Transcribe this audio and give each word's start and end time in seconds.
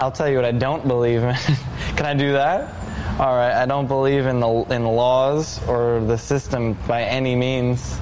I'll 0.00 0.12
tell 0.12 0.28
you 0.28 0.36
what 0.36 0.44
I 0.44 0.52
don't 0.52 0.86
believe 0.86 1.24
in. 1.24 1.34
Can 1.96 2.06
I 2.06 2.14
do 2.14 2.30
that? 2.30 2.72
All 3.18 3.34
right, 3.34 3.52
I 3.52 3.66
don't 3.66 3.88
believe 3.88 4.26
in 4.26 4.38
the 4.38 4.48
in 4.70 4.84
laws 4.84 5.60
or 5.66 5.98
the 5.98 6.16
system 6.16 6.74
by 6.86 7.02
any 7.02 7.34
means 7.34 7.96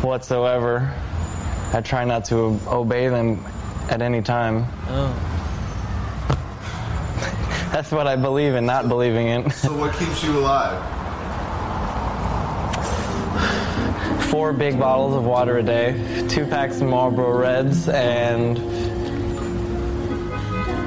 whatsoever. 0.00 0.90
I 1.74 1.82
try 1.82 2.06
not 2.06 2.24
to 2.26 2.58
obey 2.66 3.08
them 3.08 3.44
at 3.90 4.00
any 4.00 4.22
time. 4.22 4.64
Oh. 4.88 5.12
That's 7.70 7.92
what 7.92 8.06
I 8.06 8.16
believe 8.16 8.54
in, 8.54 8.64
not 8.64 8.88
believing 8.88 9.26
in. 9.26 9.50
So 9.50 9.76
what 9.76 9.94
keeps 9.96 10.24
you 10.24 10.38
alive? 10.38 10.80
Four 14.30 14.54
big 14.54 14.78
bottles 14.78 15.14
of 15.14 15.24
water 15.26 15.58
a 15.58 15.62
day, 15.62 16.26
two 16.26 16.46
packs 16.46 16.80
of 16.80 16.88
Marlboro 16.88 17.38
Reds, 17.38 17.86
and 17.90 18.56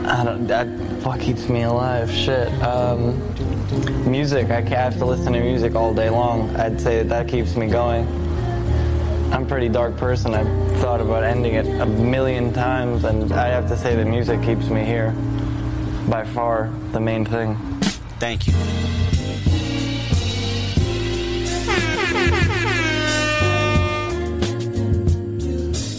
I 0.08 0.24
don't. 0.24 0.48
That 0.48 0.68
what 1.06 1.20
keeps 1.20 1.50
me 1.50 1.64
alive? 1.64 2.10
Shit. 2.12 2.48
Um, 2.64 3.20
music. 4.10 4.50
I 4.50 4.62
ca- 4.62 4.76
have 4.76 4.98
to 5.00 5.06
listen 5.06 5.34
to 5.34 5.40
music 5.40 5.76
all 5.76 5.94
day 5.94 6.10
long. 6.10 6.56
I'd 6.56 6.80
say 6.80 6.98
that, 6.98 7.10
that 7.10 7.28
keeps 7.28 7.56
me 7.56 7.68
going. 7.68 8.08
I'm 9.34 9.44
a 9.44 9.46
pretty 9.46 9.68
dark 9.68 9.98
person. 9.98 10.34
I've 10.34 10.48
thought 10.80 11.02
about 11.02 11.24
ending 11.24 11.56
it 11.56 11.66
a 11.82 11.86
million 11.86 12.54
times, 12.54 13.04
and 13.04 13.32
I 13.34 13.50
have 13.50 13.68
to 13.68 13.78
say 13.78 13.96
that 13.96 14.06
music 14.06 14.42
keeps 14.42 14.68
me 14.70 14.86
here. 14.86 15.12
By 16.08 16.24
far, 16.24 16.72
the 16.94 17.02
main 17.02 17.26
thing. 17.26 17.58
Thank 18.20 18.48
you. 18.48 18.54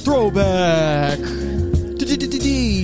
Throwback. 0.04 1.37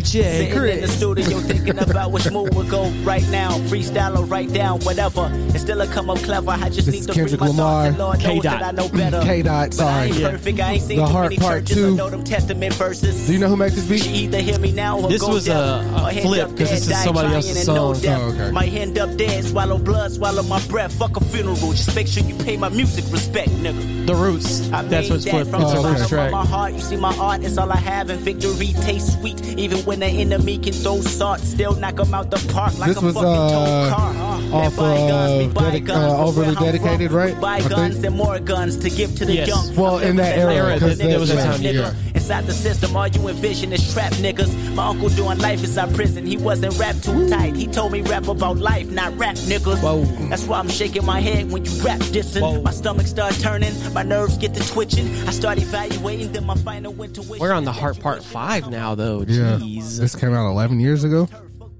DJ 0.04 0.22
Sitting 0.22 0.46
in 0.48 0.54
the 0.54 0.60
Chris. 0.60 0.96
studio 0.96 1.38
thinking 1.40 1.78
about 1.78 2.12
which 2.12 2.30
move 2.30 2.54
would 2.54 2.68
go 2.68 2.88
right 3.04 3.26
now. 3.30 3.52
Freestyle 3.68 4.18
or 4.18 4.24
write 4.26 4.52
down, 4.52 4.80
whatever. 4.80 5.22
And 5.22 5.58
still 5.60 5.80
it 5.80 5.90
come 5.90 6.10
up 6.10 6.18
clever. 6.18 6.50
I 6.50 6.68
just 6.68 6.86
This 6.86 6.88
need 6.88 6.98
is 7.00 7.06
to 7.06 7.12
Kendrick 7.14 7.40
free 7.40 7.48
my 7.48 7.54
Lamar. 7.56 7.64
thoughts 7.84 7.88
and 7.88 7.98
Lord 7.98 8.18
knows 8.18 8.26
K-Dot. 8.42 8.60
that 8.60 8.62
I 8.62 8.70
know 8.72 8.88
better. 8.88 9.20
K 9.22 9.42
dot, 9.42 9.70
But 9.70 9.80
I 9.80 9.84
sorry. 9.92 10.06
ain't 10.08 10.16
Yeah. 10.18 10.30
perfect. 10.30 10.60
I 10.60 10.72
ain't 10.72 10.82
seen 10.82 10.98
The 10.98 11.06
too 11.06 11.12
Heart 11.12 11.36
Part 11.38 11.60
churches. 11.66 11.76
Two. 11.76 11.86
I 11.86 11.90
know 11.96 12.10
them 12.10 12.24
testament 12.24 12.74
verses. 12.74 13.26
Do 13.26 13.32
you 13.32 13.38
know 13.38 13.48
who 13.48 13.56
makes 13.56 13.74
this 13.74 14.02
She 14.02 14.08
beat? 14.08 14.16
either 14.24 14.38
hear 14.40 14.58
me 14.58 14.72
now 14.72 14.98
or 15.00 15.08
This 15.08 15.20
go 15.22 15.28
was 15.28 15.46
deaf. 15.46 15.56
a- 15.56 16.06
a 16.06 16.20
flip, 16.22 16.50
because 16.50 16.68
dead, 16.68 16.76
this 16.78 16.82
is 16.82 16.88
die 16.88 17.04
somebody 17.04 17.34
else's 17.34 17.56
and 17.68 17.76
no 17.76 17.94
song. 17.94 18.04
Oh, 18.14 18.34
okay. 18.40 18.50
Might 18.52 18.72
end 18.74 18.98
up 18.98 19.16
dead, 19.16 19.44
swallow 19.44 19.78
blood, 19.78 20.12
swallow 20.12 20.42
my 20.42 20.60
breath. 20.68 20.92
Fuck 20.92 21.16
a 21.16 21.24
funeral, 21.24 21.56
just 21.72 21.94
make 21.94 22.06
sure 22.06 22.22
you 22.22 22.34
pay 22.44 22.56
my 22.56 22.68
music 22.68 23.04
respect, 23.10 23.48
nigga. 23.50 24.06
The 24.06 24.14
Roots. 24.14 24.70
I 24.72 24.82
That's 24.82 25.08
what's 25.10 25.24
that 25.24 25.30
flipped. 25.30 25.50
from 25.50 25.62
It's 25.62 25.72
the 25.72 25.78
a 25.78 25.82
Roots 25.82 25.92
bottom 26.02 26.08
track. 26.08 26.26
of 26.26 26.32
my 26.32 26.44
heart. 26.46 26.72
You 26.74 26.80
see, 26.80 26.96
my 26.96 27.16
art 27.16 27.42
is 27.42 27.56
all 27.58 27.72
I 27.72 27.76
have, 27.76 28.10
and 28.10 28.20
victory 28.20 28.74
tastes 28.82 29.14
sweet. 29.14 29.40
Even 29.58 29.78
when 29.86 29.93
the 30.00 30.06
enemy 30.06 30.58
can 30.58 30.72
throw 30.72 31.00
salt, 31.00 31.40
still 31.40 31.74
knock 31.74 31.98
'em 32.00 32.14
out 32.14 32.30
the 32.30 32.38
park 32.52 32.78
like 32.78 32.88
This 32.90 32.98
a 33.02 33.04
was, 33.06 33.14
fucking 33.14 33.28
uh, 33.28 33.88
tow 33.90 33.94
car. 33.96 34.14
Let 34.14 34.66
off 34.66 34.76
bygones 34.76 35.46
of 35.46 35.54
Dedi- 35.54 35.88
uh, 35.90 36.24
Overly 36.24 36.36
where 36.36 36.48
I'm 36.48 36.54
from, 36.56 36.64
Dedicated, 36.66 37.12
right? 37.12 37.34
with 37.34 37.44
I 37.44 37.60
Bygones 37.60 37.94
think. 37.94 38.06
and 38.06 38.16
more 38.16 38.38
guns 38.38 38.76
to 38.78 38.90
give 38.90 39.14
to 39.16 39.24
the 39.24 39.34
Yes. 39.34 39.48
young. 39.48 39.74
Well, 39.76 39.98
in 39.98 40.16
that 40.16 40.38
living 40.38 40.56
era, 40.56 40.74
because 40.74 40.92
as 40.92 40.98
there 40.98 41.18
was 41.18 41.30
a 41.30 41.36
nigga, 41.36 41.44
time, 41.44 41.60
nigga. 41.60 41.94
Yeah. 42.28 42.38
Inside 42.38 42.46
the 42.46 42.52
system, 42.54 42.96
all 42.96 43.06
you 43.08 43.28
envision 43.28 43.72
is 43.72 43.92
trap 43.92 44.12
niggas. 44.14 44.74
My 44.74 44.88
uncle 44.88 45.08
doing 45.10 45.38
life 45.38 45.62
inside 45.62 45.94
prison. 45.94 46.26
He 46.26 46.36
wasn't 46.36 46.78
rap 46.78 46.96
too 46.96 47.28
tight. 47.28 47.54
He 47.56 47.66
told 47.66 47.92
me 47.92 48.02
rap 48.02 48.28
about 48.28 48.56
life, 48.58 48.90
not 48.90 49.16
rap 49.18 49.36
niggas. 49.36 49.82
Whoa. 49.82 50.04
That's 50.28 50.44
why 50.44 50.58
I'm 50.58 50.68
shaking 50.68 51.04
my 51.04 51.20
head 51.20 51.50
when 51.50 51.64
you 51.64 51.70
rap 51.82 52.00
dissing. 52.00 52.42
Whoa. 52.42 52.62
My 52.62 52.70
stomach 52.70 53.06
start 53.06 53.34
turning, 53.34 53.72
my 53.92 54.02
nerves 54.02 54.36
get 54.38 54.54
to 54.54 54.66
twitching. 54.72 55.06
I 55.28 55.30
start 55.32 55.58
evaluating, 55.58 56.32
then 56.32 56.44
my 56.44 56.56
final 56.56 56.92
intuition. 57.02 57.38
We're 57.38 57.52
on 57.52 57.64
the 57.64 57.72
Heart 57.72 58.00
Part 58.00 58.24
5 58.24 58.70
now, 58.70 58.94
though. 58.94 59.20
Yeah. 59.26 59.58
Jeez. 59.58 59.98
This 59.98 60.16
came 60.16 60.32
out 60.34 60.48
11 60.50 60.80
years 60.80 61.04
ago. 61.04 61.28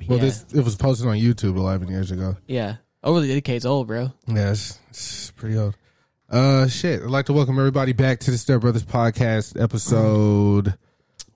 Well, 0.09 0.19
Yeah. 0.19 0.25
this 0.25 0.45
it 0.55 0.63
was 0.65 0.77
posted 0.77 1.07
on 1.09 1.17
YouTube 1.17 1.57
11 1.57 1.89
years 1.89 2.11
ago. 2.11 2.37
Yeah. 2.47 2.77
over 3.03 3.21
the 3.21 3.29
Dedicated's 3.29 3.65
old, 3.67 3.87
bro. 3.87 4.13
Yeah, 4.27 4.51
it's, 4.53 4.79
it's 4.91 5.31
pretty 5.33 5.57
old. 5.59 5.77
Uh, 6.31 6.67
shit. 6.69 7.03
I'd 7.03 7.09
like 7.11 7.27
to 7.27 7.33
welcome 7.33 7.59
everybody 7.59 7.93
back 7.93 8.21
to 8.21 8.31
the 8.31 8.39
Step 8.39 8.61
Brothers 8.63 8.85
podcast 8.85 9.61
episode 9.61 10.75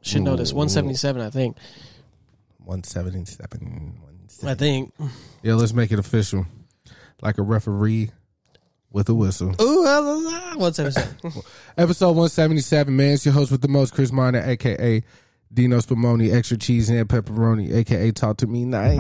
Should 0.02 0.22
know 0.22 0.36
this. 0.36 0.52
177, 0.52 1.20
I 1.20 1.30
think. 1.30 1.56
177. 2.64 3.94
I 4.44 4.54
think. 4.54 4.92
Yeah, 5.42 5.54
let's 5.54 5.72
make 5.72 5.92
it 5.92 5.98
official. 5.98 6.46
Like 7.20 7.38
a 7.38 7.42
referee 7.42 8.10
with 8.90 9.08
a 9.08 9.14
whistle. 9.14 9.54
Ooh, 9.60 9.82
177. 9.84 11.42
Episode 11.76 12.08
177, 12.08 12.94
man. 12.96 13.12
It's 13.14 13.24
your 13.26 13.34
host 13.34 13.50
with 13.50 13.60
the 13.60 13.68
most, 13.68 13.92
Chris 13.92 14.10
Miner, 14.12 14.40
aka 14.40 15.02
Dino 15.52 15.78
Spumoni, 15.78 16.32
extra 16.32 16.56
cheese 16.56 16.88
and 16.90 17.08
pepperoni, 17.08 17.72
aka 17.74 18.10
Talk 18.12 18.36
to 18.38 18.46
Me 18.46 18.64
Nice, 18.64 18.96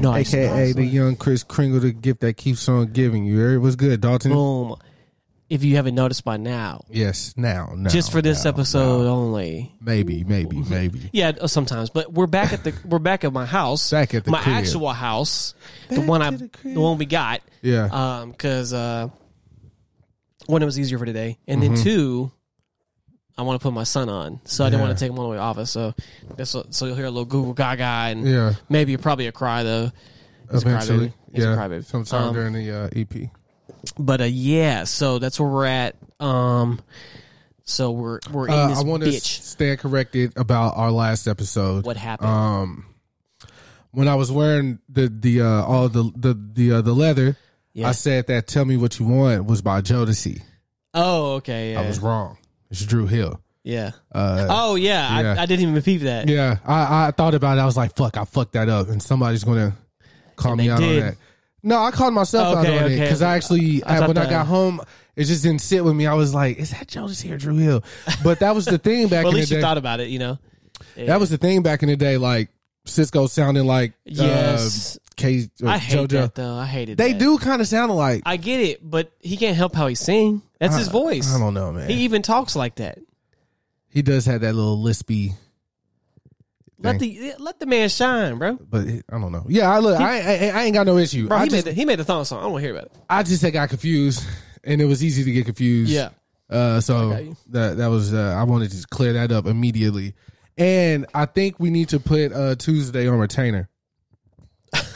nice. 0.00 0.34
aka 0.34 0.72
the 0.72 0.84
young 0.84 1.16
Chris 1.16 1.42
Kringle, 1.42 1.80
the 1.80 1.92
gift 1.92 2.20
that 2.20 2.36
keeps 2.36 2.68
on 2.68 2.92
giving 2.92 3.24
you. 3.24 3.46
It 3.48 3.58
was 3.58 3.76
good, 3.76 4.00
Dalton. 4.00 4.32
Boom. 4.32 4.76
If 5.50 5.64
you 5.64 5.74
haven't 5.76 5.96
noticed 5.96 6.24
by 6.24 6.36
now, 6.36 6.84
Yes, 6.88 7.34
now, 7.36 7.72
now, 7.76 7.90
just 7.90 8.12
for 8.12 8.22
this 8.22 8.44
now, 8.44 8.50
episode 8.50 9.02
now. 9.04 9.10
only. 9.10 9.74
maybe, 9.80 10.22
maybe, 10.22 10.62
maybe. 10.62 11.10
Yeah, 11.12 11.32
uh, 11.40 11.48
sometimes, 11.48 11.90
but 11.90 12.12
we're 12.12 12.28
back 12.28 12.52
at 12.52 12.62
the 12.62 12.72
we're 12.84 13.00
back 13.00 13.24
at 13.24 13.32
my 13.32 13.46
house. 13.46 13.90
Back 13.90 14.14
at 14.14 14.24
the 14.24 14.30
my 14.30 14.40
crib. 14.42 14.54
actual 14.54 14.88
house, 14.90 15.54
the 15.88 16.00
one 16.02 16.22
I 16.22 16.30
the 16.30 16.50
the 16.62 16.80
one 16.80 16.98
we 16.98 17.04
got. 17.06 17.40
Yeah, 17.62 17.86
Um, 17.90 18.30
because 18.30 18.72
uh, 18.72 19.08
one 20.46 20.62
it 20.62 20.66
was 20.66 20.78
easier 20.78 20.98
for 20.98 21.04
today, 21.06 21.36
and 21.48 21.60
Mm-hmm. 21.60 21.74
then 21.74 21.84
two, 21.84 22.32
I 23.36 23.42
want 23.42 23.60
to 23.60 23.62
put 23.62 23.74
my 23.74 23.82
son 23.84 24.08
on, 24.08 24.40
so 24.44 24.64
I 24.64 24.68
didn't 24.68 24.80
Yeah. 24.82 24.86
want 24.86 24.98
to 24.98 25.04
take 25.04 25.10
him 25.10 25.18
all 25.18 25.24
the 25.24 25.30
way 25.32 25.38
off. 25.38 25.66
So 25.66 25.94
that's 26.36 26.50
so, 26.50 26.66
so 26.70 26.86
you'll 26.86 26.94
hear 26.96 27.06
a 27.06 27.10
little 27.10 27.24
Google 27.24 27.54
Gaga 27.54 27.82
and 27.82 28.24
yeah. 28.26 28.54
maybe 28.68 28.96
probably 28.98 29.26
a 29.26 29.32
cry 29.32 29.62
though. 29.64 29.90
A 30.48 30.56
Eventually, 30.56 31.12
a 31.34 31.40
yeah. 31.40 31.46
crybaby. 31.56 31.84
Sometime 31.84 32.28
Um, 32.28 32.34
during 32.34 32.52
the 32.52 32.70
uh, 32.70 32.88
EP. 32.94 33.30
But 33.98 34.20
uh, 34.20 34.24
yeah, 34.24 34.84
so 34.84 35.18
that's 35.18 35.38
where 35.40 35.48
we're 35.48 35.66
at. 35.66 35.96
Um, 36.20 36.80
so 37.64 37.90
we're 37.92 38.20
we're 38.32 38.46
in 38.48 38.52
Uh, 38.54 38.68
this 38.68 38.78
I 38.78 38.82
want 38.82 39.02
to 39.04 39.08
bitch. 39.10 39.42
stand 39.42 39.78
corrected 39.80 40.32
about 40.36 40.76
our 40.76 40.90
last 40.90 41.26
episode. 41.28 41.84
What 41.84 41.96
happened? 41.96 42.28
Um, 42.30 42.84
when 43.92 44.08
I 44.08 44.14
was 44.14 44.30
wearing 44.30 44.78
the 44.88 45.08
the 45.08 45.42
uh, 45.42 45.64
all 45.64 45.88
the 45.88 46.10
the 46.16 46.34
the 46.34 46.72
uh, 46.72 46.80
the 46.82 46.92
leather, 46.92 47.36
Yeah. 47.72 47.88
I 47.88 47.92
said 47.92 48.26
that 48.28 48.46
"Tell 48.46 48.64
Me 48.64 48.76
What 48.76 48.98
You 48.98 49.06
Want" 49.06 49.46
was 49.46 49.62
by 49.62 49.80
Jodeci. 49.82 50.42
oh, 50.94 51.34
okay. 51.34 51.72
Yeah. 51.72 51.80
I 51.80 51.86
was 51.86 51.98
wrong. 52.00 52.36
It's 52.70 52.84
Dru 52.84 53.06
Hill. 53.06 53.40
yeah. 53.64 53.92
Uh, 54.12 54.46
Oh 54.48 54.74
yeah, 54.76 55.20
yeah. 55.20 55.34
I, 55.38 55.42
I 55.42 55.46
didn't 55.46 55.68
even 55.68 55.82
peep 55.82 56.02
that. 56.02 56.28
yeah, 56.28 56.58
I, 56.64 57.08
I 57.08 57.10
thought 57.12 57.34
about 57.34 57.58
it. 57.58 57.60
I 57.60 57.66
was 57.66 57.76
like, 57.76 57.94
"Fuck, 57.96 58.16
I 58.16 58.24
fucked 58.24 58.52
that 58.52 58.68
up," 58.68 58.88
and 58.88 59.02
somebody's 59.02 59.42
gonna 59.44 59.76
call 60.36 60.52
And 60.52 60.58
me 60.60 60.66
they 60.68 60.72
out 60.72 60.78
did. 60.80 61.02
on 61.02 61.08
that. 61.10 61.16
No, 61.62 61.78
I 61.78 61.90
called 61.90 62.14
myself 62.14 62.56
Okay, 62.58 62.68
out 62.76 62.82
on 62.84 62.90
it 62.90 62.94
okay. 62.94 63.00
because 63.00 63.22
I 63.22 63.36
actually, 63.36 63.82
I 63.84 63.96
I 63.96 63.98
thought 63.98 64.08
when 64.08 64.18
I 64.18 64.22
that- 64.24 64.30
got 64.30 64.46
home, 64.46 64.80
it 65.16 65.24
just 65.24 65.42
didn't 65.42 65.60
sit 65.60 65.84
with 65.84 65.94
me. 65.94 66.06
I 66.06 66.14
was 66.14 66.32
like, 66.34 66.58
"Is 66.58 66.70
that 66.70 66.86
Jodeci 66.86 67.30
or 67.32 67.36
Dru 67.36 67.56
Hill?" 67.56 67.84
But 68.24 68.40
that 68.40 68.54
was 68.54 68.64
the 68.64 68.78
thing 68.86 69.08
back 69.08 69.24
Well, 69.24 69.28
at 69.28 69.28
in 69.28 69.32
the 69.34 69.38
least 69.40 69.50
day. 69.50 69.56
you 69.56 69.62
thought 69.62 69.76
about 69.78 70.00
it, 70.00 70.08
you 70.08 70.18
know. 70.18 70.38
Yeah. 70.96 71.06
That 71.06 71.20
was 71.20 71.28
the 71.30 71.36
thing 71.38 71.62
back 71.62 71.82
in 71.82 71.88
the 71.90 71.96
day. 71.96 72.16
Like 72.16 72.48
Sisqo 72.86 73.28
sounding 73.28 73.66
like 73.66 73.92
Yes. 74.06 74.96
uh, 74.96 75.00
K. 75.16 75.48
or 75.62 75.68
I 75.68 75.76
hate 75.78 75.98
JoJo. 75.98 76.08
that 76.08 76.34
though. 76.34 76.54
I 76.54 76.64
hated 76.64 76.96
They 76.96 77.12
that. 77.12 77.18
do 77.18 77.36
kind 77.38 77.60
of 77.60 77.68
sound 77.68 77.90
alike. 77.90 78.22
I 78.24 78.38
get 78.38 78.60
it, 78.60 78.80
but 78.88 79.12
he 79.20 79.36
can't 79.36 79.56
help 79.56 79.74
how 79.74 79.86
he 79.86 79.94
sing. 79.94 80.40
That's 80.58 80.76
his 80.76 80.88
voice. 80.88 81.34
I 81.34 81.38
don't 81.38 81.52
know, 81.54 81.72
man. 81.72 81.88
He, 81.90 82.04
even 82.04 82.22
talks 82.22 82.56
like 82.56 82.76
that. 82.76 82.98
He 83.90 84.00
does 84.02 84.24
have 84.26 84.40
that 84.42 84.54
little 84.54 84.78
lispy, 84.82 85.32
Let 86.82 86.98
the 86.98 87.34
let 87.38 87.58
the 87.60 87.66
man 87.66 87.88
shine, 87.88 88.38
bro. 88.38 88.54
but 88.56 88.86
it- 88.86 89.04
I 89.12 89.18
don't 89.20 89.32
know. 89.32 89.44
Yeah, 89.48 89.70
I 89.70 89.78
look. 89.80 90.00
I, 90.00 90.20
I 90.20 90.48
I 90.60 90.62
ain't 90.64 90.74
got 90.74 90.86
no 90.86 90.96
issue. 90.96 91.28
Bro, 91.28 91.36
I 91.36 91.44
he 91.44 91.50
just 91.50 91.66
made 91.66 91.70
the, 91.70 91.74
he 91.78 91.84
made 91.84 91.98
the 91.98 92.04
thong 92.04 92.24
song. 92.24 92.38
I 92.38 92.42
don't 92.42 92.52
want 92.52 92.62
to 92.62 92.66
hear 92.68 92.76
about 92.76 92.86
it. 92.86 92.92
I 93.08 93.22
just 93.22 93.52
got 93.52 93.68
confused, 93.68 94.24
and 94.64 94.80
it 94.80 94.86
was 94.86 95.04
easy 95.04 95.22
to 95.24 95.30
get 95.32 95.44
confused. 95.44 95.90
Yeah. 95.92 96.10
Uh, 96.48 96.80
so 96.80 97.34
that 97.50 97.76
that 97.76 97.86
was 97.88 98.12
uh, 98.14 98.34
I 98.36 98.42
wanted 98.44 98.70
to 98.72 98.86
clear 98.88 99.12
that 99.12 99.30
up 99.30 99.46
immediately, 99.46 100.14
and 100.58 101.06
I 101.14 101.26
think 101.26 101.60
we 101.60 101.70
need 101.70 101.90
to 101.90 102.00
put 102.00 102.32
uh, 102.32 102.54
Tuesday 102.56 103.06
on 103.06 103.18
retainer 103.18 103.68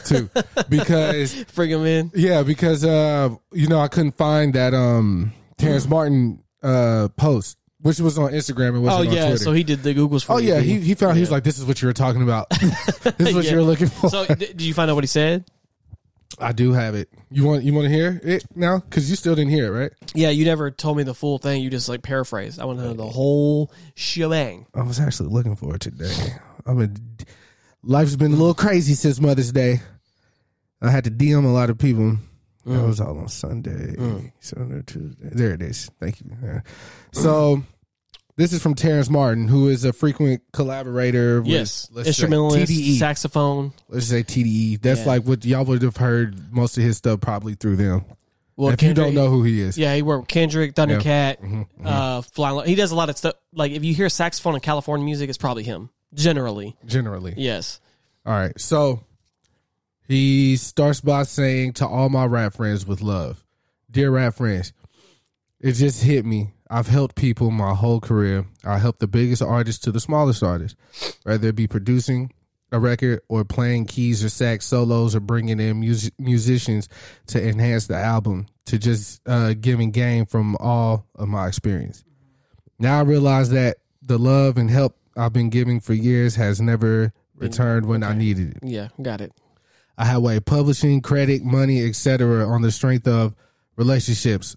too, 0.05 0.29
because 0.69 1.43
Bring 1.55 1.69
him 1.69 1.85
in. 1.85 2.11
yeah, 2.13 2.43
because 2.43 2.83
uh, 2.83 3.29
you 3.53 3.67
know 3.67 3.79
I 3.79 3.87
couldn't 3.87 4.17
find 4.17 4.53
that 4.55 4.73
um 4.73 5.31
Terrace 5.57 5.87
Martin 5.87 6.43
uh 6.63 7.07
post, 7.15 7.57
which 7.85 7.99
was 7.99 8.17
on 8.17 8.31
Instagram. 8.31 8.75
It 8.75 8.79
wasn't 8.79 9.05
Oh 9.05 9.09
on 9.09 9.15
yeah, 9.15 9.27
Twitter. 9.27 9.43
so 9.43 9.51
he 9.51 9.63
did 9.63 9.83
the 9.83 9.93
Googles 9.93 10.25
for 10.25 10.33
oh 10.33 10.37
you, 10.37 10.55
yeah, 10.55 10.59
he 10.59 10.79
he 10.79 10.95
found 10.95 11.17
he 11.17 11.19
was 11.21 11.29
like, 11.29 11.43
"This 11.43 11.59
is 11.59 11.65
what 11.65 11.83
you 11.83 11.87
were 11.87 11.93
talking 11.93 12.23
about. 12.23 12.49
this 12.49 13.29
is 13.29 13.35
what 13.35 13.45
Yeah. 13.45 13.51
you 13.51 13.57
were 13.57 13.63
looking 13.63 13.89
for." 13.89 14.09
So 14.09 14.25
did 14.25 14.59
you 14.59 14.73
find 14.73 14.89
out 14.89 14.95
what 14.95 15.03
he 15.03 15.07
said? 15.07 15.45
I 16.39 16.51
do 16.51 16.73
have 16.73 16.95
it. 16.95 17.09
You 17.29 17.45
want 17.45 17.63
you 17.63 17.75
want 17.75 17.85
to 17.85 17.93
hear 17.93 18.19
it 18.23 18.43
now? 18.55 18.79
Because 18.79 19.07
you 19.07 19.15
still 19.15 19.35
didn't 19.35 19.51
hear 19.51 19.67
it, 19.67 19.79
right? 19.79 19.91
Yeah, 20.15 20.31
you 20.31 20.45
never 20.45 20.71
told 20.71 20.97
me 20.97 21.03
the 21.03 21.13
full 21.13 21.37
thing. 21.37 21.61
You 21.61 21.69
just 21.69 21.87
like 21.87 22.01
paraphrased. 22.01 22.59
I 22.59 22.65
want 22.65 22.79
to 22.79 22.85
know 22.85 22.93
the 22.93 23.05
whole 23.05 23.71
shebang. 23.93 24.65
I 24.73 24.81
was 24.81 24.99
actually 24.99 25.29
looking 25.29 25.55
for 25.55 25.75
it 25.75 25.81
today. 25.81 26.33
I 26.65 26.73
mean, 26.73 26.97
life's 27.83 28.15
been 28.15 28.33
a 28.33 28.35
little 28.35 28.55
crazy 28.55 28.95
since 28.95 29.21
Mother's 29.21 29.51
Day. 29.51 29.81
I 30.81 30.89
had 30.89 31.03
to 31.03 31.11
DM 31.11 31.45
a 31.45 31.49
lot 31.49 31.69
of 31.69 31.77
people. 31.77 32.17
That 32.65 32.71
mm. 32.71 32.87
was 32.87 32.99
all 32.99 33.19
on 33.19 33.27
Sunday, 33.27 33.93
mm. 33.95 34.31
Sunday, 34.39 34.81
Tuesday. 34.87 35.29
There 35.31 35.53
it 35.53 35.61
is. 35.61 35.91
Thank 35.99 36.21
you. 36.21 36.31
Yeah. 36.43 36.61
So, 37.11 37.61
this 38.37 38.51
is 38.53 38.61
from 38.61 38.73
Terrace 38.75 39.09
Martin, 39.09 39.47
who 39.47 39.67
is 39.69 39.85
a 39.85 39.93
frequent 39.93 40.41
collaborator. 40.51 41.41
With, 41.41 41.49
Yes, 41.51 41.89
instrumentalist, 41.95 42.71
TDE. 42.71 42.97
saxophone. 42.99 43.73
let's 43.89 44.07
say 44.07 44.23
TDE. 44.23 44.77
That's 44.81 45.01
Yeah. 45.01 45.05
like 45.07 45.23
what 45.23 45.45
y'all 45.45 45.65
would 45.65 45.81
have 45.81 45.97
heard 45.97 46.51
most 46.53 46.77
of 46.77 46.83
his 46.83 46.97
stuff 46.97 47.21
probably 47.21 47.55
through 47.55 47.77
them. 47.77 48.03
Well, 48.57 48.69
if 48.71 48.81
you 48.81 48.93
don't 48.93 49.13
know 49.13 49.29
who 49.29 49.43
he 49.43 49.59
is, 49.59 49.77
Yeah, 49.77 49.93
he 49.95 50.01
worked 50.01 50.21
with 50.23 50.27
Kendrick, 50.29 50.75
Thundercat, 50.75 51.41
Mm-hmm, 51.41 51.85
uh, 51.85 52.21
Flying. 52.21 52.65
He 52.67 52.75
does 52.75 52.91
a 52.91 52.95
lot 52.95 53.09
of 53.09 53.17
stuff. 53.17 53.35
Like 53.53 53.71
if 53.73 53.83
you 53.83 53.93
hear 53.93 54.07
saxophone 54.07 54.55
in 54.55 54.61
California 54.61 55.03
music, 55.03 55.27
it's 55.29 55.37
probably 55.37 55.63
him. 55.63 55.89
Generally, 56.13 56.77
generally. 56.85 57.33
yes. 57.35 57.81
All 58.25 58.31
right. 58.33 58.57
So 58.59 59.03
he 60.07 60.55
starts 60.55 61.01
by 61.01 61.23
saying 61.23 61.73
to 61.73 61.87
all 61.87 62.07
my 62.09 62.25
rap 62.25 62.53
friends 62.53 62.85
with 62.85 63.01
love, 63.01 63.43
dear 63.91 64.09
rap 64.11 64.35
friends, 64.35 64.71
it 65.59 65.73
just 65.73 66.01
hit 66.01 66.25
me. 66.25 66.53
I've 66.69 66.87
helped 66.87 67.15
people 67.15 67.51
my 67.51 67.73
whole 67.73 67.99
career. 67.99 68.45
I 68.63 68.79
help 68.79 68.99
the 68.99 69.07
biggest 69.07 69.41
artists 69.41 69.83
to 69.83 69.91
the 69.91 69.99
smallest 69.99 70.41
artists, 70.41 70.77
whether 71.23 71.49
it 71.49 71.55
be 71.55 71.67
producing 71.67 72.31
a 72.71 72.79
record 72.79 73.21
or 73.29 73.45
playing 73.45 73.85
keys 73.85 74.23
or 74.23 74.29
sax 74.29 74.65
solos 74.65 75.15
or 75.15 75.19
bringing 75.19 75.59
in 75.59 75.79
mus- 75.79 76.11
musicians 76.17 76.89
to 77.27 77.47
enhance 77.47 77.87
the 77.87 77.95
album 77.95 78.47
to 78.65 78.79
just 78.79 79.21
uh, 79.27 79.53
giving 79.53 79.91
game 79.91 80.25
from 80.25 80.55
all 80.59 81.05
of 81.15 81.27
my 81.27 81.47
experience. 81.47 82.03
Now 82.79 82.99
I 82.99 83.03
realize 83.03 83.51
that 83.51 83.77
the 84.01 84.17
love 84.17 84.57
and 84.57 84.69
help 84.69 84.97
I've 85.15 85.33
been 85.33 85.49
giving 85.49 85.79
for 85.79 85.93
years 85.93 86.35
has 86.35 86.59
never 86.59 87.13
returned 87.35 87.85
when 87.85 88.03
I 88.03 88.13
needed 88.13 88.57
it. 88.57 88.57
Yeah, 88.63 88.89
got 89.01 89.21
it. 89.21 89.31
I 89.97 90.05
had 90.05 90.17
way 90.17 90.39
publishing, 90.39 91.01
credit, 91.01 91.43
money, 91.43 91.85
etc. 91.87 92.45
on 92.47 92.61
the 92.61 92.71
strength 92.71 93.07
of 93.07 93.33
relationships 93.77 94.55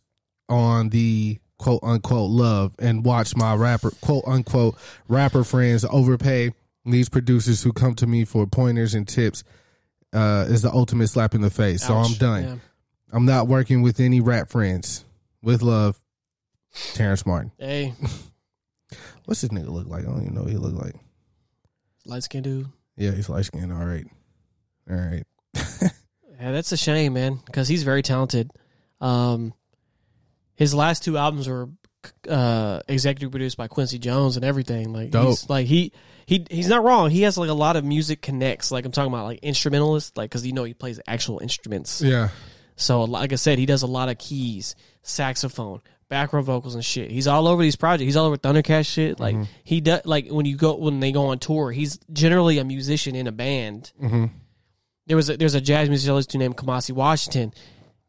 on 0.48 0.88
the 0.88 1.38
quote 1.58 1.80
unquote 1.82 2.30
love 2.30 2.74
and 2.78 3.04
watch 3.04 3.34
my 3.36 3.54
rapper 3.54 3.90
quote 4.00 4.24
unquote 4.26 4.76
rapper 5.08 5.42
friends 5.44 5.84
overpay 5.90 6.52
these 6.84 7.08
producers 7.08 7.62
who 7.62 7.72
come 7.72 7.94
to 7.96 8.06
me 8.06 8.24
for 8.24 8.46
pointers 8.46 8.94
and 8.94 9.06
tips 9.06 9.44
uh, 10.12 10.46
is 10.48 10.62
the 10.62 10.70
ultimate 10.70 11.08
slap 11.08 11.34
in 11.34 11.40
the 11.42 11.50
face. 11.50 11.84
So 11.84 11.94
I'm 11.94 12.14
done. 12.14 12.42
Yeah. 12.44 12.56
I'm 13.12 13.24
not 13.26 13.46
working 13.48 13.82
with 13.82 14.00
any 14.00 14.20
rap 14.20 14.48
friends. 14.50 15.04
With 15.42 15.62
love, 15.62 16.00
Terrace 16.94 17.24
Martin. 17.26 17.52
Hey, 17.58 17.94
What's 19.26 19.42
this 19.42 19.50
nigga 19.50 19.68
look 19.68 19.86
like? 19.86 20.04
I 20.04 20.06
don't 20.06 20.22
even 20.22 20.34
know 20.34 20.42
what 20.42 20.50
he 20.50 20.56
look 20.56 20.74
like. 20.74 20.94
light 22.06 22.22
skinned 22.22 22.44
dude. 22.44 22.66
Yeah, 22.96 23.10
he's 23.12 23.28
light 23.28 23.44
skinned. 23.44 23.72
All 23.72 23.84
right. 23.84 24.06
All 24.90 24.96
right. 24.96 25.24
Yeah, 26.40 26.52
that's 26.52 26.70
a 26.70 26.76
shame, 26.76 27.14
man, 27.14 27.40
because 27.46 27.66
he's 27.66 27.82
very 27.82 28.00
talented. 28.00 28.52
Um, 29.00 29.52
his 30.58 30.74
last 30.74 31.04
two 31.04 31.16
albums 31.16 31.48
were 31.48 31.68
uh, 32.28 32.80
executive 32.88 33.30
produced 33.30 33.56
by 33.56 33.68
Quincy 33.68 34.00
Jones 34.00 34.34
and 34.34 34.44
everything. 34.44 34.92
Like, 34.92 35.10
Dope. 35.10 35.28
he's, 35.28 35.48
like 35.48 35.66
he 35.68 35.92
he 36.26 36.44
he's 36.50 36.66
not 36.68 36.82
wrong. 36.82 37.10
He 37.10 37.22
has 37.22 37.38
like 37.38 37.48
a 37.48 37.54
lot 37.54 37.76
of 37.76 37.84
music 37.84 38.20
connects. 38.20 38.72
Like 38.72 38.84
I'm 38.84 38.90
talking 38.90 39.12
about, 39.12 39.24
like 39.24 39.38
instrumentalist, 39.38 40.16
like 40.16 40.30
because 40.30 40.44
you 40.44 40.52
know 40.52 40.64
he 40.64 40.74
plays 40.74 41.00
actual 41.06 41.38
instruments. 41.38 42.02
Yeah. 42.02 42.30
So 42.74 43.04
like 43.04 43.32
I 43.32 43.36
said, 43.36 43.58
he 43.58 43.66
does 43.66 43.82
a 43.82 43.86
lot 43.86 44.08
of 44.08 44.18
keys, 44.18 44.74
saxophone, 45.02 45.80
background 46.08 46.46
vocals 46.46 46.74
and 46.74 46.84
shit. 46.84 47.12
He's 47.12 47.28
all 47.28 47.46
over 47.46 47.62
these 47.62 47.76
projects. 47.76 48.06
He's 48.06 48.16
all 48.16 48.26
over 48.26 48.36
Thundercat 48.36 48.84
shit. 48.84 49.20
Like 49.20 49.36
he 49.62 49.80
does. 49.80 50.04
Like 50.04 50.28
when 50.28 50.44
you 50.44 50.56
go 50.56 50.74
when 50.74 50.98
they 50.98 51.12
go 51.12 51.26
on 51.26 51.38
tour, 51.38 51.70
he's 51.70 52.00
generally 52.12 52.58
a 52.58 52.64
musician 52.64 53.14
in 53.14 53.28
a 53.28 53.32
band. 53.32 53.92
There 55.06 55.16
was 55.16 55.30
a, 55.30 55.36
there's 55.36 55.54
a 55.54 55.60
jazz 55.60 55.88
musician 55.88 56.40
named 56.40 56.56
Kamasi 56.56 56.90
Washington. 56.90 57.54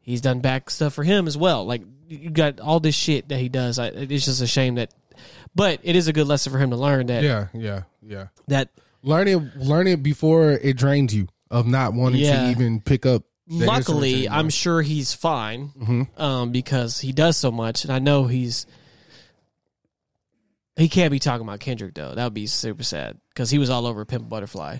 He's 0.00 0.20
done 0.20 0.40
back 0.40 0.68
stuff 0.68 0.94
for 0.94 1.04
him 1.04 1.28
as 1.28 1.36
well. 1.36 1.64
Like 1.64 1.82
you 2.10 2.30
got 2.30 2.60
all 2.60 2.80
this 2.80 2.94
shit 2.94 3.28
that 3.28 3.38
he 3.38 3.48
does. 3.48 3.78
I, 3.78 3.86
it's 3.86 4.24
just 4.24 4.42
a 4.42 4.46
shame 4.46 4.74
that, 4.74 4.92
but 5.54 5.80
it 5.82 5.94
is 5.96 6.08
a 6.08 6.12
good 6.12 6.26
lesson 6.26 6.52
for 6.52 6.58
him 6.58 6.70
to 6.70 6.76
learn 6.76 7.06
that 7.06 7.22
Yeah. 7.22 7.46
Yeah. 7.54 7.82
Yeah. 8.02 8.26
that 8.48 8.68
learn 9.02 9.28
it 9.28 9.36
learn 9.56 9.86
it 9.86 10.02
before 10.02 10.50
it 10.52 10.76
drains 10.76 11.14
you 11.14 11.28
of 11.50 11.66
not 11.66 11.92
wanting 11.94 12.20
Yeah. 12.20 12.42
to 12.44 12.50
even 12.50 12.80
pick 12.80 13.06
up 13.06 13.22
luckily 13.46 14.28
i'm. 14.28 14.42
Mm-hmm. 14.42 14.48
sure 14.50 14.82
he's 14.82 15.12
fine 15.12 16.06
um, 16.16 16.52
because 16.52 17.00
he 17.00 17.12
does 17.12 17.36
so 17.36 17.50
much 17.50 17.84
and 17.84 17.92
i 17.92 17.98
know 17.98 18.24
he's 18.26 18.64
he 20.76 20.88
can't 20.88 21.10
be 21.10 21.18
talking 21.18 21.46
about 21.46 21.58
kendrick 21.60 21.94
though 21.94 22.14
that 22.14 22.24
would 22.24 22.34
be 22.34 22.46
super 22.46 22.82
sad 22.84 23.18
because 23.30 23.50
he 23.50 23.58
was 23.58 23.70
all 23.70 23.86
over 23.86 24.04
pimp 24.04 24.28
butterfly 24.28 24.78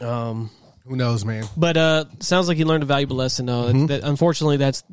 um 0.00 0.50
who 0.86 0.96
knows 0.96 1.24
man 1.24 1.44
but 1.56 1.76
uh 1.76 2.04
sounds 2.20 2.46
like 2.48 2.56
he 2.56 2.64
learned 2.64 2.82
a 2.84 2.86
valuable 2.86 3.16
lesson 3.16 3.46
though 3.46 3.64
Mm-hmm. 3.72 3.86
that, 3.86 4.04
unfortunately 4.04 4.56
that's 4.56 4.84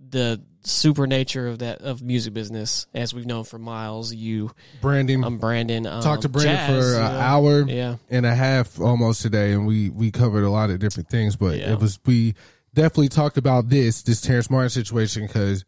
the 0.00 0.40
super 0.62 1.06
nature 1.06 1.48
of 1.48 1.58
that 1.60 1.80
of 1.82 2.02
music 2.02 2.32
business 2.34 2.86
as 2.94 3.12
we've 3.14 3.26
known 3.26 3.44
for 3.44 3.58
miles. 3.58 4.14
You 4.14 4.50
brandon. 4.80 5.24
I'm 5.24 5.38
brandon 5.38 5.86
um, 5.86 6.02
talked 6.02 6.22
to 6.22 6.28
brandon 6.28 6.54
Jazz, 6.56 6.68
for 6.84 6.90
you 6.90 7.04
an 7.04 7.12
know. 7.12 7.18
hour 7.20 7.62
yeah. 7.68 7.96
and 8.10 8.26
a 8.26 8.34
half 8.34 8.80
almost 8.80 9.22
today 9.22 9.52
and 9.52 9.66
we 9.66 9.90
we 9.90 10.10
covered 10.10 10.44
a 10.44 10.50
lot 10.50 10.70
of 10.70 10.78
different 10.78 11.08
things 11.08 11.36
but 11.36 11.56
Yeah. 11.58 11.72
it 11.72 11.80
was 11.80 11.98
we 12.06 12.34
definitely 12.74 13.08
talked 13.08 13.38
about 13.38 13.68
this 13.70 14.02
this 14.02 14.20
terrace 14.20 14.50
martin 14.50 14.70
situation 14.70 15.26
because 15.26 15.64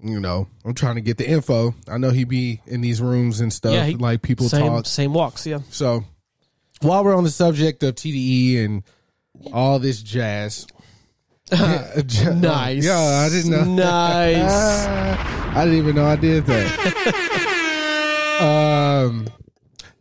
you 0.00 0.18
know 0.18 0.48
i'm 0.64 0.74
trying 0.74 0.96
to 0.96 1.00
get 1.00 1.16
the 1.18 1.28
info. 1.28 1.74
I 1.88 1.98
know 1.98 2.10
he'd 2.10 2.28
be 2.28 2.60
in 2.66 2.80
these 2.80 3.00
rooms 3.00 3.40
and 3.40 3.52
stuff 3.52 3.74
Yeah, 3.74 3.84
he- 3.84 3.94
like 3.96 4.22
people 4.22 4.48
same 4.48 4.66
talk. 4.66 4.86
same 4.86 5.12
walks 5.12 5.46
yeah. 5.46 5.58
So, 5.70 6.04
while 6.80 7.04
we're 7.04 7.16
on 7.16 7.24
the 7.24 7.30
subject 7.30 7.82
of 7.84 7.94
TDE 7.94 8.64
and 8.64 8.82
all 9.52 9.78
this 9.78 10.02
jazz, 10.02 10.66
nice 11.52 12.84
Yeah, 12.84 12.98
I 12.98 13.28
didn't 13.28 13.50
know. 13.50 13.64
nice 13.64 14.86
I 15.56 15.64
didn't 15.64 15.78
even 15.78 15.94
know 15.96 16.06
I 16.06 16.16
did 16.16 16.44
that. 16.46 16.74
um, 18.40 19.26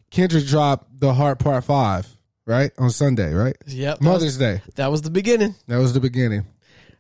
Kendrick 0.10 0.46
dropped 0.46 1.00
the 1.00 1.14
Heart 1.14 1.40
Part 1.40 1.64
Five 1.66 2.08
right 2.46 2.72
on 2.78 2.90
Sunday, 2.90 3.34
right? 3.34 3.56
Yep. 3.68 4.00
that 4.00 4.04
Mother's 4.04 4.24
was- 4.24 4.38
Day. 4.38 4.62
That 4.76 4.88
was 4.92 5.02
the 5.02 5.10
beginning. 5.12 5.56
That 5.68 5.78
was 5.78 5.94
the 5.94 6.00
beginning. 6.00 6.46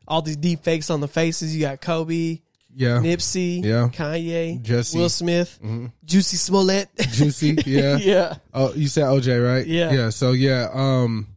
All 0.08 0.22
these 0.22 0.36
deep 0.38 0.64
fakes 0.64 0.90
on 0.90 1.00
the 1.00 1.08
faces. 1.08 1.56
You 1.56 1.62
got 1.62 1.80
Kobe, 1.82 2.42
Yeah, 2.76 2.98
Nipsey, 3.00 3.64
Yeah. 3.64 3.90
Kanye, 3.94 4.62
Jussie. 4.62 4.98
Will 4.98 5.10
Smith, 5.10 5.58
Juicy 6.04 6.36
Smollett. 6.38 6.90
Juicy. 7.12 7.58
Yeah. 7.66 7.98
yeah. 7.98 8.36
Oh, 8.54 8.74
you 8.74 8.88
said 8.90 9.06
OJ, 9.06 9.44
right? 9.44 9.66
Yeah. 9.66 9.92
Yeah. 9.92 10.10
So 10.10 10.34
yeah, 10.34 10.68
um, 10.74 11.28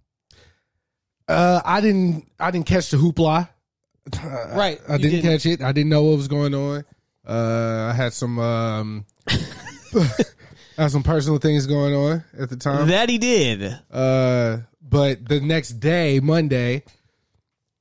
uh, 1.29 1.61
I 1.65 1.81
didn't, 1.81 2.27
I 2.39 2.51
didn't 2.51 2.67
catch 2.67 2.91
the 2.91 2.97
hoopla. 2.97 3.49
Right. 4.25 4.81
I 4.89 4.93
you 4.95 4.99
didn't, 5.11 5.23
catch 5.23 5.47
it. 5.47 5.63
I 5.63 5.73
didn't 5.73 5.91
know 5.91 6.05
what 6.05 6.17
was 6.17 6.29
going 6.29 6.55
on. 6.55 6.85
Uh, 7.27 7.91
I 7.91 7.93
had 7.93 8.13
some, 8.13 8.39
um, 8.39 9.05
I 9.29 9.37
had 10.77 10.91
some 10.93 11.03
personal 11.03 11.39
things 11.39 11.67
going 11.67 11.95
on 11.95 12.23
at 12.39 12.49
the 12.49 12.57
time. 12.57 12.87
That 12.89 13.09
he 13.09 13.19
did. 13.19 13.77
Uh, 13.91 14.59
but 14.81 15.29
the 15.29 15.41
next 15.41 15.71
day, 15.81 16.21
Monday, 16.21 16.85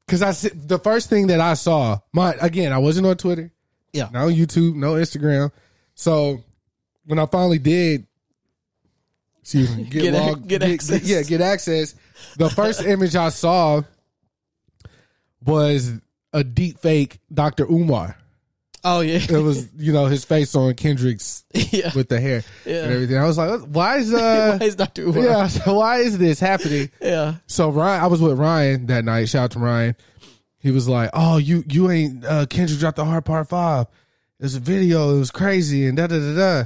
because 0.08 0.22
I 0.24 0.32
the 0.54 0.80
first 0.80 1.10
thing 1.10 1.28
that 1.28 1.40
I 1.40 1.54
saw, 1.54 2.00
my 2.12 2.34
again, 2.42 2.74
I 2.74 2.80
wasn't 2.80 3.06
on 3.06 3.18
Twitter, 3.18 3.52
Yeah. 3.94 4.10
no 4.12 4.28
YouTube, 4.28 4.76
no 4.76 4.94
Instagram. 4.94 5.52
So 5.94 6.44
when 7.06 7.20
I 7.20 7.28
finally 7.28 7.60
did, 7.60 8.08
excuse 9.42 9.76
me, 9.76 9.84
get, 9.84 10.02
Get 10.02 10.14
a- 10.16 10.18
logged, 10.18 10.48
get 10.48 10.64
access. 10.64 11.04
yeah, 11.04 11.22
get 11.22 11.42
access. 11.42 11.94
The 12.38 12.50
first 12.50 12.84
image 12.84 13.16
I 13.16 13.30
saw 13.30 13.82
was 15.46 15.92
a 16.34 16.44
deep 16.44 16.80
fake 16.80 17.20
Dr. 17.34 17.66
Umar. 17.66 18.18
Oh 18.84 19.00
yeah. 19.02 19.18
It 19.18 19.42
was, 19.42 19.68
you 19.78 19.94
know, 19.94 20.06
his 20.06 20.26
face 20.26 20.56
on 20.56 20.74
Kendrick's 20.76 21.44
yeah. 21.54 21.92
with 21.96 22.08
the 22.10 22.20
hair 22.20 22.44
Yeah. 22.66 22.84
and 22.84 22.94
everything. 22.94 23.18
I 23.18 23.26
was 23.26 23.38
like, 23.38 23.62
why 23.62 23.98
is 23.98 24.14
uh, 24.14 24.58
Why 24.60 24.66
is 24.66 24.76
Dr. 24.76 25.04
Umar? 25.04 25.24
yeah, 25.24 25.48
so 25.48 25.76
why 25.76 25.98
is 26.00 26.18
this 26.20 26.40
happening? 26.40 26.92
Yeah. 27.02 27.36
So 27.48 27.70
Ryan, 27.70 28.04
I 28.04 28.08
was 28.08 28.22
with 28.22 28.38
Ryan 28.38 28.86
that 28.88 29.04
night. 29.06 29.30
Shout 29.30 29.46
out 29.46 29.52
to 29.52 29.60
Ryan. 29.60 29.96
he 30.60 30.70
was 30.72 30.88
like, 30.88 31.10
"Oh, 31.14 31.38
you 31.38 31.64
you 31.68 31.90
ain't 31.90 32.24
uh, 32.26 32.46
Kendrick 32.46 32.80
dropped 32.80 32.98
the 32.98 33.06
Heart 33.06 33.26
Part 33.26 33.50
Five. 33.50 33.88
It 34.40 34.44
was 34.44 34.56
a 34.56 34.60
video. 34.60 35.16
It 35.16 35.20
was 35.20 35.32
crazy 35.32 35.88
and 35.88 35.98
da 35.98 36.06
da 36.08 36.20
da 36.20 36.36
da." 36.36 36.66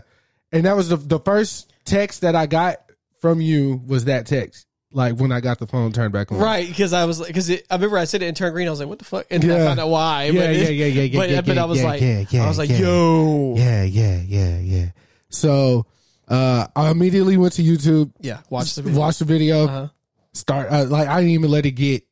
And 0.51 0.65
that 0.65 0.75
was 0.75 0.89
the 0.89 0.97
the 0.97 1.19
first 1.19 1.71
text 1.85 2.21
that 2.21 2.35
I 2.35 2.47
got 2.47 2.77
from 3.21 3.39
you 3.39 3.81
was 3.87 4.05
that 4.05 4.25
text. 4.25 4.65
Like 4.91 5.17
when 5.17 5.31
I 5.31 5.39
got 5.39 5.59
the 5.59 5.67
phone 5.67 5.91
turned 5.91 6.13
back 6.13 6.31
on. 6.31 6.39
Right, 6.39 6.67
because 6.67 6.93
I 6.93 7.05
was 7.05 7.19
like, 7.19 7.27
because 7.27 7.51
I 7.51 7.55
remember 7.71 7.97
I 7.99 8.05
said 8.05 8.23
it 8.23 8.25
and 8.27 8.35
turned 8.35 8.53
green. 8.55 8.67
I 8.67 8.71
was 8.71 8.79
like, 8.79 8.89
"What 8.89 8.97
the 8.97 9.05
fuck?" 9.05 9.27
And 9.29 9.43
then 9.43 9.51
I 9.51 9.63
found 9.63 9.79
out 9.79 9.89
why. 9.89 10.25
Yeah, 10.25 10.31
but 10.31 10.55
yeah, 10.55 10.61
yeah, 10.69 10.85
yeah, 10.85 11.01
yeah, 11.03 11.19
But, 11.19 11.29
yeah, 11.29 11.41
but 11.41 11.57
I 11.59 11.65
was 11.65 11.79
yeah, 11.79 11.85
like, 11.85 12.01
yeah, 12.01 12.25
yeah, 12.31 12.43
I 12.43 12.47
was 12.47 12.57
like, 12.57 12.69
yeah. 12.71 12.77
"Yo, 12.79 13.53
Yeah, 13.55 13.83
yeah, 13.83 14.21
yeah, 14.25 14.57
yeah. 14.59 14.85
So 15.29 15.85
uh, 16.27 16.65
I 16.75 16.89
immediately 16.89 17.37
went 17.37 17.53
to 17.53 17.61
YouTube, 17.61 18.11
yeah." 18.19 18.39
Watch 18.49 18.73
the 18.73 18.81
video. 18.81 18.99
watched 18.99 19.19
the 19.19 19.25
video, 19.25 19.65
Uh-huh. 19.65 19.87
start 20.33 20.71
uh, 20.71 20.85
like 20.85 21.07
I 21.07 21.17
didn't 21.19 21.33
even 21.33 21.51
let 21.51 21.67
it 21.67 21.71
get. 21.71 22.03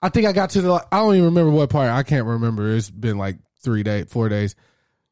I 0.00 0.08
think 0.08 0.26
I 0.26 0.32
got 0.32 0.50
to 0.50 0.62
the. 0.62 0.72
I 0.90 0.98
don't 1.00 1.14
even 1.16 1.26
remember 1.26 1.50
what 1.50 1.68
part. 1.68 1.90
I 1.90 2.02
can't 2.02 2.26
remember. 2.26 2.74
It's 2.74 2.88
been 2.90 3.18
like 3.18 3.36
three 3.62 3.82
days, 3.82 4.06
four 4.08 4.28
days. 4.30 4.56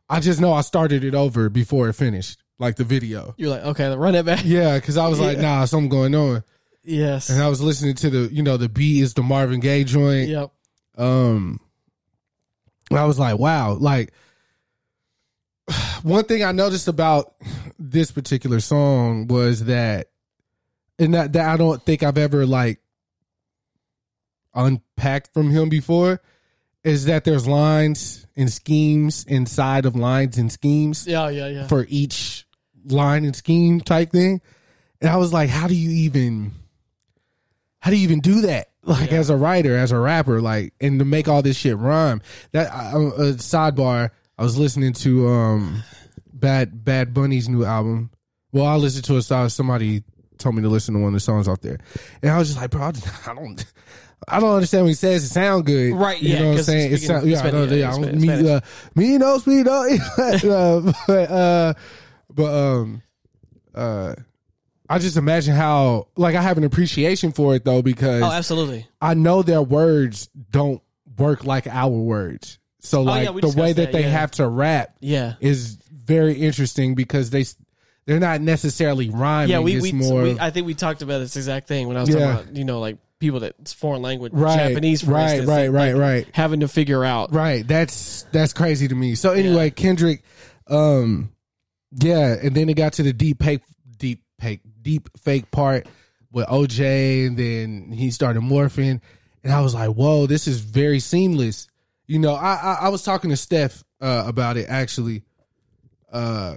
I 0.09 0.21
just 0.21 0.41
know 0.41 0.53
I 0.55 0.63
started 0.63 1.05
it 1.05 1.15
over 1.15 1.49
before 1.51 1.89
it 1.89 1.93
finished, 1.93 2.40
like 2.61 2.77
the 2.77 2.85
video. 2.85 3.35
You're 3.37 3.51
like, 3.51 3.63
okay, 3.65 3.89
run 3.97 4.15
it 4.15 4.25
back. 4.25 4.43
Yeah, 4.45 4.77
because 4.79 4.97
I 4.97 5.09
was 5.09 5.19
like, 5.19 5.39
nah, 5.39 5.65
something 5.65 5.89
going 5.89 6.15
on, 6.15 6.45
Yes. 6.85 7.29
and 7.31 7.43
I 7.43 7.49
was 7.49 7.61
listening 7.61 7.95
to 7.97 8.11
the, 8.11 8.33
you 8.33 8.43
know, 8.45 8.57
the 8.57 8.69
beat 8.69 9.01
is 9.03 9.15
the 9.15 9.23
Marvin 9.25 9.59
Gaye 9.61 9.83
joint. 9.85 10.29
Yep. 10.29 10.53
um 10.99 11.59
I 12.93 13.05
was 13.05 13.19
like, 13.19 13.39
wow, 13.39 13.73
like 13.75 14.13
one 16.03 16.25
thing 16.25 16.45
I 16.45 16.53
noticed 16.53 16.87
about 16.89 17.35
this 17.79 18.11
particular 18.13 18.61
song 18.61 19.27
was 19.29 19.65
that 19.65 20.09
and 20.99 21.15
that, 21.15 21.33
that 21.33 21.49
I 21.49 21.57
don't 21.57 21.83
think 21.83 22.03
I've 22.03 22.19
ever 22.19 22.45
like 22.47 22.79
unpacked 24.55 25.33
from 25.33 25.51
him 25.51 25.69
before 25.69 26.21
is 26.83 27.05
that 27.07 27.25
there's 27.25 27.47
lines 27.47 28.27
and 28.37 28.51
schemes 28.51 29.25
inside 29.29 29.87
of 29.87 29.95
lines 29.95 30.39
and 30.39 30.51
schemes 30.51 31.07
Yeah, 31.07 31.29
yeah, 31.29 31.47
yeah. 31.49 31.67
for 31.69 31.87
each 31.89 32.47
line 32.87 33.25
and 33.25 33.35
scheme 33.35 33.81
type 33.81 34.11
thing. 34.13 34.41
And 35.01 35.11
I 35.11 35.17
was 35.17 35.33
like, 35.33 35.49
how 35.51 35.67
do 35.69 35.75
you 35.75 35.91
even 35.91 36.53
how 37.81 37.91
do 37.91 37.97
you 37.97 38.03
even 38.05 38.21
do 38.21 38.43
that? 38.43 38.69
Like 38.83 39.11
Yeah. 39.11 39.19
as 39.19 39.29
a 39.29 39.37
writer, 39.37 39.77
as 39.77 39.93
a 39.93 39.99
rapper, 39.99 40.41
like 40.41 40.73
and 40.81 40.99
to 41.01 41.05
make 41.05 41.29
all 41.29 41.43
this 41.43 41.57
shit 41.59 41.77
rhyme. 41.77 42.23
That 42.53 42.73
I, 42.73 42.93
I- 42.93 42.95
a 42.95 43.33
sidebar, 43.35 44.09
I 44.39 44.43
was 44.43 44.59
listening 44.59 44.95
to 44.95 45.29
um 45.29 45.83
Bad 46.33 46.83
Bad 46.83 47.13
Bunny's 47.13 47.47
new 47.47 47.63
album. 47.65 48.09
Well, 48.53 48.65
I 48.65 48.77
listened 48.77 49.05
to 49.05 49.19
a 49.19 49.23
song 49.23 49.51
somebody 49.51 50.03
told 50.39 50.55
me 50.55 50.63
to 50.63 50.69
listen 50.71 50.95
to 50.95 51.01
one 51.01 51.09
of 51.09 51.13
the 51.13 51.21
songs 51.21 51.47
off 51.47 51.61
there. 51.61 51.77
And 52.23 52.33
I 52.33 52.39
was 52.39 52.49
just 52.49 52.59
like, 52.59 52.71
bro, 52.71 52.85
I 52.85 52.93
don't 53.35 53.65
I 54.27 54.41
don't 54.41 54.55
understand 54.55 54.85
what 54.85 54.89
he 54.89 54.95
says. 54.95 55.25
It 55.25 55.29
sound 55.29 55.67
good, 55.67 55.93
Right, 55.95 56.21
You 56.21 56.31
yeah, 56.35 56.39
know 56.41 56.49
what 56.49 56.59
I'm 56.59 56.65
saying? 56.65 56.93
It 56.93 56.99
sound, 57.03 57.27
yeah, 57.29 57.37
I 57.37 57.41
Spanish, 57.41 57.71
know, 57.71 57.77
yeah, 57.77 57.95
I 57.95 58.13
me, 58.13 58.51
uh, 58.51 58.61
me 58.95 59.19
no 59.19 59.39
speed, 59.39 59.69
uh, 59.69 60.93
but 61.07 61.31
uh, 61.31 61.75
but 62.35 62.53
um, 62.55 63.03
uh, 63.75 64.15
I 64.89 64.99
just 64.99 65.17
imagine 65.17 65.55
how 65.55 66.09
like 66.17 66.35
I 66.35 66.43
have 66.43 66.59
an 66.59 66.65
appreciation 66.65 67.33
for 67.33 67.55
it 67.55 67.65
though 67.65 67.83
because 67.83 68.23
Oh, 68.23 68.31
absolutely. 68.31 68.87
I 69.01 69.15
know 69.15 69.43
their 69.43 69.63
words 69.63 70.29
don't 70.51 70.83
work 71.17 71.45
like 71.45 71.67
our 71.67 71.89
words. 71.91 72.59
So 72.81 73.03
like 73.03 73.21
Oh, 73.21 73.23
yeah, 73.23 73.31
we 73.31 73.41
the 73.43 73.47
way 73.49 73.53
discussed 73.53 73.77
that 73.77 73.83
that, 73.87 73.93
they 73.93 74.03
yeah. 74.03 74.09
have 74.11 74.31
to 74.33 74.49
rap 74.49 74.97
Yeah. 75.01 75.35
is 75.41 75.77
very 75.93 76.35
interesting 76.35 76.95
because 76.95 77.31
they 77.31 77.45
they're 78.07 78.19
not 78.19 78.41
necessarily 78.41 79.11
rhyming. 79.11 79.51
Yeah, 79.51 79.61
we 79.61 79.75
it's 79.75 79.83
we, 79.83 79.93
more 79.93 80.23
we 80.23 80.39
I 80.41 80.51
think 80.51 80.67
we 80.67 80.75
talked 80.75 81.03
about 81.03 81.19
this 81.19 81.37
exact 81.37 81.69
thing 81.69 81.87
when 81.87 81.97
I 81.97 82.01
was 82.01 82.09
Yeah. 82.09 82.19
talking 82.19 82.43
about 82.43 82.57
you 82.57 82.65
know 82.65 82.81
like 82.81 82.97
people 83.21 83.39
that's 83.41 83.73
foreign 83.75 84.01
language, 84.03 84.33
Right, 84.33 84.57
Japanese, 84.57 85.03
for 85.03 85.11
right, 85.13 85.25
instance, 85.37 85.49
right, 85.49 85.69
right, 85.71 85.93
like, 85.95 86.01
right. 86.01 86.29
having 86.33 86.61
to 86.61 86.69
figure 86.69 87.05
out. 87.05 87.33
Right. 87.35 87.65
That's 87.69 88.23
that's 88.33 88.55
crazy 88.55 88.89
to 88.89 88.95
me. 88.95 89.15
So 89.15 89.33
anyway, 89.33 89.71
Kendrick, 89.71 90.23
um, 90.67 91.31
yeah, 91.93 92.37
and 92.43 92.55
then 92.55 92.69
it 92.69 92.75
got 92.75 92.93
to 92.95 93.03
the 93.03 93.13
deep 93.13 93.43
fake, 93.43 93.63
deep 93.97 94.23
fake, 94.41 94.61
deep 94.83 95.09
fake 95.19 95.51
part 95.51 95.87
with 96.33 96.47
OJ, 96.47 97.27
and 97.27 97.37
then 97.37 97.91
he 97.93 98.11
started 98.11 98.43
morphing, 98.43 99.01
and 99.43 99.53
I 99.53 99.61
was 99.61 99.75
like, 99.75 99.91
whoa, 99.91 100.27
this 100.27 100.47
is 100.47 100.61
very 100.61 101.01
seamless. 101.01 101.69
You 102.07 102.19
know, 102.19 102.35
I 102.35 102.55
I, 102.55 102.79
I 102.83 102.89
was 102.89 103.03
talking 103.03 103.31
to 103.31 103.37
Steph 103.37 103.83
uh, 104.01 104.25
about 104.27 104.57
it 104.57 104.67
actually. 104.69 105.23
Uh, 106.13 106.57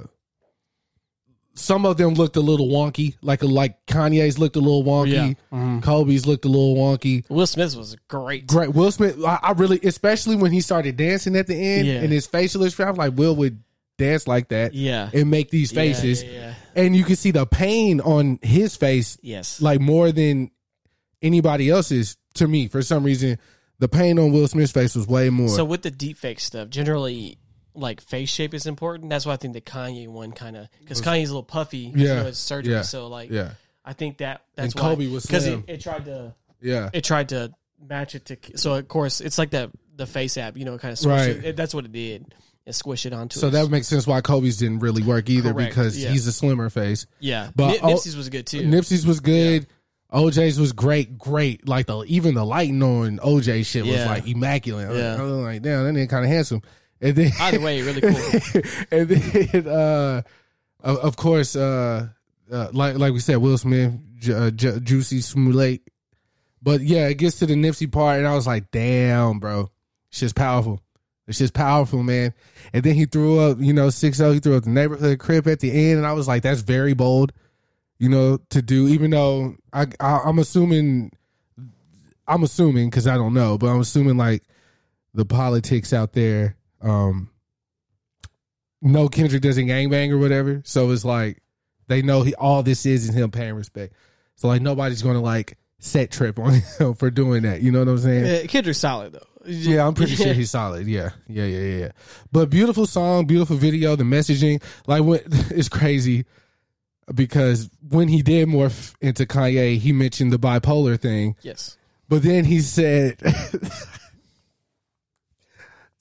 some 1.55 1.85
of 1.85 1.97
them 1.97 2.15
looked 2.15 2.35
a 2.35 2.41
little 2.41 2.67
wonky, 2.67 3.15
like 3.21 3.43
like 3.43 3.85
Kanye's 3.85 4.39
looked 4.39 4.55
a 4.55 4.59
little 4.59 4.83
wonky, 4.83 5.35
Yeah. 5.51 5.79
Kobe's 5.83 6.25
looked 6.25 6.45
a 6.45 6.47
little 6.47 6.75
wonky. 6.75 7.29
Will 7.29 7.45
Smith 7.45 7.75
was 7.75 7.95
great. 8.07 8.47
Great. 8.47 8.69
Will 8.73 8.91
Smith, 8.91 9.23
I, 9.23 9.37
I 9.43 9.51
really, 9.51 9.79
especially 9.83 10.35
when 10.35 10.51
he 10.51 10.61
started 10.61 10.97
dancing 10.97 11.35
at 11.35 11.45
the 11.45 11.53
end 11.55 11.87
Yeah. 11.87 11.99
and 12.01 12.11
his 12.11 12.25
facial 12.25 12.63
expression, 12.63 12.95
like 12.95 13.13
Will 13.15 13.35
would 13.35 13.61
dance 13.97 14.27
like 14.27 14.49
that 14.49 14.73
Yeah. 14.73 15.09
and 15.13 15.29
make 15.29 15.49
these 15.49 15.71
Yeah, 15.71 15.75
faces. 15.81 16.23
yeah, 16.23 16.29
yeah. 16.31 16.53
And 16.75 16.95
you 16.95 17.03
can 17.03 17.15
see 17.15 17.31
the 17.31 17.45
pain 17.45 18.01
on 18.01 18.39
his 18.41 18.75
face, 18.75 19.17
Yes. 19.21 19.61
like 19.61 19.79
more 19.79 20.11
than 20.11 20.51
anybody 21.21 21.69
else's 21.69 22.17
to 22.35 22.47
me. 22.47 22.67
For 22.67 22.81
some 22.81 23.03
reason, 23.03 23.37
the 23.79 23.87
pain 23.87 24.17
on 24.19 24.31
Will 24.31 24.47
Smith's 24.47 24.71
face 24.71 24.95
was 24.95 25.07
way 25.07 25.29
more. 25.29 25.49
So 25.49 25.65
with 25.65 25.81
the 25.83 25.91
deepfake 25.91 26.39
stuff, 26.39 26.69
generally 26.69 27.37
like 27.75 28.01
face 28.01 28.29
shape 28.29 28.53
is 28.53 28.65
important. 28.65 29.09
That's 29.09 29.25
why 29.25 29.33
I 29.33 29.37
think 29.37 29.53
the 29.53 29.61
Kanye 29.61 30.07
one 30.07 30.31
kind 30.31 30.55
of 30.57 30.67
because 30.79 31.01
Kanye's 31.01 31.29
a 31.29 31.33
little 31.33 31.43
puffy. 31.43 31.91
Yeah, 31.95 31.95
you 31.95 32.05
know, 32.07 32.27
it's 32.27 32.39
surgery. 32.39 32.73
yeah, 32.73 32.81
So 32.83 33.07
like, 33.07 33.29
yeah. 33.29 33.51
I 33.85 33.93
think 33.93 34.17
that 34.19 34.41
that's 34.55 34.73
And 34.73 34.81
why 34.83 34.89
Kobe 34.91 35.07
was 35.07 35.25
because 35.25 35.45
it, 35.45 35.51
slim. 35.51 35.63
it 35.67 35.81
tried 35.81 36.05
to 36.05 36.33
yeah. 36.61 36.89
it 36.93 37.03
tried 37.03 37.29
to 37.29 37.51
match 37.87 38.15
it 38.15 38.25
to. 38.25 38.37
So 38.57 38.75
of 38.75 38.87
course 38.87 39.21
it's 39.21 39.37
like 39.37 39.51
that 39.51 39.71
the 39.95 40.05
face 40.07 40.37
app. 40.37 40.55
You 40.57 40.65
know, 40.65 40.77
kind 40.77 40.97
of 40.97 41.05
Right. 41.05 41.29
It- 41.29 41.55
That's 41.57 41.73
what 41.73 41.85
it 41.85 41.91
did. 41.91 42.33
It 42.65 42.73
squish 42.75 43.05
it 43.05 43.11
onto. 43.13 43.37
It. 43.37 43.41
So 43.41 43.47
us. 43.47 43.53
that 43.53 43.69
makes 43.69 43.87
sense 43.87 44.07
why 44.07 44.21
Kobe's 44.21 44.57
didn't 44.57 44.79
really 44.79 45.03
work 45.03 45.29
either 45.29 45.51
Correct, 45.53 45.69
because 45.71 46.01
yeah. 46.01 46.09
he's 46.09 46.25
a 46.27 46.31
slimmer 46.31 46.69
face. 46.69 47.05
yeah. 47.19 47.49
but 47.55 47.71
Nip- 47.71 47.81
Nipsey's 47.81 48.15
was 48.15 48.29
good 48.29 48.47
too. 48.47 48.61
Nipsey's 48.61 49.05
was 49.05 49.19
good. 49.19 49.67
OJ's 50.13 50.59
was 50.59 50.73
great, 50.73 51.17
great. 51.17 51.67
Like 51.67 51.87
the 51.87 52.03
even 52.07 52.35
the 52.35 52.45
lighting 52.45 52.81
on 52.83 53.17
OJ 53.17 53.65
shit 53.65 53.83
was 53.83 53.95
Yeah. 53.95 54.05
like 54.07 54.27
immaculate. 54.27 54.95
Yeah. 54.95 55.15
I 55.17 55.21
was 55.23 55.31
like, 55.31 55.61
damn, 55.63 55.83
that 55.85 55.99
nigga 55.99 56.09
kind 56.09 56.23
of 56.23 56.31
handsome. 56.31 56.61
And 57.01 57.15
then 57.15 57.31
Either 57.39 57.59
way, 57.59 57.81
really 57.81 57.99
cool. 57.99 58.61
and 58.91 59.09
then 59.09 59.67
uh, 59.67 60.21
of, 60.83 61.17
course, 61.17 61.55
uh, 61.55 62.07
uh, 62.51 62.67
like 62.71 62.97
like 62.97 63.11
we 63.11 63.19
said, 63.19 63.37
Will 63.37 63.57
Smith, 63.57 63.93
Ju- 64.19 64.35
uh, 64.35 64.51
Ju- 64.51 64.79
Juicy 64.79 65.19
Smollett. 65.21 65.81
But 66.61 66.79
yeah, 66.81 67.07
it 67.07 67.15
gets 67.15 67.39
to 67.39 67.45
the 67.45 67.55
Nipsey 67.55 67.91
part, 67.91 68.19
and 68.19 68.27
I 68.27 68.35
was 68.35 68.47
like, 68.47 68.71
damn, 68.71 69.39
bro, 69.39 69.69
it's 70.09 70.19
just 70.21 70.35
powerful. 70.35 70.79
It's 71.27 71.37
just 71.37 71.53
powerful, 71.53 72.03
man. 72.03 72.33
And 72.73 72.83
then 72.83 72.95
he 72.95 73.05
threw 73.05 73.39
up, 73.39 73.57
you 73.59 73.73
know, 73.73 73.89
6 73.89 74.17
0. 74.17 74.31
He 74.33 74.39
threw 74.39 74.57
up 74.57 74.63
the 74.63 74.69
neighborhood 74.69 75.19
crib 75.19 75.47
at 75.47 75.59
the 75.59 75.71
end, 75.71 75.97
and 75.97 76.05
I 76.05 76.13
was 76.13 76.27
like, 76.27 76.43
that's 76.43 76.61
very 76.61 76.93
bold, 76.93 77.31
you 77.97 78.09
know, 78.09 78.39
to 78.49 78.61
do. 78.61 78.87
Even 78.89 79.11
though 79.11 79.55
I, 79.71 79.87
I 79.99 80.19
I'm 80.25 80.39
assuming, 80.39 81.11
I'm 82.27 82.43
assuming 82.43 82.89
because 82.89 83.07
I 83.07 83.15
don't 83.15 83.33
know, 83.33 83.57
but 83.57 83.67
I'm 83.67 83.79
assuming 83.79 84.17
like 84.17 84.43
the 85.13 85.25
politics 85.25 85.93
out 85.93 86.13
there. 86.13 86.57
Um, 86.81 87.29
no, 88.81 89.07
Kendrick 89.07 89.41
doesn't 89.41 89.67
gangbang 89.67 90.11
or 90.11 90.17
whatever, 90.17 90.61
so 90.65 90.91
it's 90.91 91.05
like 91.05 91.41
they 91.87 92.01
know 92.01 92.23
he 92.23 92.35
all 92.35 92.63
this 92.63 92.85
is 92.85 93.07
is 93.07 93.15
him 93.15 93.31
paying 93.31 93.53
respect. 93.53 93.93
So 94.35 94.49
like 94.49 94.61
nobody's 94.61 95.01
gonna 95.01 95.21
like 95.21 95.57
set 95.79 96.11
trip 96.11 96.37
on 96.37 96.53
him 96.79 96.93
for 96.95 97.09
doing 97.09 97.43
that. 97.43 97.61
You 97.61 97.71
know 97.71 97.79
what 97.79 97.87
I'm 97.87 97.97
saying? 97.99 98.47
Kendrick's 98.47 98.79
solid 98.79 99.13
though. 99.13 99.27
Yeah, 99.45 99.87
I'm 99.87 99.93
pretty 99.93 100.15
sure 100.15 100.33
he's 100.33 100.51
solid. 100.51 100.87
Yeah, 100.87 101.09
yeah, 101.27 101.45
yeah, 101.45 101.59
yeah, 101.59 101.77
yeah. 101.79 101.91
But 102.31 102.49
beautiful 102.49 102.85
song, 102.85 103.25
beautiful 103.25 103.57
video. 103.57 103.95
The 103.95 104.03
messaging, 104.03 104.61
like, 104.87 105.03
what 105.03 105.23
it's 105.27 105.69
crazy 105.69 106.25
because 107.13 107.69
when 107.89 108.07
he 108.07 108.21
did 108.21 108.47
morph 108.47 108.93
into 109.01 109.25
Kanye, 109.25 109.77
he 109.77 109.91
mentioned 109.91 110.31
the 110.31 110.39
bipolar 110.39 110.97
thing, 110.99 111.35
Yes. 111.41 111.77
but 112.07 112.23
then 112.23 112.45
he 112.45 112.61
said, 112.61 113.17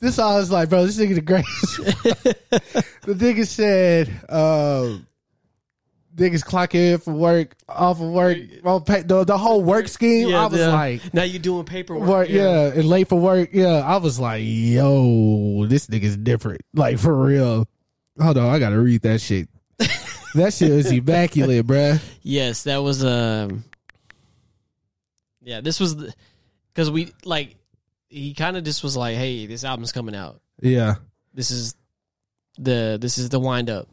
"This 0.01 0.19
I 0.19 0.37
was 0.37 0.51
like, 0.51 0.69
bro, 0.69 0.87
this 0.87 0.99
nigga 0.99 1.15
the 1.17 1.21
greatest." 1.21 1.77
the 3.03 3.15
nigga 3.15 3.47
said, 3.47 4.09
um, 4.29 5.07
"Niggas 6.17 6.45
clock 6.45 6.75
in 6.75 6.99
for 6.99 7.13
work, 7.13 7.55
off 7.69 8.01
of 8.01 8.09
work, 8.09 8.39
well, 8.63 8.81
pay, 8.81 9.03
the 9.03 9.25
the 9.25 9.39
whole 9.39 9.63
work 9.63 9.89
scheme." 9.89 10.35
I 10.35 10.47
was 10.47 10.59
yeah. 10.59 10.73
like, 10.73 11.15
now 11.15 11.23
you're 11.23 11.41
doing 11.41 11.65
paperwork. 11.65 12.09
work, 12.09 12.29
yeah. 12.29 12.67
and 12.67 12.85
late 12.85 13.09
for 13.09 13.19
work, 13.19 13.51
yeah. 13.53 13.79
I 13.79 13.97
was 13.97 14.19
like, 14.21 14.43
yo, 14.45 15.67
this 15.67 15.87
nigga's 15.87 16.17
different, 16.17 16.63
like 16.75 16.99
for 16.99 17.15
real. 17.15 17.67
Hold 18.21 18.39
on, 18.39 18.55
I 18.55 18.59
gotta 18.59 18.79
read 18.79 19.03
that 19.03 19.21
shit. 19.21 19.49
that 19.79 20.53
shit 20.53 20.71
was 20.71 20.91
immaculate, 20.91 21.67
bruh. 21.67 22.01
Yes, 22.23 22.65
that 22.65 22.79
was 22.79 23.05
um. 23.05 23.65
Yeah, 25.41 25.61
this 25.61 25.81
was 25.81 25.97
because 26.73 26.91
we 26.91 27.13
like 27.25 27.57
he 28.09 28.35
kind 28.35 28.57
of 28.57 28.65
just 28.65 28.83
was 28.83 28.97
like, 28.97 29.17
"Hey, 29.17 29.47
this 29.47 29.65
album's 29.65 29.93
coming 29.93 30.15
out. 30.15 30.41
Yeah, 30.61 30.97
This 31.35 31.51
is 31.51 31.75
the 32.59 32.99
this 33.01 33.19
is 33.19 33.31
the 33.31 33.41
wind 33.41 33.71
up." 33.71 33.89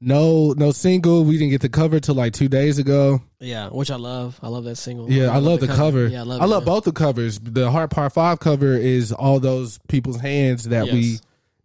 No, 0.00 0.52
no 0.52 0.72
single. 0.72 1.24
We 1.24 1.38
didn't 1.38 1.50
get 1.50 1.62
the 1.62 1.68
cover 1.70 2.00
till 2.00 2.14
like 2.14 2.34
two 2.34 2.48
days 2.48 2.78
ago. 2.78 3.22
Yeah, 3.40 3.68
which 3.68 3.90
I 3.90 3.96
love. 3.96 4.38
I 4.42 4.48
love 4.48 4.64
that 4.64 4.76
single. 4.76 5.10
Yeah, 5.10 5.30
I 5.30 5.38
love 5.38 5.60
the 5.60 5.68
cover. 5.68 6.06
Yeah, 6.06 6.20
I 6.20 6.24
love. 6.24 6.40
I 6.42 6.44
it, 6.44 6.48
love 6.48 6.62
man. 6.64 6.74
both 6.74 6.84
the 6.84 6.92
covers. 6.92 7.38
The 7.38 7.70
Heart 7.70 7.90
Part 7.90 8.12
Five 8.12 8.40
cover 8.40 8.74
is 8.74 9.10
all 9.12 9.40
those 9.40 9.78
people's 9.88 10.20
hands 10.20 10.64
that 10.64 10.84
we 10.92 11.18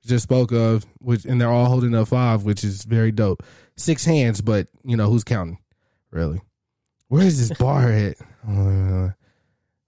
just 0.06 0.24
spoke 0.24 0.52
of, 0.54 0.86
which 1.00 1.26
and 1.26 1.42
they're 1.42 1.52
all 1.52 1.66
holding 1.66 1.94
up 1.94 2.08
five, 2.08 2.44
which 2.44 2.64
is 2.64 2.84
very 2.86 3.12
dope. 3.12 3.44
Six 3.76 4.06
hands, 4.06 4.42
but 4.42 4.68
you 4.84 4.96
know 4.96 5.10
who's 5.10 5.24
counting? 5.26 5.58
Really? 6.12 6.42
Where 7.10 7.26
is 7.26 7.50
this 7.50 7.58
bar 7.58 7.90
at? 7.92 8.16
Oh, 8.48 9.12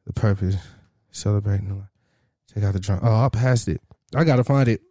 the 0.06 0.14
purpose 0.14 0.58
celebrating. 1.12 1.70
the 1.70 1.76
life. 1.76 1.88
Take 2.54 2.64
out 2.66 2.74
the 2.74 2.80
drum. 2.80 3.00
Oh, 3.02 3.16
I 3.26 3.30
passed 3.30 3.68
it. 3.70 3.80
I 4.14 4.26
gotta 4.26 4.44
find 4.44 4.68
it. 4.68 4.82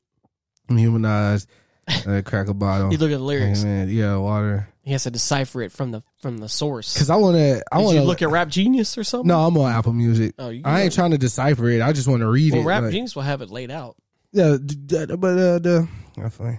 Humanized. 0.68 1.49
Uh, 1.88 2.22
crack 2.24 2.48
a 2.48 2.54
bottle. 2.54 2.92
You 2.92 2.98
look 2.98 3.10
at 3.10 3.18
the 3.18 3.24
lyrics. 3.24 3.62
Amen. 3.62 3.88
Yeah, 3.88 4.16
water. 4.16 4.68
He 4.82 4.92
has 4.92 5.02
to 5.04 5.10
decipher 5.10 5.62
it 5.62 5.72
from 5.72 5.90
the 5.90 6.02
from 6.20 6.38
the 6.38 6.48
source. 6.48 6.94
Because 6.94 7.10
I 7.10 7.16
want 7.16 7.36
to. 7.36 7.62
I 7.72 7.78
want 7.78 7.96
to 7.96 8.02
look 8.02 8.22
at 8.22 8.30
Rap 8.30 8.48
Genius 8.48 8.96
or 8.96 9.04
something? 9.04 9.28
No, 9.28 9.40
I'm 9.44 9.56
on 9.56 9.70
Apple 9.70 9.92
Music. 9.92 10.34
Oh, 10.38 10.48
you 10.50 10.62
I 10.64 10.82
ain't 10.82 10.92
trying 10.92 11.10
to 11.10 11.18
decipher 11.18 11.68
it. 11.68 11.82
I 11.82 11.92
just 11.92 12.08
want 12.08 12.20
to 12.20 12.28
read 12.28 12.52
Well, 12.52 12.62
it. 12.62 12.66
Rap 12.66 12.82
like- 12.84 12.92
Genius 12.92 13.14
will 13.16 13.22
have 13.22 13.42
it 13.42 13.50
laid 13.50 13.70
out. 13.70 13.96
Yeah, 14.32 14.56
but 14.58 15.38
uh, 15.38 15.58
the 15.58 15.88
I 16.22 16.28
find 16.28 16.58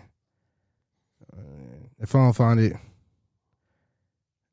if 2.04 2.14
I 2.14 2.20
don't 2.20 2.34
find 2.34 2.60
it 2.60 2.74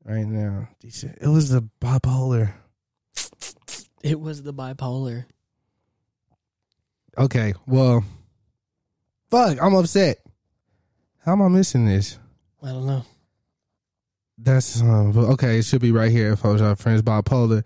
right 0.05 0.25
now. 0.25 0.69
It 0.81 1.27
was 1.27 1.49
the 1.49 1.67
bipolar. 1.81 2.53
It 4.01 4.19
was 4.19 4.41
the 4.41 4.53
bipolar. 4.53 5.25
Okay, 7.17 7.53
well, 7.67 8.03
fuck, 9.29 9.61
I'm 9.61 9.75
upset. 9.75 10.20
How 11.25 11.33
am 11.33 11.41
I 11.41 11.47
missing 11.49 11.85
this? 11.85 12.17
I 12.63 12.69
don't 12.69 12.85
know. 12.85 13.03
That's 14.37 14.81
um, 14.81 15.15
okay. 15.15 15.59
It 15.59 15.65
should 15.65 15.81
be 15.81 15.91
right 15.91 16.11
here. 16.11 16.35
Folks, 16.35 16.61
our 16.61 16.75
friends 16.75 17.01
bipolar. 17.01 17.63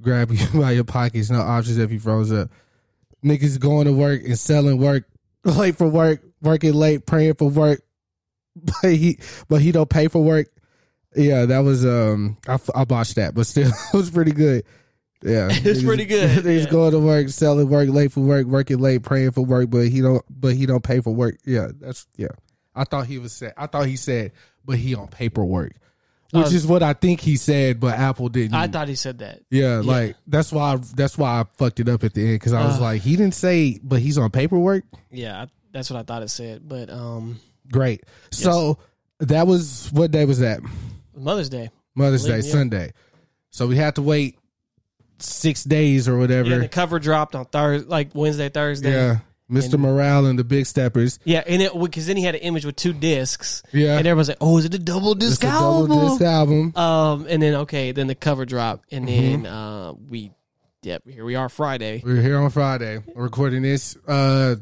Grab 0.00 0.30
you 0.32 0.60
by 0.60 0.72
your 0.72 0.84
pockets. 0.84 1.30
No 1.30 1.40
options 1.40 1.78
if 1.78 1.90
you 1.90 1.98
froze 1.98 2.32
up. 2.32 2.50
Niggas 3.24 3.58
going 3.58 3.86
to 3.86 3.92
work 3.92 4.22
and 4.24 4.38
selling 4.38 4.78
work, 4.78 5.04
late 5.44 5.76
for 5.76 5.88
work, 5.88 6.22
working 6.40 6.74
late, 6.74 7.04
praying 7.06 7.34
for 7.34 7.48
work, 7.48 7.80
but 8.54 8.92
he 8.92 9.18
but 9.48 9.60
he 9.60 9.72
don't 9.72 9.90
pay 9.90 10.08
for 10.08 10.22
work. 10.22 10.48
Yeah, 11.16 11.46
that 11.46 11.60
was 11.60 11.84
um, 11.84 12.36
I, 12.46 12.58
I 12.74 12.84
botched 12.84 13.16
that, 13.16 13.34
but 13.34 13.46
still, 13.46 13.68
it 13.92 13.96
was 13.96 14.10
pretty 14.10 14.32
good. 14.32 14.64
Yeah, 15.22 15.48
it's 15.50 15.80
Niggas- 15.80 15.84
pretty 15.84 16.04
good, 16.04 16.44
He's 16.44 16.66
yeah. 16.66 16.70
going 16.70 16.92
to 16.92 17.00
work, 17.00 17.28
selling 17.30 17.68
work, 17.68 17.88
late 17.88 18.12
for 18.12 18.20
work, 18.20 18.46
working 18.46 18.78
late, 18.78 19.02
praying 19.02 19.32
for 19.32 19.44
work, 19.44 19.68
but 19.68 19.88
he 19.88 20.00
don't, 20.00 20.22
but 20.30 20.54
he 20.54 20.64
don't 20.66 20.84
pay 20.84 21.00
for 21.00 21.12
work. 21.12 21.38
Yeah, 21.44 21.68
that's 21.80 22.06
yeah. 22.16 22.28
I 22.78 22.84
thought 22.84 23.06
he 23.06 23.18
was 23.18 23.32
said. 23.32 23.52
I 23.56 23.66
thought 23.66 23.86
he 23.86 23.96
said, 23.96 24.32
but 24.64 24.76
he 24.78 24.94
on 24.94 25.08
paperwork, 25.08 25.72
which 26.32 26.46
Uh, 26.46 26.50
is 26.50 26.66
what 26.66 26.82
I 26.82 26.92
think 26.92 27.20
he 27.20 27.36
said, 27.36 27.80
but 27.80 27.98
Apple 27.98 28.28
didn't. 28.28 28.54
I 28.54 28.68
thought 28.68 28.88
he 28.88 28.94
said 28.94 29.18
that. 29.18 29.40
yeah, 29.50 29.82
like 29.84 30.16
that's 30.26 30.52
why. 30.52 30.74
I, 30.74 30.76
that's 30.94 31.18
why 31.18 31.40
I 31.40 31.44
fucked 31.56 31.80
it 31.80 31.88
up 31.88 32.04
at 32.04 32.14
the 32.14 32.22
end 32.24 32.34
because 32.36 32.52
I 32.52 32.64
was 32.66 32.78
Uh. 32.78 32.82
like, 32.82 33.02
he 33.02 33.16
didn't 33.16 33.34
say, 33.34 33.78
but 33.82 34.00
he's 34.00 34.16
on 34.18 34.30
paperwork. 34.30 34.84
Yeah, 35.10 35.46
that's 35.72 35.90
what 35.90 35.98
I 35.98 36.02
thought 36.02 36.22
it 36.22 36.28
said. 36.30 36.68
But 36.68 36.90
um, 36.90 37.40
Great. 37.72 38.04
So 38.30 38.78
that 39.20 39.46
was 39.46 39.90
what 39.92 40.10
day 40.10 40.24
was 40.24 40.38
that? 40.40 40.60
Mother's 41.16 41.48
Day. 41.48 41.70
Mother's 41.94 42.24
Day, 42.24 42.36
yeah. 42.36 42.42
Sunday. 42.52 42.92
So 43.50 43.66
we 43.66 43.76
had 43.76 43.96
to 43.96 44.02
wait 44.02 44.38
six 45.18 45.64
days 45.64 46.08
or 46.08 46.16
whatever. 46.16 46.48
Yeah, 46.50 46.58
the 46.58 46.68
cover 46.68 46.98
dropped 47.00 47.34
on 47.34 47.44
Thursday, 47.46 47.88
like 47.88 48.10
Wednesday, 48.14 48.48
Thursday. 48.48 48.92
Yeah. 48.92 49.18
Mr. 49.50 49.74
And- 49.74 49.82
Morale 49.82 50.26
and 50.26 50.38
the 50.38 50.44
Big 50.44 50.66
Steppers. 50.66 51.18
Yeah, 51.24 51.42
and 51.46 51.62
it 51.62 51.72
because 51.78 52.06
then 52.06 52.16
he 52.16 52.22
had 52.22 52.34
an 52.34 52.42
image 52.42 52.64
with 52.66 52.76
two 52.76 52.92
discs. 52.92 53.62
Yeah. 53.72 53.96
and 53.98 54.06
everyone's 54.06 54.28
like, 54.28 54.36
"Oh, 54.40 54.58
is 54.58 54.64
it 54.66 54.74
a 54.74 54.78
double 54.78 55.12
It's 55.12 55.20
disc 55.24 55.44
a 55.44 55.46
album?" 55.48 55.88
double 55.88 56.08
disc 56.10 56.20
album. 56.22 56.76
Um, 56.76 57.26
and 57.28 57.42
then 57.42 57.54
okay, 57.54 57.92
then 57.92 58.06
the 58.08 58.14
cover 58.14 58.44
drop, 58.44 58.82
and 58.90 59.08
Mm-hmm. 59.08 59.42
then 59.42 59.46
uh, 59.52 59.92
we, 60.08 60.32
yep, 60.82 61.02
here 61.08 61.24
we 61.24 61.34
are 61.34 61.48
Friday. 61.48 62.02
We're 62.04 62.20
here 62.20 62.38
on 62.38 62.50
Friday 62.50 63.02
recording 63.14 63.62
this. 63.62 63.96
Uh, 64.06 64.56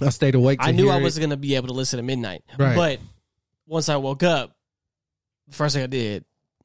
I 0.00 0.08
stayed 0.10 0.34
awake. 0.36 0.60
To 0.60 0.66
I 0.66 0.70
knew 0.72 0.88
I 0.88 1.00
was 1.00 1.18
gonna 1.18 1.36
be 1.36 1.56
able 1.56 1.68
to 1.68 1.74
listen 1.74 1.98
at 1.98 2.04
midnight, 2.04 2.42
Right. 2.58 2.76
but 2.76 3.00
once 3.66 3.88
I 3.88 3.96
woke 3.96 4.22
up, 4.22 4.56
the 5.48 5.54
first 5.56 5.74
thing 5.74 5.82
I 5.82 5.88
did 5.88 6.24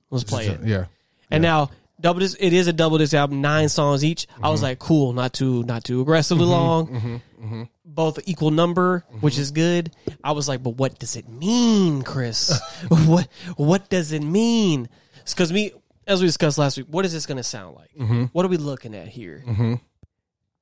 was 0.10 0.24
play 0.24 0.48
it. 0.48 0.60
Yeah. 0.64 0.86
And 1.32 1.42
now 1.42 1.72
double 2.00 2.20
disc, 2.20 2.38
it 2.40 2.54
is 2.54 2.68
a 2.68 2.74
double 2.74 2.98
disc 2.98 3.14
album, 3.14 3.42
nine 3.42 3.70
songs 3.70 4.04
each. 4.06 4.28
I 4.30 4.34
Mm-hmm. 4.36 4.48
was 4.52 4.62
like, 4.64 4.80
cool, 4.80 5.14
not 5.14 5.34
too 5.34 5.64
not 5.64 5.84
too 5.84 6.02
aggressively 6.02 6.46
long, 6.46 6.88
mm-hmm. 6.88 7.64
both 7.86 8.20
equal 8.26 8.52
number, 8.52 9.04
which 9.22 9.38
is 9.38 9.52
good. 9.52 9.92
I 10.24 10.32
was 10.34 10.48
like, 10.48 10.62
but 10.64 10.72
what 10.72 11.00
does 11.00 11.16
it 11.16 11.28
mean, 11.30 12.02
Chris? 12.04 12.60
what 13.06 13.28
what 13.56 13.90
does 13.90 14.12
it 14.12 14.22
mean? 14.22 14.90
Because 15.26 15.52
me, 15.52 15.72
as 16.06 16.22
we 16.22 16.28
discussed 16.28 16.58
last 16.58 16.78
week, 16.78 16.88
what 16.90 17.04
is 17.06 17.14
this 17.14 17.26
going 17.26 17.38
to 17.38 17.44
sound 17.44 17.76
like? 17.76 17.90
Mm-hmm. 18.00 18.24
What 18.32 18.46
are 18.46 18.50
we 18.50 18.58
looking 18.58 18.96
at 18.96 19.08
here? 19.08 19.44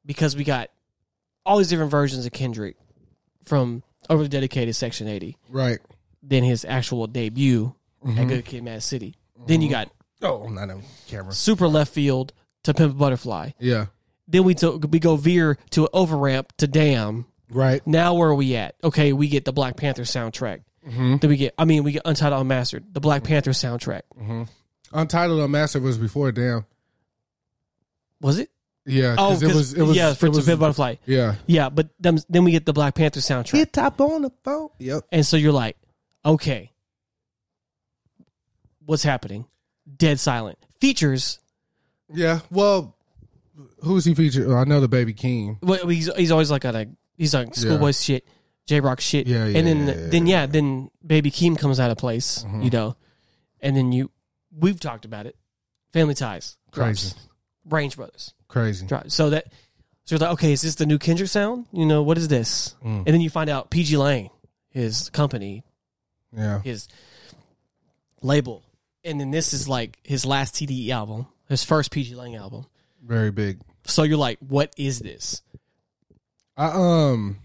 Because 0.05 0.35
we 0.35 0.43
got 0.43 0.69
all 1.45 1.57
these 1.57 1.67
different 1.69 1.91
versions 1.91 2.25
of 2.25 2.31
Kendrick 2.31 2.75
from 3.43 3.83
overly 4.09 4.27
dedicated 4.29 4.75
Section 4.75 5.07
Eighty, 5.07 5.37
Right. 5.49 5.79
then 6.23 6.43
his 6.43 6.65
actual 6.65 7.07
debut 7.07 7.73
Mm-hmm. 8.05 8.19
at 8.19 8.27
Good 8.27 8.45
Kid, 8.45 8.63
Mad 8.63 8.83
City. 8.83 9.15
Then 9.47 9.63
you 9.63 9.69
got 9.69 9.89
Oh, 10.25 10.47
not 10.49 10.69
on 10.69 10.83
camera. 11.07 11.33
super 11.33 11.67
left 11.67 11.93
field 11.93 12.33
to 12.63 12.73
Pimp 12.73 12.93
a 12.93 12.95
Butterfly. 12.95 13.51
Yeah. 13.59 13.87
Then 14.27 14.43
we 14.43 14.55
to, 14.55 14.77
we 14.77 14.99
go 14.99 15.15
veer 15.17 15.57
to 15.71 15.87
over 15.93 16.17
ramp 16.17 16.51
to 16.57 16.67
Damn. 16.67 17.25
Right. 17.49 17.85
Now 17.85 18.15
where 18.15 18.29
are 18.29 18.35
we 18.35 18.55
at? 18.55 18.75
Okay, 18.83 19.13
we 19.13 19.27
get 19.27 19.45
the 19.45 19.53
Black 19.53 19.77
Panther 19.77 20.01
soundtrack. 20.01 20.61
Mm-hmm. 20.87 21.17
Then 21.17 21.29
we 21.29 21.37
get, 21.37 21.53
I 21.57 21.65
mean, 21.65 21.83
we 21.83 21.91
get 21.91 22.01
Untitled 22.05 22.41
Unmastered, 22.41 22.85
the 22.91 22.99
Black 22.99 23.23
Panther 23.23 23.51
soundtrack. 23.51 24.01
Untitled 24.91 25.41
Unmastered 25.41 25.83
was 25.83 25.97
before 25.97 26.31
Damn. 26.31 26.65
Was 28.21 28.39
it? 28.39 28.49
Yeah. 28.85 29.15
Oh, 29.17 29.33
it 29.33 29.43
was. 29.43 29.73
It 29.73 29.81
was. 29.81 29.97
yeah, 29.97 30.13
for 30.13 30.27
it 30.27 30.29
was 30.29 30.45
Pimp 30.45 30.59
a 30.59 30.61
Butterfly. 30.61 30.95
Yeah. 31.05 31.35
Yeah, 31.47 31.69
but 31.69 31.89
them, 31.99 32.17
then 32.29 32.43
we 32.43 32.51
get 32.51 32.65
the 32.65 32.73
Black 32.73 32.95
Panther 32.95 33.19
soundtrack, 33.19 33.57
Hit 33.57 33.73
top 33.73 33.99
on 33.99 34.21
the 34.21 34.31
phone. 34.43 34.69
Yep. 34.79 35.05
and 35.11 35.25
so 35.25 35.37
you're 35.37 35.51
like, 35.51 35.77
okay, 36.23 36.71
what's 38.85 39.03
happening? 39.03 39.45
Dead 39.97 40.19
silent. 40.19 40.57
Features. 40.81 41.39
Yeah. 42.13 42.39
Well, 42.51 42.95
who's 43.83 44.05
he 44.05 44.13
featured? 44.15 44.47
Oh, 44.47 44.55
I 44.55 44.63
know 44.65 44.79
the 44.79 44.87
Baby 44.87 45.13
Keem. 45.13 45.57
Well, 45.61 45.87
he's 45.87 46.13
he's 46.15 46.31
always 46.31 46.51
like 46.51 46.65
on 46.65 46.75
a 46.75 46.85
he's 47.17 47.33
like 47.33 47.55
schoolboy 47.55 47.91
shit, 47.91 48.27
Jay 48.65 48.79
Rock 48.79 48.99
shit. 49.01 49.27
Yeah, 49.27 49.45
yeah, 49.45 49.57
And 49.59 49.67
then 49.67 49.87
yeah, 49.87 49.93
yeah, 49.93 50.07
then 50.09 50.27
yeah. 50.27 50.41
yeah, 50.41 50.45
then 50.47 50.91
Baby 51.05 51.31
Keem 51.31 51.57
comes 51.57 51.79
out 51.79 51.91
of 51.91 51.97
place, 51.97 52.43
Mm-hmm. 52.43 52.61
you 52.63 52.69
know, 52.69 52.95
and 53.61 53.75
then 53.75 53.91
you 53.91 54.11
we've 54.57 54.79
talked 54.79 55.05
about 55.05 55.25
it. 55.27 55.35
Family 55.93 56.13
Ties, 56.13 56.57
drops. 56.71 57.13
Crazy. 57.13 57.15
Range 57.69 57.95
Brothers, 57.95 58.33
Crazy. 58.47 58.85
drops. 58.85 59.13
So 59.15 59.29
that 59.31 59.45
so 60.03 60.15
you're 60.15 60.19
like, 60.19 60.31
okay, 60.33 60.51
is 60.51 60.61
this 60.61 60.75
the 60.75 60.85
new 60.85 60.99
Kendrick 60.99 61.29
sound? 61.29 61.65
You 61.71 61.85
know, 61.85 62.03
what 62.03 62.17
is 62.17 62.27
this? 62.27 62.75
Mm. 62.83 62.97
And 62.97 63.07
then 63.07 63.21
you 63.21 63.29
find 63.29 63.49
out 63.49 63.69
PG 63.71 63.97
Lang, 63.97 64.29
his 64.69 65.09
company, 65.09 65.63
Yeah. 66.35 66.61
his 66.61 66.87
label, 68.21 68.63
and 69.05 69.19
then 69.21 69.31
this 69.31 69.53
is 69.53 69.69
like 69.69 69.99
his 70.03 70.25
last 70.25 70.55
TDE 70.55 70.89
album, 70.89 71.27
his 71.47 71.63
first 71.63 71.91
PG 71.91 72.15
Lang 72.15 72.35
album. 72.35 72.65
Very 73.05 73.31
big. 73.31 73.59
So 73.85 74.03
you're 74.03 74.17
like, 74.17 74.39
what 74.39 74.73
is 74.77 74.99
this? 74.99 75.41
I 76.57 76.71
um 76.73 77.37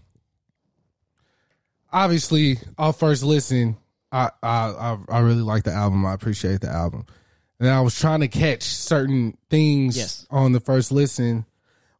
obviously 1.91 2.57
our 2.77 2.93
first 2.93 3.23
listen, 3.23 3.77
I 4.11 4.29
I 4.41 4.47
I, 4.49 4.97
I 5.09 5.19
really 5.19 5.41
like 5.41 5.63
the 5.63 5.71
album. 5.73 6.05
I 6.05 6.13
appreciate 6.13 6.61
the 6.61 6.69
album. 6.69 7.05
And 7.59 7.69
I 7.69 7.81
was 7.81 7.97
trying 7.97 8.21
to 8.21 8.27
catch 8.27 8.63
certain 8.63 9.37
things 9.49 9.95
Yes. 9.97 10.25
on 10.31 10.51
the 10.51 10.59
first 10.59 10.91
listen. 10.91 11.45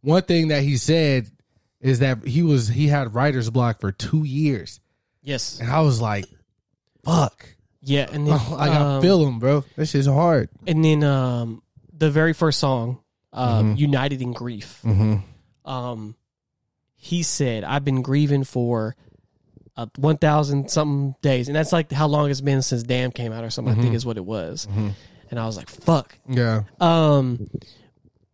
One 0.02 0.24
thing 0.24 0.47
that 0.47 0.63
he 0.63 0.78
said 0.78 1.30
is 1.80 2.00
that 2.00 2.26
he 2.26 2.41
was 2.41 2.67
he 2.67 2.88
had 2.88 3.13
writer's 3.13 3.50
block 3.50 3.80
for 3.80 3.91
two 3.91 4.24
years. 4.24 4.80
Yes. 5.21 5.60
And 5.60 5.69
I 5.69 5.82
was 5.82 6.02
like, 6.02 6.26
fuck. 7.04 7.45
Yeah, 7.84 8.08
and 8.12 8.28
then 8.28 8.34
I 8.58 8.70
um, 8.96 9.02
feel 9.02 9.26
him, 9.26 9.39
bro. 9.39 9.63
That 9.76 9.88
shit's 9.88 10.08
hard. 10.08 10.50
and 10.67 10.84
then 10.86 11.04
um 11.04 11.62
the 11.98 12.10
very 12.12 12.34
first 12.34 12.60
song 12.60 13.00
um 13.34 13.70
Mm-hmm. 13.72 13.76
united 13.78 14.22
in 14.22 14.34
grief 14.34 14.84
um 15.65 16.15
he 16.96 17.22
said 17.24 17.63
i've 17.63 17.86
been 17.86 18.02
grieving 18.02 18.44
for 18.44 18.96
uh, 19.78 19.86
1000 19.98 20.70
something 20.70 21.15
days 21.22 21.48
and 21.48 21.56
that's 21.56 21.72
like 21.72 21.91
how 21.91 22.08
long 22.08 22.30
it's 22.30 22.41
been 22.41 22.62
since 22.62 22.84
damn 22.84 23.12
came 23.12 23.32
out 23.32 23.44
or 23.44 23.50
something 23.50 23.74
Mm-hmm. 23.74 23.82
i 23.82 23.84
think 23.84 23.96
is 23.96 24.06
what 24.06 24.17
it 24.17 24.26
was 24.26 24.67
and 25.30 25.39
i 25.39 25.46
was 25.46 25.56
like 25.58 25.70
fuck 25.70 26.17
Yeah. 26.28 26.63
um 26.82 27.48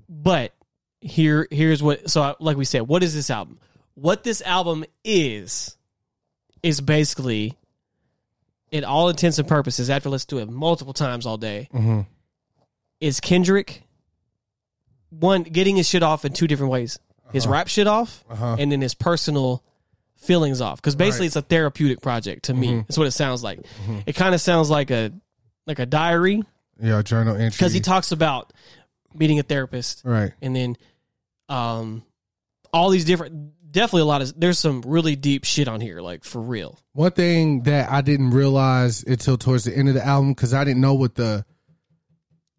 but 0.10 0.54
here 1.02 1.48
here's 1.52 1.84
what 1.84 2.10
so 2.10 2.22
I, 2.22 2.36
like 2.40 2.58
we 2.58 2.66
said 2.66 2.82
what 2.88 3.04
is 3.04 3.14
this 3.14 3.30
album 3.30 3.60
what 3.94 4.24
this 4.24 4.42
album 4.42 4.84
is 5.04 5.76
is 6.64 6.82
basically 6.82 7.56
in 8.72 8.84
all 8.84 9.10
intents 9.10 9.40
and 9.40 9.48
purposes 9.48 9.90
after 9.90 10.10
listening 10.10 10.40
to 10.46 10.50
it 10.50 10.54
multiple 10.54 10.94
times 10.94 11.26
all 11.26 11.38
day 11.38 11.70
Mm-hmm. 11.74 12.02
is 13.00 13.20
Kendrick 13.20 13.84
one 15.10 15.44
getting 15.44 15.76
his 15.78 15.88
shit 15.88 16.04
off 16.04 16.26
in 16.26 16.34
two 16.34 16.48
different 16.48 16.72
ways. 16.72 17.00
His 17.32 17.48
rap 17.48 17.68
shit 17.68 17.88
off 17.88 18.24
Uh-huh. 18.30 18.56
and 18.60 18.72
then 18.72 18.82
his 18.82 18.94
personal 18.94 19.64
feelings 20.16 20.62
off 20.62 20.82
because 20.82 20.96
basically 20.96 21.26
Right. 21.26 21.28
it's 21.28 21.36
a 21.36 21.42
therapeutic 21.42 22.02
project 22.02 22.46
to 22.46 22.54
me. 22.54 22.78
That's 22.78 22.98
what 22.98 23.08
it 23.08 23.12
sounds 23.12 23.44
like. 23.44 23.60
It 24.06 24.14
kind 24.14 24.34
of 24.36 24.42
sounds 24.42 24.70
like 24.70 24.92
a 24.92 25.12
like 25.66 25.80
a 25.80 25.86
diary 25.86 26.44
Yeah, 26.82 27.02
journal 27.02 27.36
entry. 27.36 27.58
because 27.58 27.74
he 27.74 27.80
talks 27.82 28.12
about 28.12 28.54
meeting 29.14 29.40
a 29.40 29.44
therapist 29.44 30.02
right. 30.06 30.32
and 30.42 30.56
then 30.56 30.78
um 31.50 32.04
all 32.74 32.90
these 32.90 33.06
different 33.06 33.52
definitely 33.78 34.02
a 34.02 34.06
lot 34.06 34.22
of 34.22 34.40
there's 34.40 34.60
some 34.60 34.82
really 34.86 35.16
deep 35.16 35.46
shit 35.46 35.68
on 35.68 35.80
here 35.82 36.02
like 36.02 36.24
for 36.24 36.42
real 36.42 36.78
One 36.94 37.12
thing 37.12 37.64
that 37.64 37.90
I 37.92 38.02
didn't 38.02 38.32
realize 38.32 39.04
until 39.04 39.38
towards 39.38 39.64
the 39.66 39.78
end 39.78 39.88
of 39.88 39.94
the 39.96 40.06
album 40.06 40.32
because 40.34 40.54
I 40.54 40.64
didn't 40.64 40.82
know 40.82 40.96
what 40.96 41.16
the 41.16 41.46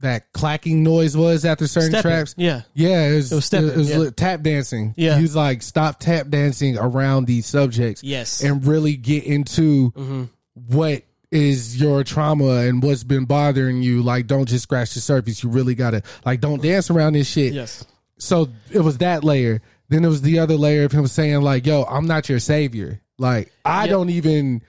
that 0.00 0.32
clacking 0.32 0.84
noise 0.84 1.16
was 1.16 1.44
after 1.44 1.66
certain 1.66 1.90
Stepping. 1.90 2.02
traps. 2.10 2.34
yeah 2.36 2.62
Yeah, 2.72 3.08
it 3.08 3.16
was, 3.16 3.32
It 3.32 3.34
was 3.34 3.44
stepping, 3.46 3.68
it 3.70 3.76
was 3.76 3.90
yeah. 3.90 4.10
tap 4.16 4.42
dancing. 4.42 4.94
Yeah. 4.96 5.16
he 5.16 5.22
was 5.22 5.34
like, 5.34 5.60
stop 5.62 5.98
tap 5.98 6.28
dancing 6.28 6.78
around 6.78 7.26
these 7.26 7.46
subjects. 7.46 8.04
Yes. 8.04 8.42
and 8.42 8.64
really 8.64 8.96
get 8.96 9.24
into 9.24 9.90
Mm-hmm. 9.90 10.24
what 10.54 11.02
is 11.32 11.78
your 11.80 12.04
trauma 12.04 12.58
and 12.60 12.82
what's 12.82 13.04
been 13.04 13.24
bothering 13.26 13.82
you. 13.82 14.02
Like, 14.02 14.26
don't 14.28 14.48
just 14.48 14.62
scratch 14.62 14.94
the 14.94 15.00
surface. 15.00 15.42
You 15.42 15.50
really 15.50 15.74
gotta 15.74 16.02
like, 16.24 16.40
don't 16.40 16.62
dance 16.62 16.90
around 16.90 17.14
this 17.14 17.28
shit. 17.28 17.52
yes 17.52 17.84
So 18.18 18.48
it 18.70 18.80
was 18.80 18.98
that 18.98 19.24
layer. 19.24 19.60
Then 19.88 20.04
it 20.04 20.08
was 20.08 20.22
the 20.22 20.38
other 20.40 20.56
layer 20.56 20.84
of 20.84 20.92
him 20.92 21.06
saying 21.06 21.40
like, 21.42 21.66
"Yo, 21.66 21.82
I'm 21.84 22.06
not 22.06 22.28
your 22.28 22.38
savior. 22.40 23.00
Like, 23.18 23.50
I 23.64 23.84
Yep. 23.84 23.90
don't 23.90 24.10
even 24.10 24.62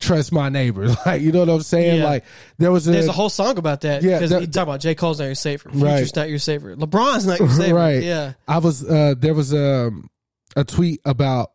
trust 0.00 0.32
my 0.32 0.48
neighbors. 0.48 0.96
Like, 1.06 1.22
you 1.22 1.30
know 1.30 1.40
what 1.40 1.48
I'm 1.50 1.62
saying? 1.62 1.98
Yeah. 1.98 2.04
Like, 2.04 2.24
there 2.58 2.72
was 2.72 2.88
a, 2.88 2.90
there's 2.92 3.06
a 3.06 3.12
whole 3.12 3.28
song 3.28 3.58
about 3.58 3.82
that 3.82 4.02
Yeah, 4.02 4.18
because 4.18 4.40
he 4.40 4.46
talk 4.48 4.64
about 4.64 4.80
J 4.80 4.94
Cole's 4.96 5.20
not 5.20 5.26
your 5.26 5.34
savior 5.36 5.70
Future's 5.70 5.82
Right. 5.82 6.16
not 6.16 6.28
your 6.30 6.38
savior 6.40 6.74
LeBron's 6.74 7.26
not 7.26 7.38
your 7.38 7.48
savior 7.50 7.74
right. 7.76 8.02
yeah 8.02 8.32
I 8.48 8.58
was 8.58 8.82
uh 8.84 9.14
there 9.16 9.34
was 9.34 9.54
um 9.54 10.08
a 10.56 10.64
tweet 10.64 11.00
about 11.04 11.52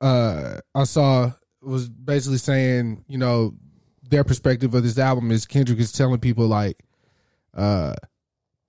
uh 0.00 0.58
I 0.74 0.84
saw 0.84 1.32
was 1.60 1.88
basically 1.88 2.38
saying, 2.38 3.04
you 3.08 3.18
know, 3.18 3.54
their 4.08 4.22
perspective 4.22 4.72
of 4.74 4.82
this 4.84 4.96
album 4.98 5.30
is 5.32 5.44
Kendrick 5.44 5.80
is 5.80 5.90
telling 5.92 6.20
people 6.20 6.46
like 6.46 6.78
uh 7.56 7.94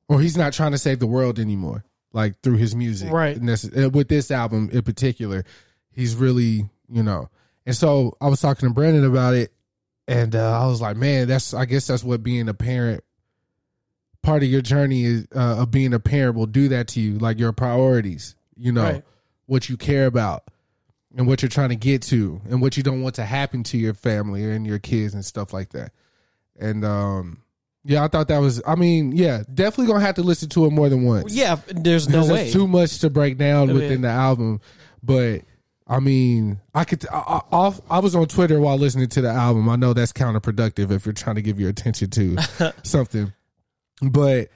or 0.07 0.19
he's 0.19 0.35
not 0.37 0.53
trying 0.53 0.71
to 0.71 0.77
save 0.79 0.97
the 0.99 1.05
world 1.07 1.37
anymore, 1.37 1.83
like 2.13 2.41
through 2.41 2.57
his 2.57 2.75
music. 2.75 3.11
Right. 3.11 3.37
Uh, 3.37 3.89
with 3.89 4.07
this 4.07 4.31
album 4.31 4.69
in 4.71 4.81
particular, 4.81 5.45
he's 5.91 6.15
really, 6.15 6.69
you 6.89 7.03
know. 7.03 7.29
And 7.65 7.75
so 7.75 8.17
I 8.19 8.27
was 8.29 8.41
talking 8.41 8.67
to 8.69 8.73
Brandon 8.73 9.05
about 9.05 9.33
it 9.35 9.51
and 10.07 10.35
uh, 10.35 10.59
I 10.59 10.65
was 10.65 10.81
like, 10.81 10.97
man, 10.97 11.27
that's 11.27 11.53
I 11.53 11.65
guess 11.65 11.85
that's 11.87 12.03
what 12.03 12.23
being 12.23 12.49
a 12.49 12.53
parent 12.53 13.03
part 14.23 14.43
of 14.43 14.49
your 14.49 14.61
journey 14.61 15.03
is 15.05 15.27
uh, 15.35 15.61
of 15.61 15.71
being 15.71 15.93
a 15.93 15.99
parent 15.99 16.35
will 16.35 16.45
do 16.47 16.69
that 16.69 16.87
to 16.89 16.99
you, 16.99 17.19
like 17.19 17.39
your 17.39 17.51
priorities, 17.53 18.35
you 18.57 18.71
know, 18.71 18.83
Right. 18.83 19.03
what 19.45 19.69
you 19.69 19.77
care 19.77 20.07
about 20.07 20.43
and 21.15 21.27
what 21.27 21.41
you're 21.41 21.49
trying 21.49 21.69
to 21.69 21.75
get 21.75 22.01
to 22.03 22.41
and 22.49 22.61
what 22.61 22.75
you 22.75 22.83
don't 22.83 23.01
want 23.01 23.15
to 23.15 23.23
happen 23.25 23.63
to 23.63 23.77
your 23.77 23.93
family 23.93 24.43
and 24.43 24.65
your 24.65 24.79
kids 24.79 25.13
and 25.13 25.23
stuff 25.23 25.53
like 25.53 25.69
that. 25.69 25.91
And 26.59 26.83
um 26.83 27.43
yeah, 27.83 28.03
I 28.03 28.07
thought 28.07 28.27
that 28.27 28.39
was 28.39 28.61
I 28.67 28.75
mean, 28.75 29.11
yeah, 29.13 29.43
definitely 29.53 29.93
to 29.93 29.99
have 29.99 30.15
to 30.15 30.23
listen 30.23 30.49
to 30.49 30.65
it 30.65 30.71
more 30.71 30.89
than 30.89 31.03
once. 31.05 31.33
yeah 31.33 31.57
there's 31.67 32.09
no 32.09 32.25
way 32.25 32.51
too 32.51 32.67
much 32.67 32.99
to 32.99 33.09
break 33.09 33.37
down 33.37 33.67
Yeah. 33.69 33.73
within 33.75 34.01
the 34.01 34.09
album, 34.09 34.61
but 35.03 35.41
I 35.87 35.99
mean, 35.99 36.59
I 36.75 36.83
could. 36.83 37.03
I, 37.11 37.17
I, 37.17 37.41
off- 37.51 37.81
I 37.89 37.97
was 37.97 38.13
on 38.15 38.27
Twitter 38.27 38.59
while 38.59 38.77
listening 38.77 39.07
to 39.09 39.21
the 39.21 39.29
album. 39.29 39.67
I 39.69 39.75
know 39.75 39.93
that's 39.93 40.13
counterproductive 40.13 40.91
if 40.91 41.03
you're 41.05 41.13
trying 41.13 41.37
to 41.37 41.41
give 41.41 41.59
your 41.59 41.69
attention 41.71 42.11
to 42.11 42.37
something, 42.83 43.33
but 44.01 44.49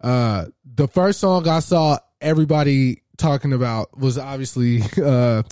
uh, 0.00 0.46
the 0.64 0.88
first 0.88 1.20
song 1.20 1.46
I 1.46 1.60
saw 1.60 1.98
everybody 2.20 3.02
talking 3.16 3.52
about 3.52 3.96
was 3.96 4.18
obviously 4.18 4.80
uh, 4.96 5.42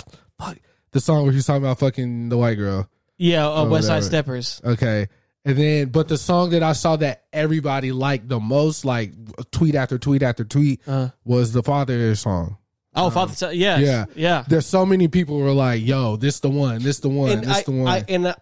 the 0.93 0.99
song 1.01 1.23
where 1.23 1.31
he 1.33 1.37
was 1.37 1.47
talking 1.47 1.63
about 1.63 1.79
fucking 1.79 2.29
the 2.31 2.37
white 2.37 2.55
girl. 2.57 2.89
yeah 3.17 3.47
uh, 3.47 3.65
West 3.67 3.87
Side. 3.87 4.03
Steppers 4.03 4.61
Okay. 4.65 5.07
And 5.45 5.57
then, 5.57 5.89
but 5.89 6.09
the 6.09 6.19
song 6.19 6.51
that 6.51 6.63
I 6.63 6.73
saw 6.73 6.97
that 6.97 7.25
everybody 7.33 7.93
liked 7.93 8.29
the 8.29 8.39
most, 8.41 8.85
like 8.85 9.13
tweet 9.51 9.75
after 9.75 9.99
tweet 9.99 10.23
after 10.23 10.45
tweet, 10.45 10.81
Uh. 10.87 11.11
was 11.25 11.53
the 11.53 11.63
Father 11.63 12.15
song. 12.15 12.59
oh 12.95 13.07
um, 13.07 13.13
Father 13.13 13.35
Son- 13.35 13.57
yes. 13.57 13.81
Yeah. 13.81 14.05
yeah 14.15 14.45
There's 14.47 14.67
so 14.67 14.85
many 14.85 15.09
people 15.09 15.39
who 15.39 15.45
were 15.45 15.53
like, 15.53 15.83
"Yo, 15.83 16.17
this 16.17 16.41
the 16.41 16.51
one, 16.51 16.83
this 16.83 16.99
the 17.01 17.09
one, 17.09 17.31
and 17.31 17.43
this 17.43 17.57
I, 17.59 17.63
the 17.63 17.71
one." 17.71 17.89
I 17.89 18.05
and 18.09 18.35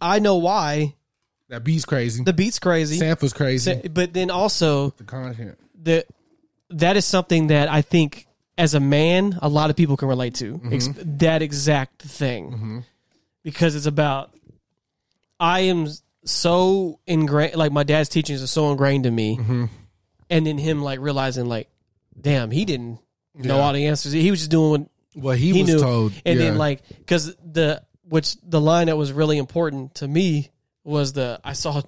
I 0.00 0.18
know 0.18 0.36
why 0.36 0.94
that 1.48 1.62
beat's 1.62 1.84
crazy. 1.84 2.24
the 2.24 2.32
beat's 2.32 2.58
crazy 2.58 2.96
Sample's 2.96 3.32
crazy. 3.34 3.82
Sa- 3.82 3.88
but 3.88 4.14
then 4.14 4.30
also 4.30 4.90
the 4.90 5.04
content. 5.04 5.58
that 5.82 6.06
that 6.70 6.96
is 6.96 7.04
something 7.04 7.48
that 7.48 7.68
I 7.68 7.82
think 7.82 8.26
as 8.56 8.74
a 8.74 8.80
man, 8.80 9.38
a 9.42 9.48
lot 9.48 9.68
of 9.68 9.76
people 9.76 9.96
can 9.96 10.08
relate 10.08 10.36
to 10.36 10.54
mm-hmm. 10.54 10.72
Ex- 10.72 10.88
that 10.96 11.42
exact 11.42 12.00
thing 12.02 12.50
mm-hmm. 12.50 12.78
because 13.42 13.76
it's 13.76 13.86
about 13.86 14.30
I 15.38 15.60
am 15.60 15.88
so 16.24 17.00
ingrained. 17.06 17.56
Like 17.56 17.72
my 17.72 17.82
dad's 17.84 18.08
teachings 18.08 18.42
are 18.42 18.46
so 18.48 18.70
ingrained 18.70 19.06
in 19.06 19.14
me, 19.14 19.36
mm-hmm. 19.36 19.64
and 20.30 20.46
then 20.46 20.58
him 20.58 20.82
like 20.82 21.00
realizing 21.00 21.46
like, 21.46 21.68
damn, 22.20 22.50
he 22.50 22.64
didn't 22.64 22.98
know 23.34 23.56
Yeah. 23.56 23.62
all 23.62 23.72
the 23.72 23.86
answers. 23.86 24.12
He 24.12 24.30
was 24.30 24.40
just 24.40 24.50
doing 24.50 24.70
what 24.70 24.88
What 25.14 25.38
he, 25.38 25.52
he, 25.52 25.62
was 25.62 25.70
knew, 25.70 25.80
told, 25.80 26.12
and 26.24 26.38
yeah. 26.38 26.46
then 26.46 26.58
like 26.58 26.80
because 26.88 27.34
the 27.36 27.82
which 28.08 28.36
the 28.42 28.60
line 28.60 28.86
that 28.88 28.96
was 28.96 29.12
really 29.12 29.38
important 29.38 29.94
to 29.96 30.08
me 30.08 30.50
was 30.84 31.12
the 31.14 31.40
I 31.44 31.52
saw 31.54 31.82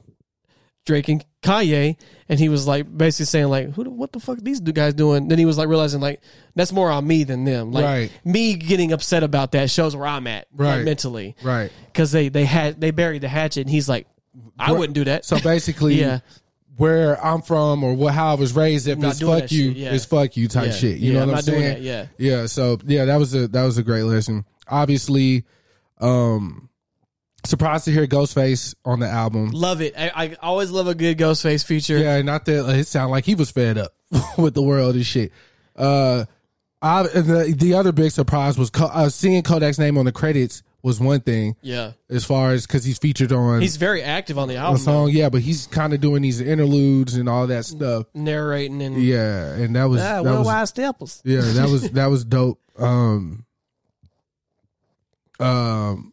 Drake 0.87 1.09
and 1.09 1.25
Kanye, 1.43 1.97
and 2.29 2.39
he 2.39 2.49
was 2.49 2.67
like 2.67 2.87
basically 2.97 3.27
saying 3.27 3.49
like, 3.49 3.73
"Who, 3.73 3.85
the, 3.85 3.91
what 3.91 4.13
the 4.13 4.21
fuck 4.21 4.39
these 4.39 4.61
guys 4.61 4.95
doing?" 4.95 5.27
Then 5.29 5.39
he 5.39 5.45
was 5.45 5.59
like 5.59 5.69
realizing 5.69 6.01
like 6.01 6.21
that's 6.55 6.73
more 6.73 6.91
on 6.91 7.05
me 7.07 7.25
than 7.25 7.45
them. 7.45 7.73
Like 7.73 7.85
Right. 7.85 8.13
me 8.25 8.55
getting 8.55 8.93
upset 8.93 9.23
about 9.25 9.53
that 9.53 9.69
shows 9.71 9.97
where 9.97 10.07
I'm 10.07 10.27
at 10.29 10.47
like, 10.57 10.69
Right. 10.77 10.85
mentally, 10.85 11.35
right. 11.43 11.73
Because 11.87 12.13
they 12.13 12.29
they 12.29 12.45
had 12.45 12.81
they 12.81 12.93
buried 12.93 13.23
the 13.23 13.29
hatchet, 13.29 13.63
and 13.63 13.71
he's 13.71 13.89
like, 13.89 14.07
"I 14.59 14.73
wouldn't 14.73 14.95
do 14.95 15.05
that." 15.05 15.25
So 15.25 15.39
basically, 15.43 15.95
yeah, 15.95 16.21
where 16.77 17.23
I'm 17.25 17.43
from 17.43 17.83
or 17.85 17.95
what 17.95 18.15
how 18.15 18.33
I 18.33 18.35
was 18.35 18.55
raised, 18.55 18.87
if 18.89 19.03
it's 19.03 19.21
fuck 19.21 19.51
you, 19.51 19.69
shit, 19.69 19.77
yeah. 19.77 19.93
it's 19.95 20.05
fuck 20.05 20.37
you 20.37 20.49
type 20.49 20.67
Yeah. 20.67 20.73
shit. 20.73 20.99
You 20.99 21.13
know 21.15 21.23
I'm 21.23 21.29
what 21.29 21.47
I'm 21.49 21.55
not 21.55 21.61
saying? 21.63 21.83
yeah. 21.83 22.07
Yeah. 22.19 22.47
So 22.47 22.79
yeah, 22.87 23.07
that 23.07 23.17
was 23.17 23.35
a 23.35 23.49
that 23.49 23.65
was 23.65 23.79
a 23.79 23.83
great 23.83 24.03
lesson. 24.05 24.45
Obviously, 24.69 25.45
um, 26.01 26.69
surprised 27.45 27.85
to 27.87 27.93
hear 27.93 28.07
Ghostface 28.07 28.75
on 28.85 29.01
the 29.01 29.09
album. 29.09 29.51
love 29.51 29.81
it. 29.81 29.95
I, 29.97 30.11
I 30.15 30.37
always 30.43 30.71
love 30.71 30.89
a 30.89 30.95
good 30.95 31.19
Ghostface 31.19 31.65
feature. 31.65 31.99
Yeah, 31.99 32.21
not 32.23 32.45
that 32.47 32.65
like, 32.65 32.77
it 32.77 32.87
sounded 32.87 33.11
like 33.13 33.25
he 33.25 33.35
was 33.35 33.51
fed 33.51 33.79
up 33.79 33.93
with 34.39 34.55
the 34.55 34.63
world 34.63 34.95
and 34.97 35.07
shit. 35.07 35.33
Uh, 35.75 36.25
I 36.83 37.05
the, 37.05 37.55
the 37.57 37.75
other 37.75 37.93
big 37.93 38.11
surprise 38.11 38.59
was 38.59 38.71
uh, 38.75 39.09
seeing 39.09 39.43
Kodak's 39.43 39.79
name 39.79 39.97
on 39.99 40.05
the 40.05 40.13
credits 40.13 40.63
was 40.87 41.01
one 41.01 41.21
thing 41.21 41.57
yeah. 41.63 41.93
as 42.09 42.25
far 42.25 42.53
as 42.53 42.65
because 42.65 42.85
he's 42.85 42.97
featured 42.97 43.33
on 43.33 43.61
He's 43.61 43.77
very 43.77 44.05
active 44.05 44.39
on 44.39 44.47
the 44.47 44.55
the 44.55 44.61
album, 44.61 44.79
song. 44.81 45.11
Yeah, 45.11 45.31
but 45.31 45.41
he's 45.41 45.67
kind 45.67 45.93
of 45.93 46.01
doing 46.01 46.23
these 46.23 46.41
interludes 46.41 47.17
and 47.17 47.29
all 47.29 47.49
that 47.49 47.65
stuff. 47.65 48.07
narrating 48.15 48.81
and 48.81 49.03
Yeah, 49.03 49.53
and 49.55 49.75
that 49.75 49.87
was 49.87 50.01
ah, 50.01 50.23
that 50.23 50.23
was 50.23 50.33
worldwide 50.33 50.69
staples. 50.69 51.23
yeah 51.25 51.41
that 51.41 51.69
was 51.69 51.91
that 51.99 52.07
was 52.07 52.25
dope. 52.25 52.61
Um, 52.79 53.45
um, 55.41 56.13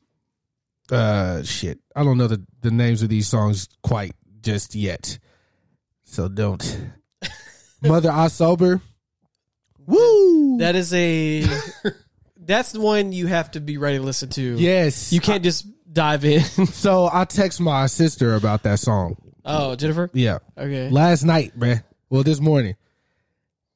uh, 0.92 1.44
shit. 1.44 1.80
I 1.96 2.04
don't 2.04 2.18
know 2.18 2.28
the 2.28 2.44
the 2.62 2.72
names 2.72 3.04
of 3.04 3.10
these 3.10 3.28
songs 3.28 3.70
quite 3.84 4.16
just 4.42 4.74
yet, 4.74 5.20
so 6.04 6.28
don't. 6.28 6.90
Mother 7.84 8.10
I 8.10 8.28
sober. 8.28 8.82
Woo! 9.86 10.58
That 10.58 10.76
is 10.76 10.92
a 10.96 11.46
that's 12.46 12.72
the 12.72 12.80
one 12.82 13.12
you 13.12 13.28
have 13.28 13.52
to 13.52 13.60
be 13.60 13.78
ready 13.78 13.98
to 13.98 14.04
listen 14.04 14.30
to. 14.32 14.42
yes, 14.58 15.12
You 15.14 15.20
can't 15.22 15.44
just 15.44 15.66
dive 15.92 16.26
in. 16.26 16.42
So 16.68 17.10
I 17.12 17.26
text 17.26 17.60
my 17.62 17.86
sister 17.88 18.36
about 18.36 18.64
that 18.64 18.80
song. 18.80 19.16
oh, 19.46 19.76
Jennifer? 19.76 20.10
Yeah, 20.14 20.40
Okay. 20.58 20.90
last 20.90 21.24
night, 21.24 21.56
man. 21.58 21.84
Well, 22.10 22.24
this 22.24 22.40
morning, 22.40 22.76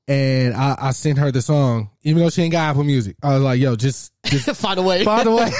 and 0.08 0.54
I, 0.56 0.76
I 0.80 0.92
sent 0.92 1.18
her 1.18 1.32
the 1.32 1.42
song, 1.42 1.90
even 2.04 2.22
though 2.24 2.30
she 2.30 2.42
ain't 2.44 2.52
got 2.54 2.70
Apple 2.70 2.84
Music. 2.86 3.18
I 3.22 3.34
was 3.34 3.42
like, 3.44 3.60
"Yo, 3.60 3.76
just, 3.76 4.14
just 4.24 4.50
Find 4.62 4.80
a 4.80 4.84
way. 4.84 5.04
by 5.04 5.24
the 5.26 5.32
way." 5.36 5.52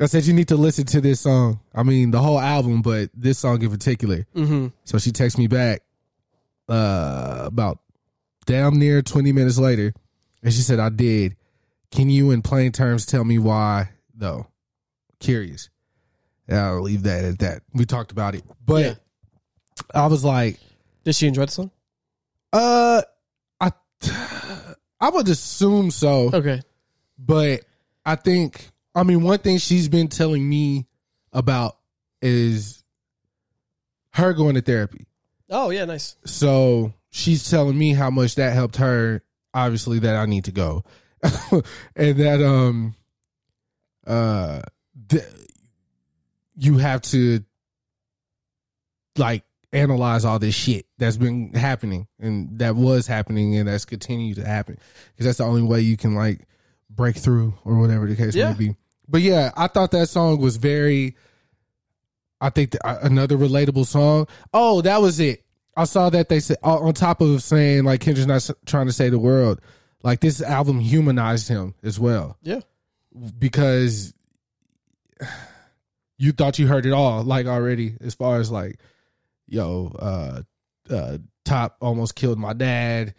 I 0.00 0.06
said 0.06 0.24
you 0.24 0.32
need 0.32 0.48
to 0.48 0.56
listen 0.56 0.84
to 0.86 1.00
this 1.00 1.20
song. 1.20 1.60
I 1.74 1.82
mean, 1.82 2.10
the 2.10 2.20
whole 2.20 2.40
album, 2.40 2.80
but 2.82 3.10
this 3.14 3.38
song 3.38 3.60
in 3.62 3.70
particular. 3.70 4.26
hmm 4.34 4.68
So 4.84 4.98
she 4.98 5.10
texted 5.12 5.38
me 5.38 5.46
back 5.46 5.82
uh, 6.68 7.42
about 7.44 7.78
damn 8.46 8.78
near 8.78 9.02
20 9.02 9.32
minutes 9.32 9.58
later. 9.58 9.92
And 10.44 10.52
she 10.52 10.60
said, 10.60 10.78
I 10.78 10.90
did. 10.90 11.36
Can 11.90 12.10
you, 12.10 12.30
in 12.30 12.42
plain 12.42 12.70
terms, 12.70 13.06
tell 13.06 13.24
me 13.24 13.38
why, 13.38 13.88
though? 14.14 14.46
Curious. 15.18 15.70
Yeah, 16.48 16.66
I'll 16.68 16.82
leave 16.82 17.02
that 17.04 17.24
at 17.24 17.38
that. 17.40 17.62
We 17.72 17.86
talked 17.86 18.12
about 18.12 18.34
it. 18.34 18.44
But 18.64 18.84
Yeah. 18.84 18.94
I 19.94 20.06
was 20.06 20.22
like, 20.24 20.58
Did 21.04 21.14
she 21.16 21.26
enjoy 21.26 21.46
the 21.46 21.50
song? 21.52 21.70
uh, 22.52 23.02
I, 23.60 23.72
I 25.00 25.10
would 25.10 25.28
assume 25.28 25.90
so. 25.90 26.30
Okay. 26.32 26.60
But 27.18 27.62
I 28.04 28.16
think, 28.16 28.68
I 28.94 29.02
mean, 29.02 29.22
one 29.22 29.38
thing 29.38 29.58
she's 29.58 29.88
been 29.88 30.08
telling 30.08 30.46
me 30.48 30.86
about 31.32 31.76
is 32.20 32.84
her 34.10 34.32
going 34.34 34.54
to 34.56 34.60
therapy. 34.60 35.06
Oh 35.50 35.70
yeah, 35.70 35.84
nice. 35.84 36.16
So 36.24 36.92
she's 37.10 37.48
telling 37.50 37.76
me 37.78 37.92
how 37.94 38.10
much 38.10 38.34
that 38.36 38.52
helped 38.54 38.76
her. 38.76 39.22
Obviously, 39.54 40.00
that 40.00 40.16
I 40.16 40.26
need 40.26 40.44
to 40.44 40.52
go. 40.52 40.84
and 41.96 42.16
that 42.18 42.42
um 42.44 42.94
uh 44.06 44.60
th- 45.08 45.22
you 46.56 46.76
have 46.78 47.00
to 47.02 47.40
like 49.16 49.44
analyze 49.72 50.24
all 50.24 50.38
this 50.38 50.54
shit 50.54 50.86
that's 50.98 51.16
been 51.16 51.52
happening 51.54 52.06
and 52.20 52.58
that 52.58 52.76
was 52.76 53.06
happening 53.06 53.56
and 53.56 53.68
that's 53.68 53.84
continued 53.84 54.36
to 54.36 54.44
happen 54.46 54.78
because 55.12 55.26
that's 55.26 55.38
the 55.38 55.44
only 55.44 55.62
way 55.62 55.80
you 55.80 55.96
can 55.96 56.14
like 56.14 56.46
break 56.90 57.16
through 57.16 57.54
or 57.64 57.78
whatever 57.78 58.06
the 58.06 58.14
case 58.16 58.34
Yeah. 58.36 58.50
may 58.52 58.58
be 58.58 58.76
but 59.08 59.20
yeah 59.22 59.50
i 59.56 59.66
thought 59.66 59.90
that 59.92 60.08
song 60.08 60.38
was 60.40 60.56
very 60.58 61.16
i 62.40 62.50
think 62.50 62.72
th- 62.72 62.80
uh, 62.84 62.98
another 63.02 63.36
relatable 63.36 63.86
song 63.86 64.26
oh 64.52 64.80
that 64.82 65.00
was 65.00 65.18
it 65.20 65.43
i 65.76 65.84
saw 65.84 66.10
that 66.10 66.28
they 66.28 66.40
said 66.40 66.56
on 66.62 66.82
on 66.82 66.94
top 66.94 67.20
of 67.20 67.42
saying 67.42 67.84
like 67.84 68.00
kendrick's 68.00 68.26
not 68.26 68.50
trying 68.66 68.86
to 68.86 68.92
say 68.92 69.08
the 69.08 69.18
world 69.18 69.60
like 70.02 70.20
this 70.20 70.42
album 70.42 70.78
humanized 70.80 71.48
him 71.48 71.74
as 71.82 71.98
well 71.98 72.36
Yeah. 72.42 72.60
because 73.38 74.12
you 76.18 76.32
thought 76.32 76.58
you 76.58 76.66
heard 76.66 76.86
it 76.86 76.92
all 76.92 77.22
like 77.22 77.46
already 77.46 77.96
as 78.00 78.14
far 78.14 78.38
as 78.38 78.50
like 78.50 78.78
yo 79.46 79.94
uh 79.98 80.42
uh 80.90 81.18
top 81.44 81.76
almost 81.80 82.14
killed 82.14 82.38
my 82.38 82.52
dad 82.52 83.14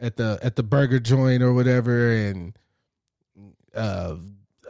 at 0.00 0.16
the 0.16 0.38
at 0.42 0.56
the 0.56 0.62
burger 0.62 0.98
joint 1.00 1.42
or 1.42 1.52
whatever 1.52 2.12
and 2.12 2.56
uh 3.74 4.16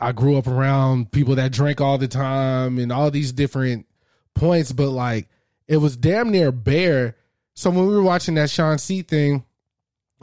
I 0.00 0.12
grew 0.12 0.36
up 0.36 0.46
around 0.48 1.12
people 1.12 1.36
that 1.36 1.52
drank 1.52 1.80
all 1.80 1.98
the 1.98 2.08
time 2.08 2.78
and 2.78 2.90
all 2.92 3.10
these 3.10 3.32
different 3.32 3.86
points 4.34 4.72
but 4.72 4.90
like 4.90 5.28
it 5.68 5.78
was 5.78 5.96
damn 5.96 6.30
near 6.30 6.52
bare 6.52 7.16
so 7.54 7.70
when 7.70 7.86
we 7.86 7.94
were 7.94 8.02
watching 8.02 8.34
that 8.34 8.50
Shawn 8.50 8.78
Cee 8.78 9.02
thing 9.02 9.44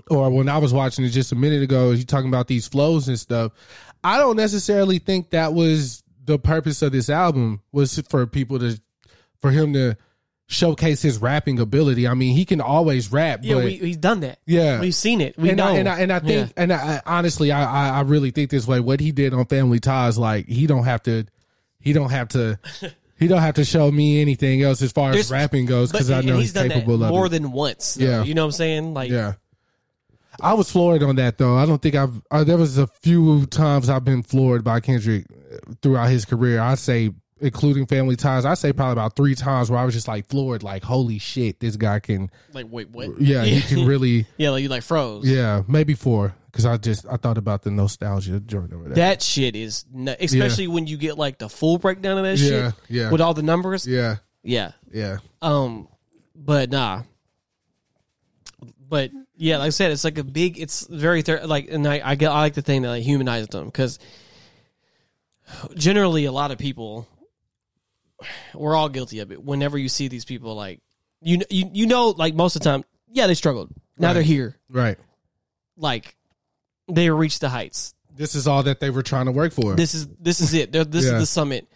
or 0.10 0.30
when 0.30 0.50
I 0.50 0.58
was 0.58 0.74
watching 0.74 1.06
it 1.06 1.10
just 1.10 1.32
a 1.32 1.36
minute 1.36 1.64
ago, 1.64 1.92
you 1.92 2.04
talking 2.04 2.28
about 2.28 2.48
these 2.48 2.68
flows 2.68 3.08
and 3.08 3.18
stuff. 3.20 3.54
I 4.04 4.18
don't 4.18 4.36
necessarily 4.36 5.00
think 5.00 5.30
that 5.30 5.54
was 5.54 6.04
the 6.26 6.38
purpose 6.38 6.82
of 6.82 6.92
this 6.92 7.10
album 7.10 7.62
was 7.72 8.00
for 8.10 8.26
people 8.28 8.60
to 8.60 8.80
for 9.40 9.52
him 9.52 9.74
to 9.74 9.96
showcase 10.48 11.02
his 11.02 11.20
rapping 11.20 11.60
ability. 11.60 12.08
I 12.08 12.14
mean, 12.14 12.36
he 12.36 12.44
can 12.44 12.60
always 12.60 13.12
rap, 13.12 13.40
Yeah, 13.44 13.56
but 13.56 13.64
we, 13.64 13.78
he's 13.78 13.98
done 13.98 14.20
that. 14.20 14.40
Yeah. 14.46 14.82
We've 14.82 14.94
seen 14.94 15.22
it. 15.22 15.38
We 15.38 15.50
and 15.50 15.58
know. 15.58 15.68
I, 15.68 15.78
and 15.78 15.88
I 15.88 16.00
and 16.00 16.12
I 16.12 16.20
think 16.20 16.48
Yeah. 16.50 16.54
and 16.64 16.74
I, 16.74 17.02
honestly 17.06 17.52
I, 17.54 17.64
I 17.64 17.98
I 18.00 18.02
really 18.02 18.32
think 18.32 18.50
this 18.50 18.68
way. 18.68 18.82
What 18.82 19.00
he 19.00 19.12
did 19.14 19.34
on 19.34 19.46
Family 19.46 19.80
Ties, 19.80 20.18
like 20.18 20.48
he 20.48 20.68
don't 20.68 20.84
have 20.84 21.04
to, 21.04 21.26
he 21.80 21.94
don't 21.94 22.12
have 22.12 22.28
to, 22.30 22.60
he 23.22 23.28
don't 23.28 23.40
have 23.42 23.56
to 23.56 23.64
show 23.64 23.90
me 23.90 24.20
anything 24.20 24.62
else 24.64 24.82
as 24.82 24.92
far 24.92 25.12
as 25.12 25.32
rapping 25.32 25.66
goes 25.68 25.92
But- 25.94 26.00
because 26.00 26.12
I 26.12 26.20
know 26.22 26.34
he's 26.34 26.48
he's, 26.48 26.54
done 26.54 26.68
that 26.68 26.74
capable 26.74 27.04
of 27.04 27.10
more 27.10 27.28
it. 27.28 27.30
than 27.30 27.54
once. 27.54 27.94
though. 27.94 28.04
Yeah. 28.06 28.24
You 28.24 28.34
know 28.34 28.42
what 28.44 28.48
I'm 28.48 28.52
saying? 28.54 28.94
Like, 28.94 29.10
Yeah. 29.12 29.34
I 30.42 30.54
was 30.54 30.72
floored 30.72 31.04
on 31.04 31.18
that 31.18 31.38
though. 31.38 31.56
I 31.58 31.66
don't 31.66 31.82
think 31.82 31.94
I've. 31.96 32.20
Uh, 32.32 32.44
there 32.44 32.58
was 32.58 32.78
a 32.78 32.88
few 32.88 33.46
times 33.46 33.90
I've 33.90 34.04
been 34.06 34.24
floored 34.24 34.64
by 34.64 34.80
Kendrick 34.80 35.26
uh, 35.30 35.74
throughout 35.82 36.10
his 36.10 36.26
career. 36.26 36.60
I'd 36.60 36.80
say, 36.80 37.12
including 37.42 37.86
Family 37.86 38.16
Ties, 38.16 38.44
I'd 38.46 38.58
say 38.58 38.72
probably 38.74 38.94
about 38.94 39.16
three 39.16 39.36
times 39.36 39.70
where 39.70 39.80
I 39.80 39.84
was 39.86 39.94
just 39.94 40.08
like 40.08 40.28
floored, 40.30 40.64
like 40.64 40.84
holy 40.84 41.20
shit, 41.20 41.60
this 41.60 41.76
guy 41.76 42.00
can. 42.00 42.32
like 42.54 42.66
wait, 42.72 42.90
what? 42.90 43.22
Yeah, 43.22 43.44
he 43.44 43.62
can 43.62 43.86
really. 43.88 44.26
yeah, 44.38 44.50
like 44.52 44.64
you 44.64 44.70
like 44.70 44.84
froze. 44.84 45.30
Yeah, 45.30 45.62
maybe 45.68 45.94
four 45.94 46.34
because 46.52 46.66
I 46.66 46.78
just 46.78 47.06
I 47.10 47.18
thought 47.18 47.38
about 47.38 47.64
the 47.64 47.72
nostalgia 47.72 48.40
joint 48.40 48.74
over 48.74 48.86
there. 48.86 48.96
That 48.96 49.22
shit 49.22 49.56
is, 49.56 49.86
nu- 49.92 50.16
especially 50.20 50.68
when 50.68 50.86
you 50.88 50.98
get 50.98 51.18
like 51.18 51.38
the 51.38 51.48
full 51.50 51.78
breakdown 51.78 52.18
of 52.18 52.24
that 52.26 52.38
Yeah, 52.38 52.72
shit. 52.72 52.74
yeah. 52.90 53.12
With 53.12 53.22
all 53.22 53.34
the 53.34 53.44
numbers. 53.44 53.88
yeah, 53.88 54.18
Yeah. 54.44 54.72
yeah, 54.92 55.18
Um, 55.42 55.88
but 56.36 56.70
nah. 56.70 57.04
But 58.88 59.12
yeah, 59.38 59.58
like 59.60 59.68
I 59.68 59.70
said, 59.70 59.92
it's 59.92 60.04
like 60.04 60.18
a 60.18 60.24
big. 60.24 60.60
It's 60.60 60.86
very 60.88 61.22
ther- 61.22 61.46
like, 61.48 61.70
and 61.72 61.88
I 61.88 62.02
I 62.04 62.16
get 62.16 62.30
I 62.32 62.42
like 62.42 62.54
the 62.56 62.62
thing 62.62 62.82
that 62.82 62.90
like 62.90 63.04
humanized 63.04 63.52
them 63.54 63.66
because 63.66 63.98
generally 65.76 66.26
a 66.26 66.32
lot 66.32 66.52
of 66.52 66.58
people 66.58 67.08
we're 68.54 68.76
all 68.76 68.90
guilty 68.90 69.20
of 69.20 69.32
it. 69.32 69.44
Whenever 69.44 69.78
you 69.78 69.90
see 69.90 70.08
these 70.08 70.26
people, 70.26 70.56
like 70.56 70.82
you 71.22 71.40
you 71.50 71.70
you 71.74 71.86
know, 71.88 72.10
like 72.10 72.36
most 72.36 72.56
of 72.56 72.62
the 72.62 72.70
time, 72.70 72.84
yeah, 73.10 73.28
they 73.28 73.34
struggled. 73.34 73.72
Now 73.98 74.08
Right. 74.08 74.14
they're 74.14 74.24
here, 74.24 74.58
right. 74.70 74.98
like 75.78 76.16
they 76.88 77.10
reached 77.10 77.42
the 77.42 77.50
heights. 77.50 77.94
This 78.16 78.36
is 78.36 78.48
all 78.48 78.64
that 78.64 78.80
they 78.80 78.90
were 78.90 79.04
trying 79.04 79.26
to 79.28 79.32
work 79.32 79.54
for. 79.54 79.76
This 79.76 79.94
is 79.96 80.08
this 80.20 80.42
is 80.42 80.54
it. 80.54 80.72
They're, 80.72 80.84
this 80.86 81.06
Yeah. 81.06 81.14
is 81.14 81.20
the 81.22 81.26
summit. 81.26 81.68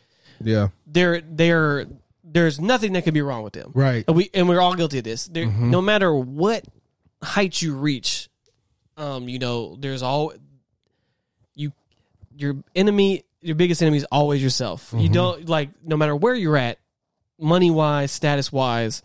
yeah, 0.43 0.67
They're 0.85 1.21
they're 1.21 1.85
there's 2.23 2.59
nothing 2.59 2.93
that 2.93 3.03
can 3.05 3.13
be 3.13 3.21
wrong 3.21 3.43
with 3.43 3.53
them. 3.53 3.71
right. 3.73 4.03
And 4.07 4.17
we 4.17 4.29
and 4.33 4.49
we're 4.49 4.59
all 4.61 4.75
guilty 4.75 4.97
of 4.97 5.03
this. 5.05 5.25
There, 5.27 5.45
Mm-hmm. 5.45 5.71
no 5.71 5.81
matter 5.81 6.13
what 6.13 6.65
height 7.23 7.61
you 7.61 7.75
reach, 7.75 8.29
um, 8.97 9.29
you 9.29 9.39
know, 9.39 9.75
there's 9.79 10.03
all 10.03 10.33
you 11.55 11.71
your 12.37 12.57
enemy, 12.75 13.23
your 13.41 13.55
biggest 13.55 13.81
enemy 13.81 13.97
is 13.97 14.05
always 14.11 14.43
yourself. 14.43 14.87
Mm-hmm. 14.87 14.99
You 14.99 15.09
don't 15.09 15.47
like 15.49 15.69
no 15.83 15.95
matter 15.95 16.15
where 16.15 16.35
you're 16.35 16.57
at, 16.57 16.79
money 17.39 17.71
wise, 17.71 18.11
status 18.11 18.51
wise, 18.51 19.01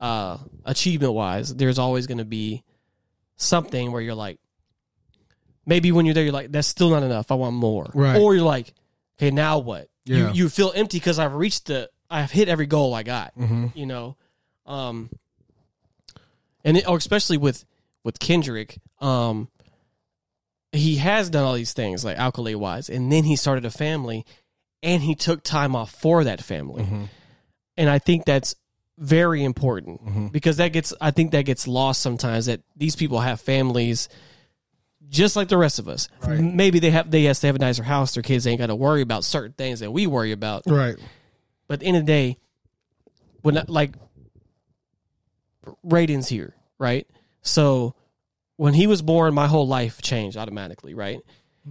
uh, 0.00 0.38
achievement 0.64 1.12
wise. 1.12 1.54
There's 1.54 1.78
always 1.78 2.06
going 2.06 2.18
to 2.18 2.24
be 2.24 2.62
something 3.36 3.92
where 3.92 4.00
you're 4.00 4.14
like, 4.14 4.38
maybe 5.66 5.92
when 5.92 6.04
you're 6.06 6.14
there, 6.14 6.24
you're 6.24 6.32
like, 6.32 6.50
that's 6.52 6.68
still 6.68 6.90
not 6.90 7.02
enough. 7.02 7.30
I 7.30 7.34
want 7.34 7.54
more. 7.54 7.90
Right. 7.94 8.20
Or 8.20 8.34
you're 8.34 8.44
like, 8.44 8.72
okay, 9.18 9.30
now 9.30 9.58
what? 9.58 9.88
Yeah. 10.04 10.28
You 10.28 10.32
you 10.44 10.48
feel 10.48 10.72
empty 10.74 10.98
because 10.98 11.18
I've 11.18 11.34
reached 11.34 11.66
the, 11.66 11.88
I've 12.10 12.30
hit 12.30 12.48
every 12.48 12.66
goal 12.66 12.92
I 12.94 13.02
got 13.04 13.32
hmm 13.34 13.68
you 13.74 13.86
know 13.86 14.16
um 14.66 15.08
and 16.64 16.76
it, 16.76 16.88
or 16.88 16.96
especially 16.96 17.36
with 17.38 17.64
with 18.04 18.18
kendrick 18.18 18.78
um 19.00 19.48
he 20.72 20.96
has 20.96 21.30
done 21.30 21.44
all 21.44 21.54
these 21.54 21.72
things 21.72 22.04
like 22.04 22.16
alkali 22.18 22.54
wise 22.54 22.88
and 22.88 23.10
then 23.12 23.24
he 23.24 23.36
started 23.36 23.64
a 23.64 23.70
family 23.70 24.24
and 24.82 25.02
he 25.02 25.14
took 25.14 25.42
time 25.42 25.74
off 25.76 25.90
for 25.90 26.24
that 26.24 26.42
family 26.42 26.82
Mhm. 26.84 27.08
and 27.76 27.88
i 27.90 27.98
think 27.98 28.24
that's 28.24 28.54
very 28.98 29.42
important 29.42 30.04
Mhm. 30.04 30.32
because 30.32 30.56
that 30.58 30.68
gets 30.72 30.92
i 31.00 31.10
think 31.10 31.30
that 31.32 31.42
gets 31.44 31.66
lost 31.66 32.00
sometimes 32.00 32.46
that 32.46 32.60
these 32.76 32.94
people 32.96 33.20
have 33.20 33.40
families 33.40 34.08
just 35.12 35.36
like 35.36 35.46
the 35.48 35.56
rest 35.58 35.78
of 35.78 35.88
us 35.88 36.08
Right. 36.26 36.40
maybe 36.40 36.80
they 36.80 36.90
have 36.90 37.08
they 37.10 37.20
yes 37.20 37.38
they 37.40 37.46
have 37.48 37.54
a 37.56 37.60
nicer 37.60 37.84
house 37.84 38.14
their 38.14 38.22
kids 38.24 38.46
ain't 38.46 38.58
got 38.58 38.66
to 38.66 38.74
worry 38.74 39.02
about 39.02 39.22
certain 39.24 39.52
things 39.52 39.78
that 39.80 39.92
we 39.92 40.06
worry 40.08 40.32
about 40.32 40.64
Right. 40.66 40.96
but 41.68 41.74
at 41.74 41.80
the 41.80 41.86
end 41.86 41.96
of 41.98 42.06
the 42.06 42.12
day, 42.12 42.38
when 43.42 43.58
I- 43.58 43.64
like 43.68 43.92
Raiden's 45.86 46.28
here, 46.28 46.54
right? 46.78 47.06
So 47.42 47.94
when 48.56 48.74
he 48.74 48.86
was 48.86 49.02
born, 49.02 49.34
my 49.34 49.46
whole 49.46 49.66
life 49.66 50.02
changed 50.02 50.36
automatically, 50.36 50.94
right? 50.94 51.20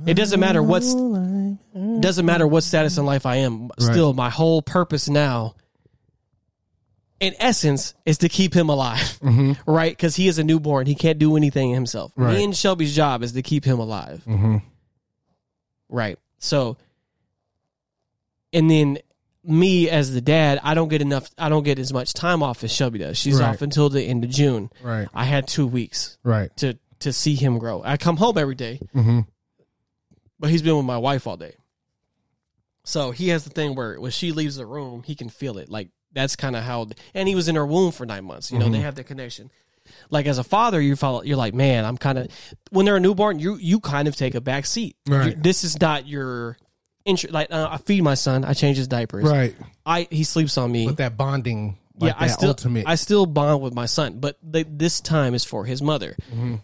It 0.06 0.14
doesn't 0.14 0.40
matter 0.40 0.64
what's 0.64 0.94
doesn't 0.94 2.26
matter 2.26 2.48
what 2.48 2.64
status 2.64 2.98
in 2.98 3.06
life 3.06 3.26
I 3.26 3.38
am. 3.38 3.70
Still, 3.80 4.14
my 4.14 4.30
whole 4.30 4.62
purpose 4.62 5.10
now, 5.10 5.56
in 7.22 7.34
essence, 7.40 7.94
is 8.06 8.18
to 8.18 8.28
keep 8.30 8.54
him 8.54 8.68
alive, 8.68 9.18
right? 9.66 9.92
Because 9.94 10.18
he 10.18 10.28
is 10.28 10.38
a 10.40 10.44
newborn; 10.44 10.88
he 10.88 10.96
can't 10.96 11.20
do 11.20 11.38
anything 11.38 11.72
himself. 11.72 12.12
Right. 12.18 12.34
Me 12.34 12.44
and 12.44 12.54
Shelby's 12.58 12.94
job 12.94 13.24
is 13.24 13.32
to 13.34 13.42
keep 13.42 13.64
him 13.64 13.80
alive, 13.80 14.22
hmm 14.26 14.58
Right. 15.88 16.18
So, 16.40 16.78
and 18.54 18.70
then 18.70 18.98
me 19.44 19.90
as 19.90 20.14
the 20.14 20.22
dad, 20.22 20.60
I 20.64 20.74
don't 20.74 20.88
get 20.90 21.02
enough. 21.02 21.30
I 21.38 21.50
don't 21.50 21.64
get 21.64 21.80
as 21.80 21.94
much 21.94 22.14
time 22.14 22.44
off 22.44 22.64
as 22.64 22.72
Shelby 22.72 23.00
does. 23.00 23.18
She's 23.18 23.40
Right. 23.40 23.50
off 23.50 23.62
until 23.62 23.90
the 23.90 24.02
end 24.04 24.24
of 24.24 24.30
June. 24.30 24.70
Right. 24.84 25.08
I 25.14 25.26
had 25.26 25.48
two 25.48 25.68
weeks 25.68 26.18
Right. 26.24 26.56
to 26.58 26.78
to 27.00 27.14
see 27.14 27.36
him 27.36 27.58
grow. 27.60 27.82
I 27.84 27.98
come 27.98 28.18
home 28.18 28.38
every 28.38 28.56
day, 28.56 28.80
hmm 28.94 29.22
but 30.40 30.50
he's 30.50 30.64
been 30.64 30.76
with 30.76 30.86
my 30.86 30.98
wife 30.98 31.28
all 31.28 31.38
day. 31.38 31.54
So 32.84 33.12
he 33.12 33.28
has 33.30 33.44
the 33.44 33.52
thing 33.52 33.76
where 33.76 34.00
when 34.02 34.10
she 34.10 34.32
leaves 34.32 34.56
the 34.56 34.66
room, 34.66 35.04
he 35.04 35.14
can 35.14 35.30
feel 35.30 35.60
it. 35.60 35.70
Like 35.70 35.90
that's 36.14 36.36
kind 36.36 36.56
of 36.56 36.64
how. 36.64 36.88
And 37.14 37.28
he 37.28 37.36
was 37.36 37.48
in 37.48 37.56
her 37.56 37.66
womb 37.66 37.92
for 37.92 38.06
nine 38.06 38.26
months. 38.26 38.52
You 38.52 38.60
know, 38.60 38.70
they 38.70 38.80
have 38.80 38.96
that 38.96 39.06
connection. 39.06 39.50
Like 40.10 40.26
as 40.26 40.38
a 40.38 40.44
father, 40.44 40.80
you 40.80 40.96
follow. 40.96 41.22
You're 41.24 41.38
like, 41.38 41.54
man, 41.54 41.86
I'm 41.86 41.98
kind 41.98 42.18
of. 42.18 42.28
When 42.70 42.86
they're 42.86 42.96
a 42.98 43.00
newborn, 43.00 43.40
you 43.40 43.56
you 43.56 43.80
kind 43.80 44.08
of 44.08 44.16
take 44.16 44.36
a 44.36 44.42
back 44.42 44.66
seat. 44.66 44.96
Right. 45.08 45.36
You- 45.36 45.42
this 45.42 45.64
is 45.64 45.80
not 45.82 46.08
your. 46.08 46.58
interest. 47.06 47.34
like 47.34 47.52
uh, 47.52 47.68
I 47.72 47.78
feed 47.78 48.04
my 48.04 48.14
son, 48.14 48.46
I 48.46 48.54
change 48.54 48.78
his 48.78 48.88
diapers. 48.88 49.26
Right. 49.26 49.56
I 49.86 50.08
he 50.12 50.24
sleeps 50.24 50.58
on 50.58 50.72
me. 50.72 50.86
But 50.86 50.98
that 50.98 51.18
bonding, 51.18 51.78
like 52.00 52.14
yeah, 52.14 52.16
I 52.18 52.28
still 52.28 52.50
ultimate. 52.50 52.88
I 52.88 52.96
still 52.96 53.26
bond 53.26 53.62
with 53.62 53.74
my 53.74 53.86
son, 53.88 54.20
but 54.20 54.38
this 54.44 55.02
time 55.02 55.34
is 55.34 55.44
for 55.44 55.66
his 55.66 55.82
mother. 55.82 56.16
Mm-hmm. 56.32 56.56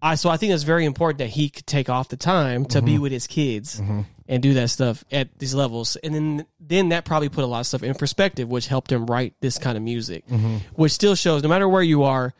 I 0.00 0.16
so 0.16 0.28
I 0.30 0.36
think 0.36 0.52
it's 0.52 0.64
very 0.64 0.84
important 0.84 1.18
that 1.18 1.28
he 1.30 1.48
could 1.48 1.66
take 1.66 1.88
off 1.88 2.08
the 2.08 2.16
time 2.16 2.64
to 2.66 2.78
Mm-hmm. 2.78 2.86
be 2.86 2.98
with 2.98 3.12
his 3.12 3.26
kids 3.26 3.80
and 4.32 4.42
do 4.42 4.54
that 4.54 4.70
stuff 4.70 5.04
at 5.12 5.28
these 5.38 5.52
levels, 5.54 5.96
and 5.96 6.14
then 6.14 6.46
then 6.58 6.88
that 6.88 7.04
probably 7.04 7.28
put 7.28 7.44
a 7.44 7.46
lot 7.46 7.60
of 7.60 7.66
stuff 7.66 7.82
in 7.82 7.92
perspective, 7.94 8.48
which 8.48 8.66
helped 8.66 8.90
him 8.90 9.04
write 9.04 9.34
this 9.42 9.58
kind 9.58 9.76
of 9.76 9.82
music, 9.82 10.26
Mm-hmm. 10.26 10.56
which 10.74 10.92
still 10.92 11.14
shows 11.14 11.42
no 11.42 11.50
matter 11.50 11.68
where 11.68 11.82
you 11.82 12.04
are, 12.04 12.32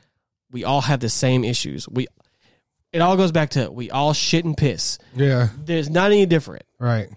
we 0.50 0.64
all 0.64 0.80
have 0.80 1.00
the 1.00 1.10
same 1.10 1.44
issues. 1.44 1.86
We 1.88 2.06
it 2.92 3.00
all 3.02 3.16
goes 3.18 3.30
back 3.32 3.50
to 3.50 3.70
we 3.70 3.90
all 3.90 4.14
shit 4.14 4.44
and 4.46 4.56
piss. 4.56 4.98
yeah. 5.14 5.48
There's 5.64 5.90
not 5.90 6.10
any 6.12 6.24
different. 6.26 6.64
Right. 6.78 7.10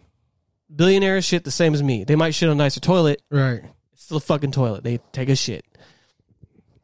Billionaires 0.75 1.23
shit 1.23 1.43
the 1.45 1.51
same 1.51 1.73
as 1.73 1.81
me. 1.81 2.03
They 2.03 2.15
might 2.15 2.33
shit 2.35 2.49
on 2.49 2.53
a 2.53 2.57
nicer 2.57 2.79
toilet, 2.81 3.21
Right. 3.29 3.61
it's 3.93 4.03
still 4.03 4.17
a 4.17 4.21
fucking 4.21 4.51
toilet. 4.51 4.83
They 4.83 4.97
take 5.13 5.29
a 5.29 5.35
shit. 5.35 5.63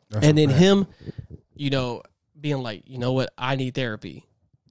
That's 0.10 0.26
and 0.26 0.38
then 0.38 0.50
fact. 0.50 0.60
him, 0.62 0.88
you 1.56 1.70
know, 1.72 2.04
being 2.40 2.62
like, 2.64 2.84
you 2.88 2.98
know 3.00 3.14
what, 3.14 3.34
I 3.38 3.56
need 3.56 3.76
therapy. 3.76 4.26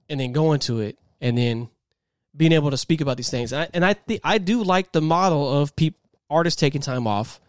and 0.09 0.19
then 0.19 0.31
going 0.33 0.59
to 0.61 0.79
it 0.81 0.97
and 1.21 1.37
then 1.37 1.69
being 2.35 2.51
able 2.51 2.71
to 2.71 2.77
speak 2.77 3.01
about 3.01 3.17
these 3.17 3.29
things. 3.29 3.51
And 3.53 3.61
I, 3.63 3.69
and 3.73 3.85
I 3.85 3.93
think 3.93 4.21
I 4.23 4.37
do 4.37 4.63
like 4.63 4.91
the 4.91 5.01
model 5.01 5.61
of 5.61 5.75
peop, 5.75 5.95
artists 6.29 6.59
taking 6.59 6.81
time 6.81 7.07
off 7.07 7.41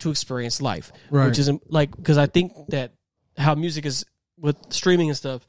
to 0.00 0.10
experience 0.10 0.60
life, 0.62 0.92
Right. 1.10 1.26
which 1.26 1.38
isn't 1.38 1.62
um, 1.62 1.68
like 1.68 1.94
because 1.94 2.18
I 2.18 2.26
think 2.26 2.52
that 2.68 2.92
how 3.36 3.54
music 3.54 3.84
is 3.86 4.04
with 4.38 4.56
streaming 4.70 5.08
and 5.08 5.16
stuff 5.16 5.46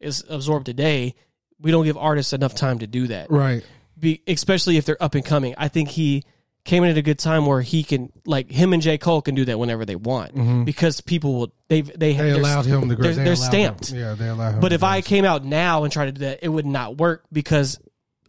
is 0.00 0.24
absorbed 0.28 0.66
today. 0.66 1.14
We 1.60 1.70
don't 1.70 1.84
give 1.84 1.96
artists 1.96 2.32
enough 2.32 2.54
time 2.54 2.78
to 2.78 2.86
do 2.86 3.08
that, 3.08 3.30
Right. 3.30 3.64
Be, 3.98 4.22
especially 4.26 4.76
if 4.78 4.86
they're 4.86 5.02
up 5.02 5.14
and 5.14 5.24
coming. 5.24 5.54
I 5.58 5.68
think 5.68 5.90
he 5.90 6.24
came 6.64 6.84
in 6.84 6.90
at 6.90 6.96
a 6.96 7.02
good 7.02 7.18
time 7.18 7.46
where 7.46 7.60
he 7.60 7.82
can 7.82 8.12
like 8.24 8.50
him 8.50 8.72
and 8.72 8.82
J 8.82 8.98
Cole 8.98 9.22
can 9.22 9.34
do 9.34 9.44
that 9.46 9.58
whenever 9.58 9.84
they 9.84 9.96
want 9.96 10.34
mm-hmm. 10.34 10.64
because 10.64 11.00
people 11.00 11.34
will 11.34 11.54
they 11.68 11.80
they 11.80 12.14
They 12.14 12.30
allowed 12.30 12.66
him 12.66 12.88
to. 12.88 12.96
they're, 12.96 13.14
they 13.14 13.24
they're 13.24 13.36
stamped. 13.36 13.90
Him, 13.90 13.98
yeah, 13.98 14.14
they 14.14 14.28
allowed 14.28 14.54
him. 14.54 14.60
But 14.60 14.72
if 14.72 14.82
I 14.82 15.00
came 15.00 15.24
out 15.24 15.44
now 15.44 15.84
and 15.84 15.92
tried 15.92 16.06
to 16.06 16.12
do 16.12 16.20
that, 16.20 16.40
it 16.42 16.48
would 16.48 16.66
not 16.66 16.96
work 16.98 17.24
because 17.32 17.78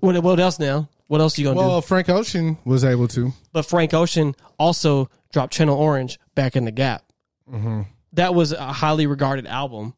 what, 0.01 0.21
what 0.21 0.39
else 0.39 0.59
now? 0.59 0.89
What 1.07 1.21
else 1.21 1.37
are 1.37 1.41
you 1.41 1.47
gonna 1.47 1.59
do? 1.59 1.65
well. 1.67 1.81
Frank 1.81 2.09
Ocean 2.09 2.57
was 2.65 2.83
able 2.83 3.07
to. 3.09 3.33
But 3.53 3.63
Frank 3.65 3.93
Ocean 3.93 4.35
also 4.57 5.09
dropped 5.33 5.53
Channel 5.53 5.77
Orange 5.77 6.19
back 6.35 6.55
in 6.55 6.65
the 6.65 6.71
Gap. 6.71 7.03
Mm-hmm. 7.51 7.81
That 8.13 8.35
was 8.35 8.51
a 8.51 8.61
highly 8.73 9.07
regarded 9.07 9.47
album. 9.47 9.93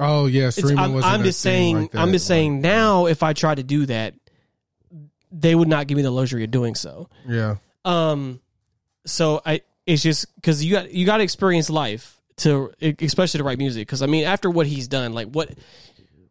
Oh 0.00 0.26
yeah, 0.26 0.48
It's, 0.48 0.56
streaming 0.56 0.78
I'm, 0.78 0.92
wasn't 0.94 1.12
I'm 1.12 1.20
a 1.20 1.24
just 1.24 1.42
thing 1.42 1.52
saying. 1.52 1.76
like 1.82 1.90
that. 1.92 2.00
I'm 2.00 2.12
just 2.12 2.26
saying. 2.26 2.60
Now, 2.60 3.06
if 3.06 3.22
I 3.22 3.32
try 3.32 3.54
to 3.54 3.62
do 3.62 3.86
that, 3.86 4.14
they 5.30 5.54
would 5.54 5.68
not 5.68 5.86
give 5.86 5.96
me 5.96 6.02
the 6.02 6.10
luxury 6.10 6.44
of 6.44 6.50
doing 6.50 6.74
so. 6.74 7.08
Yeah. 7.28 7.56
Um, 7.84 8.40
so 9.06 9.40
I 9.44 9.62
it's 9.86 10.02
just 10.02 10.34
because 10.36 10.64
you 10.64 10.72
got 10.72 10.90
you 10.92 11.04
got 11.06 11.18
to 11.18 11.22
experience 11.24 11.68
life 11.70 12.20
to 12.38 12.72
especially 12.80 13.38
to 13.38 13.44
write 13.44 13.58
music. 13.58 13.86
Because 13.86 14.02
I 14.02 14.06
mean, 14.06 14.24
after 14.24 14.50
what 14.50 14.66
he's 14.66 14.88
done, 14.88 15.12
like 15.12 15.28
what 15.28 15.50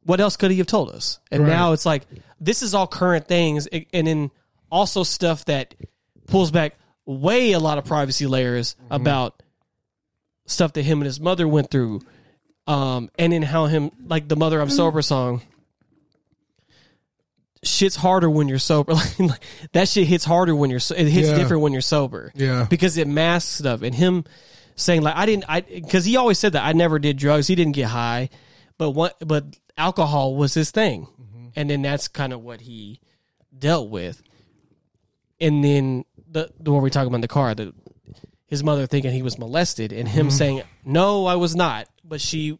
what 0.05 0.19
else 0.19 0.37
could 0.37 0.51
he 0.51 0.57
have 0.57 0.67
told 0.67 0.89
us? 0.91 1.19
And 1.31 1.43
Right. 1.43 1.49
now 1.49 1.73
it's 1.73 1.85
like 1.85 2.05
this 2.39 2.61
is 2.61 2.73
all 2.73 2.87
current 2.87 3.27
things, 3.27 3.67
and 3.67 4.07
then 4.07 4.31
also 4.71 5.03
stuff 5.03 5.45
that 5.45 5.75
pulls 6.27 6.51
back 6.51 6.75
way 7.05 7.51
a 7.51 7.59
lot 7.59 7.77
of 7.77 7.85
privacy 7.85 8.25
layers 8.27 8.75
Mm-hmm. 8.75 8.93
about 8.95 9.41
stuff 10.45 10.73
that 10.73 10.81
him 10.83 10.99
and 10.99 11.05
his 11.05 11.19
mother 11.19 11.47
went 11.47 11.71
through. 11.71 12.01
Um, 12.67 13.09
and 13.19 13.33
then 13.33 13.41
how 13.43 13.65
him 13.65 13.91
like 14.07 14.27
the 14.27 14.35
mother 14.35 14.59
I'm 14.61 14.69
sober 14.69 15.01
song. 15.01 15.41
Shit's 17.63 17.95
harder 17.95 18.29
when 18.29 18.49
you're 18.49 18.59
sober. 18.59 18.93
Like, 19.19 19.41
that 19.71 19.87
shit 19.87 20.05
hits 20.07 20.25
harder 20.25 20.53
when 20.55 20.69
you're. 20.69 20.79
So, 20.81 20.95
it 20.95 21.07
hits 21.07 21.29
Yeah. 21.29 21.35
different 21.37 21.63
when 21.63 21.71
you're 21.71 21.81
sober 21.81 22.31
Yeah. 22.35 22.67
because 22.69 22.97
it 22.97 23.07
masks 23.07 23.51
stuff. 23.59 23.81
And 23.83 23.95
him 23.95 24.25
saying 24.75 25.01
like 25.01 25.15
I 25.15 25.25
didn't 25.25 25.45
I 25.47 25.61
because 25.61 26.03
he 26.03 26.17
always 26.17 26.39
said 26.39 26.53
that 26.53 26.63
I 26.65 26.73
never 26.73 26.99
did 26.99 27.17
drugs. 27.17 27.47
He 27.47 27.55
didn't 27.55 27.73
get 27.73 27.87
high, 27.87 28.29
but 28.77 28.91
what 28.91 29.15
but 29.25 29.45
alcohol 29.77 30.36
was 30.36 30.53
his 30.53 30.71
thing, 30.71 31.07
mm-hmm. 31.21 31.47
and 31.55 31.69
then 31.69 31.81
that's 31.81 32.07
kind 32.07 32.33
of 32.33 32.41
what 32.41 32.62
he 32.62 32.99
dealt 33.57 33.89
with. 33.89 34.21
And 35.39 35.63
then 35.63 36.05
the 36.29 36.51
the 36.59 36.71
one 36.71 36.81
we 36.81 36.89
talking 36.89 37.07
about 37.07 37.17
in 37.17 37.21
the 37.21 37.27
car, 37.27 37.55
the 37.55 37.73
his 38.47 38.63
mother 38.63 38.86
thinking 38.86 39.12
he 39.12 39.21
was 39.23 39.38
molested, 39.38 39.91
and 39.91 40.07
him 40.07 40.27
mm-hmm. 40.27 40.38
saying 40.38 40.62
no, 40.86 41.25
I 41.25 41.36
was 41.36 41.55
not, 41.55 41.88
but 42.03 42.21
she 42.21 42.57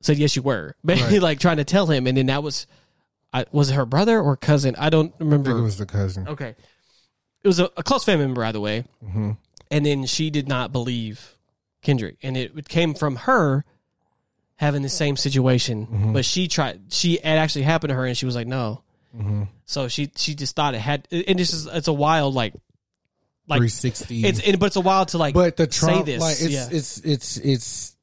said 0.00 0.18
yes, 0.18 0.36
you 0.36 0.42
were. 0.42 0.74
Basically, 0.84 1.14
Right. 1.14 1.22
like 1.22 1.40
trying 1.40 1.56
to 1.58 1.64
tell 1.64 1.86
him, 1.86 2.06
and 2.06 2.16
then 2.16 2.26
that 2.26 2.42
was. 2.42 2.66
I, 3.32 3.44
was 3.52 3.68
it 3.68 3.74
her 3.74 3.84
brother 3.84 4.18
or 4.18 4.34
cousin? 4.36 4.76
I 4.78 4.88
don't 4.88 5.12
I 5.20 5.24
remember. 5.24 5.50
think 5.50 5.58
it 5.60 5.64
was 5.64 5.76
the 5.76 5.84
cousin. 5.84 6.26
Okay. 6.26 6.54
It 7.42 7.46
was 7.46 7.60
a, 7.60 7.70
a 7.76 7.82
close 7.82 8.02
family 8.02 8.24
member, 8.24 8.40
by 8.40 8.52
the 8.52 8.60
way. 8.60 8.84
Mm-hmm. 9.04 9.32
And 9.70 9.84
then 9.84 10.06
she 10.06 10.30
did 10.30 10.48
not 10.48 10.72
believe 10.72 11.36
Kendrick. 11.82 12.16
And 12.22 12.34
it, 12.36 12.52
it 12.56 12.68
came 12.68 12.94
from 12.94 13.16
her 13.16 13.64
having 14.56 14.82
the 14.82 14.88
same 14.88 15.16
situation. 15.16 15.86
Mm-hmm. 15.86 16.12
But 16.12 16.24
she 16.24 16.48
tried, 16.48 16.80
she, 16.90 17.14
it 17.14 17.24
actually 17.24 17.62
happened 17.62 17.90
to 17.90 17.94
her 17.94 18.06
and 18.06 18.16
she 18.16 18.26
was 18.26 18.34
like, 18.34 18.46
no. 18.46 18.82
Mm-hmm. 19.16 19.44
So 19.64 19.88
she, 19.88 20.10
she 20.16 20.34
just 20.34 20.56
thought 20.56 20.74
it 20.74 20.80
had, 20.80 21.06
and 21.10 21.38
this 21.38 21.52
is, 21.52 21.66
it's 21.66 21.88
a 21.88 21.92
wild, 21.92 22.34
like, 22.34 22.54
like, 23.48 23.58
360. 23.58 24.24
it's, 24.24 24.40
it, 24.40 24.58
but 24.58 24.66
it's 24.66 24.76
a 24.76 24.80
wild 24.80 25.08
to 25.08 25.18
like 25.18 25.34
but 25.34 25.56
the 25.56 25.70
say 25.70 26.02
this. 26.02 26.20
like 26.20 26.36
it's, 26.40 26.48
yeah. 26.48 26.68
it's 26.68 26.98
it's 26.98 27.36
it's 27.36 27.96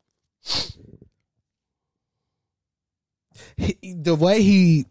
he, 3.57 3.93
the 3.93 4.15
way 4.15 4.41
he. 4.41 4.85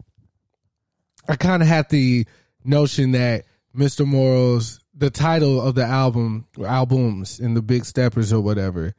I 1.27 1.37
kind 1.37 1.63
of 1.63 1.67
had 1.67 1.89
the 1.89 2.25
notion 2.63 3.13
that 3.13 3.45
Mr. 3.75 4.05
Morals, 4.05 4.79
the 4.93 5.09
title 5.09 5.61
of 5.61 5.73
the 5.73 5.85
album, 5.85 6.45
or 6.57 6.67
albums, 6.67 7.39
and 7.39 7.57
the 7.57 7.61
Big 7.61 7.85
Steppers 7.85 8.31
or 8.31 8.41
whatever, 8.41 8.93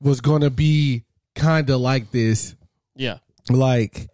was 0.00 0.20
going 0.20 0.42
to 0.42 0.50
be 0.50 1.04
kind 1.40 1.70
of 1.70 1.80
like 1.80 2.10
this, 2.10 2.54
yeah. 2.94 3.18
like, 3.48 4.08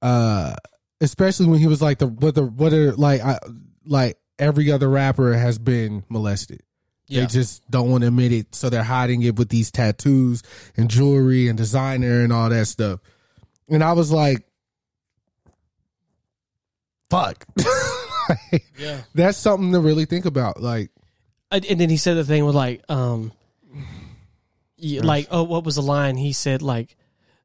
uh, 0.00 0.54
especially 1.00 1.46
when 1.46 1.58
he 1.58 1.66
was 1.66 1.82
like 1.82 1.98
the 1.98 2.06
what 2.06 2.34
the 2.34 2.44
what 2.44 2.72
are 2.72 2.92
like 2.92 3.20
I 3.20 3.38
like 3.84 4.16
every 4.38 4.70
other 4.70 4.88
rapper 4.88 5.34
has 5.34 5.58
been 5.58 6.04
molested. 6.08 6.62
Yeah. 7.08 7.20
They 7.20 7.26
just 7.26 7.68
don't 7.70 7.90
want 7.90 8.02
to 8.02 8.08
admit 8.08 8.32
it, 8.32 8.54
so 8.54 8.70
they're 8.70 8.82
hiding 8.82 9.22
it 9.22 9.36
with 9.36 9.48
these 9.48 9.70
tattoos 9.70 10.42
and 10.76 10.88
jewelry 10.88 11.48
and 11.48 11.56
designer 11.56 12.22
and 12.22 12.32
all 12.32 12.48
that 12.48 12.66
stuff. 12.66 13.00
And 13.68 13.82
I 13.82 13.92
was 13.92 14.10
like, 14.10 14.46
"Fuck." 17.10 17.44
Like, 18.28 18.64
Yeah. 18.76 19.02
That's 19.14 19.38
something 19.38 19.70
to 19.70 19.78
really 19.78 20.04
think 20.04 20.24
about. 20.24 20.60
Like, 20.60 20.90
And 21.52 21.64
and 21.66 21.80
then 21.80 21.90
he 21.90 21.96
said 21.96 22.16
the 22.16 22.24
thing 22.24 22.44
with 22.44 22.56
like, 22.56 22.82
um, 22.88 23.30
yeah, 24.76 25.02
like, 25.02 25.28
oh, 25.30 25.42
what 25.44 25.64
was 25.64 25.76
the 25.76 25.82
line? 25.82 26.16
He 26.16 26.32
said 26.32 26.62
like, 26.62 26.96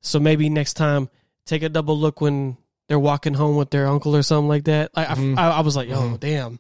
so 0.02 0.20
maybe 0.20 0.50
next 0.50 0.74
time 0.74 1.10
take 1.46 1.64
a 1.64 1.70
double 1.70 1.98
look 1.98 2.22
when 2.22 2.58
they're 2.88 3.00
walking 3.00 3.34
home 3.34 3.56
with 3.56 3.70
their 3.70 3.88
uncle 3.88 4.16
or 4.16 4.22
something 4.22 4.50
like 4.50 4.66
that. 4.66 4.96
Like, 4.96 5.10
I, 5.10 5.34
I, 5.38 5.50
I 5.50 5.60
was 5.62 5.76
like, 5.76 5.90
oh, 5.92 6.18
damn, 6.20 6.60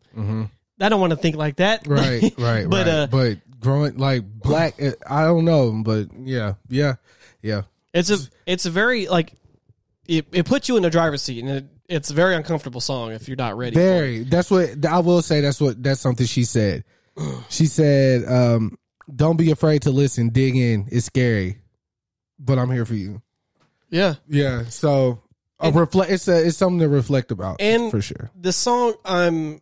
I 0.79 0.89
don't 0.89 1.01
want 1.01 1.11
to 1.11 1.17
think 1.17 1.35
like 1.35 1.57
that. 1.57 1.87
right, 1.87 2.33
right, 2.37 2.69
but 2.69 2.87
right. 2.87 2.93
uh, 2.93 3.07
but 3.07 3.37
growing 3.59 3.97
like 3.97 4.23
black, 4.23 4.75
eh, 4.79 4.93
I 5.07 5.23
don't 5.23 5.45
know, 5.45 5.81
but 5.83 6.07
yeah, 6.19 6.55
yeah, 6.69 6.95
yeah. 7.41 7.63
it's 7.93 8.09
a 8.09 8.17
it's 8.45 8.65
a 8.65 8.71
very 8.71 9.07
like, 9.07 9.33
it 10.07 10.27
it 10.31 10.45
puts 10.45 10.69
you 10.69 10.77
in 10.77 10.83
the 10.83 10.89
driver's 10.89 11.21
seat, 11.21 11.43
and 11.43 11.49
it, 11.49 11.65
it's 11.87 12.09
a 12.09 12.13
very 12.13 12.35
uncomfortable 12.35 12.81
song 12.81 13.11
if 13.11 13.27
you're 13.27 13.37
not 13.37 13.57
ready. 13.57 13.75
Very. 13.75 14.23
That's 14.23 14.49
what 14.49 14.85
I 14.85 14.99
will 14.99 15.21
say. 15.21 15.41
That's 15.41 15.59
what 15.59 15.81
that's 15.83 15.99
something 15.99 16.25
she 16.25 16.45
said. 16.45 16.83
She 17.49 17.65
said, 17.65 18.23
um, 18.25 18.77
"Don't 19.15 19.37
be 19.37 19.51
afraid 19.51 19.83
to 19.83 19.91
listen. 19.91 20.29
Dig 20.29 20.55
in. 20.55 20.87
It's 20.91 21.05
scary, 21.07 21.57
but 22.39 22.57
I'm 22.59 22.71
here 22.71 22.85
for 22.85 22.95
you." 22.95 23.21
Yeah. 23.89 24.15
Yeah. 24.27 24.65
So 24.65 25.21
a 25.59 25.71
reflect. 25.71 26.11
It's 26.11 26.27
a. 26.27 26.47
It's 26.47 26.57
something 26.57 26.79
to 26.79 26.89
reflect 26.89 27.31
about. 27.31 27.61
And- 27.61 27.91
for 27.91 28.01
sure. 28.01 28.31
the 28.35 28.53
song 28.53 28.93
I'm 29.05 29.61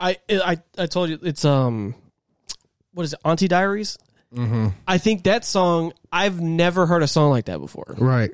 I 0.00 0.16
I 0.30 0.58
I 0.78 0.86
told 0.86 1.10
you 1.10 1.18
it's 1.22 1.44
um 1.44 1.94
what 2.92 3.04
is 3.04 3.12
it 3.12 3.20
Auntie 3.24 3.46
Diaries 3.48 3.98
mm-hmm. 4.34 4.68
I 4.86 4.98
think 4.98 5.22
that 5.24 5.44
song 5.44 5.92
I've 6.10 6.40
never 6.40 6.86
heard 6.86 7.02
a 7.02 7.06
song 7.06 7.30
like 7.30 7.44
that 7.46 7.58
before 7.58 7.94
Right. 7.98 8.32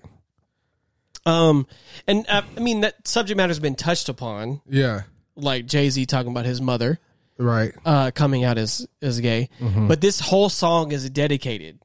um 1.26 1.66
and 2.06 2.24
uh, 2.28 2.42
I 2.56 2.60
mean 2.60 2.80
that 2.80 3.06
subject 3.06 3.36
matter 3.36 3.50
has 3.50 3.60
been 3.60 3.74
touched 3.74 4.08
upon 4.08 4.62
Yeah. 4.68 5.02
like 5.36 5.66
Jay 5.66 5.90
Z 5.90 6.06
talking 6.06 6.30
about 6.32 6.46
his 6.46 6.60
mother 6.60 6.98
Right. 7.38 7.72
uh 7.84 8.10
coming 8.12 8.42
out 8.44 8.58
as 8.58 8.86
as 9.00 9.20
gay 9.20 9.48
but 9.60 10.00
this 10.00 10.18
whole 10.20 10.48
song 10.48 10.90
is 10.92 11.08
dedicated 11.10 11.78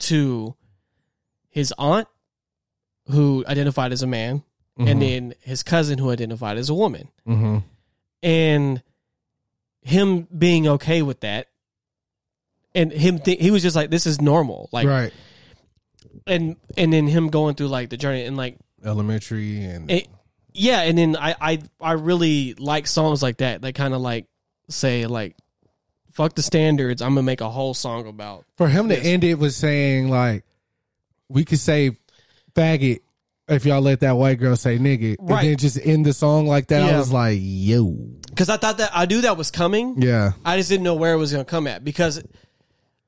to 0.00 0.54
his 1.48 1.74
aunt 1.76 2.08
who 3.10 3.44
identified 3.48 3.92
as 3.92 4.02
a 4.02 4.06
man 4.06 4.42
and 4.78 5.02
then 5.02 5.34
his 5.42 5.62
cousin 5.62 5.98
who 5.98 6.10
identified 6.10 6.56
as 6.56 6.70
a 6.70 6.74
woman 6.74 7.08
Mm-hmm. 7.26 7.58
and 8.22 8.82
him 9.82 10.26
being 10.36 10.66
okay 10.68 11.02
with 11.02 11.20
that 11.20 11.48
and 12.74 12.92
him 12.92 13.18
th- 13.18 13.40
he 13.40 13.50
was 13.50 13.62
just 13.62 13.74
like 13.76 13.90
this 13.90 14.06
is 14.06 14.20
normal 14.20 14.68
like 14.72 14.86
right. 14.86 15.12
and 16.26 16.56
and 16.78 16.92
then 16.92 17.06
him 17.08 17.28
going 17.28 17.54
through 17.56 17.68
like 17.68 17.90
the 17.90 17.96
journey 17.96 18.22
and 18.24 18.36
like 18.36 18.56
Elementary 18.84 19.62
and 19.64 19.90
it, 19.90 20.08
yeah 20.60 20.82
and 20.82 20.98
then 20.98 21.16
i 21.16 21.34
i 21.40 21.58
i 21.80 21.92
really 21.92 22.54
like 22.54 22.86
songs 22.86 23.22
like 23.22 23.38
that 23.38 23.62
that 23.62 23.74
kind 23.74 23.94
of 23.94 24.00
like 24.00 24.26
say 24.68 25.06
like 25.06 25.34
fuck 26.12 26.34
the 26.34 26.42
standards 26.42 27.00
i'm 27.02 27.10
gonna 27.10 27.22
make 27.22 27.40
a 27.40 27.48
whole 27.48 27.72
song 27.74 28.06
about 28.06 28.44
for 28.56 28.68
him 28.68 28.88
to 28.88 28.98
end 28.98 29.24
it 29.24 29.34
with 29.36 29.54
saying 29.54 30.08
like, 30.10 30.44
we 31.28 31.44
could 31.44 31.58
say 31.60 31.92
faggot 32.54 33.00
if 33.48 33.64
y'all 33.64 33.80
let 33.80 34.00
that 34.00 34.12
white 34.12 34.38
girl 34.38 34.54
say 34.54 34.78
nigga, 34.78 35.16
Right. 35.18 35.40
and 35.40 35.48
then 35.50 35.56
just 35.56 35.76
end 35.84 36.06
the 36.06 36.12
song 36.12 36.46
like 36.46 36.68
that. 36.68 36.82
I 36.82 36.96
was 36.98 37.10
like, 37.12 37.38
yo, 37.40 37.96
because 38.28 38.48
i 38.48 38.56
thought 38.56 38.78
that 38.78 38.90
i 38.94 39.06
knew 39.06 39.22
that 39.22 39.36
was 39.36 39.50
coming 39.50 40.00
yeah, 40.02 40.32
I 40.44 40.56
just 40.56 40.68
didn't 40.68 40.84
know 40.84 40.94
where 40.94 41.14
it 41.14 41.16
was 41.16 41.32
going 41.32 41.44
to 41.44 41.50
come 41.50 41.66
at 41.66 41.82
because, 41.82 42.22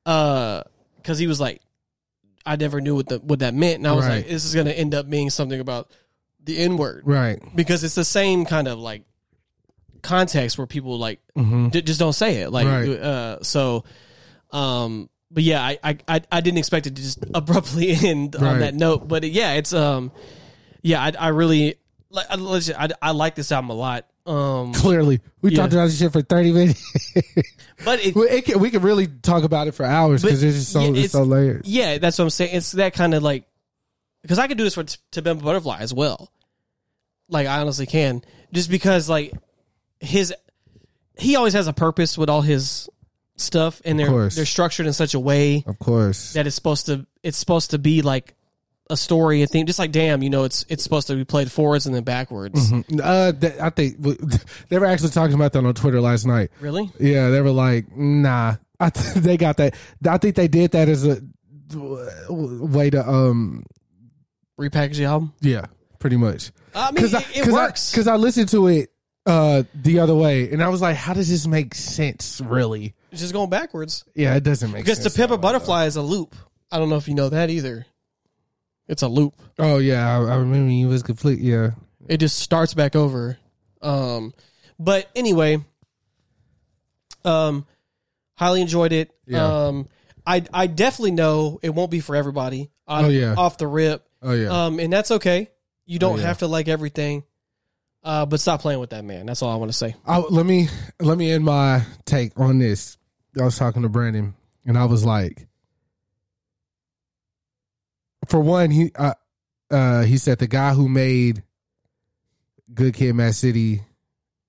uh, 0.05 0.63
because 0.97 1.17
he 1.19 1.27
was 1.27 1.39
like, 1.39 1.61
I 2.45 2.55
never 2.57 2.81
knew 2.81 2.95
what 2.95 3.07
the 3.07 3.19
what 3.19 3.39
that 3.39 3.53
meant, 3.53 3.77
and 3.77 3.87
I 3.87 3.93
was 3.93 4.05
Right. 4.05 4.15
like, 4.17 4.27
this 4.27 4.43
is 4.43 4.53
going 4.53 4.67
to 4.67 4.77
end 4.77 4.93
up 4.93 5.09
being 5.09 5.29
something 5.29 5.59
about 5.61 5.89
the 6.43 6.57
N 6.57 6.77
word 6.77 7.03
right, 7.05 7.39
because 7.55 7.83
it's 7.83 7.95
the 7.95 8.05
same 8.05 8.45
kind 8.45 8.67
of 8.67 8.79
like 8.79 9.03
context 10.01 10.57
where 10.57 10.67
people 10.67 10.97
like 10.97 11.19
d- 11.35 11.81
just 11.81 11.99
don't 11.99 12.13
say 12.13 12.37
it, 12.41 12.51
like 12.51 12.67
Right. 12.67 12.89
uh, 12.89 13.43
so, 13.43 13.85
um, 14.51 15.09
but 15.31 15.43
yeah, 15.43 15.61
I, 15.63 15.79
I 16.07 16.21
I 16.31 16.41
didn't 16.41 16.57
expect 16.59 16.85
it 16.87 16.95
to 16.95 17.01
just 17.01 17.19
abruptly 17.33 17.91
end 17.91 18.35
Right. 18.35 18.43
on 18.43 18.59
that 18.59 18.73
note. 18.75 19.07
But 19.07 19.23
yeah, 19.23 19.53
it's 19.53 19.73
um, 19.73 20.11
yeah, 20.81 21.01
I, 21.01 21.13
I 21.17 21.27
really 21.29 21.75
like 22.09 22.27
I, 22.29 22.89
I, 23.01 23.11
like 23.11 23.35
this 23.35 23.51
album 23.51 23.69
a 23.71 23.73
lot. 23.73 24.05
Um, 24.25 24.73
Clearly, 24.73 25.21
we 25.41 25.51
Yeah. 25.51 25.61
talked 25.61 25.73
about 25.73 25.85
this 25.85 25.97
shit 25.99 26.11
for 26.13 26.21
thirty 26.21 26.51
minutes. 26.51 27.13
but 27.85 27.99
it, 28.05 28.15
it 28.15 28.45
can, 28.45 28.59
we 28.59 28.69
can 28.69 28.81
really 28.81 29.07
talk 29.07 29.43
about 29.43 29.67
it 29.67 29.71
for 29.73 29.85
hours 29.85 30.21
because 30.21 30.43
it's 30.43 30.57
just 30.57 30.71
so 30.71 30.81
yeah, 30.81 31.01
it's, 31.03 31.13
so 31.13 31.23
layered. 31.23 31.65
Yeah, 31.65 31.97
that's 31.97 32.17
what 32.19 32.25
I'm 32.25 32.29
saying. 32.29 32.55
It's 32.55 32.73
that 32.73 32.93
kind 32.93 33.13
of 33.13 33.23
like 33.23 33.45
because 34.23 34.39
I 34.39 34.47
could 34.47 34.57
do 34.57 34.63
this 34.63 34.73
for 34.73 34.83
T- 34.83 34.97
To 35.11 35.21
Pimp 35.21 35.41
a 35.41 35.43
Butterfly 35.43 35.77
as 35.79 35.93
well. 35.93 36.31
Like 37.29 37.45
I 37.47 37.59
honestly 37.61 37.85
can, 37.85 38.23
just 38.51 38.69
because 38.69 39.07
like 39.07 39.31
his 39.99 40.33
he 41.17 41.35
always 41.35 41.53
has 41.53 41.67
a 41.67 41.73
purpose 41.73 42.17
with 42.17 42.29
all 42.29 42.41
his 42.41 42.89
stuff, 43.37 43.81
and 43.85 43.99
they're 43.99 44.07
course. 44.07 44.35
they're 44.35 44.45
structured 44.45 44.87
in 44.87 44.93
such 44.93 45.13
a 45.13 45.19
way 45.19 45.63
Of 45.67 45.77
course, 45.79 46.33
that 46.33 46.47
it's 46.47 46.55
supposed 46.55 46.87
to 46.87 47.05
it's 47.21 47.37
supposed 47.37 47.71
to 47.71 47.77
be 47.77 48.01
like 48.01 48.33
a 48.89 48.97
story 48.97 49.41
and 49.41 49.49
thing. 49.49 49.65
Just 49.65 49.79
like 49.79 49.91
damn, 49.91 50.21
you 50.21 50.29
know, 50.29 50.43
it's 50.43 50.65
it's 50.69 50.83
supposed 50.83 51.07
to 51.07 51.15
be 51.15 51.23
played 51.23 51.51
forwards 51.51 51.85
and 51.85 51.95
then 51.95 52.03
backwards. 52.03 52.71
uh, 52.73 53.31
that, 53.31 53.55
I 53.61 53.69
think 53.69 53.97
they 54.69 54.77
were 54.77 54.85
actually 54.85 55.11
talking 55.11 55.35
about 55.35 55.53
that 55.53 55.63
on 55.65 55.73
Twitter 55.73 56.01
last 56.01 56.25
night. 56.25 56.51
Really? 56.59 56.91
Yeah, 56.99 57.29
they 57.29 57.41
were 57.41 57.51
like, 57.51 57.95
nah. 57.95 58.55
I 58.79 58.89
th- 58.89 59.15
they 59.23 59.37
got 59.37 59.57
that. 59.57 59.75
I 60.07 60.17
think 60.17 60.35
they 60.35 60.49
did 60.49 60.71
that 60.71 60.89
as 60.89 61.05
a 61.07 61.21
way 62.29 62.89
to 62.89 63.07
um 63.07 63.65
Repackage 64.59 64.97
the 64.97 65.05
album. 65.05 65.33
yeah, 65.41 65.65
pretty 65.99 66.17
much. 66.17 66.51
I 66.75 66.91
mean, 66.91 67.01
Cause 67.03 67.13
it, 67.13 67.17
I, 67.17 67.39
it 67.39 67.43
cause 67.45 67.53
works. 67.53 67.91
because 67.91 68.07
I, 68.07 68.15
listened 68.15 68.49
to 68.49 68.67
it 68.67 68.89
uh 69.25 69.63
the 69.75 69.99
other 69.99 70.15
way, 70.15 70.51
and 70.51 70.61
I 70.63 70.69
was 70.69 70.81
like, 70.81 70.95
how 70.95 71.13
does 71.13 71.29
this 71.29 71.47
make 71.47 71.73
sense? 71.75 72.41
Really? 72.43 72.93
it's 73.11 73.21
just 73.21 73.33
going 73.33 73.49
backwards. 73.49 74.03
Yeah, 74.15 74.35
it 74.35 74.43
doesn't 74.43 74.71
make 74.71 74.83
Because 74.85 74.99
sense. 75.01 75.13
To 75.13 75.17
Pimp 75.19 75.31
a 75.31 75.33
that 75.33 75.37
way, 75.37 75.41
Butterfly 75.53 75.85
is 75.85 75.95
a 75.95 76.01
loop. 76.01 76.35
I 76.71 76.79
don't 76.79 76.89
know 76.89 76.95
if 76.97 77.07
you 77.07 77.13
know 77.15 77.29
that 77.29 77.49
either. 77.49 77.85
It's 78.87 79.01
a 79.01 79.07
loop. 79.07 79.35
Oh 79.59 79.77
yeah, 79.77 80.07
I, 80.09 80.21
I 80.21 80.35
remember 80.35 80.71
you 80.71 80.87
was 80.87 81.03
complete. 81.03 81.39
Yeah, 81.39 81.71
It 82.07 82.17
just 82.17 82.39
starts 82.39 82.73
back 82.73 82.95
over. 82.95 83.37
Um, 83.81 84.33
but 84.79 85.09
anyway, 85.15 85.59
um, 87.25 87.65
highly 88.35 88.61
enjoyed 88.61 88.91
it. 88.91 89.11
Yeah. 89.25 89.67
Um, 89.67 89.87
I 90.25 90.43
I 90.53 90.67
definitely 90.67 91.11
know 91.11 91.59
it 91.61 91.69
won't 91.69 91.91
be 91.91 91.99
for 91.99 92.15
everybody. 92.15 92.71
Oh, 92.87 93.07
yeah. 93.09 93.35
off 93.37 93.57
the 93.57 93.67
rip. 93.67 94.05
Oh 94.23 94.33
yeah. 94.33 94.65
Um, 94.65 94.79
and 94.79 94.91
that's 94.91 95.11
okay. 95.11 95.49
You 95.85 95.99
don't 95.99 96.13
Oh, 96.13 96.17
yeah. 96.21 96.27
have 96.27 96.39
to 96.39 96.47
like 96.47 96.67
everything. 96.67 97.23
Uh, 98.03 98.25
but 98.25 98.39
stop 98.39 98.61
playing 98.61 98.79
with 98.81 98.89
that 98.89 99.05
man. 99.05 99.25
That's 99.25 99.41
all 99.41 99.49
I 99.51 99.55
want 99.55 99.71
to 99.71 99.77
say. 99.77 99.95
I, 100.05 100.17
let 100.19 100.45
me 100.45 100.67
let 100.99 101.17
me 101.17 101.31
end 101.31 101.45
my 101.45 101.83
take 102.05 102.37
on 102.37 102.59
this. 102.59 102.97
I 103.39 103.43
was 103.45 103.57
talking 103.57 103.81
to 103.83 103.89
Brandon, 103.89 104.33
and 104.65 104.77
I 104.77 104.85
was 104.85 105.05
like, 105.05 105.47
for 108.27 108.39
one, 108.39 108.71
he 108.71 108.91
uh, 108.95 109.13
uh, 109.71 110.03
he 110.03 110.17
said 110.17 110.39
the 110.39 110.47
guy 110.47 110.73
who 110.73 110.87
made 110.89 111.43
Good 112.73 112.93
Kid, 112.93 113.13
Mad 113.15 113.35
City, 113.35 113.81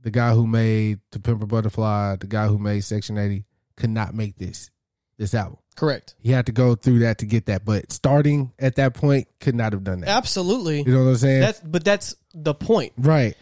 the 0.01 0.11
guy 0.11 0.33
who 0.33 0.47
made 0.47 0.99
To 1.13 1.21
Pimp 1.21 1.43
a 1.43 1.47
Butterfly, 1.47 2.17
the 2.17 2.27
guy 2.27 2.47
who 2.47 2.59
made 2.59 2.81
Section 2.83 3.19
Eighty, 3.19 3.45
could 3.77 3.91
not 3.91 4.15
make 4.15 4.37
this 4.37 4.71
this 5.17 5.35
album. 5.35 5.59
Correct. 5.77 6.15
He 6.21 6.31
had 6.31 6.47
to 6.47 6.53
go 6.53 6.75
through 6.75 7.01
that 7.01 7.19
to 7.19 7.27
get 7.27 7.47
that, 7.47 7.65
but 7.65 7.91
starting 7.91 8.53
at 8.59 8.77
that 8.77 8.95
point, 8.95 9.29
could 9.41 9.55
not 9.55 9.73
have 9.73 9.83
done 9.83 10.01
that. 10.01 10.09
Absolutely. 10.09 10.83
You 10.83 10.93
know 10.93 11.05
what 11.05 11.11
I'm 11.11 11.17
saying? 11.17 11.41
That's 11.41 11.61
but 11.61 11.85
that's 11.85 12.15
the 12.33 12.55
point. 12.55 12.93
Right. 12.97 13.37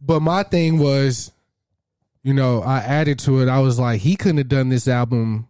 But 0.00 0.20
my 0.20 0.42
thing 0.42 0.78
was, 0.78 1.30
you 2.22 2.34
know, 2.34 2.62
I 2.62 2.78
added 2.78 3.20
to 3.20 3.40
it. 3.42 3.48
I 3.48 3.60
was 3.60 3.78
like, 3.78 4.00
he 4.00 4.16
couldn't 4.16 4.38
have 4.38 4.48
done 4.48 4.68
this 4.68 4.88
album 4.88 5.48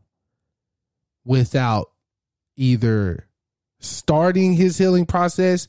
without 1.25 1.91
either 2.57 3.27
starting 3.81 4.55
his 4.55 4.77
healing 4.77 5.07
process, 5.07 5.69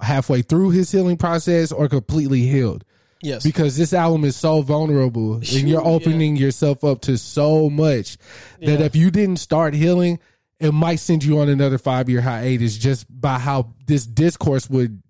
halfway 0.00 0.42
through 0.42 0.70
his 0.70 0.90
healing 0.90 1.16
process, 1.16 1.72
or 1.72 1.88
completely 1.88 2.42
healed. 2.42 2.84
Yes. 3.24 3.42
Because 3.42 3.76
this 3.76 3.92
album 3.92 4.24
is 4.24 4.36
so 4.36 4.60
vulnerable 4.62 5.34
and 5.36 5.46
you're 5.68 5.80
Yeah. 5.82 5.88
opening 5.88 6.36
yourself 6.36 6.84
up 6.84 7.00
to 7.02 7.16
so 7.18 7.70
much 7.70 8.16
that 8.60 8.80
Yeah. 8.80 8.84
if 8.86 8.94
you 8.94 9.10
didn't 9.10 9.38
start 9.38 9.74
healing, 9.74 10.18
it 10.60 10.72
might 10.72 10.96
send 11.00 11.24
you 11.24 11.38
on 11.40 11.48
another 11.48 11.78
five 11.78 12.08
year 12.08 12.20
hiatus 12.20 12.76
just 12.78 13.06
by 13.08 13.38
how 13.38 13.74
this 13.86 14.06
discourse 14.06 14.68
would 14.70 15.02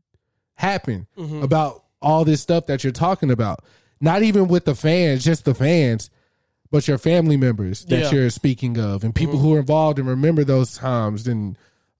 happen 0.54 1.06
Mm-hmm. 1.18 1.42
about 1.42 1.82
all 2.00 2.24
this 2.24 2.40
stuff 2.40 2.66
that 2.66 2.84
you're 2.84 2.92
talking 2.92 3.30
about. 3.30 3.64
Not 4.00 4.22
even 4.22 4.48
with 4.48 4.64
the 4.66 4.74
fans, 4.74 5.24
just 5.24 5.44
the 5.44 5.54
fans, 5.54 6.10
but 6.70 6.86
your 6.86 6.98
family 6.98 7.36
members 7.36 7.84
that 7.86 7.96
Yeah. 7.98 8.04
Mm-hmm. 8.06 8.14
you're 8.16 8.30
speaking 8.30 8.78
of 8.78 9.04
and 9.04 9.14
people 9.14 9.38
who 9.38 9.54
are 9.54 9.58
involved 9.58 9.98
and 9.98 10.06
remember 10.08 10.44
those 10.44 10.76
times 10.76 11.26
and 11.26 11.56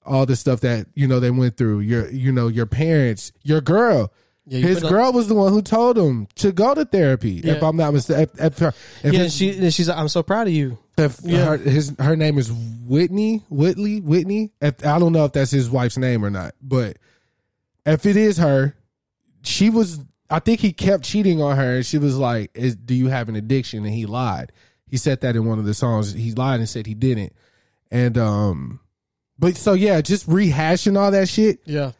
all 0.06 0.26
the 0.26 0.36
stuff 0.36 0.60
that 0.60 0.86
you 0.94 1.06
know 1.08 1.18
they 1.20 1.30
went 1.30 1.56
through. 1.56 1.80
Your 1.80 2.10
you 2.10 2.30
know 2.32 2.48
your 2.48 2.66
parents, 2.66 3.32
your 3.42 3.60
girl. 3.60 4.12
Yeah, 4.46 4.60
His 4.60 4.82
girl 4.82 5.12
was 5.12 5.28
the 5.28 5.34
one 5.34 5.52
who 5.52 5.62
told 5.62 5.96
him 5.96 6.26
to 6.36 6.52
go 6.52 6.74
to 6.74 6.84
therapy. 6.84 7.38
If 7.38 7.62
I'm 7.62 7.76
not 7.78 7.94
mistaken, 7.94 8.28
if, 8.38 8.60
if, 8.60 8.74
if, 9.02 9.12
yeah, 9.14 9.20
his- 9.20 9.34
she 9.34 9.56
and 9.58 9.72
she's 9.72 9.88
like, 9.88 9.96
I'm 9.96 10.08
so 10.08 10.22
proud 10.22 10.46
of 10.48 10.52
you. 10.52 10.78
if 10.98 11.18
Yeah. 11.24 11.44
her, 11.46 11.56
his 11.56 11.94
her 11.98 12.14
name 12.14 12.36
is 12.38 12.52
Whitney 12.52 13.42
Whitley 13.48 14.00
Whitney. 14.02 14.52
If, 14.60 14.84
I 14.84 14.98
don't 14.98 15.12
know 15.12 15.24
if 15.24 15.32
that's 15.32 15.50
his 15.50 15.70
wife's 15.70 15.96
name 15.96 16.22
or 16.24 16.28
not, 16.30 16.54
but 16.60 16.98
if 17.86 18.04
it 18.06 18.16
is 18.16 18.36
her, 18.38 18.74
she 19.42 19.70
was. 19.70 20.00
I 20.30 20.38
think 20.40 20.60
he 20.60 20.72
kept 20.72 21.04
cheating 21.04 21.40
on 21.42 21.56
her, 21.56 21.76
and 21.76 21.86
she 21.86 21.98
was 21.98 22.16
like, 22.18 22.50
is, 22.54 22.76
"Do 22.76 22.94
you 22.94 23.08
have 23.08 23.28
an 23.28 23.36
addiction?" 23.36 23.84
And 23.84 23.94
he 23.94 24.04
lied. 24.06 24.52
He 24.90 24.96
said 24.96 25.20
that 25.22 25.36
in 25.36 25.44
one 25.46 25.58
of 25.58 25.64
the 25.64 25.74
songs. 25.74 26.12
He 26.12 26.32
lied 26.32 26.60
and 26.60 26.68
said 26.68 26.86
he 26.86 26.94
didn't. 26.94 27.32
And 27.90 28.16
um, 28.18 28.80
but 29.38 29.56
so 29.56 29.72
yeah, 29.74 30.00
just 30.00 30.28
rehashing 30.28 30.98
all 30.98 31.10
that 31.10 31.28
shit. 31.28 31.60
Yeah. 31.64 31.92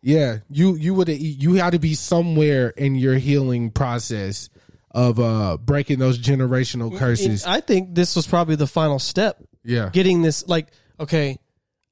Yeah, 0.00 0.38
you 0.48 0.76
you 0.76 0.94
would 0.94 1.08
you 1.08 1.54
had 1.54 1.70
to 1.70 1.78
be 1.78 1.94
somewhere 1.94 2.68
in 2.70 2.94
your 2.94 3.16
healing 3.16 3.70
process 3.70 4.48
of 4.92 5.18
uh 5.18 5.56
breaking 5.58 5.98
those 5.98 6.18
generational 6.18 6.96
curses. 6.96 7.44
I 7.44 7.60
think 7.60 7.94
this 7.94 8.14
was 8.16 8.26
probably 8.26 8.54
the 8.56 8.66
final 8.66 8.98
step. 8.98 9.42
Yeah, 9.64 9.90
Getting 9.92 10.22
this 10.22 10.46
like, 10.46 10.68
okay, 11.00 11.38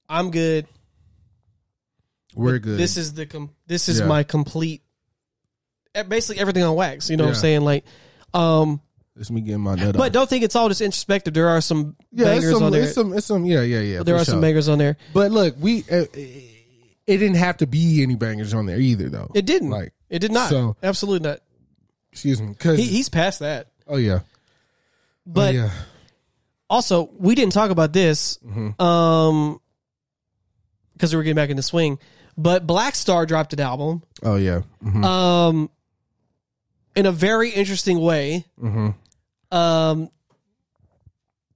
I'm 0.09 0.31
good. 0.31 0.67
we're 2.35 2.59
good. 2.59 2.79
This 2.79 2.97
is 2.97 3.13
the 3.15 3.27
com- 3.27 3.51
this 3.67 3.89
is 3.89 4.01
Yeah. 4.01 4.07
my 4.07 4.23
complete 4.23 4.83
basically 6.09 6.41
everything 6.41 6.63
on 6.63 6.75
wax, 6.75 7.09
you 7.11 7.17
know 7.17 7.25
what 7.25 7.31
I'm 7.31 7.37
saying? 7.37 7.63
Like 7.63 7.85
um 8.35 8.81
It's 9.19 9.31
me 9.31 9.41
getting 9.41 9.63
my 9.63 9.75
nut 9.75 9.97
but 9.97 10.07
off. 10.09 10.13
don't 10.13 10.29
think 10.31 10.45
it's 10.45 10.55
all 10.55 10.69
just 10.69 10.81
introspective. 10.83 11.35
There 11.35 11.49
are 11.49 11.61
some 11.61 11.97
Yeah, 12.13 12.27
bangers 12.27 12.53
some, 12.53 12.63
on 12.63 12.73
there. 12.73 12.83
it's 12.83 12.95
some, 12.95 13.13
it's 13.15 13.27
some, 13.27 13.45
yeah, 13.47 13.63
yeah, 13.63 13.81
yeah. 13.81 14.03
there 14.03 14.15
are 14.17 14.25
some 14.25 14.35
sure. 14.35 14.43
bangers 14.43 14.69
on 14.69 14.79
there. 14.79 14.97
But 15.15 15.33
look, 15.33 15.57
we 15.59 15.85
uh, 15.91 16.05
it 17.07 17.19
didn't 17.19 17.37
have 17.37 17.59
to 17.59 17.67
be 17.67 18.03
any 18.03 18.15
bangers 18.17 18.53
on 18.55 18.67
there 18.67 18.79
either, 18.79 19.09
though. 19.09 19.31
It 19.35 19.47
didn't. 19.47 19.71
Like, 19.71 19.93
it 20.11 20.19
did 20.21 20.33
not. 20.33 20.49
so- 20.51 20.77
Absolutely 20.83 21.29
not. 21.29 21.41
excuse 22.13 22.41
me, 22.41 22.49
because 22.49 22.79
He, 22.79 22.85
he's 22.87 23.09
past 23.09 23.41
that. 23.41 23.69
oh 23.87 23.97
yeah, 23.97 24.21
But 25.27 25.55
oh, 25.55 25.59
yeah, 25.59 25.71
also, 26.69 27.11
we 27.19 27.35
didn't 27.35 27.53
talk 27.53 27.71
about 27.71 27.93
this 27.93 28.39
Mm-hmm. 28.45 28.83
um 28.83 29.61
because 30.95 31.13
we 31.13 31.19
were 31.19 31.23
getting 31.25 31.37
back 31.37 31.51
in 31.51 31.57
the 31.57 31.63
swing. 31.63 31.99
But 32.39 32.67
Black 32.67 32.95
Star 32.95 33.25
dropped 33.27 33.53
an 33.53 33.61
album 33.61 34.03
oh 34.23 34.37
yeah, 34.37 34.63
Mhm. 34.85 35.05
um 35.05 35.71
in 36.95 37.05
a 37.07 37.13
very 37.13 37.51
interesting 37.51 38.01
way. 38.01 38.45
Mhm. 38.61 38.95
Um 39.53 40.11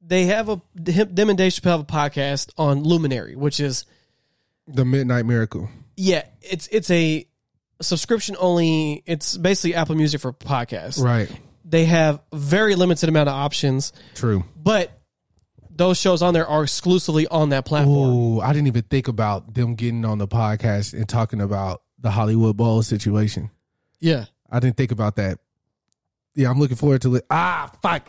they 0.03 0.27
have 0.27 0.49
a 0.49 0.61
them 0.75 1.29
and 1.31 1.39
Dave 1.39 1.53
Chappelle 1.53 1.71
have 1.71 1.81
a 1.81 1.85
podcast 1.85 2.51
on 2.59 2.83
Luminary, 2.83 3.35
which 3.37 3.61
is 3.61 3.85
the 4.73 4.85
Midnight 4.85 5.27
Miracle. 5.27 5.68
yeah, 5.97 6.23
it's 6.43 6.66
it's 6.68 6.91
a 6.91 7.27
subscription 7.81 8.37
only. 8.39 9.03
It's 9.07 9.37
basically 9.37 9.75
Apple 9.75 9.95
Music 9.95 10.21
for 10.21 10.33
podcasts. 10.33 11.03
Right, 11.03 11.31
They 11.64 11.85
have 11.87 12.21
very 12.33 12.75
limited 12.75 13.09
amount 13.09 13.29
of 13.29 13.35
options, 13.35 13.93
true. 14.14 14.45
but 14.57 14.91
those 15.71 15.99
shows 15.99 16.21
on 16.21 16.35
there 16.35 16.47
are 16.47 16.62
exclusively 16.62 17.27
on 17.29 17.51
that 17.51 17.64
platform. 17.64 18.11
Oh, 18.11 18.41
I 18.41 18.53
didn't 18.53 18.66
even 18.66 18.83
think 18.83 19.09
about 19.09 19.55
them 19.55 19.75
getting 19.77 20.05
on 20.05 20.18
the 20.18 20.29
podcast 20.29 20.93
and 20.93 21.09
talking 21.09 21.41
about 21.41 21.83
the 21.99 22.11
Hollywood 22.11 22.57
Bowl 22.57 22.83
situation. 22.83 23.51
Yeah. 23.99 24.27
I 24.51 24.61
didn't 24.61 24.77
think 24.77 24.91
about 24.93 25.16
that. 25.16 25.39
Yeah, 26.35 26.51
I'm 26.51 26.59
looking 26.59 26.77
forward 26.77 27.01
to 27.03 27.14
it. 27.16 27.25
Ah, 27.31 27.71
fuck. 27.83 28.07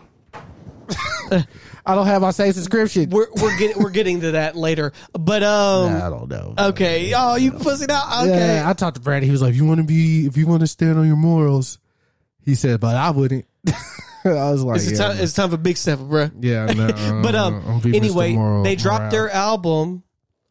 I 1.86 1.96
don't 1.96 2.06
have 2.06 2.22
my 2.22 2.32
same 2.32 2.54
subscription. 2.54 3.10
We're 3.10 3.28
we're 3.34 3.58
getting 3.58 3.82
we're 3.82 3.90
getting 3.90 4.22
to 4.22 4.32
that 4.32 4.56
later. 4.56 4.92
But 5.14 5.44
um 5.44 5.96
I 5.96 6.10
don't 6.10 6.30
know. 6.30 6.54
okay. 6.70 7.14
Oh, 7.16 7.36
you 7.36 7.52
pussy 7.54 7.86
out. 7.90 8.28
Okay. 8.28 8.56
Yeah, 8.58 8.70
I 8.70 8.74
talked 8.74 8.96
to 8.96 9.02
Brad. 9.02 9.24
He 9.24 9.32
was 9.32 9.42
like, 9.42 9.52
"If 9.52 9.56
you 9.56 9.66
want 9.66 9.80
to 9.80 9.86
be, 9.86 10.26
if 10.28 10.38
you 10.38 10.48
want 10.48 10.62
to 10.62 10.68
stand 10.68 11.00
on 11.00 11.08
your 11.08 11.16
morals," 11.16 11.80
he 12.44 12.56
said, 12.56 12.80
"But 12.80 12.96
I 12.96 13.10
wouldn't." 13.12 13.46
I 14.24 14.52
was 14.52 14.64
like, 14.64 14.78
it's, 14.78 14.92
yeah, 14.92 14.98
time, 14.98 15.18
it's 15.18 15.34
time 15.34 15.50
for 15.50 15.58
big 15.58 15.78
step, 15.78 15.98
bro. 15.98 16.30
yeah, 16.40 16.66
no. 16.68 17.22
But 17.24 17.34
um, 17.34 17.82
anyway, 17.86 18.34
they 18.64 18.76
dropped 18.76 19.06
Morale. 19.06 19.12
their 19.12 19.30
album 19.32 20.04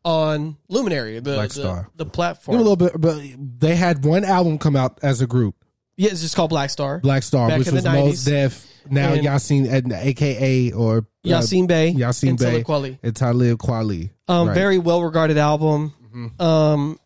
on 0.04 0.56
Luminary, 0.68 1.20
the 1.20 1.34
Black 1.34 1.50
the, 1.50 1.54
Star. 1.54 1.90
the 1.94 2.04
Give 2.04 2.12
platform. 2.12 2.56
a 2.56 2.60
little 2.60 2.76
bit, 2.76 3.00
but 3.00 3.20
they 3.58 3.76
had 3.76 4.04
one 4.04 4.24
album 4.24 4.58
come 4.58 4.74
out 4.74 4.98
as 5.02 5.20
a 5.20 5.26
group. 5.26 5.54
Yeah, 5.96 6.10
it's 6.10 6.22
just 6.22 6.34
called 6.34 6.50
Black 6.50 6.70
Star. 6.70 6.98
Black 6.98 7.22
Star, 7.22 7.48
Back 7.48 7.58
which 7.58 7.68
the 7.68 7.74
was 7.74 7.84
Most 7.84 8.26
90s. 8.26 8.26
Def. 8.26 8.66
Now 8.88 9.12
And- 9.12 9.22
Yasin, 9.24 9.70
and 9.70 9.92
AKA 9.92 10.72
or 10.72 10.98
uh, 10.98 11.28
Yasiin 11.28 11.66
Bey. 11.66 11.92
Yasiin 11.92 12.38
Bey, 12.38 12.62
Kweli. 12.62 12.98
and 13.02 13.14
Talib 13.16 13.58
Kweli. 13.58 14.10
Um, 14.28 14.48
Right. 14.48 14.54
very 14.54 14.78
well 14.78 15.02
regarded 15.02 15.36
album. 15.38 15.92
Um, 16.38 16.98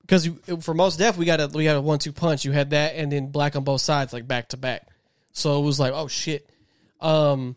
because 0.00 0.28
for 0.60 0.72
Mos 0.74 0.96
Def 0.96 1.16
we 1.18 1.26
got 1.26 1.40
a 1.40 1.48
we 1.48 1.64
got 1.64 1.76
a 1.76 1.80
one 1.80 1.98
two 1.98 2.12
punch. 2.12 2.44
You 2.44 2.52
had 2.52 2.70
that 2.70 2.94
and 2.96 3.12
then 3.12 3.26
black 3.28 3.56
on 3.56 3.62
both 3.64 3.80
sides 3.82 4.12
like 4.12 4.26
back 4.26 4.48
to 4.50 4.56
back. 4.56 4.88
So 5.32 5.60
it 5.60 5.62
was 5.64 5.78
like 5.78 5.92
oh 5.92 6.08
shit. 6.08 6.48
Um, 7.00 7.56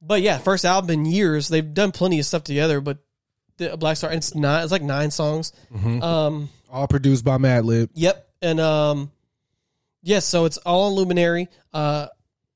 but 0.00 0.22
yeah, 0.22 0.38
first 0.38 0.64
album 0.64 0.90
in 0.90 1.04
years. 1.04 1.48
They've 1.48 1.74
done 1.74 1.90
plenty 1.92 2.18
of 2.20 2.26
stuff 2.26 2.44
together, 2.44 2.80
but 2.80 2.98
the 3.58 3.76
Black 3.76 3.96
Star 3.98 4.12
it's 4.12 4.34
not 4.34 4.62
it's 4.62 4.72
like 4.72 4.82
nine 4.82 5.10
songs. 5.10 5.52
Um, 5.74 6.48
all 6.70 6.86
produced 6.88 7.24
by 7.24 7.36
Madlib. 7.38 7.90
Yep. 7.94 8.26
And 8.40 8.60
um 8.60 9.10
yes, 10.02 10.24
so 10.24 10.44
it's 10.46 10.56
all 10.58 10.84
on 10.84 10.92
Luminary. 10.94 11.48
Uh 11.74 12.06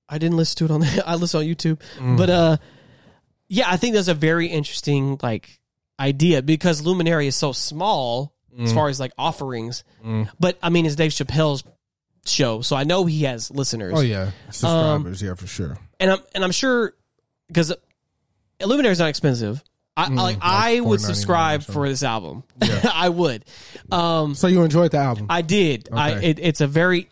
I 0.09 0.18
didn't 0.18 0.36
listen 0.36 0.59
to 0.59 0.64
it 0.66 0.74
on 0.74 0.80
the 0.80 1.02
I 1.07 1.14
listened 1.16 1.42
on 1.42 1.48
YouTube. 1.48 1.80
Mm. 1.98 2.16
But 2.16 2.30
uh 2.30 2.57
yeah, 3.48 3.66
I 3.68 3.76
think 3.76 3.94
that's 3.94 4.09
a 4.09 4.14
very 4.14 4.46
interesting 4.46 5.18
like 5.22 5.61
idea 5.98 6.42
because 6.42 6.82
Luminary 6.82 7.26
is 7.26 7.36
so 7.36 7.52
small 7.52 8.34
as 8.59 8.72
mm. 8.72 8.74
far 8.74 8.88
as 8.88 9.00
like 9.00 9.12
offerings. 9.18 9.84
Mm. 10.05 10.28
But 10.38 10.59
I 10.62 10.70
mean 10.70 10.86
it's 10.86 10.96
Dave 10.96 11.12
Chappelle's 11.12 11.64
show, 12.26 12.62
so 12.62 12.76
I 12.76 12.84
know 12.84 13.05
he 13.05 13.24
has 13.24 13.50
listeners. 13.50 13.94
Oh 13.96 14.00
yeah, 14.00 14.30
subscribers. 14.50 15.22
Um, 15.22 15.28
yeah, 15.28 15.34
for 15.34 15.46
sure. 15.46 15.78
And 16.00 16.12
I'm 16.12 16.20
and 16.34 16.44
I'm 16.44 16.52
sure 16.52 16.94
because 17.48 17.72
Luminary 18.61 18.92
is 18.92 18.98
not 18.98 19.09
expensive. 19.09 19.62
I, 19.96 20.07
I 20.07 20.09
like 20.09 20.38
I 20.40 20.80
would 20.80 21.00
subscribe 21.00 21.62
for 21.62 21.88
this 21.88 22.02
album. 22.02 22.42
I 22.92 23.09
would. 23.09 23.44
Um 23.90 24.34
So 24.34 24.48
you 24.48 24.62
enjoyed 24.62 24.90
the 24.90 24.98
album? 24.98 25.26
I 25.30 25.42
did. 25.42 25.88
I 25.92 26.12
it, 26.20 26.38
it's 26.40 26.61
a 26.61 26.66
very 26.66 27.09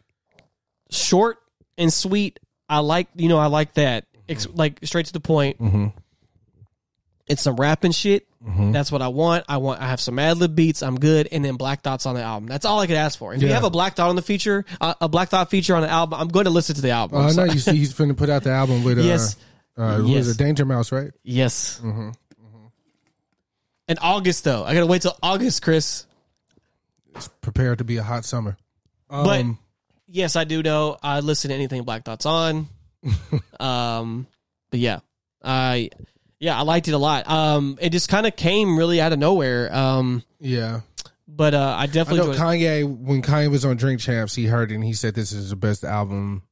short 0.90 1.38
and 1.78 1.92
sweet. 1.92 2.40
I 2.72 2.78
like 2.78 3.08
you 3.14 3.28
know 3.28 3.38
I 3.38 3.46
like 3.46 3.74
that. 3.74 4.06
Ex- 4.28 4.48
like 4.52 4.80
straight 4.84 5.06
to 5.06 5.12
the 5.12 5.20
point. 5.20 5.58
Mm-hmm. 5.60 5.86
It's 7.26 7.42
some 7.42 7.56
rapping 7.56 7.92
shit. 7.92 8.26
That's 8.44 8.90
what 8.90 9.02
I 9.02 9.08
want. 9.08 9.44
I 9.48 9.58
want. 9.58 9.80
I 9.80 9.86
have 9.86 10.00
some 10.00 10.16
Madlib 10.16 10.56
beats. 10.56 10.82
I'm 10.82 10.98
good. 10.98 11.28
And 11.30 11.44
then 11.44 11.54
Black 11.54 11.82
Thought's 11.82 12.06
on 12.06 12.16
the 12.16 12.22
album. 12.22 12.48
That's 12.48 12.64
all 12.66 12.80
I 12.80 12.88
could 12.88 12.96
ask 12.96 13.16
for. 13.16 13.32
If 13.32 13.40
you 13.40 13.48
have 13.52 13.62
a 13.62 13.70
Black 13.70 13.94
Thought 13.94 14.08
on 14.10 14.16
the 14.16 14.22
feature, 14.22 14.64
uh, 14.80 14.94
a 15.00 15.08
Black 15.08 15.28
Thought 15.28 15.48
feature 15.48 15.76
on 15.76 15.82
the 15.82 15.88
album, 15.88 16.18
I'm 16.20 16.26
going 16.26 16.46
to 16.46 16.50
listen 16.50 16.74
to 16.74 16.80
the 16.82 16.90
album. 16.90 17.18
Oh, 17.18 17.28
I'm 17.28 17.36
know 17.36 17.44
you 17.44 17.60
see 17.60 17.76
he's 17.76 17.94
finna 17.94 18.16
put 18.16 18.28
out 18.28 18.42
the 18.42 18.50
album 18.50 18.82
with 18.82 18.98
uh, 18.98 19.02
Yes. 19.02 19.36
uh, 19.78 20.02
Yes. 20.04 20.26
it? 20.26 20.38
Danger 20.38 20.64
Mouse, 20.64 20.90
right? 20.90 21.12
Yes. 21.22 21.80
Mm-hmm. 21.84 22.10
In 23.88 23.98
August 24.00 24.42
though, 24.44 24.64
I 24.64 24.74
gotta 24.74 24.86
wait 24.86 25.02
till 25.02 25.16
August, 25.22 25.62
Chris. 25.62 26.06
It's 27.14 27.28
prepared 27.42 27.78
to 27.78 27.84
be 27.84 27.98
a 27.98 28.02
hot 28.02 28.24
summer. 28.24 28.56
But 29.08 29.40
Um, 29.40 29.58
yes, 30.06 30.36
I 30.36 30.44
do 30.44 30.62
know. 30.62 30.96
I 31.02 31.20
listen 31.20 31.50
to 31.50 31.54
anything 31.54 31.82
Black 31.82 32.04
Thought's 32.04 32.26
on. 32.26 32.68
um, 33.60 34.26
but 34.70 34.80
yeah, 34.80 35.00
I 35.42 35.90
yeah 36.38 36.58
I 36.58 36.62
liked 36.62 36.88
it 36.88 36.92
a 36.92 36.98
lot. 36.98 37.28
Um, 37.28 37.78
it 37.80 37.90
just 37.90 38.08
kind 38.08 38.26
of 38.26 38.36
came 38.36 38.78
really 38.78 39.00
out 39.00 39.12
of 39.12 39.18
nowhere. 39.18 39.74
Um, 39.74 40.22
yeah, 40.40 40.80
but 41.26 41.54
uh, 41.54 41.76
I 41.78 41.82
I 41.82 41.86
definitely 41.86 42.18
know 42.18 42.32
enjoyed. 42.32 42.46
Kanye 42.46 42.98
when 42.98 43.22
Kanye 43.22 43.50
was 43.50 43.64
on 43.64 43.76
Drink 43.76 44.00
Champs, 44.00 44.34
he 44.34 44.46
heard 44.46 44.70
it 44.70 44.76
and 44.76 44.84
he 44.84 44.92
said 44.92 45.14
this 45.14 45.32
is 45.32 45.50
the 45.50 45.56
best 45.56 45.84
album 45.84 46.42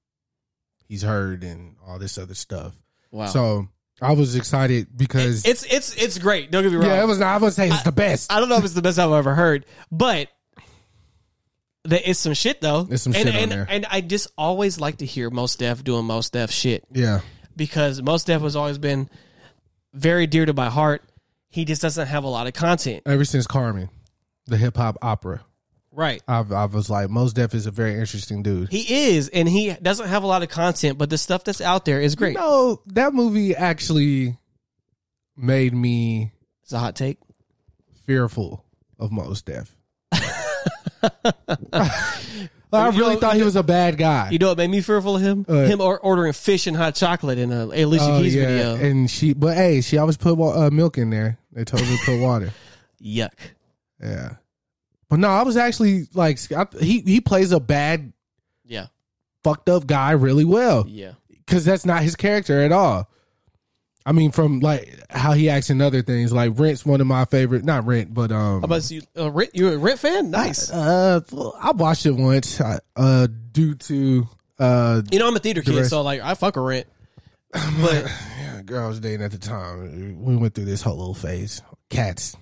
he's 0.89 1.03
heard 1.03 1.45
and 1.45 1.77
all 1.87 1.99
this 1.99 2.19
other 2.19 2.35
stuff. 2.35 2.75
wow. 3.11 3.27
So 3.27 3.69
I 4.03 4.13
was 4.13 4.35
excited 4.35 4.89
because 4.97 5.45
it's 5.45 5.65
it's 5.65 5.95
it's 5.97 6.19
great. 6.19 6.51
Don't 6.51 6.63
get 6.63 6.73
me 6.73 6.79
wrong. 6.79 6.87
yeah, 6.87 7.03
it 7.03 7.07
was. 7.07 7.21
I 7.21 7.37
would 7.37 7.53
say 7.53 7.69
it's 7.69 7.83
the 7.83 7.93
best. 7.93 8.33
I 8.33 8.41
don't 8.41 8.49
know 8.49 8.57
if 8.57 8.65
it's 8.65 8.75
the 8.75 8.83
best 8.83 8.99
I've 8.99 9.13
ever 9.13 9.35
heard, 9.35 9.67
but 9.91 10.29
there 11.85 12.01
is 12.05 12.19
some 12.19 12.35
shit 12.35 12.61
though. 12.61 12.85
There's 12.85 13.03
some 13.03 13.15
and, 13.15 13.27
shit 13.27 13.35
on 13.35 13.43
and, 13.43 13.53
there. 13.53 13.67
And 13.69 13.87
I 13.87 14.01
just 14.01 14.29
always 14.37 14.81
like 14.81 14.99
to 14.99 15.07
hear 15.07 15.31
Mos 15.31 15.57
Def 15.57 15.83
doing 15.85 16.05
Mos 16.05 16.31
Def 16.31 16.51
shit. 16.51 16.85
yeah, 16.93 17.21
because 17.57 18.03
Mos 18.03 18.25
Def 18.25 18.43
has 18.43 18.57
always 18.57 18.79
been 18.79 19.09
very 19.93 20.27
dear 20.27 20.47
to 20.47 20.53
my 20.53 20.71
heart. 20.71 21.03
He 21.49 21.65
just 21.65 21.83
doesn't 21.83 22.07
have 22.07 22.25
a 22.25 22.29
lot 22.29 22.47
of 22.47 22.53
content. 22.53 23.03
ever 23.07 23.25
since 23.25 23.47
Carmen, 23.47 23.89
the 24.47 24.57
hip 24.57 24.77
hop 24.77 24.99
opera, 25.03 25.41
Right. 25.93 26.23
I've, 26.29 26.53
I 26.53 26.67
was 26.67 26.89
like, 26.89 27.11
Mos 27.11 27.33
Def 27.33 27.53
is 27.55 27.67
a 27.67 27.73
very 27.73 27.95
interesting 27.99 28.43
dude. 28.45 28.71
He 28.71 29.17
is, 29.17 29.29
and 29.29 29.49
he 29.49 29.75
doesn't 29.75 30.07
have 30.09 30.23
a 30.23 30.27
lot 30.27 30.43
of 30.43 30.49
content, 30.49 30.99
but 30.99 31.11
the 31.11 31.19
stuff 31.19 31.43
that's 31.43 31.61
out 31.61 31.85
there 31.85 32.01
is 32.01 32.15
great. 32.15 32.35
You 32.35 32.39
know, 32.39 32.81
that 32.87 33.13
movie 33.13 33.57
actually 33.57 34.39
made 35.37 35.75
me 35.75 36.33
It's 36.63 36.73
a 36.73 36.79
hot 36.79 36.95
take. 36.95 37.19
fearful 38.07 38.65
of 38.99 39.11
Mos 39.11 39.43
Def. 39.43 39.75
I 42.73 42.89
You 42.91 42.99
really 43.01 43.15
know- 43.15 43.21
thought 43.21 43.37
he 43.37 43.43
was 43.43 43.57
a 43.57 43.63
bad 43.63 43.99
guy. 43.99 44.31
You 44.31 44.39
know 44.39 44.49
what 44.49 44.59
made 44.59 44.71
me 44.71 44.81
fearful 44.81 45.17
of 45.17 45.23
him? 45.23 45.45
Him 45.45 45.81
or- 45.81 45.99
ordering 45.99 46.33
fish 46.33 46.67
and 46.67 46.77
hot 46.77 46.95
chocolate 46.95 47.39
in 47.39 47.51
a 47.53 47.65
Alicia 47.67 48.05
Oh, 48.05 48.21
Keys 48.23 48.35
yeah. 48.35 48.47
video. 48.47 48.77
And 48.77 49.11
she, 49.11 49.33
but 49.33 49.57
hey, 49.57 49.81
she 49.81 49.99
always 49.99 50.17
put 50.17 50.37
wa- 50.37 50.67
uh, 50.67 50.71
milk 50.71 50.97
in 50.99 51.11
there. 51.11 51.39
They 51.53 51.65
told 51.65 51.83
her 51.83 51.97
to 51.97 52.03
put 52.05 52.21
water. 52.21 52.53
Yuck. 53.05 53.31
Yeah. 54.01 54.35
But 55.09 55.19
no, 55.19 55.29
I 55.29 55.43
was 55.43 55.57
actually 55.57 56.07
like, 56.15 56.39
I, 56.53 56.67
he 56.81 57.01
he 57.01 57.21
plays 57.21 57.51
a 57.51 57.59
bad, 57.59 58.13
Yeah. 58.65 58.87
fucked 59.43 59.69
up 59.69 59.87
guy 59.89 60.13
really 60.13 60.45
well 60.45 60.85
Yeah. 60.87 61.15
because 61.29 61.65
that's 61.65 61.85
not 61.85 62.05
his 62.05 62.15
character 62.15 62.61
at 62.63 62.71
all. 62.71 63.10
I 64.07 64.13
mean, 64.13 64.31
from 64.33 64.61
like 64.61 64.99
how 65.11 65.33
he 65.33 65.51
acts 65.51 65.69
in 65.71 65.81
other 65.83 66.03
things, 66.03 66.33
like 66.33 66.53
Rent's 66.59 66.87
one 66.87 67.01
of 67.01 67.07
my 67.07 67.25
favorite. 67.27 67.65
Not 67.65 67.87
Rent, 67.87 68.13
but 68.15 68.33
um, 68.33 68.61
How 68.61 68.65
about 68.65 68.91
you? 68.91 69.03
Uh, 69.17 69.31
Rent, 69.31 69.51
you're 69.55 69.75
a 69.75 69.79
Rent 69.79 69.99
fan? 69.99 70.31
Nice. 70.31 70.71
uh, 70.71 71.21
I 71.61 71.73
watched 71.73 72.07
it 72.07 72.13
once. 72.13 72.61
uh, 72.61 72.79
Uh, 72.97 73.27
due 73.53 73.75
to 73.75 74.27
uh, 74.59 75.03
you 75.11 75.19
know, 75.19 75.29
I'm 75.29 75.37
a 75.37 75.39
theater 75.39 75.63
kid, 75.63 75.85
so 75.87 76.03
like 76.03 76.21
I 76.23 76.35
fuck 76.35 76.57
a 76.57 76.61
Rent. 76.61 76.87
But 77.53 78.05
yeah, 78.39 78.63
girl 78.65 78.85
I 78.85 78.89
was 78.89 79.01
dating 79.01 79.23
at 79.25 79.33
the 79.33 79.39
time. 79.39 80.23
We 80.25 80.37
went 80.37 80.55
through 80.55 80.67
this 80.67 80.83
whole 80.83 80.97
little 80.97 81.15
phase. 81.15 81.63
Cats, 81.89 82.37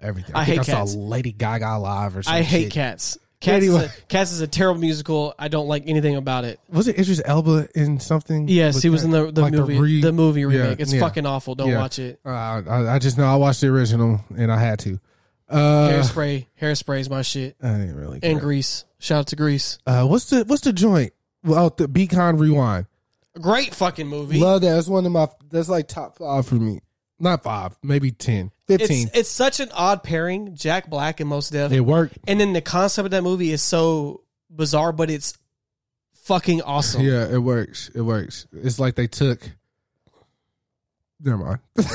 everything. 0.00 0.34
I 0.34 0.44
think 0.44 0.64
hate 0.66 0.74
I 0.74 0.78
Cats. 0.78 0.92
saw 0.92 0.98
Lady 0.98 1.32
Gaga 1.32 1.78
live 1.78 2.16
or 2.16 2.22
something. 2.22 2.40
I 2.40 2.42
hate 2.44 2.72
Cats. 2.72 3.16
Cats, 3.40 3.64
Anyway. 3.64 3.84
is 3.84 3.96
a, 3.98 4.02
Cats 4.08 4.32
is 4.32 4.40
a 4.42 4.46
terrible 4.46 4.80
musical. 4.82 5.34
I 5.38 5.48
don't 5.48 5.66
like 5.66 5.84
anything 5.86 6.16
about 6.16 6.44
it. 6.44 6.60
Was 6.68 6.88
it 6.88 6.98
Idris 6.98 7.22
Elba 7.24 7.68
in 7.74 7.98
something? 7.98 8.48
Yes, 8.48 8.82
he 8.82 8.90
was 8.90 9.02
in 9.02 9.10
the, 9.10 9.32
the 9.32 9.40
Like 9.40 9.54
movie 9.54 9.78
re- 9.80 10.00
the 10.02 10.12
movie 10.12 10.44
remake. 10.44 10.78
Yeah, 10.78 10.82
it's 10.82 10.92
yeah. 10.92 11.00
fucking 11.00 11.24
awful. 11.24 11.54
Don't 11.54 11.70
Yeah. 11.70 11.78
watch 11.78 11.98
it. 11.98 12.20
Uh, 12.24 12.28
I, 12.28 12.94
I 12.94 12.98
just 12.98 13.16
know 13.16 13.24
I 13.24 13.36
watched 13.36 13.62
the 13.62 13.68
original 13.68 14.20
and 14.36 14.52
I 14.52 14.58
had 14.60 14.78
to. 14.80 15.00
Uh, 15.48 15.88
Hairspray, 15.88 16.46
hairspray 16.60 17.00
is 17.00 17.08
my 17.10 17.22
shit. 17.22 17.56
I 17.62 17.70
didn't 17.72 17.96
really. 17.96 18.20
And 18.22 18.34
care. 18.34 18.40
Grease. 18.40 18.84
Shout 18.98 19.20
out 19.20 19.26
to 19.28 19.36
Grease. 19.36 19.78
Uh, 19.86 20.04
what's 20.06 20.26
the 20.30 20.44
what's 20.44 20.62
the 20.62 20.72
joint? 20.74 21.12
Well, 21.42 21.70
the 21.76 21.88
Be 21.88 22.06
Kind 22.06 22.38
Rewind. 22.38 22.86
Great 23.40 23.74
fucking 23.74 24.06
movie. 24.06 24.38
Love 24.38 24.60
that. 24.60 24.74
That's 24.74 24.86
one 24.88 25.06
of 25.06 25.12
my. 25.12 25.28
That's 25.50 25.68
like 25.70 25.88
top 25.88 26.18
five 26.18 26.46
for 26.46 26.56
me. 26.56 26.80
Not 27.18 27.42
five, 27.42 27.76
maybe 27.82 28.10
10, 28.12 28.50
15. 28.78 29.08
it's 29.08 29.16
it's 29.18 29.28
such 29.30 29.60
an 29.60 29.70
odd 29.72 30.02
pairing, 30.02 30.54
Jack 30.54 30.88
Black 30.88 31.20
and 31.20 31.28
Mos 31.28 31.50
Def. 31.50 31.72
it 31.72 31.80
worked. 31.80 32.18
And 32.26 32.40
then 32.40 32.52
the 32.52 32.60
concept 32.60 33.04
of 33.06 33.10
that 33.12 33.22
movie 33.22 33.50
is 33.50 33.62
so 33.62 34.22
bizarre, 34.50 34.92
but 34.92 35.10
it's 35.10 35.36
fucking 36.24 36.62
awesome. 36.62 37.02
Yeah, 37.02 37.26
it 37.28 37.38
works. 37.38 37.90
It 37.94 38.02
works. 38.02 38.46
It's 38.52 38.78
like 38.78 38.94
they 38.94 39.06
took. 39.06 39.48
Never 41.22 41.38
mind. 41.38 41.58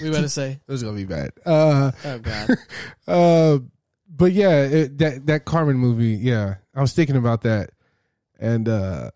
We 0.00 0.10
better 0.10 0.28
say. 0.28 0.52
It 0.52 0.70
was 0.70 0.82
gonna 0.84 0.94
be 0.96 1.04
bad. 1.04 1.32
Uh, 1.44 1.90
Oh 2.04 2.18
god. 2.18 2.50
uh, 3.08 3.58
but 4.08 4.32
yeah, 4.32 4.62
it, 4.62 4.98
that 4.98 5.26
that 5.26 5.44
Carmen 5.44 5.76
movie. 5.76 6.14
Yeah, 6.14 6.56
I 6.74 6.80
was 6.80 6.92
thinking 6.92 7.16
about 7.16 7.42
that, 7.42 7.70
and 8.38 8.66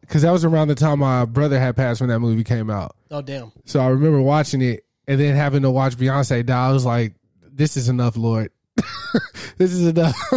because 0.00 0.22
that 0.22 0.32
was 0.32 0.44
around 0.44 0.68
the 0.68 0.74
time 0.74 1.00
my 1.00 1.26
brother 1.26 1.60
had 1.60 1.76
passed 1.76 2.00
when 2.00 2.08
that 2.08 2.18
movie 2.18 2.42
came 2.44 2.70
out. 2.70 2.96
Oh 3.10 3.22
damn. 3.22 3.52
So 3.66 3.78
I 3.78 3.88
remember 3.88 4.20
watching 4.20 4.62
it 4.62 4.84
and 5.06 5.20
then 5.20 5.34
having 5.34 5.62
to 5.62 5.70
watch 5.70 5.96
Beyonce 5.96 6.44
die. 6.44 6.68
I 6.68 6.72
was 6.72 6.84
like, 6.84 7.14
"This 7.52 7.76
is 7.76 7.88
enough, 7.88 8.16
Lord. 8.16 8.50
this 9.58 9.72
is 9.72 9.86
enough. 9.86 10.16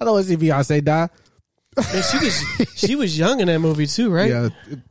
I 0.00 0.04
don't 0.04 0.14
want 0.14 0.26
to 0.26 0.30
see 0.30 0.36
Beyonce 0.36 0.84
die." 0.84 1.08
Man, 1.76 2.02
she 2.02 2.18
was 2.18 2.44
she 2.76 2.96
was 2.96 3.18
young 3.18 3.40
in 3.40 3.46
that 3.46 3.58
movie 3.60 3.86
too, 3.86 4.10
right? 4.10 4.28
Yeah, 4.28 4.48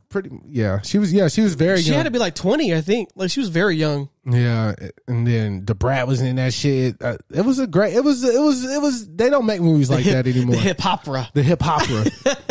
pretty. 0.08 0.30
Yeah, 0.48 0.80
she 0.82 0.98
was. 0.98 1.12
Yeah, 1.12 1.28
she 1.28 1.40
was 1.40 1.54
very 1.54 1.80
She 1.80 1.88
young. 1.90 1.98
had 1.98 2.02
to 2.04 2.10
be 2.10 2.18
like 2.18 2.34
twenty, 2.34 2.74
I 2.74 2.80
think. 2.80 3.10
Like 3.14 3.30
she 3.30 3.38
was 3.38 3.50
very 3.50 3.76
young. 3.76 4.08
Yeah, 4.24 4.74
and 5.06 5.24
then 5.26 5.64
Da 5.64 5.74
Brat 5.74 6.06
was 6.08 6.20
in 6.20 6.36
that 6.36 6.52
shit. 6.54 6.96
Uh, 7.00 7.18
it 7.32 7.42
was 7.44 7.60
a 7.60 7.66
great. 7.68 7.94
It 7.94 8.02
was. 8.02 8.24
It 8.24 8.40
was. 8.40 8.64
It 8.64 8.80
was. 8.82 9.08
They 9.08 9.30
don't 9.30 9.46
make 9.46 9.60
movies 9.60 9.90
like 9.90 10.04
hip, 10.04 10.24
that 10.24 10.26
anymore. 10.26 10.56
The 10.56 10.60
hip 10.62 10.84
opera. 10.84 11.28
The 11.34 11.42
hip 11.44 11.64
opera. 11.64 12.04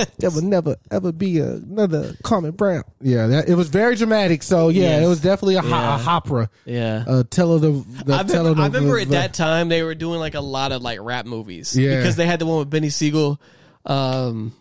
there 0.20 0.30
will 0.32 0.42
never 0.44 0.78
ever 0.92 1.12
be 1.12 1.40
another 1.40 2.16
Carmen 2.24 2.52
Brown. 2.52 2.84
Yeah, 3.02 3.28
that, 3.28 3.50
it 3.50 3.56
was 3.56 3.68
very 3.68 3.96
dramatic. 3.96 4.44
So 4.44 4.70
yeah, 4.70 4.82
Yes. 4.82 5.04
it 5.04 5.08
was 5.08 5.20
definitely 5.22 5.56
a, 5.56 5.64
Yeah. 5.64 5.98
ho- 5.98 6.04
a 6.04 6.10
opera. 6.16 6.50
Yeah. 6.66 7.04
Uh, 7.06 7.24
tell 7.30 7.52
of 7.54 7.62
the. 7.62 7.72
the 8.06 8.14
I 8.16 8.24
tell 8.24 8.46
remember, 8.46 8.50
of 8.50 8.56
the- 8.56 8.62
I 8.62 8.66
remember 8.68 8.96
the- 8.96 9.02
at 9.02 9.10
that 9.10 9.34
time 9.34 9.68
they 9.68 9.84
were 9.84 9.96
doing 9.96 10.20
like 10.22 10.36
a 10.36 10.42
lot 10.42 10.72
of 10.72 10.82
like 10.82 11.00
rap 11.02 11.26
movies. 11.26 11.78
Yeah. 11.78 11.98
Because 11.98 12.16
they 12.16 12.26
had 12.26 12.40
the 12.40 12.46
one 12.46 12.60
with 12.60 12.70
Beanie 12.70 12.92
Sigel. 12.92 13.40
Um 13.86 14.54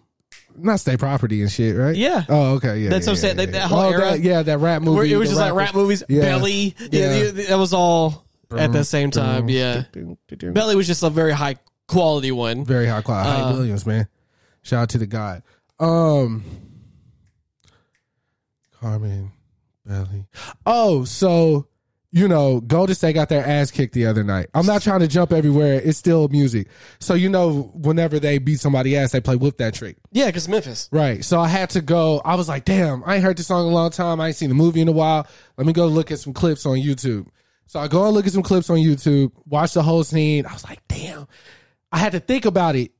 not 0.57 0.81
state 0.81 0.99
property 0.99 1.43
and 1.43 1.51
shit, 1.51 1.77
right? 1.77 1.95
Yeah. 1.97 2.25
Oh, 2.29 2.55
okay. 2.55 2.81
Yeah. 2.81 2.91
That's 2.91 3.07
yeah, 3.07 3.12
what 3.12 3.16
I'm 3.18 3.21
saying. 3.21 3.39
yeah, 3.39 3.45
That- 3.47 3.53
yeah. 3.53 3.59
that 3.61 3.68
whole 3.68 3.79
Oh, 3.81 3.91
era- 3.91 4.16
yeah, 4.16 4.43
that 4.43 4.59
rap 4.59 4.83
movie. 4.83 4.97
where 4.97 5.07
it 5.07 5.16
was 5.16 5.29
just 5.29 5.41
like 5.41 5.55
rap 5.55 5.75
movies. 5.75 6.03
Yeah. 6.09 6.23
Belly. 6.23 6.75
Yeah. 6.91 7.14
Yeah. 7.16 7.31
that 7.49 7.59
was 7.59 7.73
all 7.73 8.27
at 8.57 8.73
the 8.73 8.85
same 8.85 9.11
time. 9.11 9.49
Yeah. 9.49 9.85
Belly 10.53 10.77
was 10.77 10.87
just 10.87 11.03
a 11.03 11.11
very 11.11 11.33
high 11.33 11.57
quality 11.87 12.33
one. 12.33 12.64
Very 12.64 12.87
high 12.87 13.01
quality. 13.03 13.31
Uh, 13.43 13.53
Williams, 13.53 13.87
man. 13.87 14.09
Shout 14.62 14.83
out 14.83 14.89
to 14.91 14.99
the 14.99 15.07
God. 15.07 15.43
Um, 15.79 16.45
Carmen 18.81 19.33
Belly. 19.87 20.27
Oh, 20.66 21.05
so 21.05 21.66
you 22.13 22.27
know, 22.27 22.61
Golden 22.61 22.95
State 22.95 23.13
got 23.13 23.29
their 23.29 23.47
ass 23.47 23.71
kicked 23.71 23.95
the 23.95 24.07
other 24.07 24.25
night. 24.25 24.49
I'm 24.55 24.67
not 24.67 24.83
trying 24.83 25.01
to 25.01 25.09
jump 25.09 25.33
everywhere. 25.33 25.81
It's 25.83 25.99
still 25.99 26.29
music. 26.29 26.69
So 26.99 27.15
you 27.15 27.29
know, 27.29 27.71
whenever 27.75 28.19
they 28.19 28.39
beat 28.39 28.61
somebody 28.61 28.97
ass, 28.97 29.13
they 29.13 29.21
play 29.21 29.37
Whoop 29.37 29.59
That 29.59 29.75
Trick. 29.75 29.97
Yeah, 30.11 30.27
because 30.27 30.49
Memphis. 30.49 30.89
Right. 30.91 31.25
So 31.25 31.41
I 31.41 31.49
had 31.49 31.71
to 31.71 31.81
go. 31.81 32.21
I 32.25 32.35
was 32.35 32.49
like, 32.49 32.65
damn, 32.65 33.05
I 33.05 33.17
ain't 33.17 33.25
heard 33.25 33.37
this 33.39 33.47
song 33.47 33.67
in 33.67 33.73
a 33.73 33.75
long 33.75 33.91
time. 33.91 34.21
I 34.21 34.29
ain't 34.29 34.37
seen 34.37 34.49
the 34.49 34.55
movie 34.55 34.81
in 34.81 34.89
a 34.89 34.93
while. 34.93 35.27
Let 35.57 35.67
me 35.67 35.73
go 35.73 35.87
look 35.87 36.11
at 36.11 36.19
some 36.19 36.33
clips 36.33 36.67
on 36.67 36.79
YouTube. 36.79 37.29
So 37.67 37.79
I 37.79 37.87
go 37.87 38.05
and 38.05 38.15
look 38.15 38.27
at 38.27 38.33
some 38.33 38.43
clips 38.43 38.69
on 38.69 38.79
YouTube, 38.79 39.31
watch 39.47 39.75
the 39.75 39.83
whole 39.83 40.03
scene. 40.03 40.45
I 40.45 40.53
was 40.53 40.65
like, 40.65 40.81
damn. 40.89 41.29
I 41.93 41.99
had 41.99 42.13
to 42.13 42.21
think 42.21 42.45
about 42.45 42.75
it. 42.75 42.91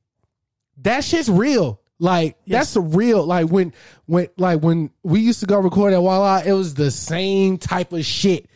That 0.83 1.03
shit's 1.03 1.29
real. 1.29 1.81
Like 1.99 2.39
that's 2.47 2.75
the 2.75 2.81
real. 2.81 3.25
Like 3.25 3.49
when 3.49 3.75
when 4.07 4.29
like 4.39 4.63
when 4.63 4.91
we 5.03 5.21
used 5.21 5.41
to 5.41 5.47
go 5.47 5.59
record 5.61 5.93
at 5.93 6.03
Walla, 6.03 6.43
it 6.45 6.53
was 6.53 6.75
the 6.75 6.91
same 6.91 7.59
type 7.59 7.93
of 7.93 8.05
shit. 8.05 8.49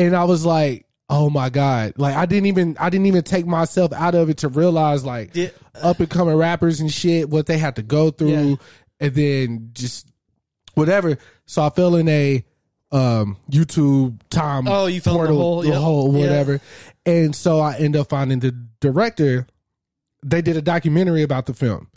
And 0.00 0.16
I 0.16 0.24
was 0.24 0.44
like, 0.46 0.86
oh 1.08 1.28
my 1.30 1.50
God. 1.50 1.94
Like 1.96 2.16
I 2.16 2.26
didn't 2.26 2.46
even 2.46 2.76
I 2.80 2.88
didn't 2.90 3.06
even 3.06 3.22
take 3.22 3.46
myself 3.46 3.92
out 3.92 4.14
of 4.14 4.30
it 4.30 4.38
to 4.38 4.48
realize 4.48 5.04
like 5.04 5.32
Did- 5.32 5.54
up 5.74 6.00
and 6.00 6.08
coming 6.10 6.34
rappers 6.34 6.80
and 6.80 6.92
shit, 6.92 7.28
what 7.28 7.46
they 7.46 7.58
had 7.58 7.76
to 7.76 7.82
go 7.82 8.10
through, 8.10 8.28
Yeah. 8.30 8.56
and 9.00 9.14
then 9.14 9.70
just 9.72 10.08
whatever. 10.74 11.18
So 11.46 11.62
I 11.62 11.70
fell 11.70 11.96
in 11.96 12.08
a 12.08 12.44
um 12.92 13.36
YouTube 13.50 14.20
time. 14.30 14.66
Oh, 14.66 14.86
you 14.86 15.00
fell 15.00 15.14
in 15.16 15.20
the 15.20 15.26
portal, 15.26 15.36
hole, 15.38 15.62
the 15.62 15.68
yep. 15.68 15.78
hole, 15.78 16.12
Yeah. 16.14 16.20
whatever. 16.20 16.60
And 17.06 17.34
so 17.36 17.60
I 17.60 17.76
end 17.76 17.94
up 17.96 18.08
finding 18.08 18.40
the 18.40 18.52
director. 18.80 19.46
They 20.24 20.42
did 20.42 20.56
a 20.56 20.62
documentary 20.62 21.22
about 21.22 21.46
the 21.46 21.54
film 21.54 21.88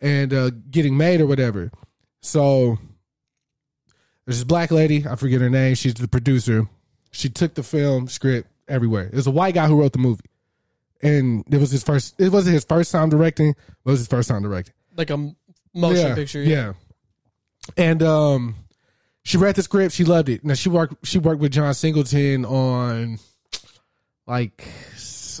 and 0.00 0.32
uh 0.32 0.50
getting 0.70 0.96
made 0.96 1.20
or 1.20 1.26
whatever. 1.26 1.70
So 2.22 2.78
there's 4.26 4.38
this 4.38 4.44
black 4.44 4.70
lady, 4.70 5.06
I 5.06 5.16
forget 5.16 5.40
her 5.40 5.50
name, 5.50 5.74
she's 5.74 5.94
the 5.94 6.08
producer. 6.08 6.68
She 7.14 7.28
took 7.28 7.54
the 7.54 7.62
film 7.62 8.08
script 8.08 8.48
everywhere. 8.66 9.04
It 9.06 9.14
was 9.14 9.28
a 9.28 9.30
white 9.30 9.54
guy 9.54 9.68
who 9.68 9.78
wrote 9.80 9.92
the 9.92 10.00
movie. 10.00 10.24
And 11.00 11.44
it 11.48 11.58
was 11.58 11.70
his 11.70 11.84
first 11.84 12.20
it 12.20 12.32
wasn't 12.32 12.54
his 12.54 12.64
first 12.64 12.90
time 12.90 13.08
directing, 13.08 13.54
but 13.84 13.90
it 13.90 13.92
was 13.92 14.00
his 14.00 14.08
first 14.08 14.28
time 14.28 14.42
directing. 14.42 14.74
Like 14.96 15.10
a 15.10 15.16
motion 15.72 16.08
yeah, 16.08 16.14
picture. 16.14 16.42
Yeah. 16.42 16.72
And 17.76 18.02
um 18.02 18.56
she 19.22 19.36
read 19.36 19.54
the 19.54 19.62
script, 19.62 19.94
she 19.94 20.04
loved 20.04 20.28
it. 20.28 20.44
Now 20.44 20.54
she 20.54 20.68
worked 20.68 21.06
she 21.06 21.18
worked 21.18 21.40
with 21.40 21.52
John 21.52 21.72
Singleton 21.74 22.44
on 22.44 23.20
like 24.26 24.66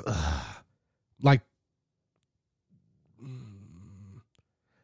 uh, 0.06 0.44
like 1.22 1.40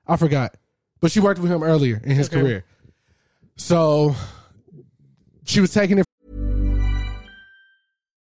I 0.09 0.17
forgot. 0.17 0.57
But 1.01 1.13
she 1.13 1.21
worked 1.21 1.41
with 1.41 1.53
him 1.53 1.63
earlier 1.63 2.01
in 2.03 2.17
his 2.17 2.29
Okay. 2.29 2.41
career. 2.41 2.65
So 3.57 4.17
she 5.45 5.61
was 5.61 5.73
taking 5.73 5.99
it 5.99 6.07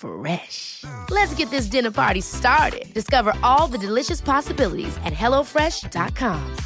Fresh. 0.00 0.84
Let's 1.10 1.34
get 1.34 1.50
this 1.50 1.66
dinner 1.66 1.90
party 1.90 2.22
started. 2.22 2.92
Discover 2.94 3.34
all 3.42 3.66
the 3.66 3.78
delicious 3.78 4.20
possibilities 4.20 4.96
at 5.04 5.12
hellofresh.com. 5.12 6.56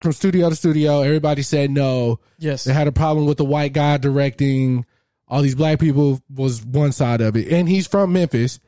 from 0.00 0.12
studio 0.12 0.48
to 0.48 0.56
studio. 0.56 1.02
Everybody 1.02 1.42
said 1.42 1.70
no. 1.70 2.20
Yes. 2.38 2.64
They 2.64 2.72
had 2.72 2.86
a 2.86 2.92
problem 2.92 3.26
with 3.26 3.38
the 3.38 3.44
white 3.44 3.72
guy 3.72 3.96
directing. 3.96 4.86
All 5.26 5.42
these 5.42 5.54
black 5.54 5.78
people 5.78 6.22
was 6.34 6.64
one 6.64 6.92
side 6.92 7.20
of 7.20 7.36
it, 7.36 7.52
and 7.52 7.68
he's 7.68 7.86
from 7.86 8.12
Memphis. 8.12 8.60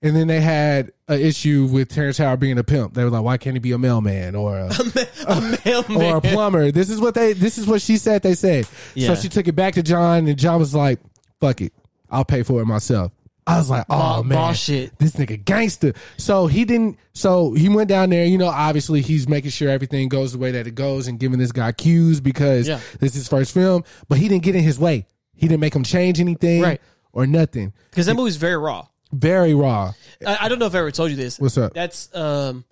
And 0.00 0.14
then 0.14 0.28
they 0.28 0.40
had 0.40 0.92
an 1.08 1.20
issue 1.20 1.66
with 1.72 1.88
Terrence 1.88 2.18
Howard 2.18 2.38
being 2.38 2.56
a 2.56 2.62
pimp. 2.62 2.94
They 2.94 3.02
were 3.02 3.10
like, 3.10 3.24
"Why 3.24 3.36
can't 3.36 3.56
he 3.56 3.60
be 3.60 3.72
a 3.72 3.78
mailman 3.78 4.36
or 4.36 4.56
a, 4.58 4.66
a 5.26 5.58
mailman. 5.64 6.02
or 6.02 6.16
a 6.18 6.20
plumber?" 6.20 6.70
This 6.70 6.88
is 6.88 7.00
what 7.00 7.14
they. 7.14 7.32
This 7.32 7.58
is 7.58 7.66
what 7.66 7.82
she 7.82 7.96
said. 7.96 8.22
They 8.22 8.34
said. 8.34 8.68
Yeah. 8.94 9.08
So 9.08 9.20
she 9.20 9.28
took 9.28 9.48
it 9.48 9.56
back 9.56 9.74
to 9.74 9.82
John, 9.82 10.28
and 10.28 10.38
John 10.38 10.60
was 10.60 10.72
like, 10.74 11.00
"Fuck 11.40 11.62
it, 11.62 11.72
I'll 12.10 12.24
pay 12.24 12.44
for 12.44 12.60
it 12.62 12.66
myself." 12.66 13.10
I 13.44 13.56
was 13.58 13.70
like, 13.70 13.86
"Oh 13.90 14.18
Bo- 14.18 14.22
man, 14.28 14.38
boss 14.38 14.58
shit. 14.58 14.96
this 15.00 15.12
nigga 15.16 15.44
gangster." 15.44 15.94
So 16.16 16.46
he 16.46 16.64
didn't. 16.64 16.96
So 17.14 17.54
he 17.54 17.68
went 17.68 17.88
down 17.88 18.10
there. 18.10 18.24
You 18.24 18.38
know, 18.38 18.46
obviously 18.46 19.00
he's 19.00 19.26
making 19.28 19.50
sure 19.50 19.68
everything 19.68 20.08
goes 20.08 20.30
the 20.32 20.38
way 20.38 20.52
that 20.52 20.68
it 20.68 20.76
goes, 20.76 21.08
and 21.08 21.18
giving 21.18 21.40
this 21.40 21.50
guy 21.50 21.72
cues 21.72 22.20
because 22.20 22.68
Yeah. 22.68 22.78
this 23.00 23.12
is 23.12 23.22
his 23.22 23.28
first 23.28 23.52
film. 23.52 23.82
But 24.08 24.18
he 24.18 24.28
didn't 24.28 24.44
get 24.44 24.54
in 24.54 24.62
his 24.62 24.78
way. 24.78 25.06
He 25.34 25.48
didn't 25.48 25.60
make 25.60 25.74
him 25.74 25.82
change 25.82 26.20
anything, 26.20 26.62
Right. 26.62 26.80
or 27.12 27.26
nothing. 27.26 27.72
Because 27.90 28.06
that 28.06 28.14
movie's 28.14 28.36
very 28.36 28.56
raw. 28.56 28.86
Very 29.12 29.54
raw. 29.54 29.92
I, 30.26 30.38
I 30.42 30.48
don't 30.48 30.58
know 30.58 30.66
if 30.66 30.74
I 30.74 30.78
ever 30.78 30.90
told 30.90 31.10
you 31.10 31.16
this. 31.16 31.38
What's 31.40 31.56
up? 31.58 31.72
That's 31.74 32.14
um, 32.14 32.64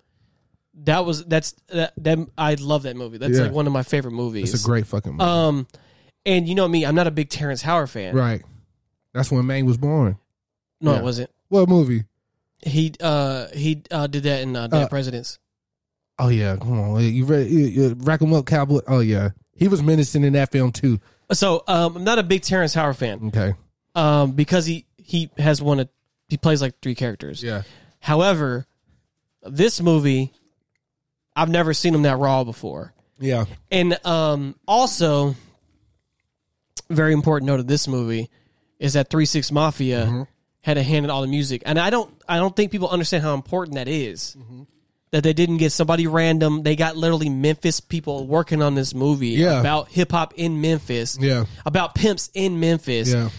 that 0.83 1.05
was 1.05 1.25
that's 1.25 1.53
that, 1.69 1.93
that 1.97 2.19
I 2.37 2.53
love 2.55 2.83
that 2.83 2.95
movie. 2.95 3.17
That's 3.17 3.37
Yeah. 3.37 3.45
like 3.45 3.51
one 3.53 3.65
of 3.67 3.73
my 3.73 3.83
favorite 3.83 4.11
movies. 4.11 4.53
It's 4.53 4.63
a 4.63 4.65
great 4.65 4.85
fucking 4.85 5.13
movie. 5.13 5.23
Um, 5.23 5.67
and 6.25 6.47
you 6.47 6.55
know 6.55 6.67
me, 6.67 6.85
I'm 6.85 6.95
not 6.95 7.07
a 7.07 7.11
big 7.11 7.29
Terrence 7.29 7.61
Howard 7.61 7.89
fan. 7.89 8.15
right. 8.15 8.43
That's 9.13 9.31
when 9.31 9.45
Maine 9.47 9.65
was 9.65 9.77
born. 9.77 10.17
No, 10.79 10.91
Yeah. 10.93 10.99
it 10.99 11.03
wasn't. 11.03 11.29
What 11.49 11.67
movie? 11.69 12.03
He 12.61 12.93
uh 13.01 13.47
he 13.53 13.81
uh 13.89 14.05
did 14.07 14.23
that 14.23 14.41
in 14.41 14.55
uh, 14.55 14.67
Dead 14.67 14.83
Uh, 14.83 14.87
Presidents. 14.87 15.39
Oh 16.19 16.29
yeah, 16.29 16.55
come 16.57 16.79
on. 16.79 17.01
You 17.03 17.25
read 17.25 17.49
you, 17.49 17.59
you, 17.59 17.95
Rack 17.99 18.21
'em 18.21 18.33
Up 18.33 18.45
Cowboy? 18.45 18.79
Oh 18.87 18.99
yeah, 18.99 19.29
he 19.55 19.67
was 19.67 19.81
menacing 19.81 20.23
in 20.23 20.33
that 20.33 20.51
film 20.51 20.71
too. 20.71 20.99
So 21.31 21.63
um, 21.67 21.95
I'm 21.97 22.03
not 22.03 22.19
a 22.19 22.23
big 22.23 22.41
Terrence 22.43 22.73
Howard 22.73 22.97
fan. 22.97 23.27
Okay. 23.27 23.53
Um, 23.95 24.33
because 24.33 24.65
he 24.67 24.85
he 24.97 25.29
has 25.37 25.61
one 25.61 25.79
of 25.79 25.89
he 26.27 26.37
plays 26.37 26.61
like 26.61 26.79
three 26.81 26.95
characters. 26.95 27.41
Yeah. 27.43 27.63
However, 27.99 28.65
this 29.43 29.81
movie, 29.81 30.33
I've 31.35 31.49
never 31.49 31.73
seen 31.73 31.93
him 31.95 32.03
that 32.03 32.17
raw 32.17 32.43
before. 32.43 32.93
Yeah. 33.19 33.45
And 33.71 33.97
um, 34.05 34.55
also, 34.67 35.35
very 36.89 37.13
important 37.13 37.47
note 37.47 37.59
of 37.59 37.67
this 37.67 37.87
movie 37.87 38.29
is 38.79 38.93
that 38.93 39.09
Three 39.09 39.25
Six 39.25 39.51
Mafia 39.51 40.05
Mm-hmm. 40.05 40.21
had 40.61 40.77
a 40.77 40.83
hand 40.83 41.05
in 41.05 41.09
all 41.09 41.21
the 41.21 41.27
music, 41.27 41.63
and 41.65 41.79
I 41.79 41.89
don't, 41.89 42.11
I 42.27 42.37
don't 42.37 42.55
think 42.55 42.71
people 42.71 42.89
understand 42.89 43.23
how 43.23 43.33
important 43.33 43.75
that 43.75 43.87
is. 43.87 44.35
That 45.11 45.23
they 45.23 45.31
didn't 45.33 45.57
get 45.57 45.71
somebody 45.71 46.05
random; 46.05 46.63
they 46.63 46.75
got 46.75 46.97
literally 46.97 47.29
Memphis 47.29 47.79
people 47.79 48.27
working 48.27 48.61
on 48.61 48.75
this 48.75 48.93
movie 48.93 49.29
Yeah. 49.29 49.59
about 49.61 49.89
hip 49.89 50.11
hop 50.11 50.33
in 50.35 50.59
Memphis, 50.61 51.17
Yeah. 51.19 51.45
about 51.65 51.95
pimps 51.95 52.29
in 52.33 52.59
Memphis. 52.59 53.11
Yeah. 53.13 53.29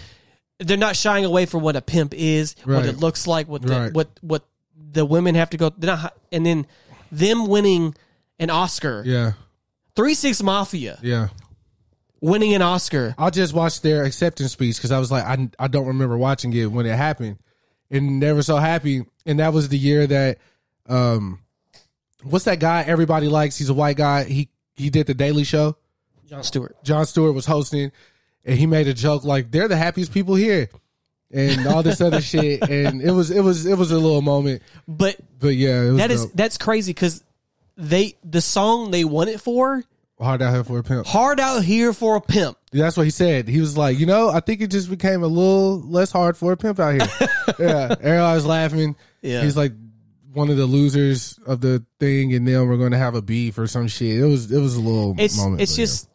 They're 0.61 0.76
not 0.76 0.96
shying 0.96 1.24
away 1.24 1.46
from 1.46 1.62
what 1.62 1.76
a 1.76 1.82
pimp 1.82 2.14
is, 2.14 2.56
what 2.64 2.84
it 2.86 2.96
looks 2.98 3.26
like, 3.26 3.46
what 3.48 3.62
the, 3.62 3.68
Right. 3.72 3.92
what 3.92 4.09
what 4.22 4.44
the 4.90 5.04
women 5.04 5.34
have 5.36 5.50
to 5.50 5.56
go. 5.56 5.70
They're 5.76 5.94
not, 5.96 6.16
and 6.32 6.44
then 6.44 6.66
them 7.12 7.46
winning 7.46 7.94
an 8.38 8.50
Oscar. 8.50 9.02
Yeah. 9.06 9.32
Three 9.94 10.14
Six 10.14 10.42
Mafia 10.42 10.98
Yeah. 11.02 11.28
winning 12.20 12.54
an 12.54 12.62
Oscar. 12.62 13.14
I 13.18 13.30
just 13.30 13.52
watched 13.54 13.82
their 13.82 14.04
acceptance 14.04 14.52
speech 14.52 14.76
because 14.76 14.90
I 14.92 14.98
was 14.98 15.11
like, 15.11 15.24
I, 15.24 15.48
I 15.59 15.68
don't 15.68 15.86
remember 15.86 16.16
watching 16.18 16.52
it 16.52 16.66
when 16.66 16.86
it 16.86 16.96
happened, 16.96 17.38
and 17.90 18.20
they 18.22 18.32
were 18.32 18.42
so 18.42 18.56
happy. 18.56 19.04
And 19.26 19.38
that 19.40 19.52
was 19.52 19.68
the 19.68 19.78
year 19.78 20.06
that, 20.06 20.38
um, 20.88 21.40
what's 22.22 22.46
that 22.46 22.59
guy 22.61 22.82
everybody 22.82 23.28
likes? 23.28 23.56
He's 23.56 23.68
a 23.68 23.74
white 23.74 23.96
guy. 23.96 24.24
He 24.24 24.48
he 24.76 24.90
did 24.90 25.06
the 25.06 25.14
Daily 25.14 25.44
Show. 25.44 25.76
Jon 26.28 26.42
Stewart. 26.42 26.76
Jon 26.84 27.06
Stewart 27.06 27.34
was 27.34 27.46
hosting, 27.46 27.90
and 28.45 28.59
he 28.59 28.66
made 28.66 28.89
a 28.89 28.95
joke 28.95 29.24
like 29.24 29.51
they're 29.51 29.68
the 29.68 29.76
happiest 29.76 30.12
people 30.12 30.34
here, 30.34 30.68
and 31.30 31.66
all 31.66 31.82
this 31.82 32.01
other 32.01 32.20
shit. 32.32 32.62
And 32.68 33.01
it 33.03 33.11
was 33.11 33.30
it 33.30 33.41
was 33.41 33.66
it 33.66 33.76
was 33.78 33.91
a 33.91 33.99
little 33.99 34.22
moment, 34.22 34.62
But 34.86 35.16
but 35.39 35.55
yeah, 35.57 35.82
it 35.82 35.89
was 35.91 35.97
that 35.99 36.11
is 36.11 36.24
dope. 36.26 36.32
that's 36.34 36.59
crazy 36.59 36.93
because 36.93 37.22
they 37.76 38.16
the 38.24 38.41
song 38.41 38.91
they 38.91 39.05
won 39.05 39.28
it 39.28 39.41
for 39.41 39.82
Hard 40.20 40.43
out 40.43 40.53
here 40.53 40.64
for 40.64 40.78
a 40.80 40.82
pimp. 40.82 41.07
Hard 41.07 41.39
out 41.39 41.62
here 41.62 41.93
for 41.93 42.16
a 42.16 42.20
pimp. 42.20 42.59
That's 42.72 42.97
what 42.97 43.05
he 43.05 43.11
said. 43.11 43.47
He 43.47 43.61
was 43.61 43.76
like, 43.76 44.01
you 44.01 44.05
know, 44.07 44.28
I 44.30 44.41
think 44.41 44.61
it 44.61 44.66
just 44.66 44.91
became 44.91 45.22
a 45.22 45.28
little 45.28 45.80
less 45.80 46.11
hard 46.11 46.36
for 46.36 46.51
a 46.51 46.57
pimp 46.57 46.80
out 46.80 46.95
here. 47.01 47.28
yeah. 47.61 47.95
Everybody 48.01 48.34
was 48.34 48.45
laughing. 48.45 48.97
Yeah. 49.22 49.43
He's 49.43 49.57
like 49.57 49.70
one 50.32 50.51
of 50.51 50.57
the 50.57 50.66
losers 50.66 51.39
of 51.47 51.61
the 51.61 51.84
thing, 52.01 52.34
and 52.34 52.49
then 52.49 52.66
we're 52.66 52.78
going 52.78 52.91
to 52.91 52.99
have 52.99 53.14
a 53.14 53.22
beef 53.22 53.59
or 53.59 53.68
some 53.68 53.86
shit. 53.86 54.18
It 54.18 54.24
was 54.24 54.51
it 54.51 54.59
was 54.59 54.74
a 54.74 54.80
little 54.80 55.14
It's 55.18 55.39
moment. 55.39 55.62
it's 55.62 55.76
just 55.76 56.09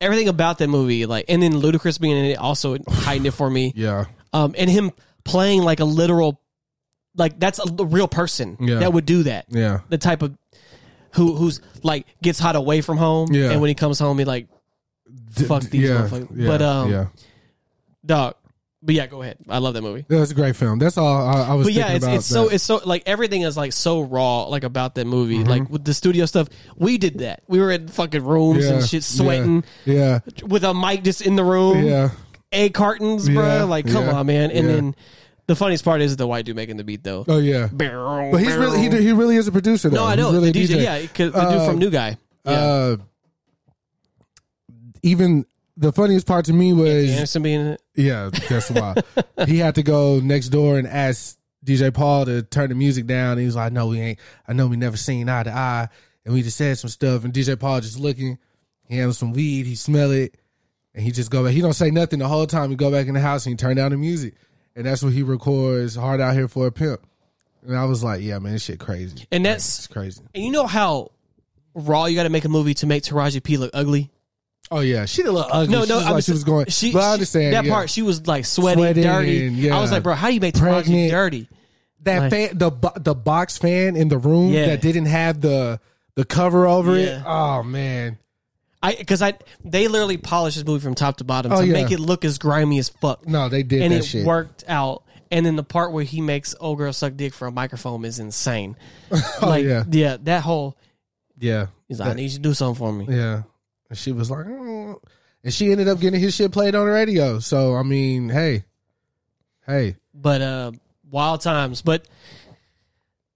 everything 0.00 0.28
about 0.28 0.58
that 0.58 0.68
movie, 0.68 1.06
like, 1.06 1.26
and 1.28 1.42
then 1.42 1.54
Ludacris 1.54 2.00
being 2.00 2.16
in 2.16 2.24
it 2.26 2.38
also 2.38 2.76
heightened 2.88 3.26
it 3.26 3.32
for 3.32 3.48
me. 3.50 3.72
yeah. 3.76 4.06
Um, 4.32 4.54
and 4.58 4.68
him 4.68 4.90
playing 5.24 5.62
like 5.62 5.80
a 5.80 5.84
literal, 5.84 6.40
like 7.16 7.38
that's 7.40 7.58
a 7.58 7.84
real 7.84 8.08
person 8.08 8.56
Yeah. 8.60 8.80
that 8.80 8.92
would 8.92 9.06
do 9.06 9.22
that. 9.22 9.46
Yeah. 9.48 9.80
The 9.88 9.96
type 9.98 10.20
of 10.22 10.36
who 11.12 11.34
who's 11.34 11.60
like 11.82 12.06
gets 12.22 12.38
hot 12.38 12.56
away 12.56 12.82
from 12.82 12.98
home, 12.98 13.32
Yeah. 13.32 13.50
and 13.52 13.60
when 13.62 13.68
he 13.68 13.74
comes 13.74 13.98
home, 13.98 14.18
he 14.18 14.24
like 14.26 14.48
fuck 15.30 15.62
these 15.62 15.88
motherfuckers. 15.88 16.28
yeah, 16.36 16.46
but 16.46 16.62
um, 16.62 16.90
yeah. 16.90 17.06
dog. 18.04 18.34
But 18.82 18.94
yeah, 18.94 19.06
go 19.06 19.22
ahead. 19.22 19.38
I 19.48 19.58
love 19.58 19.74
that 19.74 19.82
movie. 19.82 20.04
That's 20.06 20.30
a 20.30 20.34
great 20.34 20.54
film. 20.54 20.78
That's 20.78 20.96
all 20.98 21.06
I, 21.26 21.48
I 21.48 21.54
was 21.54 21.66
But 21.66 21.72
yeah, 21.72 21.88
thinking 21.88 21.96
it's 21.96 22.04
about. 22.04 22.16
it's 22.16 22.26
so 22.26 22.48
it's 22.48 22.64
so 22.64 22.80
like 22.84 23.02
everything 23.06 23.42
is 23.42 23.56
like 23.56 23.72
so 23.72 24.02
raw 24.02 24.44
like 24.44 24.64
about 24.64 24.94
that 24.96 25.06
movie. 25.06 25.38
Mm-hmm. 25.38 25.48
Like 25.48 25.70
with 25.70 25.84
the 25.84 25.94
studio 25.94 26.26
stuff, 26.26 26.48
we 26.76 26.98
did 26.98 27.18
that. 27.18 27.42
We 27.48 27.58
were 27.58 27.70
in 27.72 27.88
fucking 27.88 28.22
rooms 28.24 28.64
yeah, 28.64 28.74
and 28.74 28.86
shit, 28.86 29.02
sweating 29.02 29.64
Yeah. 29.86 30.20
with 30.46 30.62
a 30.62 30.72
mic 30.74 31.02
just 31.02 31.22
in 31.22 31.36
the 31.36 31.42
room. 31.44 31.82
Yeah. 31.84 32.10
egg 32.52 32.74
cartons, 32.74 33.28
bro. 33.28 33.42
Yeah, 33.44 33.62
Like, 33.64 33.86
come 33.90 34.04
yeah, 34.06 34.12
on, 34.12 34.26
man. 34.26 34.50
And 34.52 34.66
yeah. 34.68 34.74
then 34.74 34.94
the 35.46 35.56
funniest 35.56 35.84
part 35.84 36.00
is 36.02 36.14
the 36.16 36.26
white 36.26 36.44
dude 36.44 36.54
making 36.56 36.76
the 36.76 36.84
beat, 36.84 37.02
though. 37.02 37.24
Oh 37.26 37.38
yeah. 37.38 37.68
But 37.72 37.90
But 38.30 38.38
he's 38.42 38.54
really 38.56 38.78
he, 38.80 38.88
he 39.02 39.12
really 39.12 39.36
is 39.36 39.48
a 39.48 39.52
producer. 39.52 39.88
Though. 39.88 39.96
no, 39.96 40.04
I 40.04 40.14
know 40.16 40.30
really 40.32 40.52
the 40.52 40.60
DJ. 40.64 40.76
DJ. 40.76 40.82
Yeah, 40.82 40.98
'cause 41.06 41.32
the 41.32 41.50
dude 41.50 41.60
Uh, 41.60 41.66
from 41.66 41.78
New 41.78 41.90
Guy. 41.90 42.18
Yeah, 42.44 42.52
Uh, 42.52 42.96
even 45.02 45.46
the 45.76 45.92
funniest 45.92 46.26
part 46.26 46.44
to 46.46 46.52
me 46.52 46.72
was 46.72 47.10
Anderson 47.10 47.42
being 47.42 47.60
in 47.60 47.66
it. 47.68 47.82
Yeah, 47.96 48.30
that's 48.48 48.70
why. 48.70 48.94
he 49.46 49.58
had 49.58 49.74
to 49.76 49.82
go 49.82 50.20
next 50.20 50.50
door 50.50 50.78
and 50.78 50.86
ask 50.86 51.36
DJ 51.64 51.92
Paul 51.92 52.26
to 52.26 52.42
turn 52.42 52.68
the 52.68 52.74
music 52.74 53.06
down. 53.06 53.38
He 53.38 53.46
was 53.46 53.56
like, 53.56 53.72
"No, 53.72 53.86
we 53.88 54.00
ain't. 54.00 54.18
I 54.46 54.52
know 54.52 54.66
we 54.66 54.76
never 54.76 54.96
seen 54.96 55.28
eye 55.28 55.42
to 55.44 55.50
eye." 55.52 55.88
And 56.24 56.34
we 56.34 56.42
just 56.42 56.56
said 56.56 56.76
some 56.78 56.90
stuff, 56.90 57.24
and 57.24 57.32
DJ 57.32 57.58
Paul 57.58 57.80
just 57.80 57.98
looking. 57.98 58.38
He 58.88 58.98
had 58.98 59.14
some 59.14 59.32
weed. 59.32 59.66
He 59.66 59.74
smell 59.74 60.10
it, 60.12 60.36
and 60.94 61.02
he 61.04 61.10
just 61.10 61.30
go 61.30 61.42
back. 61.44 61.52
He 61.54 61.60
don't 61.60 61.72
say 61.72 61.90
nothing 61.90 62.18
the 62.20 62.28
whole 62.28 62.46
time. 62.46 62.70
He 62.70 62.76
go 62.76 62.90
back 62.90 63.06
in 63.06 63.14
the 63.14 63.20
house 63.20 63.46
and 63.46 63.52
he 63.52 63.56
turn 63.56 63.76
down 63.76 63.90
the 63.90 63.96
music, 63.96 64.34
and 64.76 64.86
that's 64.86 65.02
what 65.02 65.12
he 65.12 65.22
records. 65.22 65.94
Hard 65.96 66.20
out 66.20 66.34
here 66.34 66.48
for 66.48 66.66
a 66.66 66.72
pimp. 66.72 67.00
And 67.66 67.76
I 67.76 67.84
was 67.86 68.04
like, 68.04 68.22
"Yeah, 68.22 68.38
man, 68.38 68.52
this 68.52 68.62
shit 68.64 68.78
crazy." 68.78 69.26
And 69.32 69.44
that's- 69.44 69.78
it's 69.78 69.86
crazy. 69.88 70.22
And 70.34 70.44
you 70.44 70.50
know 70.52 70.66
how 70.66 71.10
raw 71.74 72.04
you 72.06 72.14
got 72.14 72.22
to 72.24 72.28
make 72.30 72.44
a 72.44 72.48
movie 72.48 72.74
to 72.74 72.86
make 72.86 73.02
Taraji 73.02 73.42
P 73.42 73.56
look 73.56 73.70
ugly? 73.74 74.10
Oh 74.70 74.80
yeah, 74.80 75.04
she 75.04 75.22
did 75.22 75.28
a 75.28 75.32
little 75.32 75.48
ugly. 75.52 75.72
No, 75.76 75.82
she 75.84 75.88
no, 75.90 75.96
was 75.96 76.04
I 76.04 76.08
like 76.08 76.14
was, 76.16 76.24
she 76.24 76.32
was 76.32 76.44
going. 76.44 76.66
She, 76.66 76.92
but 76.92 77.02
I 77.02 77.12
understand 77.12 77.54
that 77.54 77.64
yeah. 77.64 77.72
part. 77.72 77.88
She 77.90 78.02
was 78.02 78.26
like 78.26 78.44
sweaty, 78.44 78.80
Sweating, 78.80 79.02
dirty. 79.04 79.32
yeah. 79.54 79.76
I 79.76 79.80
was 79.80 79.92
like, 79.92 80.02
bro, 80.02 80.14
how 80.14 80.28
do 80.28 80.34
you 80.34 80.40
make 80.40 80.54
Pregnant. 80.56 81.10
dirty? 81.10 81.48
that 82.02 82.18
Like- 82.20 82.30
fan, 82.30 82.58
the 82.58 82.70
the 82.96 83.14
box 83.14 83.58
fan 83.58 83.96
in 83.96 84.08
the 84.08 84.18
room 84.18 84.52
Yeah. 84.52 84.66
that 84.66 84.80
didn't 84.80 85.06
have 85.06 85.40
the 85.40 85.80
the 86.14 86.24
cover 86.24 86.66
over 86.66 86.96
Yeah. 86.98 87.20
it. 87.20 87.22
Oh 87.26 87.62
man, 87.64 88.18
I 88.82 88.94
because 88.94 89.22
I 89.22 89.34
they 89.64 89.88
literally 89.88 90.16
polished 90.16 90.56
this 90.56 90.64
movie 90.66 90.82
from 90.82 90.94
top 90.94 91.16
to 91.18 91.24
bottom 91.24 91.52
Oh, 91.52 91.60
to 91.60 91.66
yeah. 91.66 91.72
make 91.72 91.90
it 91.90 91.98
look 92.00 92.24
as 92.24 92.38
grimy 92.38 92.78
as 92.78 92.88
fuck. 92.88 93.26
no, 93.26 93.48
they 93.48 93.62
did 93.62 93.82
and 93.82 93.92
that 93.92 93.98
it 93.98 94.04
shit. 94.04 94.26
worked 94.26 94.64
out. 94.68 95.02
And 95.32 95.44
then 95.44 95.56
the 95.56 95.64
part 95.64 95.90
where 95.90 96.04
he 96.04 96.20
makes 96.20 96.54
old 96.60 96.78
girl 96.78 96.92
suck 96.92 97.16
dick 97.16 97.34
for 97.34 97.48
a 97.48 97.50
microphone 97.52 98.04
is 98.04 98.18
insane. 98.20 98.76
Oh 99.10 99.48
like, 99.48 99.64
yeah, 99.64 100.16
that 100.22 100.42
whole 100.42 100.76
yeah, 101.38 101.66
he's 101.88 101.98
like, 102.00 102.10
I 102.10 102.14
need 102.14 102.22
you 102.24 102.28
to 102.30 102.38
do 102.38 102.54
something 102.54 102.78
for 102.78 102.92
me. 102.92 103.06
yeah. 103.10 103.42
And 103.88 103.98
she 103.98 104.12
was 104.12 104.30
like, 104.30 104.46
"Mm." 104.46 104.96
and 105.46 105.54
she 105.54 105.70
ended 105.70 105.86
up 105.86 106.00
getting 106.00 106.20
his 106.20 106.34
shit 106.34 106.50
played 106.50 106.74
on 106.74 106.86
the 106.86 106.92
radio. 106.92 107.38
So 107.38 107.76
I 107.76 107.84
mean, 107.84 108.28
hey, 108.28 108.64
hey, 109.64 109.96
But 110.12 110.42
uh, 110.42 110.72
wild 111.08 111.40
times. 111.40 111.82
But 111.82 112.06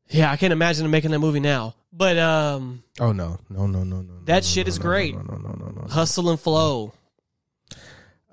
yeah, 0.09 0.31
I 0.31 0.37
can't 0.37 0.53
imagine 0.53 0.83
them 0.83 0.91
making 0.91 1.13
that 1.13 1.21
movie 1.21 1.41
now. 1.41 1.77
But 1.93 2.19
um, 2.19 2.83
oh 2.99 3.13
no, 3.13 3.39
no, 3.49 3.67
no, 3.67 3.85
no, 3.85 4.03
no. 4.03 4.15
That 4.25 4.35
no, 4.35 4.41
shit 4.41 4.67
no, 4.67 4.69
is 4.71 4.79
no, 4.79 4.83
great. 4.83 5.15
No, 5.15 5.23
no, 5.23 5.37
no, 5.37 5.49
no, 5.51 5.67
no. 5.67 5.83
no. 5.83 5.89
hustle 5.89 6.31
and 6.31 6.41
flow. 6.41 6.93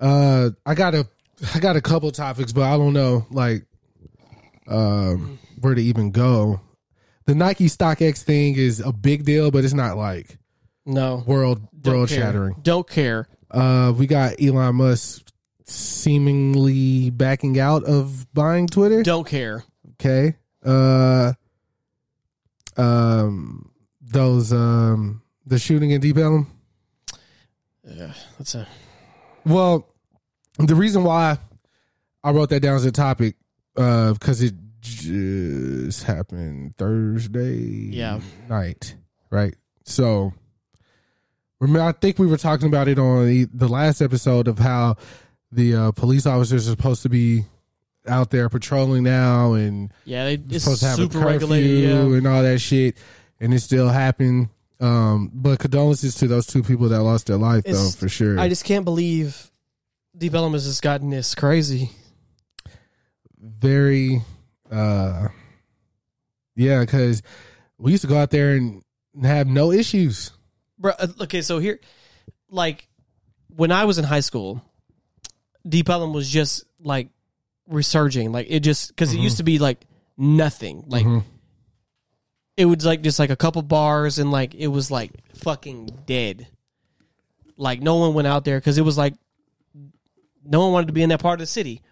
Uh, 0.00 0.50
I 0.66 0.74
got 0.74 0.94
a, 0.94 1.06
I 1.54 1.60
got 1.60 1.76
a 1.76 1.80
couple 1.80 2.10
topics, 2.10 2.52
but 2.52 2.62
I 2.62 2.76
don't 2.76 2.92
know 2.92 3.26
like, 3.30 3.64
um, 4.66 5.38
where 5.60 5.74
to 5.74 5.82
even 5.82 6.10
go. 6.10 6.60
The 7.26 7.34
Nike 7.34 7.66
StockX 7.66 8.22
thing 8.22 8.56
is 8.56 8.80
a 8.80 8.92
big 8.92 9.24
deal, 9.24 9.50
but 9.50 9.64
it's 9.64 9.74
not 9.74 9.96
like 9.96 10.38
No, 10.88 11.22
world 11.26 11.68
don't 11.80 11.94
world 11.94 12.08
care. 12.08 12.18
shattering. 12.18 12.56
Don't 12.62 12.88
care. 12.88 13.28
Uh, 13.50 13.92
we 13.96 14.06
got 14.06 14.40
Elon 14.42 14.76
Musk 14.76 15.30
seemingly 15.66 17.10
backing 17.10 17.60
out 17.60 17.84
of 17.84 18.26
buying 18.32 18.66
Twitter. 18.66 19.02
Don't 19.02 19.26
care. 19.26 19.64
Okay. 20.00 20.34
Uh, 20.64 21.34
um, 22.76 23.70
those 24.00 24.52
um, 24.52 25.22
the 25.46 25.58
shooting 25.58 25.90
in 25.90 26.00
Deep 26.00 26.16
Ellum. 26.16 26.46
Yeah, 27.86 28.12
that's 28.38 28.54
a 28.54 28.66
Well, 29.44 29.86
the 30.58 30.74
reason 30.74 31.04
why 31.04 31.38
I 32.24 32.30
wrote 32.30 32.50
that 32.50 32.60
down 32.60 32.76
as 32.76 32.84
a 32.84 32.92
topic, 32.92 33.36
uh, 33.76 34.12
because 34.14 34.42
it 34.42 34.54
just 34.80 36.04
happened 36.04 36.76
Thursday 36.76 37.56
Yeah. 37.56 38.20
night, 38.48 38.94
right? 39.30 39.54
So, 39.84 40.32
remember, 41.60 41.88
I 41.88 41.92
think 41.92 42.18
we 42.18 42.26
were 42.26 42.36
talking 42.36 42.68
about 42.68 42.88
it 42.88 42.98
on 42.98 43.26
the, 43.26 43.44
the 43.52 43.68
last 43.68 44.00
episode 44.00 44.48
of 44.48 44.58
how 44.58 44.96
the 45.50 45.74
uh, 45.74 45.92
police 45.92 46.26
officers 46.26 46.68
are 46.68 46.72
supposed 46.72 47.02
to 47.02 47.08
be 47.08 47.44
out 48.06 48.30
there 48.30 48.48
patrolling 48.48 49.02
now 49.02 49.52
and 49.52 49.92
yeah. 50.04 50.24
They, 50.24 50.34
it's 50.34 50.64
supposed 50.64 50.80
to 50.80 50.86
have 50.86 50.96
super 50.96 51.20
a 51.20 51.38
curfew. 51.38 51.56
Yeah. 51.56 52.16
and 52.16 52.26
all 52.26 52.42
that 52.42 52.58
shit, 52.60 52.96
and 53.40 53.52
it 53.52 53.60
still 53.60 53.88
happened. 53.88 54.48
Um, 54.80 55.30
but 55.34 55.58
condolences 55.58 56.14
to 56.16 56.28
those 56.28 56.46
two 56.46 56.62
people 56.62 56.88
that 56.90 57.02
lost 57.02 57.26
their 57.26 57.36
life, 57.36 57.64
though, 57.64 57.90
for 57.90 58.08
sure. 58.08 58.38
I 58.38 58.48
just 58.48 58.64
can't 58.64 58.84
believe 58.84 59.50
Deep 60.16 60.34
Ellum 60.34 60.52
has 60.52 60.80
gotten 60.80 61.10
this 61.10 61.34
crazy. 61.34 61.90
very 63.40 64.22
uh 64.70 65.28
yeah 66.56 66.80
because 66.80 67.22
we 67.78 67.92
used 67.92 68.02
to 68.02 68.08
go 68.08 68.18
out 68.18 68.30
there 68.30 68.54
and 68.54 68.82
have 69.22 69.46
no 69.46 69.72
issues 69.72 70.32
Bro, 70.78 70.92
uh, 70.98 71.06
okay, 71.22 71.42
so 71.42 71.58
here, 71.58 71.80
like, 72.50 72.88
when 73.54 73.72
I 73.72 73.84
was 73.84 73.98
in 73.98 74.04
high 74.04 74.20
school, 74.20 74.62
Deep 75.68 75.88
Ellum 75.88 76.12
was 76.12 76.28
just 76.28 76.64
like 76.80 77.08
resurging. 77.66 78.32
Like, 78.32 78.46
it 78.48 78.60
just, 78.60 78.88
because 78.88 79.10
Mm-hmm. 79.10 79.18
it 79.20 79.22
used 79.24 79.36
to 79.38 79.42
be 79.42 79.58
like 79.58 79.84
nothing. 80.16 80.84
Like, 80.86 81.04
it 82.56 82.64
was 82.64 82.84
like 82.84 83.02
just 83.02 83.18
like 83.18 83.30
a 83.30 83.36
couple 83.36 83.62
bars 83.62 84.18
and 84.18 84.30
like 84.32 84.54
it 84.54 84.66
was 84.68 84.90
like 84.90 85.12
fucking 85.34 85.90
dead. 86.06 86.48
Like, 87.56 87.80
no 87.80 87.96
one 87.96 88.14
went 88.14 88.28
out 88.28 88.44
there 88.44 88.58
because 88.58 88.78
it 88.78 88.82
was 88.82 88.96
like 88.98 89.14
no 90.44 90.60
one 90.60 90.72
wanted 90.72 90.86
to 90.86 90.92
be 90.92 91.02
in 91.02 91.10
that 91.10 91.20
part 91.20 91.34
of 91.34 91.40
the 91.40 91.46
city. 91.46 91.82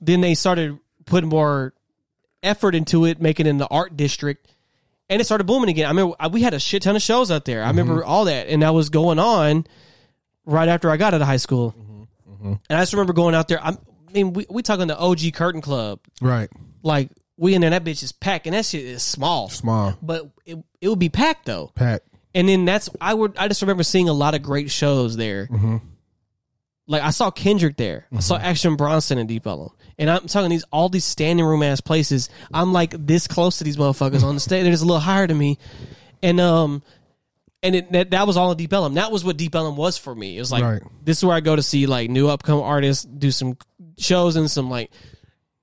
Then 0.00 0.20
they 0.22 0.34
started 0.34 0.78
putting 1.04 1.28
more 1.28 1.74
effort 2.42 2.74
into 2.74 3.04
it, 3.04 3.20
making 3.20 3.46
it 3.46 3.50
in 3.50 3.58
the 3.58 3.66
art 3.68 3.96
district 3.96 4.54
and 5.10 5.20
it 5.20 5.24
started 5.24 5.44
booming 5.44 5.68
again. 5.68 5.86
I 5.86 5.90
remember 5.90 6.14
I- 6.18 6.28
we 6.28 6.40
had 6.40 6.54
a 6.54 6.60
shit 6.60 6.82
ton 6.82 6.96
of 6.96 7.02
shows 7.02 7.30
out 7.30 7.44
there. 7.44 7.62
I 7.62 7.68
mm-hmm. 7.68 7.78
remember 7.78 8.04
all 8.04 8.24
that, 8.26 8.46
and 8.46 8.62
that 8.62 8.72
was 8.72 8.88
going 8.88 9.18
on 9.18 9.66
right 10.46 10.68
after 10.68 10.88
I 10.88 10.96
got 10.96 11.12
out 11.12 11.20
of 11.20 11.26
high 11.26 11.36
school. 11.36 11.74
Mm-hmm. 11.76 12.02
Mm-hmm. 12.32 12.54
And 12.70 12.78
I 12.78 12.80
just 12.80 12.94
remember 12.94 13.12
going 13.12 13.34
out 13.34 13.48
there. 13.48 13.62
I'm, 13.62 13.76
I 14.08 14.12
mean, 14.12 14.32
we 14.32 14.46
we 14.48 14.62
talking 14.62 14.86
the 14.86 14.98
OG 14.98 15.34
Curtain 15.34 15.60
Club, 15.60 16.00
right 16.22 16.48
like 16.82 17.10
we 17.36 17.54
in 17.54 17.60
there. 17.60 17.70
That 17.70 17.84
bitch 17.84 18.02
is 18.02 18.12
packed, 18.12 18.46
and 18.46 18.54
that 18.54 18.64
shit 18.64 18.84
is 18.84 19.02
small, 19.02 19.50
small 19.50 19.98
but 20.00 20.30
it 20.46 20.58
it 20.80 20.88
would 20.88 20.98
be 20.98 21.10
packed 21.10 21.44
though. 21.44 21.72
pat 21.74 22.02
And 22.34 22.48
then 22.48 22.64
that's 22.64 22.88
I 23.00 23.12
would 23.12 23.36
I 23.36 23.48
just 23.48 23.60
remember 23.62 23.82
seeing 23.82 24.08
a 24.08 24.12
lot 24.12 24.34
of 24.34 24.42
great 24.42 24.70
shows 24.70 25.16
there. 25.16 25.48
Like 26.86 27.02
I 27.02 27.10
saw 27.10 27.30
Kendrick 27.30 27.76
there. 27.76 28.06
I 28.14 28.20
saw 28.20 28.36
Action 28.36 28.76
Bronson 28.76 29.18
and 29.18 29.28
Deep 29.28 29.46
Ellum. 29.46 29.70
And 30.00 30.10
I'm 30.10 30.26
talking 30.26 30.50
these 30.50 30.64
all 30.72 30.88
these 30.88 31.04
standing 31.04 31.44
room 31.46 31.62
ass 31.62 31.80
places. 31.80 32.28
I'm 32.52 32.72
like 32.72 32.94
this 33.06 33.28
close 33.28 33.58
to 33.58 33.64
these 33.64 33.76
motherfuckers 33.76 34.24
on 34.24 34.34
the 34.34 34.40
stage. 34.40 34.62
They're 34.64 34.72
just 34.72 34.82
a 34.82 34.86
little 34.86 34.98
higher 35.00 35.26
than 35.28 35.38
me. 35.38 35.58
And 36.22 36.40
um 36.40 36.82
and 37.62 37.74
it, 37.76 37.92
that, 37.92 38.10
that 38.12 38.26
was 38.26 38.38
all 38.38 38.50
in 38.52 38.56
Deep 38.56 38.72
Ellum. 38.72 38.94
That 38.94 39.12
was 39.12 39.22
what 39.22 39.36
Deep 39.36 39.54
Ellum 39.54 39.76
was 39.76 39.98
for 39.98 40.14
me. 40.14 40.36
It 40.36 40.40
was 40.40 40.50
like 40.50 40.64
Right. 40.64 40.82
this 41.04 41.18
is 41.18 41.24
where 41.24 41.36
I 41.36 41.40
go 41.40 41.54
to 41.54 41.62
see 41.62 41.86
like 41.86 42.08
new 42.10 42.28
upcoming 42.28 42.64
artists, 42.64 43.04
do 43.04 43.30
some 43.30 43.56
shows 43.98 44.36
and 44.36 44.50
some 44.50 44.70
like 44.70 44.90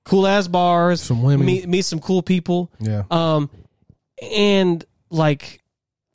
cool 0.04 0.26
ass 0.26 0.46
bars, 0.48 1.02
Some 1.02 1.22
women. 1.24 1.44
meet 1.44 1.68
meet 1.68 1.84
some 1.84 1.98
cool 1.98 2.22
people. 2.22 2.70
yeah 2.80 3.02
Um, 3.10 3.50
and 4.22 4.84
like, 5.10 5.60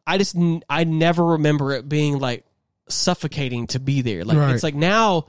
I 0.08 0.18
just 0.18 0.38
I 0.70 0.86
never 0.86 1.26
remember 1.26 1.74
it 1.74 1.88
being 1.90 2.20
like 2.20 2.46
suffocating 2.88 3.68
to 3.68 3.80
be 3.82 4.02
there. 4.02 4.24
Like 4.24 4.38
Right. 4.38 4.54
it's 4.54 4.64
like 4.64 4.76
now 4.76 5.26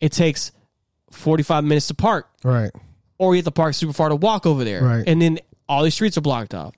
it 0.00 0.12
takes 0.12 0.52
forty 1.12 1.42
five 1.42 1.64
minutes 1.64 1.86
to 1.88 1.94
park, 1.94 2.28
right 2.44 2.70
or 3.18 3.34
you 3.34 3.38
have 3.38 3.44
to 3.44 3.50
park 3.52 3.74
super 3.74 3.92
far 3.92 4.08
to 4.08 4.16
walk 4.16 4.46
over 4.46 4.64
there, 4.64 4.82
Right. 4.82 5.04
And 5.06 5.22
then 5.22 5.38
all 5.68 5.84
these 5.84 5.94
streets 5.94 6.18
are 6.18 6.22
blocked 6.22 6.54
off. 6.54 6.74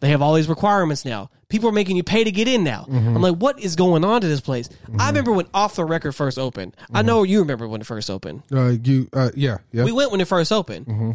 They 0.00 0.10
have 0.10 0.20
all 0.20 0.34
these 0.34 0.48
requirements 0.48 1.06
now. 1.06 1.30
People 1.48 1.70
are 1.70 1.72
making 1.72 1.96
you 1.96 2.02
pay 2.02 2.22
to 2.22 2.30
get 2.30 2.48
in 2.48 2.64
now. 2.64 2.82
Mm-hmm. 2.88 3.16
I'm 3.16 3.22
like, 3.22 3.36
what 3.36 3.58
is 3.60 3.76
going 3.76 4.04
on 4.04 4.20
to 4.20 4.28
this 4.28 4.42
place? 4.42 4.68
I 4.98 5.06
remember 5.08 5.32
when 5.32 5.46
Off 5.54 5.76
the 5.76 5.84
Record 5.86 6.12
first 6.12 6.38
opened. 6.38 6.76
I 6.92 6.98
Mm-hmm. 6.98 7.06
know 7.06 7.22
you 7.22 7.38
remember 7.38 7.66
when 7.66 7.80
it 7.80 7.86
first 7.86 8.10
opened. 8.10 8.42
Uh, 8.52 8.74
you, 8.82 9.08
uh, 9.14 9.30
yeah, 9.34 9.58
yeah. 9.72 9.84
We 9.84 9.92
went 9.92 10.10
when 10.10 10.20
it 10.20 10.28
first 10.28 10.52
opened, 10.52 10.86
Mm-hmm. 10.86 11.10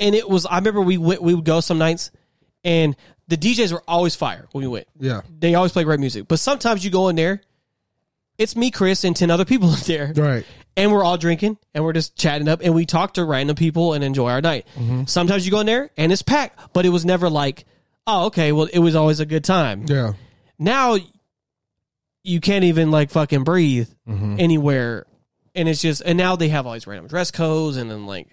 and 0.00 0.14
it 0.14 0.28
was. 0.28 0.44
I 0.46 0.56
remember 0.56 0.80
we 0.80 0.98
went. 0.98 1.22
We 1.22 1.34
would 1.34 1.44
go 1.44 1.60
some 1.60 1.78
nights, 1.78 2.10
and 2.64 2.96
the 3.28 3.36
DJs 3.36 3.72
were 3.72 3.82
always 3.86 4.16
fire 4.16 4.48
when 4.52 4.64
we 4.64 4.68
went. 4.68 4.88
yeah. 4.98 5.20
They 5.38 5.54
always 5.54 5.70
play 5.72 5.84
great 5.84 6.00
music. 6.00 6.26
But 6.26 6.40
sometimes 6.40 6.84
you 6.84 6.90
go 6.90 7.08
in 7.10 7.16
there, 7.16 7.42
it's 8.38 8.56
me, 8.56 8.70
Chris, 8.72 9.04
and 9.04 9.14
ten 9.14 9.30
other 9.30 9.44
people 9.44 9.68
in 9.74 9.80
there, 9.86 10.12
Right. 10.16 10.44
And 10.76 10.92
we're 10.92 11.04
all 11.04 11.16
drinking 11.18 11.56
and 11.74 11.84
we're 11.84 11.92
just 11.92 12.16
chatting 12.16 12.48
up, 12.48 12.60
and 12.62 12.74
we 12.74 12.86
talk 12.86 13.14
to 13.14 13.24
random 13.24 13.56
people 13.56 13.92
and 13.94 14.02
enjoy 14.04 14.30
our 14.30 14.40
night. 14.40 14.66
Mm-hmm. 14.76 15.04
Sometimes 15.06 15.44
you 15.44 15.50
go 15.50 15.60
in 15.60 15.66
there 15.66 15.90
and 15.96 16.12
it's 16.12 16.22
packed, 16.22 16.72
but 16.72 16.84
it 16.86 16.90
was 16.90 17.04
never 17.04 17.28
like, 17.30 17.64
oh, 18.06 18.26
okay, 18.26 18.52
well, 18.52 18.68
it 18.72 18.78
was 18.80 18.94
always 18.96 19.20
a 19.20 19.26
good 19.26 19.44
time. 19.44 19.84
Yeah. 19.88 20.12
Now 20.58 20.96
you 22.22 22.40
can't 22.40 22.64
even 22.64 22.90
like 22.90 23.10
fucking 23.10 23.44
breathe 23.44 23.88
Mm-hmm. 24.08 24.36
anywhere, 24.38 25.06
and 25.54 25.66
it's 25.68 25.80
just 25.80 26.02
and 26.04 26.18
now 26.18 26.36
they 26.36 26.48
have 26.48 26.66
all 26.66 26.74
these 26.74 26.86
random 26.86 27.06
dress 27.08 27.30
codes, 27.30 27.76
and 27.78 27.90
then 27.90 28.06
like 28.06 28.28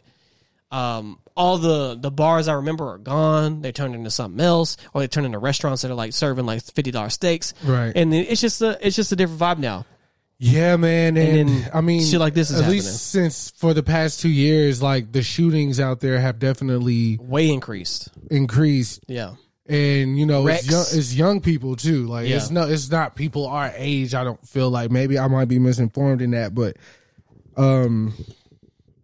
um 0.70 1.18
all 1.36 1.58
the 1.58 1.96
the 2.00 2.12
bars 2.12 2.48
I 2.50 2.54
remember 2.54 2.90
are 2.90 2.98
gone. 2.98 3.62
They 3.62 3.72
turned 3.72 3.96
into 3.96 4.10
something 4.12 4.40
else, 4.44 4.76
or 4.94 5.00
they 5.02 5.08
turn 5.08 5.24
into 5.26 5.38
restaurants 5.40 5.82
that 5.84 5.92
are 5.92 5.96
like 5.96 6.12
serving 6.14 6.46
like 6.46 6.62
fifty 6.64 6.92
dollars 6.92 7.14
steaks, 7.14 7.54
Right. 7.64 7.94
And 7.96 8.14
it's 8.14 8.42
just 8.42 8.62
a 8.62 8.78
it's 8.86 8.96
just 8.98 9.12
a 9.14 9.16
different 9.16 9.40
vibe 9.42 9.60
now. 9.60 9.86
Yeah, 10.44 10.76
man, 10.76 11.18
and, 11.18 11.50
And 11.52 11.70
I 11.72 11.82
mean, 11.82 12.04
shit 12.04 12.20
like 12.20 12.34
this 12.34 12.50
is 12.50 12.56
at 12.58 12.64
happening. 12.64 12.80
least 12.82 13.12
since 13.12 13.52
for 13.52 13.76
the 13.76 13.84
past 13.84 14.22
two 14.22 14.30
years, 14.30 14.82
like 14.82 15.12
the 15.12 15.22
shootings 15.22 15.80
out 15.80 16.00
there 16.00 16.20
have 16.20 16.40
definitely 16.40 17.20
Way 17.22 17.52
increased, 17.52 18.10
increased, 18.32 19.04
yeah. 19.08 19.36
and 19.68 20.18
you 20.18 20.26
know, 20.26 20.44
Rex. 20.44 20.64
it's 20.64 20.72
young, 20.72 20.86
it's 21.00 21.14
young 21.14 21.42
people 21.42 21.76
too. 21.76 22.08
Like 22.08 22.28
Yeah. 22.28 22.38
it's 22.38 22.50
no, 22.50 22.64
it's 22.68 22.90
not 22.90 23.14
people 23.16 23.46
our 23.46 23.72
age. 23.76 24.16
I 24.16 24.24
don't 24.24 24.44
feel 24.48 24.72
like 24.72 24.90
maybe 24.90 25.20
I 25.20 25.28
might 25.28 25.48
be 25.48 25.60
misinformed 25.60 26.24
in 26.24 26.32
that, 26.32 26.56
but 26.56 26.76
um, 27.56 28.16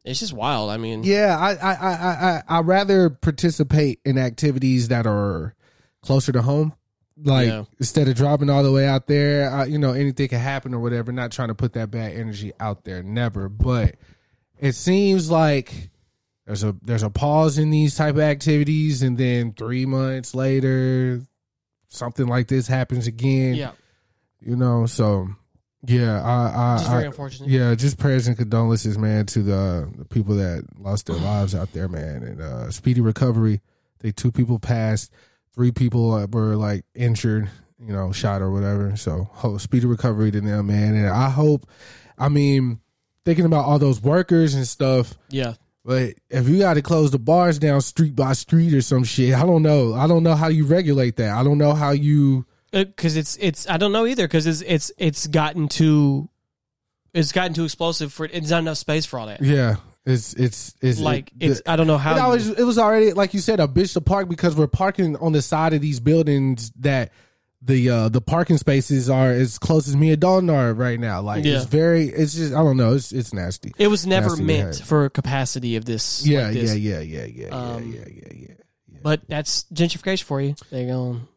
It's 0.03 0.19
just 0.19 0.33
wild. 0.33 0.71
I 0.71 0.77
mean, 0.77 1.03
yeah, 1.03 1.37
I 1.39 1.51
I 1.53 1.73
I 1.75 1.91
I 1.91 2.43
I 2.47 2.59
rather 2.61 3.11
participate 3.11 3.99
in 4.05 4.17
activities 4.17 4.87
that 4.87 5.05
are 5.05 5.53
closer 6.01 6.31
to 6.31 6.41
home. 6.41 6.73
Like 7.23 7.47
Yeah. 7.47 7.63
instead 7.79 8.07
of 8.07 8.15
dropping 8.15 8.49
all 8.49 8.61
the 8.63 8.71
way 8.71 8.85
out 8.87 9.07
there, 9.07 9.49
I, 9.51 9.65
you 9.65 9.77
know, 9.79 9.93
anything 9.93 10.27
can 10.27 10.39
happen 10.39 10.73
or 10.73 10.79
whatever. 10.79 11.11
Not 11.11 11.31
trying 11.31 11.47
to 11.47 11.55
put 11.55 11.73
that 11.73 11.89
bad 11.89 12.13
energy 12.13 12.51
out 12.59 12.83
there, 12.83 13.01
never. 13.01 13.49
But 13.49 13.95
it 14.59 14.73
seems 14.73 15.31
like 15.31 15.89
there's 16.45 16.63
a 16.63 16.75
there's 16.83 17.03
a 17.03 17.09
pause 17.09 17.57
in 17.57 17.71
these 17.71 17.95
type 17.95 18.15
of 18.15 18.21
activities, 18.21 19.01
and 19.01 19.17
then 19.17 19.53
three 19.53 19.85
months 19.85 20.35
later, 20.35 21.21
something 21.89 22.27
like 22.27 22.47
this 22.47 22.67
happens 22.67 23.07
again. 23.07 23.55
yeah, 23.55 23.71
You 24.39 24.55
know, 24.55 24.85
so 24.85 25.27
yeah, 25.85 26.21
I, 26.21 26.73
I, 26.73 26.77
just 26.77 26.89
very 26.89 27.03
I 27.03 27.07
unfortunate. 27.07 27.49
yeah, 27.49 27.73
just 27.75 27.97
prayers 27.97 28.27
and 28.27 28.37
condolences, 28.37 28.97
man, 28.97 29.25
to 29.27 29.41
the, 29.41 29.91
the 29.97 30.05
people 30.05 30.35
that 30.35 30.65
lost 30.79 31.05
their 31.07 31.15
lives 31.17 31.55
out 31.55 31.71
there, 31.73 31.87
man, 31.87 32.23
and 32.23 32.41
uh, 32.41 32.71
speedy 32.71 33.01
recovery. 33.01 33.61
They 33.99 34.11
two 34.11 34.31
people 34.31 34.59
passed, 34.59 35.11
three 35.57 35.71
people 35.71 36.27
were 36.31 36.55
like 36.55 36.85
injured, 36.93 37.49
you 37.79 37.91
know, 37.91 38.11
shot 38.11 38.41
or 38.43 38.51
whatever. 38.51 38.95
So, 38.95 39.27
hope 39.33 39.59
speedy 39.59 39.87
recovery 39.87 40.29
to 40.31 40.39
them, 40.39 40.67
man. 40.67 40.95
And 40.95 41.07
I 41.07 41.29
hope, 41.29 41.67
I 42.17 42.29
mean, 42.29 42.79
thinking 43.25 43.45
about 43.45 43.65
all 43.65 43.79
those 43.79 44.01
workers 44.01 44.53
and 44.53 44.65
stuff. 44.65 45.17
yeah. 45.29 45.55
But 45.83 46.15
if 46.29 46.49
you 46.49 46.59
got 46.59 46.73
to 46.73 46.81
close 46.81 47.11
the 47.11 47.19
bars 47.19 47.59
down 47.59 47.79
street 47.79 48.13
by 48.13 48.33
street 48.33 48.73
or 48.73 48.81
some 48.81 49.05
shit, 49.05 49.33
I 49.33 49.45
don't 49.45 49.63
know. 49.63 49.93
I 49.93 50.05
don't 50.05 50.21
know 50.21 50.35
how 50.35 50.49
you 50.49 50.65
regulate 50.65 51.15
that. 51.15 51.29
I 51.29 51.45
don't 51.45 51.57
know 51.57 51.73
how 51.73 51.91
you. 51.91 52.45
Uh, 52.73 52.83
because 52.83 53.15
it's 53.15 53.37
it's 53.37 53.69
I 53.69 53.77
don't 53.77 53.93
know 53.93 54.05
either 54.05 54.27
because 54.27 54.47
it's 54.47 54.61
it's 54.61 54.91
it's 54.97 55.27
gotten 55.27 55.69
too 55.69 56.27
it's 57.13 57.31
gotten 57.31 57.53
too 57.53 57.63
explosive 57.63 58.11
for 58.11 58.25
it's 58.25 58.49
not 58.49 58.59
enough 58.59 58.77
space 58.77 59.05
for 59.05 59.17
all 59.17 59.27
that. 59.27 59.41
Yeah, 59.41 59.77
it's 60.07 60.33
it's 60.33 60.73
it's 60.81 60.99
Like 60.99 61.31
it- 61.39 61.51
it's 61.51 61.61
I 61.67 61.75
don't 61.75 61.87
know 61.87 61.97
how 61.97 62.15
It, 62.15 62.19
always, 62.19 62.47
it 62.49 62.63
was 62.63 62.77
already 62.79 63.13
like 63.13 63.33
you 63.33 63.39
said 63.39 63.59
a 63.59 63.67
bitch 63.67 63.93
to 63.93 64.01
park 64.01 64.29
because 64.29 64.55
we're 64.55 64.67
parking 64.67 65.15
on 65.17 65.33
the 65.33 65.41
side 65.41 65.73
of 65.73 65.81
these 65.81 65.99
buildings 65.99 66.71
that 66.79 67.11
the 67.61 67.89
uh 67.89 68.07
the 68.09 68.21
parking 68.21 68.57
spaces 68.57 69.09
are 69.09 69.31
as 69.31 69.57
close 69.57 69.87
as 69.87 69.95
me 69.97 70.11
and 70.11 70.21
Dalton 70.21 70.49
are 70.49 70.73
right 70.73 70.99
now. 70.99 71.21
Like 71.21 71.43
Yeah. 71.43 71.55
it's 71.57 71.65
very 71.65 72.05
it's 72.07 72.35
just 72.35 72.53
I 72.53 72.57
don't 72.63 72.77
know 72.77 72.93
it's 72.93 73.11
it's 73.11 73.33
nasty. 73.33 73.73
it 73.77 73.87
was 73.87 74.05
never 74.07 74.29
Nasty 74.29 74.43
meant 74.43 74.69
behavior. 74.71 74.85
for 74.85 75.09
capacity 75.09 75.75
of 75.75 75.83
this. 75.85 76.25
Yeah, 76.25 76.43
like 76.45 76.53
this. 76.53 76.75
yeah, 76.77 76.99
yeah, 76.99 77.23
yeah, 77.25 77.45
yeah, 77.47 77.47
Um, 77.49 77.91
yeah, 77.91 77.99
yeah, 78.07 78.23
yeah, 78.33 78.33
yeah. 78.47 78.53
But 79.03 79.21
that's 79.27 79.65
gentrification 79.73 80.23
for 80.23 80.39
you. 80.39 80.55
They 80.71 80.85
going 80.85 81.27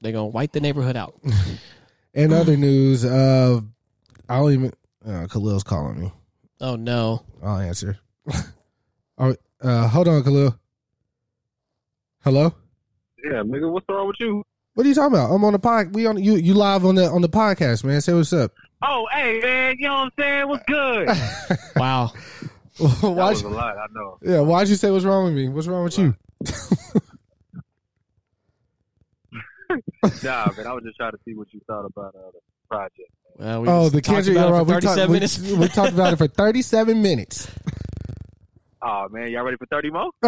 they 0.00 0.12
gonna 0.12 0.26
wipe 0.26 0.52
the 0.52 0.60
neighborhood 0.60 0.96
out. 0.96 1.14
And 2.12 2.32
other 2.32 2.56
news, 2.56 3.04
uh 3.04 3.60
I 4.28 4.36
don't 4.38 4.52
even 4.52 4.72
uh, 5.06 5.26
Khalil's 5.28 5.62
calling 5.62 6.00
me. 6.00 6.12
Oh 6.60 6.76
no. 6.76 7.24
I'll 7.42 7.58
answer. 7.58 7.98
All 9.18 9.28
right, 9.28 9.38
uh 9.62 9.88
hold 9.88 10.08
on, 10.08 10.22
Khalil. 10.22 10.58
Hello? 12.22 12.54
Yeah, 13.24 13.42
nigga, 13.42 13.70
what's 13.70 13.86
wrong 13.88 14.06
with 14.08 14.16
you? 14.20 14.42
What 14.74 14.86
are 14.86 14.88
you 14.88 14.94
talking 14.94 15.14
about? 15.14 15.30
I'm 15.32 15.44
on 15.44 15.52
the 15.52 15.58
pod. 15.58 15.94
We 15.94 16.06
on 16.06 16.22
you. 16.22 16.36
You 16.36 16.54
live 16.54 16.84
on 16.86 16.94
the 16.94 17.06
on 17.06 17.22
the 17.22 17.28
podcast, 17.28 17.84
man. 17.84 18.00
Say 18.00 18.12
what's 18.14 18.32
up. 18.32 18.52
Oh, 18.82 19.06
hey, 19.12 19.40
man, 19.40 19.76
you 19.78 19.88
know 19.88 19.94
what 19.94 20.00
I'm 20.04 20.10
saying? 20.18 20.48
What's 20.48 20.64
good? 20.66 21.08
Wow. 21.76 22.12
that 22.78 22.84
why'd 23.02 23.14
was 23.16 23.42
a 23.42 23.48
you, 23.48 23.54
lot, 23.54 23.76
I 23.76 23.86
know. 23.92 24.18
yeah, 24.22 24.40
why'd 24.40 24.68
you 24.68 24.74
say 24.76 24.90
what's 24.90 25.04
wrong 25.04 25.24
with 25.26 25.34
me? 25.34 25.48
What's 25.50 25.66
wrong 25.66 25.84
with 25.84 25.98
you? 25.98 26.14
Nah, 30.24 30.48
man, 30.56 30.66
I 30.66 30.72
was 30.72 30.82
just 30.84 30.96
trying 30.96 31.12
to 31.12 31.18
see 31.24 31.34
what 31.34 31.52
you 31.52 31.60
thought 31.66 31.84
about 31.84 32.14
uh, 32.16 32.30
the 32.32 32.40
project. 32.68 33.12
Well, 33.40 33.62
we 33.62 33.68
Oh, 33.68 33.88
the 33.88 34.00
talked 34.00 34.26
Kendrick. 34.26 34.36
about 34.36 34.60
it 34.60 34.66
We, 34.66 34.72
thirty 34.74 34.86
talked- 34.86 35.40
we, 35.48 35.54
we 35.56 35.68
talked 35.68 35.92
about 35.92 36.12
it 36.12 36.16
for 36.16 36.26
37 36.28 37.00
minutes. 37.02 37.50
Oh, 38.82 39.08
man, 39.10 39.30
y'all 39.30 39.42
ready 39.44 39.58
for 39.58 39.66
30 39.66 39.90
more? 39.90 40.10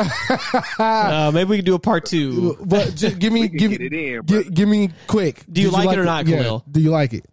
uh, 0.79 1.31
maybe 1.33 1.49
we 1.49 1.57
could 1.57 1.65
do 1.65 1.75
a 1.75 1.79
part 1.79 2.05
two. 2.05 2.59
but 2.63 2.95
just 2.95 3.19
give 3.19 3.33
me, 3.33 3.49
give 3.49 3.71
get 3.71 3.81
me, 3.81 3.87
it 3.87 3.93
in, 3.95 4.27
gi- 4.27 4.51
give 4.51 4.69
me 4.69 4.91
quick. 5.07 5.43
Do 5.51 5.63
you 5.63 5.71
Did 5.71 5.73
like 5.75 5.89
it 5.97 5.99
or 5.99 6.05
not, 6.05 6.27
Yeah. 6.27 6.37
Khalil? 6.43 6.65
Do 6.71 6.81
you 6.83 6.91
like 6.91 7.15
it? 7.15 7.25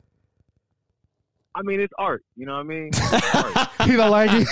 I 1.53 1.61
mean, 1.61 1.81
it's 1.81 1.91
art. 1.99 2.23
You 2.37 2.45
know 2.45 2.53
what 2.53 2.59
I 2.59 2.63
mean? 2.63 2.87
It's 2.93 3.35
art. 3.35 3.69
You 3.89 3.97
don't 3.97 4.11
like 4.11 4.29
it? 4.31 4.47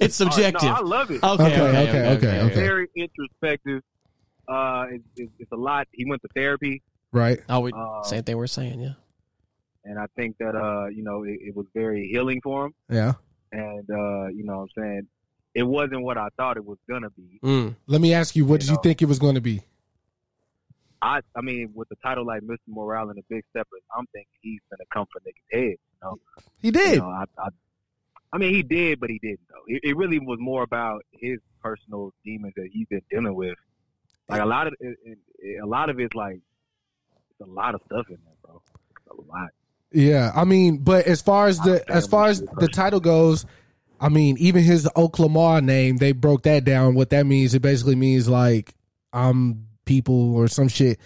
it's 0.00 0.20
Art. 0.20 0.32
subjective. 0.32 0.62
No, 0.68 0.74
I 0.76 0.80
love 0.80 1.10
it. 1.10 1.24
Okay, 1.24 1.42
Okay, 1.44 1.60
okay, 1.60 1.60
okay, 1.60 1.80
okay, 1.80 1.98
okay, 1.98 2.08
okay. 2.28 2.40
okay. 2.42 2.54
Very 2.54 2.86
introspective. 2.94 3.82
Uh, 4.46 4.84
it's, 4.92 5.04
it's, 5.16 5.32
it's 5.40 5.50
a 5.52 5.56
lot. 5.56 5.88
He 5.90 6.04
went 6.08 6.22
to 6.22 6.28
therapy, 6.36 6.82
right. 7.10 7.40
Oh, 7.48 7.58
we, 7.60 7.72
Uh, 7.72 8.04
same 8.04 8.22
thing 8.22 8.36
we're 8.36 8.46
saying, 8.46 8.78
yeah. 8.80 8.92
And 9.90 9.98
I 9.98 10.06
think 10.16 10.36
that, 10.38 10.54
uh, 10.54 10.86
you 10.86 11.02
know, 11.02 11.24
it, 11.24 11.38
it 11.48 11.56
was 11.56 11.66
very 11.74 12.08
healing 12.12 12.40
for 12.42 12.66
him. 12.66 12.74
Yeah. 12.88 13.14
And, 13.50 13.88
uh, 13.90 14.28
you 14.28 14.44
know 14.44 14.58
what 14.58 14.68
I'm 14.76 14.82
saying? 14.82 15.06
It 15.52 15.64
wasn't 15.64 16.02
what 16.02 16.16
I 16.16 16.28
thought 16.36 16.56
it 16.56 16.64
was 16.64 16.78
going 16.88 17.02
to 17.02 17.10
be. 17.10 17.40
Mm. 17.42 17.74
Let 17.88 18.00
me 18.00 18.14
ask 18.14 18.36
you, 18.36 18.44
what 18.44 18.62
You 18.62 18.68
did 18.68 18.70
you 18.70 18.78
think 18.84 19.02
it 19.02 19.06
was 19.06 19.18
going 19.18 19.34
to 19.34 19.40
be? 19.40 19.62
I 21.02 21.20
I 21.34 21.40
mean, 21.40 21.72
with 21.74 21.88
the 21.88 21.96
title 22.04 22.24
like 22.24 22.42
Mr. 22.42 22.58
Morale 22.68 23.08
and 23.08 23.18
the 23.18 23.24
Big 23.28 23.42
Steppers, 23.50 23.80
I'm 23.96 24.06
thinking 24.12 24.30
he's 24.42 24.60
gonna 24.70 24.84
come 24.92 25.06
for 25.10 25.18
niggas' 25.20 25.50
head. 25.50 25.62
You 25.70 25.98
know, 26.02 26.18
He 26.60 26.68
you 26.68 26.72
did. 26.72 26.98
know 26.98 27.08
I, 27.08 27.24
I 27.38 27.48
I 28.34 28.38
mean, 28.38 28.54
he 28.54 28.62
did, 28.62 29.00
but 29.00 29.08
he 29.08 29.18
didn't 29.18 29.40
though. 29.48 29.62
It, 29.66 29.80
it 29.82 29.96
really 29.96 30.18
was 30.18 30.38
more 30.38 30.62
about 30.62 31.02
his 31.10 31.38
personal 31.62 32.12
demons 32.22 32.52
that 32.56 32.68
he's 32.70 32.86
been 32.88 33.00
dealing 33.10 33.34
with. 33.34 33.56
Like 34.28 34.42
a 34.42 34.46
lot 34.46 34.66
of 34.66 34.74
it, 34.78 34.98
it, 35.38 35.62
a 35.62 35.66
lot 35.66 35.88
of 35.88 35.98
it's 35.98 36.14
like 36.14 36.36
it's 37.30 37.48
a 37.48 37.50
lot 37.50 37.74
of 37.74 37.80
stuff 37.86 38.06
in 38.10 38.18
there, 38.24 38.34
bro. 38.44 38.60
It's 38.90 39.18
a 39.18 39.22
lot. 39.22 39.48
Yeah, 39.92 40.30
I 40.34 40.44
mean, 40.44 40.78
but 40.78 41.06
as 41.06 41.20
far 41.20 41.48
as 41.48 41.58
the 41.58 41.84
as 41.90 42.06
far 42.06 42.26
as 42.28 42.40
the 42.40 42.68
title 42.68 43.00
goes, 43.00 43.44
I 44.00 44.08
mean, 44.08 44.36
even 44.38 44.62
his 44.62 44.86
Oklama 44.96 45.62
name, 45.62 45.96
they 45.96 46.12
broke 46.12 46.44
that 46.44 46.64
down. 46.64 46.94
What 46.94 47.10
that 47.10 47.26
means, 47.26 47.54
it 47.54 47.62
basically 47.62 47.96
means 47.96 48.28
like 48.28 48.74
I'm 49.12 49.66
people 49.84 50.36
or 50.36 50.48
some 50.48 50.68
shit. 50.68 51.00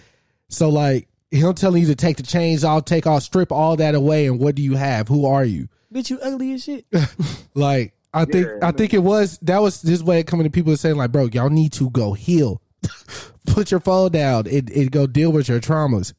So 0.49 0.69
like 0.69 1.09
him 1.31 1.55
telling 1.55 1.83
you 1.83 1.89
to 1.89 1.95
take 1.97 2.19
the 2.19 2.23
chains 2.23 2.63
off, 2.63 2.85
take 2.85 3.07
off, 3.07 3.23
strip 3.23 3.51
all 3.51 3.77
that 3.77 3.95
away, 3.95 4.27
and 4.27 4.39
what 4.39 4.55
do 4.55 4.63
you 4.63 4.77
have? 4.77 5.09
Who 5.09 5.27
are 5.27 5.45
you? 5.45 5.69
Bitch, 5.93 6.11
you 6.11 6.19
ugly 6.21 6.53
as 6.53 6.65
shit. 6.65 6.87
Like 7.57 7.95
I 8.13 8.25
think 8.25 8.47
Yeah, 8.47 8.59
I 8.63 8.69
I 8.69 8.73
think 8.73 8.95
it 8.95 8.99
was 8.99 9.39
that 9.43 9.63
was 9.63 9.81
his 9.81 10.03
way 10.03 10.21
of 10.21 10.27
coming 10.27 10.45
to 10.45 10.51
people 10.51 10.73
and 10.73 10.79
saying 10.79 10.97
like, 10.97 11.13
bro, 11.13 11.27
y'all 11.27 11.51
need 11.51 11.73
to 11.75 11.89
go 11.91 12.13
heal. 12.13 12.61
Put 13.47 13.71
your 13.71 13.81
phone 13.81 14.11
down 14.11 14.47
and, 14.49 14.69
and 14.71 14.91
go 14.91 15.07
deal 15.07 15.31
with 15.31 15.49
your 15.49 15.61
traumas. 15.61 16.13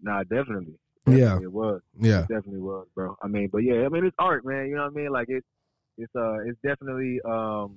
Nah, 0.00 0.22
definitely. 0.24 0.74
Yeah. 1.16 1.38
It 1.40 1.52
was. 1.52 1.80
Yeah. 1.98 2.20
It 2.20 2.28
definitely 2.28 2.60
was, 2.60 2.86
bro. 2.94 3.16
I 3.22 3.28
mean, 3.28 3.48
but 3.52 3.58
yeah, 3.58 3.84
I 3.84 3.88
mean, 3.88 4.04
it's 4.04 4.16
art, 4.18 4.44
man. 4.44 4.66
You 4.68 4.76
know 4.76 4.82
what 4.84 4.92
I 4.92 4.94
mean? 4.94 5.10
Like 5.12 5.28
it, 5.28 5.44
it's 5.96 6.14
uh, 6.16 6.38
it's 6.46 6.58
definitely 6.62 7.20
um, 7.24 7.76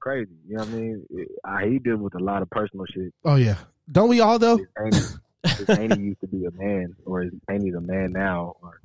crazy. 0.00 0.30
You 0.48 0.56
know 0.56 0.64
what 0.64 0.68
I 0.68 0.72
mean? 0.76 1.06
It, 1.10 1.28
I, 1.44 1.66
he 1.66 1.78
deals 1.78 2.00
with 2.00 2.14
a 2.14 2.22
lot 2.22 2.42
of 2.42 2.50
personal 2.50 2.86
shit. 2.86 3.12
Oh 3.24 3.36
yeah. 3.36 3.56
Don't 3.90 4.08
we 4.08 4.20
all 4.20 4.38
though? 4.38 4.56
His 4.58 4.66
Annie, 4.78 5.56
his 5.56 5.68
Annie 5.70 6.02
used 6.02 6.20
to 6.20 6.26
be 6.28 6.44
a 6.46 6.50
man, 6.52 6.94
or 7.04 7.22
his 7.22 7.32
Annie's 7.48 7.74
a 7.74 7.80
man 7.80 8.12
now. 8.12 8.56
Or 8.62 8.80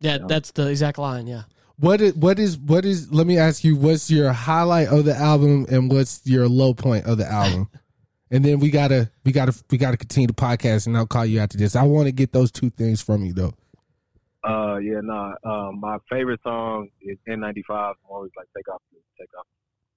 Yeah, 0.00 0.18
Yeah. 0.18 0.26
that's 0.28 0.50
the 0.52 0.68
exact 0.68 0.98
line, 0.98 1.26
yeah. 1.26 1.44
What 1.78 2.00
is 2.00 2.14
what 2.14 2.38
is 2.38 2.56
what 2.56 2.84
is? 2.86 3.12
Let 3.12 3.26
me 3.26 3.36
ask 3.38 3.62
you. 3.64 3.76
What's 3.76 4.10
your 4.10 4.32
highlight 4.32 4.88
of 4.88 5.04
the 5.04 5.14
album, 5.14 5.66
and 5.70 5.90
what's 5.90 6.26
your 6.26 6.48
low 6.48 6.72
point 6.74 7.04
of 7.06 7.18
the 7.18 7.26
album? 7.30 7.68
and 8.30 8.44
then 8.44 8.58
we 8.58 8.70
gotta 8.70 9.10
we 9.24 9.32
gotta 9.32 9.54
we 9.70 9.78
gotta 9.78 9.96
continue 9.96 10.26
the 10.26 10.32
podcast, 10.34 10.86
and 10.86 10.96
I'll 10.96 11.06
call 11.06 11.26
you 11.26 11.40
after 11.40 11.56
this. 11.58 11.76
I 11.76 11.82
want 11.84 12.06
to 12.06 12.12
get 12.12 12.32
those 12.32 12.50
two 12.50 12.70
things 12.70 13.00
from 13.02 13.24
you 13.24 13.32
though. 13.32 13.54
Uh, 14.44 14.76
yeah, 14.76 15.00
nah. 15.02 15.34
Um, 15.44 15.80
my 15.80 15.98
favorite 16.08 16.40
song 16.44 16.88
is 17.00 17.18
N95. 17.28 17.62
I'm 17.70 17.94
always 18.08 18.30
like 18.36 18.46
take 18.56 18.68
off, 18.68 18.80
take 19.18 19.28
off. 19.38 19.46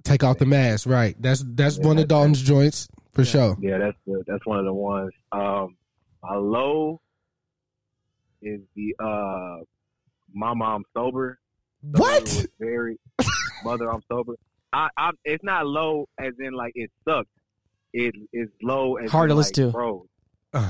Take 0.03 0.23
off 0.23 0.37
the 0.39 0.45
mask, 0.45 0.87
right? 0.87 1.15
That's 1.21 1.43
that's 1.45 1.77
Yeah, 1.77 1.85
one 1.87 1.97
of 1.97 2.07
that's- 2.07 2.07
Dalton's 2.07 2.41
joints 2.41 2.87
for 3.13 3.23
sure. 3.25 3.57
Yeah, 3.59 3.77
that's 3.77 3.97
the, 4.07 4.23
that's 4.25 4.45
one 4.45 4.57
of 4.59 4.65
the 4.65 4.73
ones. 4.73 5.11
Um, 5.31 5.75
my 6.23 6.35
low 6.35 7.01
is 8.41 8.61
the 8.75 8.95
uh, 8.99 9.63
my 10.33 10.51
I'm 10.51 10.83
sober. 10.95 11.37
The 11.83 11.99
What? 11.99 12.45
Very 12.59 12.97
mother 13.63 13.91
I'm 13.91 14.01
sober. 14.09 14.33
I, 14.73 14.87
I 14.97 15.11
it's 15.25 15.43
not 15.43 15.65
low 15.67 16.07
as 16.19 16.33
in 16.39 16.53
like 16.53 16.71
it 16.75 16.89
sucks. 17.07 17.29
It 17.93 18.15
is 18.33 18.49
low 18.61 18.95
as 18.97 19.11
Hard 19.11 19.29
in, 19.29 19.35
to 19.35 19.35
listen 19.35 19.53
to. 19.53 19.71
Bro, 19.71 20.05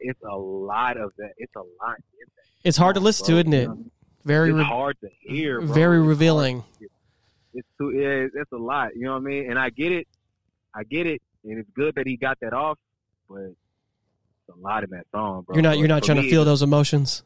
it's 0.00 0.20
a 0.22 0.36
lot 0.36 0.96
of 0.96 1.12
that. 1.18 1.30
It's 1.38 1.54
a 1.56 1.60
lot. 1.60 1.96
that 1.96 2.28
It's 2.64 2.76
hard 2.76 2.94
to 2.96 3.00
song, 3.00 3.04
listen 3.04 3.26
to, 3.26 3.32
isn't 3.38 3.52
it? 3.52 3.64
Know 3.64 3.68
what 3.70 3.74
I 3.74 3.80
mean? 3.80 3.90
Very, 4.24 4.48
it's 4.50 4.56
re- 4.58 4.64
hard 4.64 4.96
to 5.00 5.08
hear. 5.20 5.60
Bro. 5.60 5.74
very 5.74 5.98
It's 5.98 6.06
revealing. 6.06 6.64
to. 6.80 6.88
It's 7.54 7.68
too. 7.78 7.92
Yeah, 7.92 8.40
it's 8.40 8.52
a 8.52 8.56
lot. 8.56 8.94
You 8.94 9.04
know 9.04 9.12
what 9.12 9.18
I 9.18 9.20
mean? 9.20 9.50
And 9.50 9.58
I 9.58 9.70
get 9.70 9.92
it. 9.92 10.06
I 10.74 10.84
get 10.84 11.06
it, 11.06 11.22
and 11.44 11.58
it's 11.58 11.70
good 11.74 11.94
that 11.94 12.06
he 12.06 12.16
got 12.16 12.38
that 12.40 12.52
off. 12.52 12.78
But 13.30 13.42
it's 13.42 13.56
a 14.54 14.58
lot 14.58 14.84
in 14.84 14.90
that 14.90 15.06
song, 15.12 15.42
bro. 15.42 15.54
You're 15.54 15.62
not. 15.62 15.78
You're 15.78 15.88
not 15.88 16.02
for 16.02 16.06
trying 16.06 16.22
to 16.22 16.28
feel 16.28 16.44
those 16.44 16.62
emotions. 16.62 17.22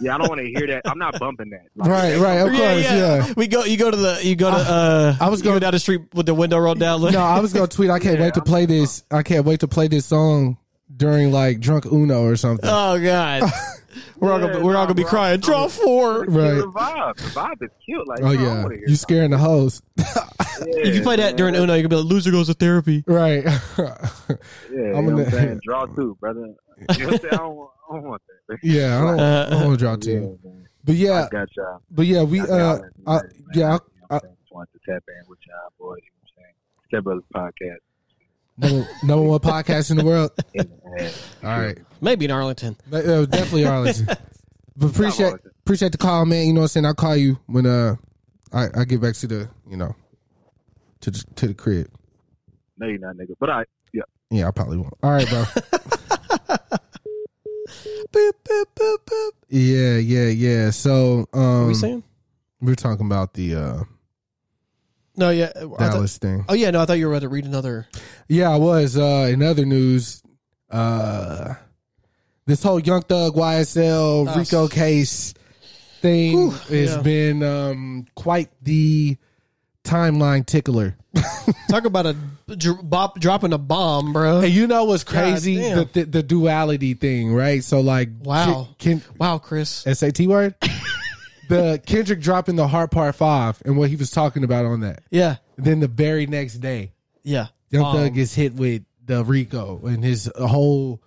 Yeah, 0.00 0.14
I 0.14 0.18
don't 0.18 0.28
want 0.28 0.40
to 0.40 0.46
hear 0.46 0.66
that. 0.68 0.82
I'm 0.84 0.98
not 0.98 1.18
bumping 1.18 1.50
that. 1.50 1.66
Like, 1.76 1.88
Right, 1.88 2.16
right, 2.18 2.34
of 2.38 2.48
course, 2.50 2.84
yeah. 2.84 3.32
We 3.36 3.46
go. 3.46 3.64
You 3.64 3.76
go 3.76 3.90
to 3.90 3.96
the. 3.96 4.20
You 4.22 4.36
go 4.36 4.50
to. 4.50 4.56
Uh, 4.56 5.16
I 5.20 5.28
was 5.28 5.40
you 5.40 5.44
go 5.44 5.50
going- 5.50 5.60
down 5.60 5.72
the 5.72 5.78
street 5.78 6.02
with 6.14 6.26
the 6.26 6.34
window 6.34 6.58
rolled 6.58 6.78
down. 6.78 7.00
No, 7.00 7.20
I 7.20 7.40
was 7.40 7.52
gonna 7.52 7.66
tweet. 7.66 7.90
I 7.90 7.98
can't 7.98 8.20
wait 8.20 8.34
to 8.34 8.42
play 8.42 8.66
this. 8.66 9.02
I 9.10 9.22
can't 9.22 9.44
wait 9.44 9.60
to 9.60 9.68
play 9.68 9.88
this 9.88 10.06
song 10.06 10.58
during 10.94 11.32
like 11.32 11.60
drunk 11.60 11.86
Uno 11.86 12.24
or 12.24 12.36
something. 12.36 12.68
Oh 12.70 12.98
God. 13.02 13.50
We're 14.18 14.32
all 14.32 14.38
gonna. 14.40 14.60
We're 14.64 14.76
all 14.76 14.84
gonna 14.84 14.94
be 14.94 15.04
crying. 15.04 15.40
Draw 15.40 15.68
four. 15.68 16.24
Right. 16.24 16.54
The 16.56 16.66
vibe, 16.74 17.16
the 17.16 17.22
vibe 17.30 17.62
is 17.62 17.70
cute. 17.84 18.06
Like, 18.08 18.20
Oh 18.20 18.22
bro, 18.22 18.32
yeah, 18.32 18.62
wanna 18.62 18.76
you 18.86 18.96
scaring 18.96 19.30
the 19.30 19.38
hoes, 19.38 19.82
something. 19.98 20.32
If 20.58 20.94
you 20.94 21.02
play 21.02 21.16
that 21.16 21.36
during 21.36 21.54
Uno, 21.54 21.74
you 21.74 21.82
can 21.82 21.90
be 21.90 21.96
like, 21.96 22.06
"Loser 22.06 22.30
goes 22.30 22.46
to 22.46 22.54
therapy." 22.54 23.04
right? 23.06 23.44
Yeah, 24.70 24.92
I'm 24.96 25.06
gonna- 25.06 25.30
saying? 25.30 25.60
Draw 25.64 25.86
two, 25.94 26.16
brother. 26.20 26.40
You 26.40 26.46
know 26.46 26.54
what 26.86 26.98
I'm 27.00 27.18
saying? 27.20 27.24
I 27.32 27.36
don't, 27.36 27.54
want- 27.56 27.70
I 27.90 27.94
don't 27.94 28.04
want 28.08 28.22
that. 28.48 28.58
yeah, 28.62 28.98
I 28.98 29.00
don't, 29.02 29.20
I 29.20 29.50
don't 29.50 29.64
want 29.66 29.78
to 29.78 29.84
draw 29.84 29.96
two, 29.96 30.38
man. 30.44 30.66
but 30.84 30.92
I 30.92 30.98
yeah, 30.98 31.28
got 31.30 31.48
y'all. 31.56 31.82
but 31.90 32.06
yeah, 32.06 32.22
we 32.22 32.40
uh, 32.40 32.46
y'all 32.46 32.74
in 32.76 32.82
the 32.82 33.10
man. 33.10 33.20
yeah, 33.54 33.72
I, 34.10 34.14
I, 34.14 34.16
I'm? 34.16 34.20
Just 34.20 34.52
wanted 34.52 34.68
to 34.72 34.92
tap 34.92 35.02
in 35.08 35.28
with 35.28 35.38
y'all, 35.46 35.72
boys. 35.78 35.98
You 36.02 36.10
know 36.10 36.18
what 36.20 36.28
I'm 36.28 36.42
saying? 36.42 36.54
Step 36.88 37.04
Brothers 37.04 37.24
Podcast. 37.34 37.82
Number, 38.58 38.88
number 39.02 39.22
one 39.26 39.38
podcast 39.40 39.90
in 39.90 39.96
the 39.96 40.04
world. 40.04 40.30
In 40.54 40.68
the 40.68 41.02
head. 41.02 41.14
All 41.44 41.58
right, 41.60 41.78
Maybe 42.00 42.24
in 42.24 42.30
Arlington. 42.30 42.76
But, 42.90 43.06
uh, 43.06 43.26
definitely 43.26 43.66
Arlington. 43.66 44.06
But 44.76 44.86
appreciate 44.90 45.26
Arlington. 45.26 45.50
appreciate 45.64 45.92
the 45.92 45.98
call, 45.98 46.24
man. 46.26 46.46
You 46.46 46.52
know 46.52 46.60
what 46.60 46.64
I'm 46.64 46.68
saying? 46.68 46.86
I'll 46.86 46.94
call 46.94 47.16
you 47.16 47.38
when 47.46 47.66
uh 47.66 47.96
I, 48.52 48.68
I 48.74 48.84
get 48.84 49.00
back 49.00 49.14
to 49.16 49.26
the 49.26 49.48
you 49.68 49.76
know 49.76 49.94
to 51.00 51.10
the 51.10 51.24
to 51.36 51.46
the 51.48 51.54
crib. 51.54 51.88
No, 52.78 52.86
you're 52.86 52.98
not, 52.98 53.16
nigga. 53.16 53.34
But 53.40 53.50
I, 53.50 53.64
yeah. 53.92 54.02
Yeah, 54.30 54.48
I 54.48 54.50
probably 54.50 54.76
won't. 54.76 54.92
All 55.02 55.10
right, 55.12 55.28
bro. 55.28 55.44
Boop 58.12 58.32
boop 58.44 58.64
boop 58.76 58.96
boop. 59.04 59.30
yeah, 59.48 59.96
yeah, 59.96 60.28
yeah. 60.28 60.70
So 60.70 61.26
um, 61.32 61.40
What 61.42 61.42
are 61.42 61.66
we 61.66 61.74
saying? 61.74 62.02
we 62.60 62.72
are 62.72 62.76
talking 62.76 63.04
about 63.06 63.34
the 63.34 63.54
uh 63.56 63.84
No, 65.16 65.30
yeah. 65.30 65.52
I 65.56 65.60
thought- 65.60 65.78
Dallas 65.78 66.18
thing. 66.18 66.44
oh 66.48 66.54
yeah, 66.54 66.70
no. 66.70 66.82
I 66.82 66.84
thought 66.86 66.98
you 66.98 67.06
were 67.06 67.12
about 67.12 67.22
to 67.22 67.28
read 67.28 67.44
another. 67.44 67.86
Yeah, 68.28 68.50
I 68.50 68.56
was. 68.56 68.96
Uh, 68.96 69.28
in 69.32 69.42
other 69.42 69.64
news, 69.64 70.22
uh, 70.70 71.54
this 72.46 72.62
whole 72.62 72.78
Young 72.80 73.02
Thug 73.02 73.34
YSL 73.34 74.28
Oh, 74.28 74.34
Rico 74.38 74.68
case 74.68 75.34
thing 76.00 76.32
Whew, 76.32 76.50
has 76.50 76.96
yeah. 76.96 77.02
been 77.02 77.42
um, 77.42 78.06
quite 78.14 78.50
the 78.62 79.16
timeline 79.84 80.44
tickler. 80.44 80.96
Talk 81.70 81.86
about 81.86 82.06
a 82.06 82.16
dr- 82.54 82.88
bop, 82.88 83.18
dropping 83.18 83.52
a 83.52 83.58
bomb, 83.58 84.12
bro. 84.12 84.40
And 84.40 84.52
you 84.52 84.66
know 84.66 84.84
what's 84.84 85.04
crazy? 85.04 85.56
damn. 85.56 85.78
The, 85.78 85.84
the 85.92 86.04
the 86.04 86.22
duality 86.22 86.94
thing, 86.94 87.32
right? 87.32 87.64
So 87.64 87.80
like, 87.80 88.10
Wow. 88.22 88.68
Ken, 88.78 89.00
Wow, 89.18 89.38
Chris. 89.38 89.70
SAT 89.90 90.20
word. 90.26 90.54
the 91.48 91.80
Kendrick 91.84 92.20
dropping 92.20 92.56
the 92.56 92.68
Heart 92.68 92.90
Part 92.90 93.14
Five 93.14 93.62
and 93.64 93.76
what 93.76 93.88
he 93.90 93.96
was 93.96 94.10
talking 94.10 94.44
about 94.44 94.64
on 94.64 94.80
that. 94.80 95.02
Yeah, 95.10 95.36
then 95.56 95.80
the 95.80 95.88
very 95.88 96.26
next 96.26 96.54
day, 96.56 96.92
yeah. 97.22 97.48
Young 97.70 97.84
Um, 97.84 97.96
Thug 97.96 98.14
gets 98.14 98.34
hit 98.34 98.54
with 98.54 98.82
the 99.04 99.24
Rico 99.24 99.80
and 99.86 100.02
his 100.04 100.30
whole 100.36 101.02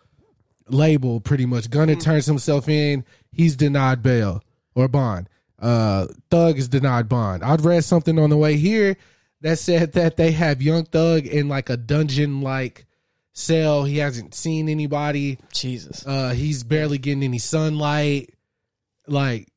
label 0.67 1.19
pretty 1.19 1.45
much. 1.45 1.69
Gunna 1.69 1.95
Mm. 1.95 2.01
turns 2.01 2.25
himself 2.25 2.67
in. 2.69 3.03
He's 3.31 3.55
denied 3.55 4.03
bail 4.03 4.43
or 4.75 4.87
bond. 4.87 5.29
Uh, 5.57 6.07
Thug 6.29 6.57
is 6.57 6.67
denied 6.67 7.09
bond. 7.09 7.43
I'd 7.43 7.61
read 7.61 7.83
something 7.83 8.17
on 8.19 8.29
the 8.29 8.37
way 8.37 8.55
here 8.57 8.97
that 9.41 9.59
said 9.59 9.93
that 9.93 10.17
they 10.17 10.31
have 10.31 10.61
Young 10.61 10.85
Thug 10.85 11.25
in 11.25 11.47
like 11.47 11.69
a 11.69 11.77
dungeon 11.77 12.41
like 12.41 12.85
cell. 13.33 13.83
He 13.85 13.97
hasn't 13.97 14.35
seen 14.35 14.69
anybody. 14.69 15.37
Jesus. 15.53 16.05
Uh, 16.05 16.31
he's 16.31 16.63
barely 16.63 16.97
getting 16.97 17.23
any 17.23 17.39
sunlight. 17.39 18.33
Like 19.07 19.47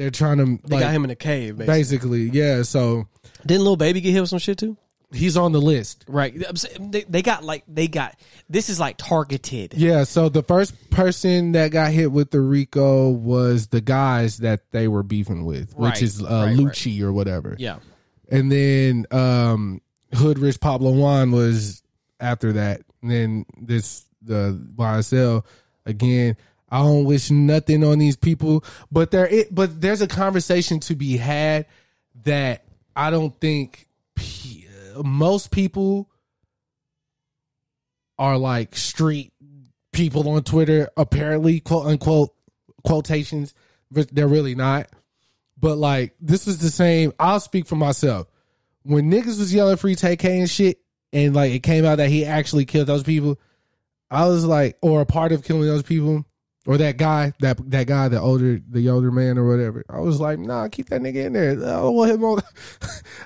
they're 0.00 0.10
trying 0.10 0.38
to 0.38 0.58
They 0.66 0.76
like 0.76 0.84
got 0.84 0.92
him 0.92 1.04
in 1.04 1.10
a 1.10 1.14
cave, 1.14 1.58
basically. 1.58 2.28
basically, 2.28 2.38
yeah. 2.38 2.62
So 2.62 3.06
Didn't 3.44 3.64
Lil 3.64 3.76
Baby 3.76 4.00
get 4.00 4.12
hit 4.12 4.20
with 4.20 4.30
some 4.30 4.38
shit 4.38 4.56
too? 4.56 4.76
he's 5.12 5.36
on 5.36 5.52
the 5.52 5.60
list. 5.60 6.04
Right. 6.08 6.34
They, 6.78 7.02
they 7.02 7.22
got 7.22 7.44
like 7.44 7.64
they 7.68 7.88
got 7.88 8.16
this 8.48 8.68
is 8.68 8.78
like 8.80 8.96
targeted. 8.96 9.74
Yeah, 9.74 10.04
so 10.04 10.28
the 10.28 10.42
first 10.42 10.90
person 10.90 11.52
that 11.52 11.70
got 11.70 11.92
hit 11.92 12.12
with 12.12 12.30
the 12.30 12.40
Rico 12.40 13.10
was 13.10 13.68
the 13.68 13.80
guys 13.80 14.38
that 14.38 14.70
they 14.70 14.88
were 14.88 15.02
beefing 15.02 15.44
with, 15.44 15.76
which 15.76 16.02
is 16.02 16.22
uh, 16.22 16.26
right, 16.26 16.44
right. 16.44 16.56
Lucci 16.56 17.02
or 17.02 17.12
whatever. 17.12 17.56
Yeah. 17.58 17.78
And 18.30 18.50
then 18.50 19.06
um, 19.10 19.80
Hood 20.14 20.38
Rich 20.38 20.60
Pablo 20.60 20.92
Juan 20.92 21.32
was 21.32 21.82
after 22.20 22.52
that. 22.54 22.82
And 23.02 23.10
then 23.10 23.46
this 23.58 24.06
the 24.22 24.58
YSL 24.76 25.44
again. 25.86 26.36
I 26.70 26.78
don't 26.78 27.04
wish 27.04 27.30
nothing 27.30 27.82
on 27.84 27.98
these 27.98 28.16
people, 28.16 28.64
but 28.92 29.10
there 29.10 29.26
it 29.26 29.54
but 29.54 29.80
there's 29.80 30.02
a 30.02 30.06
conversation 30.06 30.80
to 30.80 30.94
be 30.94 31.16
had 31.16 31.66
that 32.24 32.64
I 32.94 33.10
don't 33.10 33.38
think 33.40 33.88
pe- 34.14 34.66
uh, 34.94 35.02
most 35.02 35.50
people 35.50 36.08
are 38.18 38.36
like 38.36 38.76
street 38.76 39.32
people 39.92 40.28
on 40.28 40.42
Twitter, 40.42 40.88
apparently, 40.96 41.60
quote 41.60 41.86
unquote, 41.86 42.34
quotations, 42.84 43.54
but 43.90 44.14
they're 44.14 44.28
really 44.28 44.54
not. 44.54 44.88
But 45.58 45.76
like, 45.76 46.14
this 46.20 46.46
is 46.46 46.58
the 46.58 46.70
same. 46.70 47.12
I'll 47.18 47.40
speak 47.40 47.66
for 47.66 47.76
myself. 47.76 48.28
When 48.82 49.10
niggas 49.10 49.38
was 49.38 49.52
yelling 49.52 49.76
free 49.76 49.96
TK 49.96 50.24
and 50.24 50.50
shit, 50.50 50.78
and 51.12 51.34
like 51.34 51.52
it 51.52 51.60
came 51.60 51.84
out 51.84 51.96
that 51.96 52.08
he 52.08 52.24
actually 52.24 52.64
killed 52.64 52.86
those 52.86 53.02
people, 53.02 53.38
I 54.10 54.26
was 54.26 54.44
like, 54.44 54.78
or 54.80 55.00
a 55.00 55.06
part 55.06 55.32
of 55.32 55.44
killing 55.44 55.66
those 55.66 55.82
people, 55.82 56.24
or 56.66 56.76
that 56.76 56.96
guy, 56.96 57.32
that 57.40 57.58
that 57.70 57.86
guy, 57.86 58.08
the 58.08 58.20
older, 58.20 58.60
the 58.68 58.88
older 58.90 59.10
man 59.10 59.38
or 59.38 59.48
whatever. 59.48 59.84
I 59.88 60.00
was 60.00 60.20
like, 60.20 60.38
nah, 60.38 60.68
keep 60.68 60.90
that 60.90 61.00
nigga 61.00 61.26
in 61.26 61.32
there. 61.32 61.52
I 61.52 61.54
don't 61.54 61.94
want 61.94 62.10
him 62.10 62.24
on. 62.24 62.40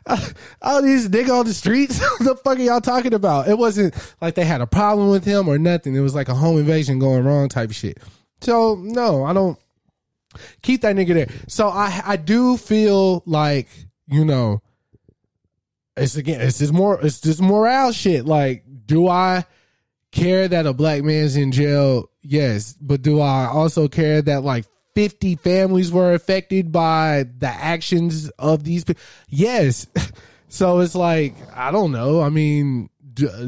All 0.62 0.82
these 0.82 1.08
nigga 1.08 1.40
on 1.40 1.46
the 1.46 1.54
streets. 1.54 2.00
what 2.18 2.20
the 2.20 2.36
fuck 2.36 2.58
are 2.58 2.62
y'all 2.62 2.80
talking 2.80 3.14
about? 3.14 3.48
It 3.48 3.58
wasn't 3.58 3.94
like 4.20 4.34
they 4.34 4.44
had 4.44 4.60
a 4.60 4.66
problem 4.66 5.10
with 5.10 5.24
him 5.24 5.48
or 5.48 5.58
nothing. 5.58 5.94
It 5.96 6.00
was 6.00 6.14
like 6.14 6.28
a 6.28 6.34
home 6.34 6.58
invasion 6.58 6.98
going 6.98 7.24
wrong 7.24 7.48
type 7.48 7.72
shit. 7.72 7.98
So 8.40 8.76
no, 8.80 9.24
I 9.24 9.32
don't 9.32 9.58
keep 10.62 10.82
that 10.82 10.94
nigga 10.94 11.14
there. 11.14 11.28
So 11.48 11.68
I 11.68 12.02
I 12.04 12.16
do 12.16 12.56
feel 12.56 13.22
like 13.26 13.68
you 14.06 14.24
know, 14.24 14.62
it's 15.96 16.16
again, 16.16 16.40
it's 16.40 16.58
just 16.58 16.72
more, 16.72 17.00
it's 17.00 17.20
just 17.20 17.40
morale 17.40 17.92
shit. 17.92 18.24
Like, 18.24 18.64
do 18.86 19.08
I 19.08 19.44
care 20.14 20.48
that 20.48 20.66
a 20.66 20.72
black 20.72 21.02
man's 21.02 21.36
in 21.36 21.52
jail? 21.52 22.08
Yes, 22.22 22.74
but 22.80 23.02
do 23.02 23.20
I 23.20 23.46
also 23.46 23.88
care 23.88 24.22
that 24.22 24.44
like 24.44 24.64
50 24.94 25.36
families 25.36 25.92
were 25.92 26.14
affected 26.14 26.72
by 26.72 27.26
the 27.38 27.48
actions 27.48 28.30
of 28.30 28.64
these 28.64 28.84
people? 28.84 29.02
Yes. 29.28 29.86
So 30.54 30.78
it's 30.78 30.94
like, 30.94 31.34
I 31.52 31.72
don't 31.72 31.90
know. 31.90 32.20
I 32.20 32.28
mean, 32.28 32.88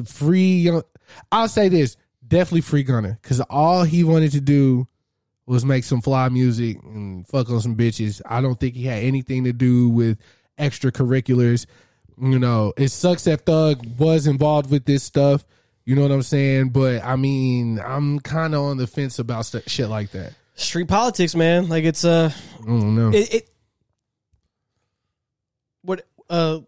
free 0.07 0.57
young, 0.57 0.83
I'll 1.31 1.47
say 1.47 1.69
this 1.69 1.97
definitely 2.27 2.63
free 2.63 2.83
Gunna 2.83 3.17
because 3.23 3.41
all 3.43 3.85
he 3.85 4.03
wanted 4.03 4.33
to 4.33 4.41
do 4.41 4.89
was 5.47 5.65
make 5.65 5.85
some 5.85 6.01
fly 6.01 6.29
music 6.29 6.83
and 6.83 7.25
fuck 7.29 7.49
on 7.49 7.61
some 7.61 7.77
bitches. 7.77 8.21
I 8.27 8.41
don't 8.41 8.59
think 8.59 8.75
he 8.75 8.87
had 8.87 9.05
anything 9.05 9.45
to 9.45 9.53
do 9.53 9.89
with 9.89 10.19
extracurriculars. 10.59 11.67
You 12.21 12.41
know, 12.41 12.73
it 12.77 12.89
sucks 12.89 13.23
that 13.25 13.47
Thug 13.47 13.87
was 13.99 14.27
involved 14.27 14.71
with 14.71 14.85
this 14.85 15.05
stuff. 15.05 15.45
You 15.87 15.95
know 15.95 16.03
what 16.03 16.11
I'm 16.11 16.23
saying? 16.23 16.71
But 16.71 17.03
I 17.05 17.17
mean, 17.17 17.79
I'm 17.81 18.19
kind 18.21 18.55
of 18.55 18.61
on 18.63 18.77
the 18.77 18.87
fence 18.87 19.19
about 19.19 19.47
st- 19.47 19.71
shit 19.71 19.89
like 19.89 20.11
that. 20.11 20.35
Street 20.55 20.89
politics, 20.89 21.35
man. 21.35 21.69
Like 21.69 21.85
it's 21.85 22.05
uh 22.05 22.31
I 22.63 22.67
don't 22.67 22.95
know. 22.97 23.11
it, 23.17 23.33
it 23.35 23.51
what 25.83 26.07
uh 26.29 26.61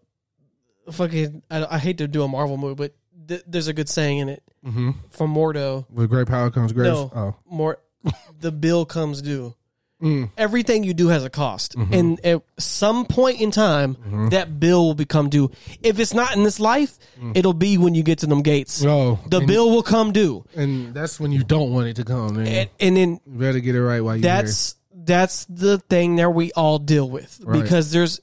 fucking 0.91 1.43
I, 1.51 1.75
I 1.75 1.77
hate 1.79 1.97
to 1.99 2.07
do 2.07 2.23
a 2.23 2.27
Marvel 2.27 2.57
movie, 2.57 2.75
but 2.75 2.95
th- 3.27 3.43
there's 3.47 3.67
a 3.67 3.73
good 3.73 3.89
saying 3.89 4.19
in 4.19 4.29
it 4.29 4.43
Mm-hmm. 4.65 4.91
from 5.09 5.33
Mordo. 5.33 5.85
With 5.89 6.09
great 6.09 6.27
power 6.27 6.51
comes 6.51 6.73
great. 6.73 6.87
No, 6.87 7.09
Oh, 7.15 7.35
more 7.49 7.77
the 8.41 8.51
bill 8.51 8.85
comes 8.85 9.21
due. 9.21 9.55
Mm. 10.01 10.31
Everything 10.37 10.83
you 10.85 10.93
do 10.93 11.09
has 11.09 11.25
a 11.25 11.29
cost, 11.29 11.75
Mm-hmm. 11.75 11.93
and 11.93 12.25
at 12.25 12.41
some 12.57 13.05
point 13.05 13.41
in 13.41 13.51
time, 13.51 14.29
that 14.31 14.57
bill 14.59 14.85
will 14.85 14.93
become 14.95 15.29
due. 15.29 15.51
If 15.83 15.99
it's 15.99 16.13
not 16.13 16.35
in 16.37 16.43
this 16.43 16.57
life, 16.59 16.97
it'll 17.35 17.53
be 17.53 17.77
when 17.77 17.95
you 17.95 18.03
get 18.03 18.19
to 18.19 18.25
them 18.27 18.41
gates. 18.41 18.81
Mm. 18.81 18.87
Oh, 18.89 19.19
the 19.27 19.41
bill 19.41 19.69
will 19.71 19.83
come 19.83 20.13
due, 20.13 20.45
and 20.55 20.93
that's 20.93 21.19
when 21.19 21.33
you 21.33 21.43
don't 21.43 21.73
want 21.73 21.87
it 21.87 21.97
to 21.97 22.05
come, 22.05 22.37
man. 22.37 22.47
and, 22.47 22.69
and 22.79 22.95
then 22.97 23.19
you 23.25 23.39
better 23.39 23.59
get 23.59 23.75
it 23.75 23.83
right 23.83 23.99
while 24.01 24.15
you're 24.15 24.21
that's 24.21 24.75
that's 24.93 25.45
the 25.45 25.79
thing 25.79 26.15
that 26.17 26.29
we 26.29 26.51
all 26.53 26.79
deal 26.79 27.09
with 27.09 27.39
Right. 27.43 27.61
because 27.61 27.91
there's 27.91 28.21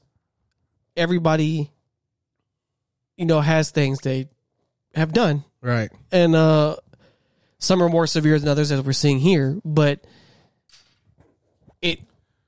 everybody 0.97 1.70
you 3.16 3.27
know 3.27 3.41
has 3.41 3.70
things 3.70 4.01
they 4.01 4.29
have 4.95 5.12
done. 5.12 5.45
Right. 5.61 5.91
and 6.12 6.35
uh 6.37 6.77
some 7.59 7.83
are 7.83 7.89
more 7.89 8.07
severe 8.07 8.39
than 8.39 8.49
others 8.49 8.70
as 8.72 8.81
we're 8.83 8.93
seeing 8.93 9.18
here 9.18 9.59
but 9.64 10.01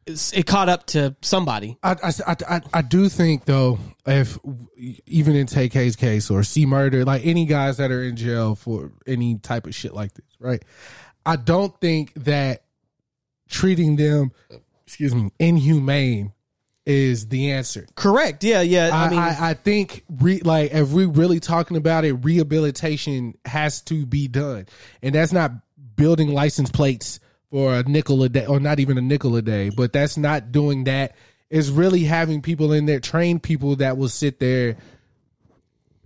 it 0.09 0.47
caught 0.47 0.69
up 0.69 0.87
to 0.87 1.15
somebody 1.23 1.77
I, 1.83 1.97
I, 2.03 2.37
I, 2.49 2.61
I- 2.75 2.83
do 2.83 3.09
think 3.09 3.45
though, 3.45 3.79
if 4.07 4.39
even 5.07 5.37
in 5.37 5.47
TK's 5.47 5.97
case 5.97 6.31
or 6.31 6.43
C 6.43 6.65
murder, 6.67 7.05
like 7.05 7.25
any 7.27 7.45
guys 7.45 7.77
that 7.77 7.91
are 7.91 8.03
in 8.03 8.17
jail 8.17 8.55
for 8.55 8.93
any 9.07 9.37
type 9.39 9.67
of 9.67 9.75
shit 9.75 9.93
like 9.95 10.15
this, 10.15 10.25
right? 10.41 10.63
I 11.27 11.37
don't 11.37 11.79
think 11.81 12.15
that 12.25 12.63
treating 13.49 13.97
them, 13.97 14.33
excuse 14.87 15.15
me, 15.15 15.31
inhumane 15.39 16.33
is 16.87 17.29
the 17.29 17.51
answer. 17.53 17.87
correct 17.97 18.43
yeah 18.43 18.63
yeah 18.63 18.89
I, 18.91 19.05
i 19.05 19.11
mean 19.11 19.19
I, 19.19 19.51
I 19.51 19.55
think 19.55 20.05
re, 20.09 20.41
like 20.43 20.73
if 20.73 20.89
we're 20.91 21.07
really 21.07 21.39
talking 21.39 21.77
about 21.77 22.07
it, 22.07 22.15
rehabilitation 22.15 23.35
has 23.45 23.83
to 23.83 24.07
be 24.07 24.27
done, 24.27 24.67
and 25.03 25.15
that's 25.15 25.33
not 25.33 25.53
building 25.97 26.33
license 26.33 26.71
plates 26.71 27.21
for 27.51 27.75
a 27.75 27.83
nickel 27.83 28.23
a 28.23 28.29
day, 28.29 28.47
or 28.47 28.61
not 28.61 28.79
even 28.81 28.99
a 28.99 29.03
nickel 29.03 29.37
a 29.37 29.43
day. 29.43 29.71
But 29.71 29.93
that's 29.93 30.17
not 30.17 30.53
doing 30.53 30.85
that. 30.85 31.15
Is 31.51 31.71
really 31.71 32.05
having 32.05 32.43
people 32.43 32.73
in 32.73 32.85
there, 32.85 33.01
trained 33.01 33.43
people 33.43 33.77
that 33.77 33.97
will 33.97 34.11
sit 34.11 34.39
there, 34.39 34.77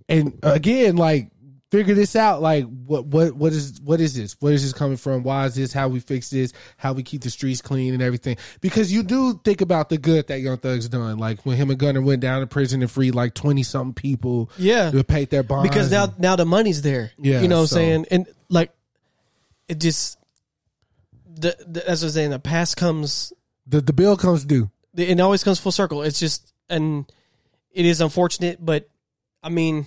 and 0.08 0.38
again, 0.42 0.96
like 0.96 1.30
figure 1.72 1.94
this 1.94 2.14
out. 2.14 2.40
Like 2.42 2.64
what 2.86 3.06
what 3.06 3.32
what 3.32 3.52
is 3.52 3.80
what 3.80 4.00
is 4.00 4.14
this? 4.14 4.36
Where 4.40 4.52
is 4.52 4.62
this 4.62 4.72
coming 4.72 4.96
from? 4.96 5.24
Why 5.24 5.46
is 5.46 5.54
this? 5.56 5.72
How 5.72 5.88
we 5.88 5.98
fix 6.00 6.30
this? 6.30 6.52
How 6.76 6.92
we 6.92 7.02
keep 7.02 7.22
the 7.22 7.30
streets 7.30 7.60
clean 7.60 7.92
and 7.94 8.02
everything? 8.02 8.36
Because 8.60 8.92
you 8.92 9.02
do 9.02 9.40
think 9.42 9.62
about 9.62 9.88
the 9.88 9.98
good 9.98 10.28
that 10.28 10.40
Young 10.40 10.58
Thug's 10.58 10.88
done. 10.88 11.18
Like 11.18 11.44
when 11.44 11.56
him 11.56 11.70
and 11.70 11.78
Gunna 11.78 12.02
went 12.02 12.20
down 12.20 12.40
to 12.40 12.46
prison 12.46 12.80
and 12.82 12.90
freed 12.90 13.14
like 13.16 13.34
twenty 13.34 13.62
something 13.64 13.94
people. 13.94 14.48
Yeah. 14.58 14.92
to 14.92 15.02
pay 15.02 15.24
their 15.24 15.42
bonds 15.42 15.68
because 15.68 15.90
now 15.90 16.04
and- 16.04 16.18
now 16.20 16.36
the 16.36 16.44
money's 16.44 16.82
there 16.82 17.10
Yeah, 17.18 17.40
you 17.40 17.48
know 17.48 17.56
what 17.56 17.62
i'm 17.62 17.66
saying 17.68 18.06
and 18.12 18.26
like 18.48 18.70
it 19.66 19.80
just 19.80 20.18
the, 21.34 21.56
the 21.66 21.88
as 21.88 22.02
i 22.02 22.06
was 22.06 22.14
saying 22.14 22.30
the 22.30 22.38
past 22.38 22.76
comes 22.76 23.32
the 23.66 23.80
the 23.80 23.92
bill 23.92 24.16
comes 24.16 24.44
due. 24.44 24.70
it 24.96 25.18
always 25.20 25.42
comes 25.44 25.58
full 25.60 25.72
circle. 25.72 26.02
It's 26.02 26.18
just 26.20 26.52
and 26.68 27.10
it 27.70 27.86
is 27.86 28.00
unfortunate, 28.00 28.58
but 28.64 28.88
I 29.42 29.48
mean, 29.48 29.86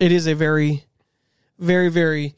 it 0.00 0.12
is 0.12 0.26
a 0.26 0.34
very, 0.34 0.84
very, 1.58 1.88
very 1.88 2.34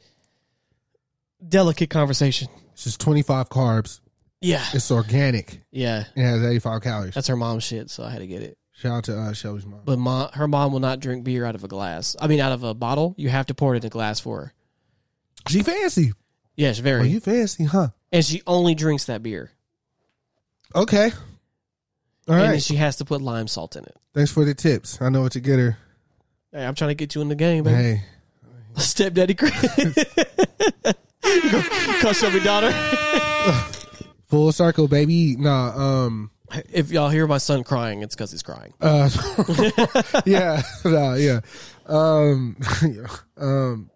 delicate 1.47 1.91
conversation. 1.91 2.49
It's 2.73 2.85
just 2.85 3.01
twenty 3.01 3.23
five 3.23 3.49
carbs. 3.49 4.01
Yeah, 4.41 4.65
It's 4.73 4.91
organic. 4.93 5.63
yeah. 5.73 6.05
It 6.15 6.23
has 6.23 6.43
eighty 6.45 6.61
five 6.61 6.81
calories. 6.83 7.15
That's 7.15 7.27
her 7.29 7.37
mom's 7.37 7.65
shit, 7.65 7.91
so 7.91 8.05
I 8.05 8.11
had 8.11 8.21
to 8.21 8.27
get 8.27 8.43
it. 8.43 8.57
Shout 8.73 8.93
out 8.93 9.05
to 9.05 9.19
uh, 9.19 9.33
Shelby's 9.33 9.67
mom. 9.67 9.81
But 9.85 9.99
mom, 9.99 10.31
her 10.35 10.47
mom 10.47 10.73
will 10.73 10.79
not 10.81 11.01
drink 11.01 11.25
beer 11.25 11.45
out 11.45 11.57
of 11.57 11.65
a 11.65 11.69
glass. 11.69 12.15
I 12.21 12.29
mean, 12.29 12.39
out 12.39 12.53
of 12.53 12.63
a 12.63 12.73
bottle. 12.75 13.15
You 13.19 13.29
have 13.29 13.47
to 13.47 13.55
pour 13.55 13.75
it 13.75 13.79
in 13.83 13.87
a 13.87 13.91
glass 13.91 14.21
for 14.21 14.41
her. 14.41 14.55
She 15.49 15.63
fancy. 15.65 16.13
Yes, 16.59 16.79
very. 16.81 17.09
you 17.09 17.21
fancy, 17.21 17.65
huh? 17.65 17.89
and 18.13 18.25
she 18.25 18.43
only 18.47 18.75
drinks 18.75 19.05
that 19.05 19.23
beer, 19.23 19.51
Okay. 20.75 21.13
All 22.29 22.35
and 22.35 22.51
right. 22.53 22.63
she 22.63 22.75
has 22.75 22.97
to 22.97 23.05
put 23.07 23.23
lime 23.23 23.47
salt 23.49 23.77
in 23.77 23.85
it. 23.85 23.97
Thanks 24.13 24.31
for 24.33 24.45
the 24.45 24.55
tips. 24.55 25.01
I 25.01 25.09
know 25.09 25.23
what 25.23 25.33
to 25.33 25.41
get 25.41 25.59
her. 25.59 25.79
Hey, 26.53 26.65
I'm 26.67 26.75
trying 26.75 26.89
to 26.91 26.95
get 26.95 27.15
you 27.15 27.23
in 27.23 27.29
the 27.29 27.35
game, 27.37 27.65
man. 27.65 27.75
Hey. 27.75 28.03
Stepdaddy 28.77 29.35
Chris. 29.35 29.55
Call 32.03 32.13
Shelby 32.13 32.41
daughter. 32.41 32.71
Full 34.31 34.53
circle, 34.53 34.89
baby. 34.89 35.37
Nah, 35.37 35.69
um, 35.77 36.31
If 36.73 36.91
y'all 36.91 37.09
hear 37.09 37.27
my 37.27 37.39
son 37.39 37.65
crying, 37.65 38.03
it's 38.03 38.15
because 38.15 38.31
he's 38.31 38.43
crying. 38.43 38.75
uh, 38.81 39.09
yeah, 40.27 40.63
nah, 40.85 41.15
yeah, 41.15 41.41
um, 41.87 42.57
um. 43.39 43.91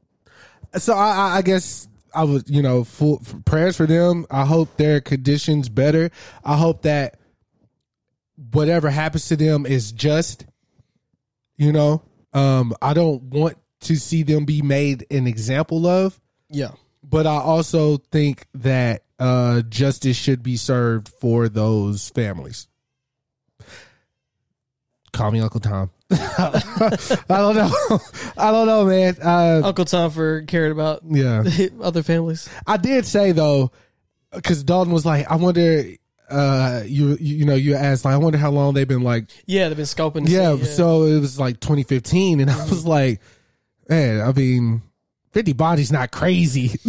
So 0.79 0.95
I, 0.95 1.11
I, 1.11 1.37
I 1.39 1.43
guess 1.43 1.87
I 2.15 2.25
was, 2.25 2.45
you 2.47 2.63
know, 2.63 2.85
full 2.85 3.23
prayers 3.45 3.77
for 3.77 3.87
them. 3.87 4.27
I 4.31 4.45
hope 4.45 4.77
their 4.77 5.01
conditions 5.01 5.69
better. 5.69 6.11
I 6.45 6.57
hope 6.57 6.83
that 6.83 7.19
whatever 8.53 8.91
happens 8.91 9.29
to 9.29 9.37
them 9.37 9.67
is 9.67 9.93
just. 9.93 10.47
You 11.57 11.73
know, 11.73 12.03
um, 12.33 12.75
I 12.83 12.95
don't 12.95 13.23
want 13.25 13.57
to 13.83 13.97
see 13.97 14.23
them 14.23 14.45
be 14.45 14.63
made 14.63 15.07
an 15.11 15.27
example 15.27 15.87
of. 15.87 16.19
Yeah. 16.49 16.73
but 17.03 17.27
I 17.27 17.37
also 17.37 17.97
think 17.97 18.47
that 18.55 19.05
uh, 19.19 19.63
justice 19.63 20.17
should 20.17 20.43
be 20.43 20.57
served 20.57 21.09
for 21.09 21.49
those 21.49 22.09
families. 22.11 22.69
Call 25.13 25.31
me 25.31 25.41
Uncle 25.41 25.61
Tom. 25.61 25.91
I 26.11 27.13
don't 27.29 27.55
know. 27.57 27.71
I 28.37 28.51
don't 28.51 28.67
know, 28.67 28.85
man. 28.87 29.17
Uh, 29.23 29.61
Uncle 29.65 29.85
Tom 29.85 30.11
for 30.11 30.43
caring 30.43 30.73
about 30.73 31.03
yeah, 31.09 31.45
other 31.83 32.03
families. 32.03 32.49
I 32.67 32.77
did 32.79 33.05
say 33.07 33.33
though, 33.33 33.73
because 34.33 34.63
Dalton 34.65 34.93
was 34.93 35.05
like, 35.07 35.31
I 35.31 35.37
wonder. 35.37 35.85
Uh, 36.31 36.83
you 36.87 37.19
you 37.21 37.45
know 37.45 37.55
you 37.55 37.75
asked 37.75 38.07
like 38.07 38.15
I 38.15 38.17
wonder 38.17 38.39
how 38.39 38.51
long 38.51 38.73
they've 38.73 38.89
been 38.89 39.03
like 39.03 39.27
Yeah, 39.45 39.69
they've 39.69 39.77
been 39.77 39.85
scoping. 39.85 40.27
yeah, 40.27 40.57
see, 40.57 40.65
so 40.65 41.03
it 41.03 41.21
was 41.21 41.39
like 41.39 41.61
2015 41.61 42.41
and 42.41 42.51
I 42.51 42.57
was 42.71 42.87
like 42.87 43.21
man 43.87 44.23
I 44.23 44.33
mean 44.33 44.81
50 45.33 45.53
bodies 45.55 45.91
not 45.91 46.11
crazy 46.11 46.69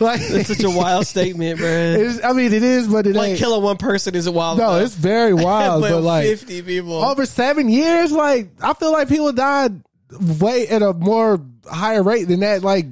like 0.00 0.20
it's 0.20 0.48
such 0.48 0.62
a 0.64 0.70
wild 0.70 1.06
statement, 1.06 1.60
is, 1.60 2.20
I 2.22 2.32
mean, 2.32 2.52
it 2.52 2.62
is, 2.62 2.88
but 2.88 3.06
it 3.06 3.14
Like 3.16 3.30
ain't. 3.30 3.38
killing 3.38 3.62
one 3.62 3.76
person 3.78 4.14
is 4.14 4.26
a 4.26 4.32
wild. 4.32 4.58
no, 4.58 4.70
enough. 4.70 4.82
it's 4.86 4.94
very 4.94 5.32
wild. 5.34 5.82
but, 5.82 6.02
like 6.02 6.26
fifty 6.26 6.62
people. 6.62 6.94
over 7.02 7.24
seven 7.26 7.68
years, 7.68 8.12
like 8.12 8.50
I 8.62 8.74
feel 8.74 8.92
like 8.92 9.08
people 9.08 9.32
died 9.32 9.82
way 10.40 10.68
at 10.68 10.82
a 10.82 10.92
more 10.92 11.40
higher 11.64 12.02
rate 12.02 12.24
than 12.28 12.40
that. 12.40 12.62
Like 12.62 12.86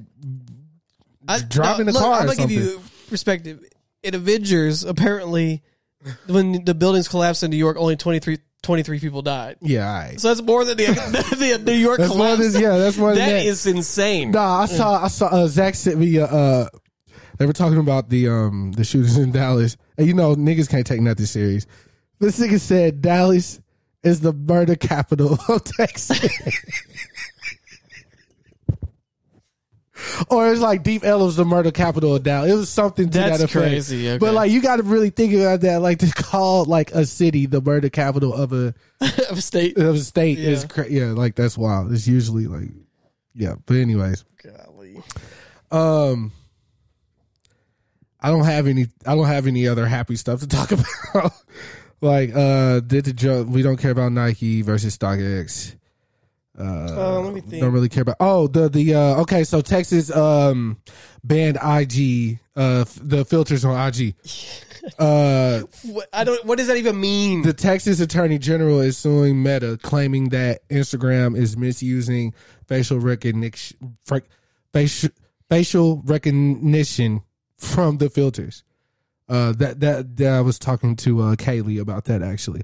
I, 1.26 1.40
driving 1.40 1.86
the 1.86 1.92
look, 1.92 2.02
car 2.02 2.20
I'm 2.20 2.26
gonna 2.26 2.36
give 2.36 2.50
you 2.50 2.80
perspective. 3.08 3.62
In 4.02 4.14
Avengers, 4.14 4.84
apparently, 4.84 5.62
when 6.28 6.64
the 6.64 6.72
buildings 6.74 7.08
collapsed 7.08 7.42
in 7.42 7.50
New 7.50 7.56
York, 7.56 7.76
only 7.76 7.96
23, 7.96 8.38
23 8.62 9.00
people 9.00 9.22
died. 9.22 9.56
yeah, 9.60 9.86
all 9.86 9.98
right. 10.00 10.20
So 10.20 10.28
that's 10.28 10.42
more 10.42 10.64
than 10.64 10.76
the, 10.76 10.84
the, 11.64 11.72
New 11.72 11.78
York 11.78 11.98
That's 11.98 12.14
more 12.14 12.36
than 12.36 12.60
yeah. 12.60 12.76
That's 12.76 12.96
more 12.96 13.10
than 13.10 13.18
that 13.18 13.30
that. 13.30 13.46
is 13.46 13.66
insane. 13.66 14.32
Nah, 14.32 14.62
I 14.62 14.66
saw 14.66 15.04
I 15.04 15.08
saw 15.08 15.26
uh, 15.26 15.46
Zach 15.46 15.74
sent 15.74 15.98
me 15.98 16.18
uh, 16.18 16.26
uh 16.26 16.68
they 17.38 17.46
were 17.46 17.52
talking 17.52 17.78
about 17.78 18.10
the 18.10 18.28
um 18.28 18.72
the 18.72 18.84
shooters 18.84 19.16
in 19.16 19.32
Dallas. 19.32 19.76
And 19.96 20.06
you 20.06 20.14
know 20.14 20.34
niggas 20.34 20.68
can't 20.68 20.86
take 20.86 21.00
nothing 21.00 21.26
serious. 21.26 21.66
This 22.18 22.38
nigga 22.38 22.60
said 22.60 23.00
Dallas 23.00 23.60
is 24.02 24.20
the 24.20 24.32
murder 24.32 24.76
capital 24.76 25.38
of 25.48 25.64
Texas. 25.64 26.28
Or 30.30 30.50
it's 30.52 30.60
like 30.60 30.82
Deep 30.82 31.04
Ellum's 31.04 31.36
the 31.36 31.44
murder 31.44 31.70
capital 31.70 32.14
of 32.16 32.22
Dallas. 32.22 32.50
It 32.50 32.54
was 32.54 32.68
something 32.68 33.10
to 33.10 33.18
That's 33.18 33.38
that 33.38 33.44
effect. 33.44 33.52
crazy, 33.52 34.08
okay. 34.08 34.18
But 34.18 34.34
like 34.34 34.50
you 34.50 34.60
got 34.62 34.76
to 34.76 34.82
really 34.82 35.10
think 35.10 35.32
about 35.34 35.60
that. 35.62 35.82
Like 35.82 35.98
to 36.00 36.10
call 36.12 36.64
like 36.64 36.92
a 36.92 37.04
city 37.06 37.46
the 37.46 37.60
murder 37.60 37.88
capital 37.88 38.34
of 38.34 38.52
a 38.52 38.74
of 39.30 39.42
state. 39.42 39.76
of 39.78 39.94
a 39.94 39.98
state 39.98 40.38
is 40.38 40.62
Yeah. 40.62 40.68
cra- 40.68 40.90
yeah. 40.90 41.06
Like 41.12 41.34
that's 41.34 41.56
wild. 41.58 41.92
It's 41.92 42.06
usually 42.08 42.46
like 42.46 42.68
yeah. 43.34 43.54
But 43.66 43.76
anyways. 43.76 44.24
Golly. 44.42 45.02
Um, 45.70 46.32
I 48.20 48.30
don't 48.30 48.44
have 48.44 48.66
any. 48.66 48.88
I 49.06 49.14
don't 49.14 49.26
have 49.26 49.46
any 49.46 49.68
other 49.68 49.86
happy 49.86 50.16
stuff 50.16 50.40
to 50.40 50.46
talk 50.48 50.72
about. 51.14 51.32
like, 52.00 52.34
uh, 52.34 52.80
did 52.80 53.04
the 53.04 53.12
joke? 53.12 53.48
We 53.48 53.62
don't 53.62 53.76
care 53.76 53.90
about 53.92 54.12
Nike 54.12 54.62
versus 54.62 54.96
StockX. 54.96 55.74
Uh, 56.58 57.20
let 57.20 57.34
me 57.34 57.40
think. 57.40 57.62
Don't 57.62 57.72
really 57.72 57.88
care 57.88 58.02
about. 58.02 58.16
Oh, 58.20 58.48
the 58.48 58.68
the 58.68 58.94
uh, 58.94 59.20
okay. 59.22 59.44
So 59.44 59.60
Texas 59.60 60.10
um 60.10 60.78
banned 61.22 61.56
IG 61.56 62.40
uh 62.56 62.80
f- 62.82 62.98
the 63.00 63.24
filters 63.24 63.64
on 63.64 63.88
IG. 63.88 64.14
Uh, 64.98 65.62
What, 65.82 66.08
I 66.14 66.24
don't. 66.24 66.42
What 66.46 66.56
does 66.56 66.68
that 66.68 66.78
even 66.78 66.98
mean? 66.98 67.42
the 67.42 67.52
Texas 67.52 68.00
Attorney 68.00 68.38
General 68.38 68.80
is 68.80 68.96
suing 68.96 69.42
Meta, 69.42 69.76
claiming 69.82 70.30
that 70.30 70.66
Instagram 70.70 71.36
is 71.36 71.58
misusing 71.58 72.32
facial 72.66 72.98
recognition, 72.98 73.98
facial 74.72 75.10
facial 75.50 76.00
recognition 76.06 77.22
from 77.58 77.98
the 77.98 78.08
filters. 78.08 78.64
Uh, 79.28 79.52
that 79.52 79.80
that 79.80 80.16
that 80.16 80.32
I 80.32 80.40
was 80.40 80.58
talking 80.58 80.96
to 80.96 81.20
uh, 81.20 81.34
Kaylee 81.36 81.80
about 81.80 82.06
that 82.06 82.22
actually. 82.22 82.62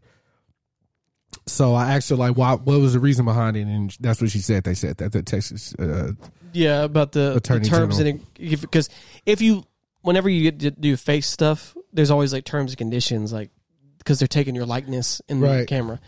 So 1.47 1.75
I 1.75 1.95
asked 1.95 2.09
her 2.11 2.17
like, 2.17 2.37
why, 2.37 2.55
what 2.55 2.81
was 2.81 2.95
the 2.95 3.01
reason 3.01 3.25
behind 3.27 3.57
it, 3.57 3.63
and 3.67 3.95
that's 4.01 4.21
what 4.21 4.31
she 4.31 4.39
said. 4.39 4.65
They 4.65 4.75
said 4.75 4.97
that 4.99 5.13
the 5.13 5.23
Texas. 5.23 5.75
Uh, 5.75 6.13
Yeah, 6.53 6.85
about 6.85 7.13
the, 7.13 7.35
the 7.35 7.41
terms 7.41 7.69
General. 7.69 8.01
and 8.01 8.25
because 8.61 8.89
if 9.27 9.41
you 9.43 9.65
whenever 10.03 10.29
you 10.29 10.43
get 10.51 10.61
to 10.61 10.71
do 10.71 10.97
face 10.97 11.27
stuff, 11.27 11.77
there's 11.93 12.11
always 12.11 12.33
like 12.33 12.45
terms 12.45 12.71
and 12.73 12.79
conditions, 12.79 13.33
like 13.33 13.51
because 13.99 14.19
they're 14.19 14.29
taking 14.29 14.55
your 14.55 14.67
likeness 14.67 15.21
in 15.29 15.41
the 15.41 15.67
camera. 15.67 16.01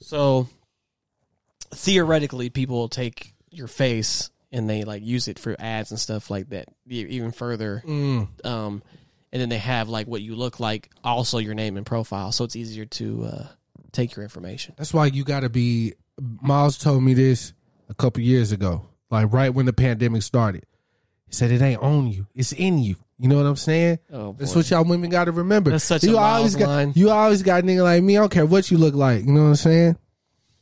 So 0.00 0.48
theoretically, 1.72 2.50
people 2.50 2.76
will 2.76 2.88
take 2.88 3.34
your 3.50 3.66
face 3.66 4.30
and 4.52 4.68
they 4.68 4.84
like 4.84 5.02
use 5.04 5.28
it 5.28 5.38
for 5.38 5.56
ads 5.58 5.90
and 5.90 6.00
stuff 6.00 6.30
like 6.30 6.48
that, 6.50 6.68
even 6.88 7.32
further. 7.32 7.82
mm, 7.86 8.28
Um, 8.46 8.82
and 9.32 9.42
then 9.42 9.48
they 9.50 9.58
have 9.58 9.88
like 9.88 10.06
what 10.06 10.22
you 10.22 10.34
look 10.34 10.58
like, 10.60 10.88
also 11.04 11.38
your 11.38 11.54
name 11.54 11.76
and 11.76 11.84
profile, 11.84 12.32
so 12.32 12.44
it's 12.44 12.56
easier 12.56 12.86
to 12.86 13.24
uh, 13.24 13.46
take 13.92 14.14
your 14.16 14.22
information. 14.22 14.74
that's 14.76 14.92
why 14.94 15.06
you 15.06 15.24
got 15.24 15.40
to 15.40 15.48
be. 15.48 15.94
Miles 16.42 16.78
told 16.78 17.02
me 17.02 17.14
this 17.14 17.52
a 17.88 17.94
couple 17.94 18.22
years 18.22 18.50
ago, 18.52 18.86
like 19.10 19.32
right 19.32 19.50
when 19.54 19.66
the 19.66 19.72
pandemic 19.72 20.22
started. 20.22 20.64
He 21.26 21.34
said 21.34 21.50
it 21.50 21.60
ain't 21.62 21.82
on 21.82 22.08
you; 22.08 22.26
it's 22.34 22.52
in 22.52 22.78
you. 22.78 22.96
You 23.20 23.28
know 23.28 23.36
what 23.36 23.46
I'm 23.46 23.56
saying? 23.56 23.98
Oh, 24.12 24.34
That's 24.38 24.54
what 24.54 24.70
y'all 24.70 24.84
women 24.84 25.10
got 25.10 25.24
to 25.24 25.32
remember. 25.32 25.72
That's 25.72 25.82
such 25.84 26.04
you 26.04 26.16
a 26.16 26.20
always 26.20 26.54
got, 26.54 26.68
line. 26.68 26.92
You 26.94 27.10
always 27.10 27.42
got 27.42 27.64
a 27.64 27.66
nigga 27.66 27.82
like 27.82 28.00
me. 28.02 28.16
I 28.16 28.20
don't 28.20 28.30
care 28.30 28.46
what 28.46 28.70
you 28.70 28.78
look 28.78 28.94
like. 28.94 29.24
You 29.24 29.32
know 29.32 29.42
what 29.42 29.48
I'm 29.48 29.54
saying? 29.56 29.96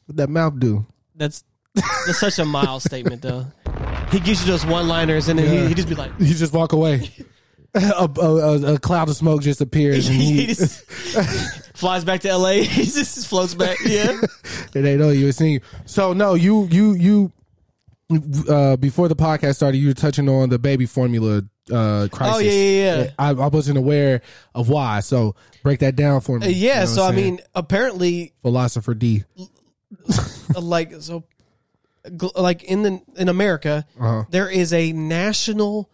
What 0.07 0.17
that 0.17 0.31
mouth 0.31 0.59
do? 0.59 0.87
That's 1.15 1.45
that's 1.75 2.19
such 2.19 2.39
a 2.39 2.45
mild 2.47 2.83
statement, 2.83 3.21
though. 3.23 3.47
He 4.11 4.21
gives 4.21 4.41
you 4.45 4.51
those 4.53 4.65
one-liners, 4.65 5.29
and 5.29 5.39
then 5.39 5.53
Yeah. 5.53 5.63
he, 5.63 5.69
he 5.69 5.75
just 5.75 5.89
be 5.89 5.95
like, 5.95 6.11
You 6.19 6.35
just 6.35 6.53
walk 6.55 6.73
away. 6.73 7.11
a, 7.97 8.09
a, 8.21 8.75
a, 8.75 8.79
cloud 8.79 9.09
of 9.09 9.17
smoke 9.17 9.43
just 9.43 9.61
appears, 9.61 10.09
and 10.09 10.17
he 10.17 10.33
he, 10.47 10.47
just 10.47 10.83
flies 11.77 12.05
back 12.05 12.21
to 12.23 12.29
L.A. 12.29 12.65
He 12.65 12.85
just 12.85 13.27
floats 13.27 13.55
back. 13.55 13.79
Yeah, 13.85 14.19
and 14.75 14.85
they 14.85 14.97
know 14.97 15.11
you. 15.11 15.29
It's 15.29 15.39
seeing 15.39 15.55
you. 15.55 15.61
So 15.85 16.13
no, 16.13 16.35
you 16.35 16.67
you 16.71 16.93
you. 16.95 17.33
Uh, 18.49 18.77
before 18.77 19.09
the 19.09 19.17
podcast 19.17 19.57
started, 19.57 19.79
you 19.79 19.89
were 19.89 19.95
touching 19.95 20.29
on 20.29 20.49
the 20.49 20.61
baby 20.61 20.87
formula 20.87 21.43
uh, 21.73 22.07
crisis. 22.13 22.37
Oh, 22.37 22.39
yeah, 22.39 22.53
yeah, 22.53 22.97
yeah. 23.03 23.11
I, 23.19 23.31
I 23.31 23.49
wasn't 23.49 23.79
aware 23.79 24.23
of 24.55 24.69
why. 24.69 25.01
So 25.01 25.35
break 25.65 25.81
that 25.81 25.97
down 25.97 26.21
for 26.21 26.39
me. 26.39 26.47
Uh, 26.47 26.51
yeah. 26.51 26.75
You 26.75 26.81
know 26.81 26.87
so 26.87 27.05
I 27.05 27.11
mean, 27.11 27.41
apparently, 27.55 28.33
philosopher 28.43 28.95
D. 28.95 29.25
like 30.55 30.95
so, 31.01 31.25
like 32.37 32.63
in 32.63 32.83
the 32.83 33.03
in 33.17 33.29
America, 33.29 33.85
Uh-huh. 33.99 34.25
there 34.31 34.49
is 34.49 34.73
a 34.73 34.93
national 34.93 35.91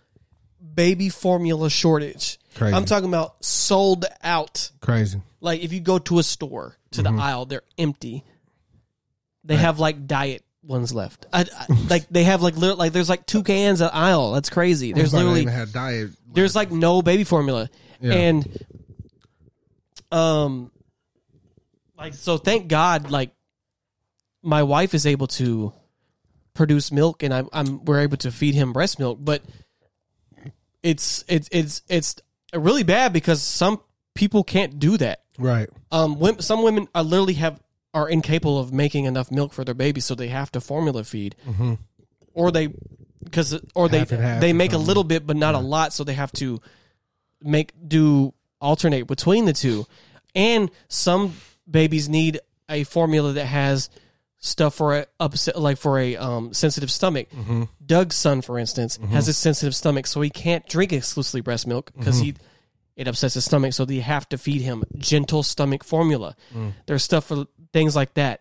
baby 0.74 1.09
formula 1.09 1.69
shortage. 1.70 2.39
Crazy. 2.55 2.74
I'm 2.74 2.85
talking 2.85 3.09
about 3.09 3.44
sold 3.44 4.05
out. 4.23 4.70
Crazy. 4.81 5.20
Like 5.40 5.62
if 5.62 5.73
you 5.73 5.81
go 5.81 5.99
to 6.01 6.19
a 6.19 6.23
store 6.23 6.77
to 6.93 7.03
Mm-hmm. 7.03 7.16
the 7.16 7.23
aisle, 7.23 7.47
they're 7.47 7.62
empty. 7.78 8.24
They 9.44 9.57
have 9.57 9.78
like 9.81 10.07
diet 10.07 10.44
ones 10.62 10.93
left. 10.94 11.27
I, 11.32 11.40
I, 11.59 11.66
like 11.89 12.09
they 12.11 12.24
have 12.24 12.43
like 12.43 12.57
lit- 12.57 12.78
like 12.78 12.93
there's 12.93 13.09
like 13.09 13.27
two 13.27 13.43
cans 13.43 13.81
an 13.81 13.90
aisle. 13.93 14.32
That's 14.32 14.51
crazy. 14.51 14.93
There's 14.93 15.12
literally 15.12 15.44
had 15.47 15.73
diet. 15.73 16.11
there's 16.32 16.55
like 16.55 16.70
no 16.70 17.03
baby 17.03 17.24
formula 17.24 17.69
Yeah. 18.01 18.12
and 18.12 18.66
um 20.11 20.70
like 21.97 22.15
so 22.15 22.36
thank 22.36 22.69
god 22.69 23.11
like 23.11 23.31
my 24.43 24.62
wife 24.62 24.94
is 24.94 25.07
able 25.07 25.27
to 25.27 25.73
produce 26.55 26.93
milk 26.93 27.23
and 27.23 27.32
I, 27.32 27.44
i'm 27.53 27.85
we're 27.85 28.01
able 28.01 28.19
to 28.19 28.31
feed 28.31 28.55
him 28.55 28.73
breast 28.73 28.99
milk 28.99 29.19
but 29.20 29.43
it's 30.82 31.24
it's 31.28 31.48
it's 31.52 31.82
it's 31.88 32.16
really 32.54 32.82
bad 32.82 33.12
because 33.12 33.42
some 33.42 33.80
people 34.14 34.44
can't 34.44 34.78
do 34.78 34.96
that. 34.98 35.20
Right. 35.38 35.68
um 35.90 36.18
wom- 36.18 36.40
some 36.40 36.62
women 36.62 36.88
are 36.94 37.02
literally 37.02 37.34
have 37.34 37.60
are 37.94 38.09
incapable 38.09 38.59
of 38.59 38.72
making 38.72 39.04
enough 39.06 39.30
milk 39.30 39.52
for 39.52 39.64
their 39.64 39.74
baby 39.74 40.00
so 40.00 40.14
they 40.14 40.28
have 40.28 40.50
to 40.52 40.60
formula 40.60 41.04
feed. 41.04 41.36
Or 42.34 42.50
they 42.50 42.68
because 43.22 43.59
or 43.74 43.88
they 43.88 43.98
Mm-hmm. 43.98 44.10
Half 44.10 44.12
and 44.12 44.22
half 44.22 44.40
they 44.40 44.52
make 44.52 44.72
a 44.72 44.78
little 44.78 45.04
bit 45.04 45.26
but 45.26 45.36
not 45.36 45.54
a 45.54 45.59
lot 45.59 45.92
so 45.92 46.04
they 46.04 46.14
have 46.14 46.32
to 46.32 46.60
make 47.42 47.72
do 47.86 48.34
alternate 48.60 49.06
between 49.06 49.44
the 49.46 49.52
two. 49.52 49.86
And 50.34 50.70
some 50.88 51.34
babies 51.70 52.09
need 52.09 52.40
a 52.68 52.84
formula 52.84 53.32
that 53.34 53.46
has 53.46 53.90
stuff 54.44 54.74
for 54.74 54.97
a 54.98 55.06
upset 55.20 55.56
like 55.59 55.78
for 55.78 55.98
a 56.01 56.16
um, 56.16 56.52
sensitive 56.52 56.90
stomach 56.90 57.31
Mm-hmm. 57.31 57.62
doug's 57.86 58.16
son 58.16 58.43
for 58.43 58.59
instance 58.59 58.98
has 59.10 59.28
a 59.28 59.32
sensitive 59.32 59.73
stomach 59.74 60.06
so 60.06 60.20
he 60.20 60.31
can't 60.31 60.66
drink 60.69 60.93
exclusively 60.93 61.40
breast 61.40 61.64
milk 61.66 61.93
because 61.97 62.16
Mm-hmm. 62.16 62.24
he 62.24 62.35
it 62.97 63.06
upsets 63.09 63.35
his 63.35 63.44
stomach 63.44 63.73
so 63.73 63.85
they 63.85 64.01
have 64.01 64.28
to 64.31 64.36
feed 64.36 64.60
him 64.60 64.82
gentle 64.98 65.43
stomach 65.44 65.85
formula 65.85 66.35
Mm. 66.55 66.73
there's 66.86 67.05
stuff 67.05 67.27
for 67.27 67.47
things 67.73 67.94
like 67.97 68.14
that 68.14 68.40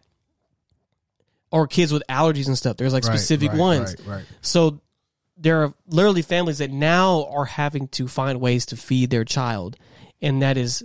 or 1.52 1.68
kids 1.68 1.92
with 1.92 2.04
allergies 2.10 2.48
and 2.48 2.58
stuff 2.58 2.78
there's 2.78 2.94
like 2.94 3.04
Right, 3.06 3.14
specific 3.20 3.50
right, 3.52 3.60
ones. 3.60 3.96
Right. 4.06 4.26
so 4.42 4.82
there 5.38 5.64
are 5.64 5.74
literally 5.88 6.22
families 6.22 6.60
that 6.60 6.72
now 6.72 7.26
are 7.26 7.46
having 7.46 7.88
to 7.90 8.08
find 8.08 8.40
ways 8.42 8.66
to 8.68 8.76
feed 8.78 9.10
their 9.10 9.26
child, 9.26 9.76
and 10.22 10.42
that 10.44 10.56
is, 10.56 10.84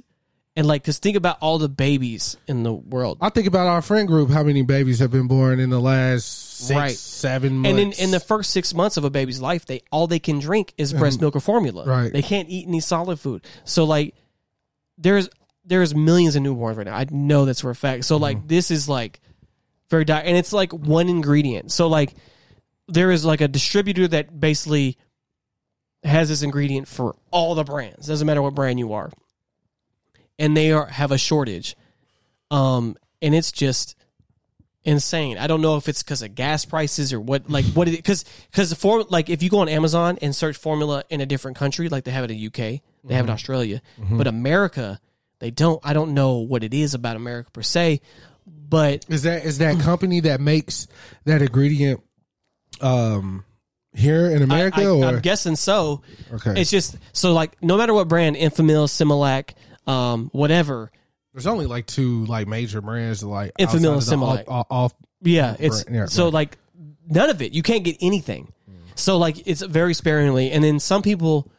and 0.56 0.66
like, 0.66 0.82
cause 0.82 0.98
think 0.98 1.16
about 1.16 1.36
all 1.40 1.58
the 1.58 1.68
babies 1.68 2.36
in 2.48 2.62
the 2.62 2.72
world, 2.72 3.18
I 3.20 3.28
think 3.28 3.46
about 3.46 3.66
our 3.66 3.82
friend 3.82 4.08
group. 4.08 4.30
How 4.30 4.42
many 4.42 4.62
babies 4.62 4.98
have 5.00 5.10
been 5.10 5.28
born 5.28 5.60
in 5.60 5.70
the 5.70 5.80
last 5.80 6.24
six, 6.24 6.76
Right. 6.76 6.96
seven 6.96 7.58
months? 7.58 7.70
and 7.70 7.94
in 7.94 8.04
in 8.04 8.10
the 8.10 8.20
first 8.20 8.50
six 8.50 8.72
months 8.72 8.96
of 8.96 9.04
a 9.04 9.10
baby's 9.10 9.40
life, 9.40 9.66
they 9.66 9.82
all 9.92 10.06
they 10.06 10.18
can 10.18 10.38
drink 10.38 10.72
is 10.78 10.92
breast 10.92 11.20
milk 11.20 11.36
or 11.36 11.40
formula. 11.40 11.84
Right. 11.84 12.12
They 12.12 12.22
can't 12.22 12.48
eat 12.48 12.66
any 12.66 12.80
solid 12.80 13.20
food. 13.20 13.44
So 13.64 13.84
like, 13.84 14.14
there's 14.98 15.28
there's 15.66 15.94
millions 15.94 16.36
of 16.36 16.42
newborns 16.42 16.76
right 16.76 16.86
now. 16.86 16.96
I 16.96 17.06
know 17.10 17.44
that's 17.44 17.60
for 17.60 17.70
a 17.70 17.74
fact. 17.74 18.04
So 18.04 18.16
like, 18.16 18.38
mm-hmm. 18.38 18.46
this 18.46 18.70
is 18.70 18.88
like 18.88 19.20
very 19.90 20.04
dire, 20.04 20.22
and 20.24 20.36
it's 20.36 20.52
like 20.52 20.72
one 20.72 21.08
ingredient. 21.08 21.70
So 21.72 21.88
like, 21.88 22.14
there 22.88 23.10
is 23.10 23.24
like 23.24 23.40
a 23.40 23.48
distributor 23.48 24.08
that 24.08 24.38
basically 24.38 24.96
has 26.02 26.28
this 26.28 26.42
ingredient 26.42 26.88
for 26.88 27.16
all 27.30 27.54
the 27.54 27.64
brands. 27.64 28.06
Doesn't 28.06 28.26
matter 28.26 28.42
what 28.42 28.54
brand 28.54 28.78
you 28.78 28.92
are, 28.92 29.10
and 30.38 30.56
they 30.56 30.72
are 30.72 30.86
have 30.86 31.12
a 31.12 31.18
shortage. 31.18 31.76
Um, 32.50 32.96
and 33.22 33.34
it's 33.34 33.52
just 33.52 33.96
insane. 34.84 35.36
I 35.38 35.46
don't 35.48 35.60
know 35.62 35.76
if 35.76 35.88
it's 35.88 36.02
because 36.02 36.22
of 36.22 36.34
gas 36.34 36.64
prices 36.64 37.12
or 37.12 37.20
what, 37.20 37.50
like 37.50 37.64
what 37.66 37.88
it 37.88 37.92
because 37.92 38.24
because 38.50 38.70
the 38.70 38.76
form 38.76 39.04
like 39.10 39.28
if 39.28 39.42
you 39.42 39.50
go 39.50 39.58
on 39.58 39.68
Amazon 39.68 40.18
and 40.22 40.34
search 40.34 40.56
formula 40.56 41.02
in 41.10 41.20
a 41.20 41.26
different 41.26 41.56
country, 41.56 41.88
like 41.88 42.04
they 42.04 42.10
have 42.12 42.24
it 42.24 42.30
in 42.30 42.46
UK, 42.46 42.54
they 42.54 42.82
Mm-hmm. 43.06 43.14
have 43.14 43.24
it 43.26 43.28
in 43.28 43.34
Australia, 43.34 43.82
but 44.10 44.26
America 44.26 45.00
they 45.38 45.50
don't. 45.50 45.80
I 45.84 45.92
don't 45.92 46.14
know 46.14 46.38
what 46.38 46.64
it 46.64 46.72
is 46.74 46.94
about 46.94 47.14
America 47.16 47.50
per 47.52 47.62
se, 47.62 48.00
but 48.46 49.04
is 49.08 49.22
that 49.22 49.44
is 49.44 49.58
that 49.58 49.78
company 49.80 50.20
that 50.20 50.40
makes 50.40 50.86
that 51.24 51.40
ingredient 51.42 52.00
um 52.80 53.44
here 53.94 54.26
in 54.30 54.42
America 54.42 54.80
I, 54.82 54.86
or 54.86 55.04
am 55.04 55.20
guessing 55.20 55.56
so. 55.56 56.02
okay? 56.32 56.60
It's 56.60 56.70
just 56.70 56.96
so 57.12 57.32
like 57.32 57.62
no 57.62 57.76
matter 57.78 57.94
what 57.94 58.08
brand, 58.08 58.36
Enfamil, 58.36 58.86
Similac, 58.88 59.54
um, 59.86 60.30
whatever. 60.32 60.90
There's 61.32 61.46
only 61.46 61.66
like 61.66 61.86
two 61.86 62.24
like 62.26 62.48
major 62.48 62.80
brands 62.80 63.22
like 63.22 63.52
Enfamil 63.58 63.92
and 63.92 64.02
Similac. 64.02 64.44
Off, 64.48 64.66
off, 64.70 64.94
Yeah, 65.22 65.54
it's 65.58 65.84
Right, 65.86 65.94
yeah, 65.94 66.06
so 66.06 66.28
like 66.28 66.56
none 67.08 67.28
of 67.30 67.42
it. 67.42 67.52
You 67.52 67.62
can't 67.62 67.84
get 67.84 67.96
anything. 68.00 68.52
So 68.94 69.18
like 69.18 69.46
it's 69.46 69.60
very 69.60 69.92
sparingly, 69.92 70.50
and 70.52 70.64
then 70.64 70.80
some 70.80 71.02
people 71.02 71.50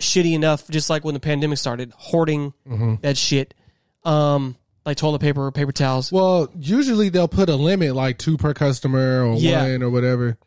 shitty 0.00 0.32
enough, 0.32 0.66
just 0.68 0.88
like 0.90 1.04
when 1.04 1.14
the 1.14 1.20
pandemic 1.20 1.58
started, 1.58 1.92
hoarding 1.96 2.52
Mm-hmm. 2.68 2.94
that 3.02 3.16
shit, 3.16 3.54
um, 4.04 4.56
like 4.86 4.96
toilet 4.96 5.20
paper, 5.20 5.46
or 5.46 5.52
paper 5.52 5.72
towels. 5.72 6.10
well, 6.10 6.48
usually 6.58 7.08
they'll 7.10 7.28
put 7.28 7.48
a 7.48 7.56
limit 7.56 7.94
like 7.94 8.18
two 8.18 8.36
per 8.36 8.54
customer 8.54 9.24
or 9.26 9.36
Yeah. 9.36 9.62
one 9.62 9.82
or 9.82 9.90
whatever. 9.90 10.38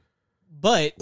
But 0.59 0.93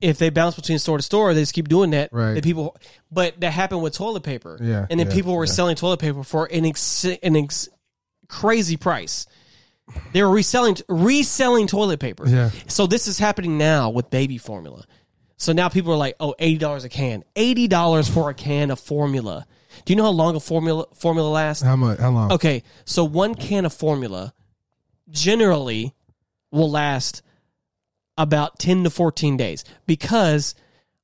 if 0.00 0.18
they 0.18 0.30
bounce 0.30 0.56
between 0.56 0.78
store 0.78 0.96
to 0.96 1.02
store, 1.02 1.34
they 1.34 1.42
just 1.42 1.54
keep 1.54 1.68
doing 1.68 1.90
that. 1.90 2.10
Right. 2.12 2.34
The 2.34 2.42
people, 2.42 2.76
but 3.10 3.40
that 3.40 3.52
happened 3.52 3.82
with 3.82 3.94
toilet 3.94 4.22
paper. 4.22 4.58
Yeah, 4.60 4.86
and 4.88 4.98
then 4.98 5.08
yeah, 5.08 5.14
people 5.14 5.34
were 5.34 5.44
yeah. 5.44 5.52
selling 5.52 5.76
toilet 5.76 6.00
paper 6.00 6.24
for 6.24 6.46
an 6.46 6.64
ex- 6.64 7.04
an 7.04 7.36
ex- 7.36 7.68
crazy 8.28 8.76
price. 8.76 9.26
They 10.12 10.22
were 10.22 10.30
reselling 10.30 10.76
reselling 10.88 11.66
toilet 11.66 12.00
paper. 12.00 12.28
Yeah. 12.28 12.50
So 12.68 12.86
this 12.86 13.08
is 13.08 13.18
happening 13.18 13.58
now 13.58 13.90
with 13.90 14.10
baby 14.10 14.38
formula. 14.38 14.84
So 15.36 15.52
now 15.52 15.70
people 15.70 15.92
are 15.92 15.96
like, 15.96 16.16
oh, 16.20 16.34
$80 16.38 16.84
a 16.84 16.88
can. 16.90 17.24
$80 17.34 18.10
for 18.12 18.28
a 18.28 18.34
can 18.34 18.70
of 18.70 18.78
formula. 18.78 19.46
Do 19.86 19.92
you 19.92 19.96
know 19.96 20.04
how 20.04 20.10
long 20.10 20.36
a 20.36 20.40
formula 20.40 20.84
formula 20.94 21.30
lasts? 21.30 21.62
How 21.62 21.76
much? 21.76 21.98
How 21.98 22.10
long? 22.10 22.32
Okay, 22.32 22.62
so 22.84 23.04
one 23.04 23.34
can 23.34 23.64
of 23.64 23.72
formula 23.72 24.34
generally 25.08 25.94
will 26.50 26.70
last 26.70 27.22
about 28.20 28.58
10 28.58 28.84
to 28.84 28.90
14 28.90 29.36
days 29.36 29.64
because 29.86 30.54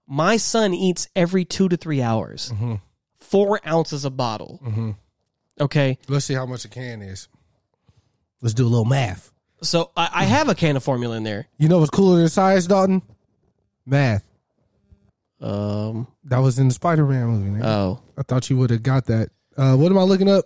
my 0.07 0.37
son 0.37 0.75
eats 0.75 1.09
every 1.17 1.45
two 1.45 1.69
to 1.69 1.77
three 1.77 2.03
hours, 2.03 2.53
four 3.19 3.61
ounces 3.67 4.05
a 4.05 4.11
bottle. 4.11 4.61
Okay, 5.61 5.99
Let's 6.09 6.27
see 6.27 6.35
how 6.35 6.45
much 6.47 6.65
a 6.65 6.69
can 6.69 7.01
is. 7.03 7.29
Let's 8.43 8.55
do 8.55 8.67
a 8.67 8.69
little 8.69 8.85
math. 8.85 9.33
so 9.63 9.91
I, 9.97 10.11
I 10.13 10.25
have 10.25 10.49
a 10.51 10.55
can 10.55 10.77
of 10.77 10.85
formula 10.85 11.17
in 11.17 11.23
there. 11.25 11.49
You 11.59 11.69
know 11.69 11.79
what's 11.79 11.91
cooler 11.91 12.19
than 12.19 12.29
science, 12.29 12.67
Dalton? 12.67 13.01
Math. 13.87 14.23
Um. 15.41 16.07
That 16.25 16.39
was 16.39 16.59
in 16.59 16.69
the 16.69 16.75
Spider 16.75 17.07
Man 17.07 17.27
movie. 17.29 17.51
nigga. 17.61 17.65
Oh. 17.65 18.03
I 18.19 18.23
thought 18.23 18.51
you 18.51 18.57
would 18.59 18.71
have 18.71 18.83
got 18.83 19.07
that. 19.07 19.31
Uh, 19.57 19.75
what 19.77 19.91
am 19.91 19.99
I 19.99 20.03
looking 20.03 20.29
up? 20.29 20.45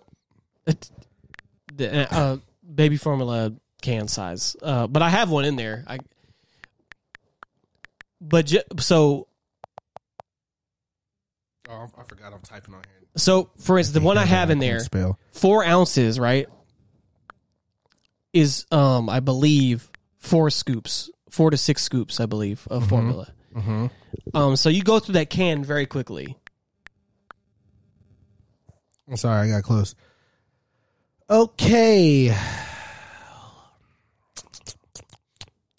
The, 1.77 2.13
uh, 2.15 2.37
baby 2.75 2.97
formula 2.97 3.53
can 3.83 4.09
size. 4.09 4.57
Uh, 4.63 4.87
but 4.87 5.03
I 5.03 5.09
have 5.09 5.31
one 5.31 5.45
in 5.45 5.57
there. 5.57 5.85
I. 5.87 5.99
But 8.21 8.47
ju- 8.47 8.63
so 8.79 9.27
Oh, 11.69 11.89
I 11.97 12.03
forgot 12.05 12.33
I'm 12.33 12.41
typing 12.41 12.75
on 12.75 12.83
here. 12.83 13.09
so 13.17 13.51
for 13.59 13.79
instance, 13.79 13.95
the 13.95 14.05
one 14.05 14.19
I 14.19 14.25
have 14.25 14.51
in 14.51 14.59
there, 14.59 14.81
Spell. 14.81 15.19
four 15.33 15.65
ounces, 15.65 16.19
right? 16.19 16.49
Is 18.33 18.67
um 18.71 19.09
I 19.09 19.21
believe 19.21 19.89
four 20.19 20.51
scoops, 20.51 21.11
four 21.31 21.51
to 21.51 21.57
six 21.57 21.83
scoops, 21.83 22.21
I 22.21 22.27
believe, 22.27 22.67
of 22.71 22.89
formula. 22.89 23.29
Mm-hmm. 23.55 23.87
Um, 24.35 24.57
so 24.57 24.69
you 24.69 24.83
go 24.83 24.99
through 25.01 25.15
that 25.15 25.31
can 25.31 25.65
very 25.65 25.87
quickly. 25.87 26.37
I'm 29.09 29.17
sorry, 29.17 29.49
I 29.49 29.53
got 29.57 29.65
close. 29.65 29.95
Okay. 31.29 32.37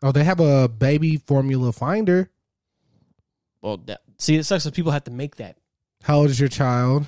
Oh, 0.02 0.12
they 0.12 0.24
have 0.24 0.40
a 0.40 0.68
baby 0.68 1.18
formula 1.18 1.72
finder. 1.72 2.30
Well, 3.62 3.78
that, 3.86 4.02
see, 4.18 4.36
it 4.36 4.44
sucks 4.46 4.64
that 4.64 4.74
people 4.74 4.92
have 4.92 5.04
to 5.04 5.12
make 5.12 5.36
that 5.36 5.58
How 6.04 6.18
old 6.20 6.30
is 6.32 6.40
your 6.40 6.50
child? 6.50 7.06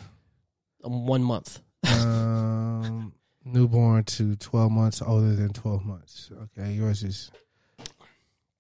um, 0.84 1.08
one 1.08 1.24
month. 1.24 1.60
Um, 1.88 3.14
newborn 3.46 4.04
to 4.06 4.36
12 4.36 4.72
months 4.72 5.02
older 5.02 5.36
than 5.36 5.50
12 5.54 5.86
months. 5.86 6.30
Okay, 6.58 6.74
yours 6.74 7.04
is. 7.04 7.32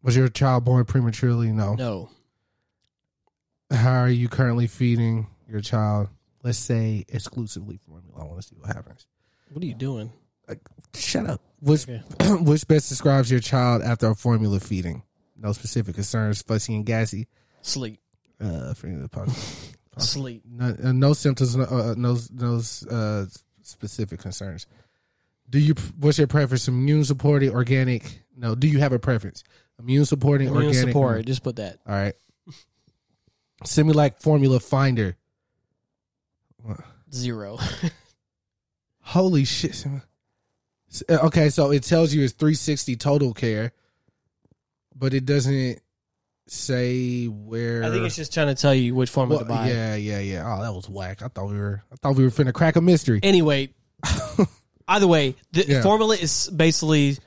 Was 0.02 0.16
your 0.18 0.28
child 0.28 0.66
born 0.66 0.84
prematurely? 0.86 1.52
No. 1.52 1.76
No, 1.76 2.10
How 3.72 4.00
are 4.02 4.10
you 4.10 4.28
currently 4.28 4.68
feeding 4.68 5.28
your 5.48 5.62
child? 5.62 6.10
Let's 6.44 6.58
say 6.58 7.06
exclusively 7.08 7.80
formula. 7.88 8.22
I 8.22 8.26
want 8.26 8.42
to 8.42 8.48
see 8.48 8.56
what 8.58 8.68
happens. 8.76 9.06
what 9.52 9.64
are 9.64 9.68
you 9.68 9.74
doing? 9.76 10.12
Shut 10.96 11.26
up. 11.28 11.42
Which 11.60 11.88
Okay. 11.90 12.02
which 12.42 12.68
best 12.68 12.90
describes 12.90 13.32
your 13.32 13.40
child 13.40 13.82
after 13.82 14.08
a 14.08 14.16
formula 14.16 14.60
feeding? 14.60 15.02
No 15.38 15.52
specific 15.54 15.96
concerns. 15.96 16.42
Fussy 16.42 16.76
and 16.76 16.86
gassy. 16.86 17.28
Sleep, 17.62 18.00
Uh, 18.40 18.74
for 18.74 18.88
the 18.88 19.08
positive. 19.12 19.76
sleep. 19.98 20.44
no, 20.46 20.76
uh, 20.84 20.92
no 20.92 21.14
symptoms. 21.14 21.56
No, 21.56 21.64
uh, 21.64 21.96
no, 21.98 22.18
no 22.32 22.62
uh, 22.92 23.26
specific 23.64 24.20
concerns. 24.20 24.68
Do 25.50 25.60
you? 25.60 25.74
What's 26.00 26.18
your 26.18 26.28
preference? 26.28 26.68
Immune 26.68 27.04
supporting, 27.06 27.50
organic? 27.52 28.22
No. 28.38 28.56
Do 28.56 28.68
you 28.68 28.80
have 28.80 28.94
a 28.94 29.00
preference? 29.00 29.44
Immune 29.80 30.06
supporting, 30.06 30.48
Immune 30.50 30.66
organic? 30.68 30.88
support. 30.90 31.26
Just 31.26 31.44
put 31.44 31.56
that. 31.58 31.80
All 31.88 31.94
right. 31.96 32.14
Similac 33.66 34.22
formula 34.22 34.60
finder. 34.60 35.16
Zero. 37.14 37.58
Holy 39.02 39.46
shit. 39.46 39.86
Uh, 41.10 41.18
Okay, 41.28 41.50
so 41.50 41.72
it 41.72 41.84
tells 41.84 42.14
you 42.14 42.24
it's 42.24 42.34
360 42.34 42.96
total 42.98 43.34
care, 43.34 43.72
but 44.96 45.14
it 45.14 45.26
doesn't 45.26 45.80
say 46.48 47.26
where. 47.26 47.84
I 47.84 47.90
think 47.90 48.06
it's 48.06 48.16
just 48.16 48.34
trying 48.34 48.48
to 48.48 48.56
tell 48.56 48.74
you 48.74 48.94
which 48.96 49.10
formula 49.10 49.44
Well, 49.48 49.58
to 49.58 49.64
buy. 49.64 49.70
yeah, 49.70 49.96
yeah, 49.96 50.20
yeah. 50.20 50.44
Oh, 50.58 50.62
that 50.62 50.74
was 50.74 50.90
whack. 50.90 51.22
I 51.22 51.28
thought 51.30 51.48
we 51.50 51.58
were. 51.58 51.82
I 51.92 51.96
thought 51.96 52.16
we 52.16 52.24
were 52.24 52.30
finna 52.30 52.54
crack 52.54 52.76
a 52.76 52.82
mystery. 52.82 53.20
Anyway, 53.24 53.70
either 54.88 55.08
way, 55.08 55.36
the 55.52 55.66
Yeah. 55.68 55.82
formula 55.82 56.16
is 56.16 56.50
basically 56.56 57.18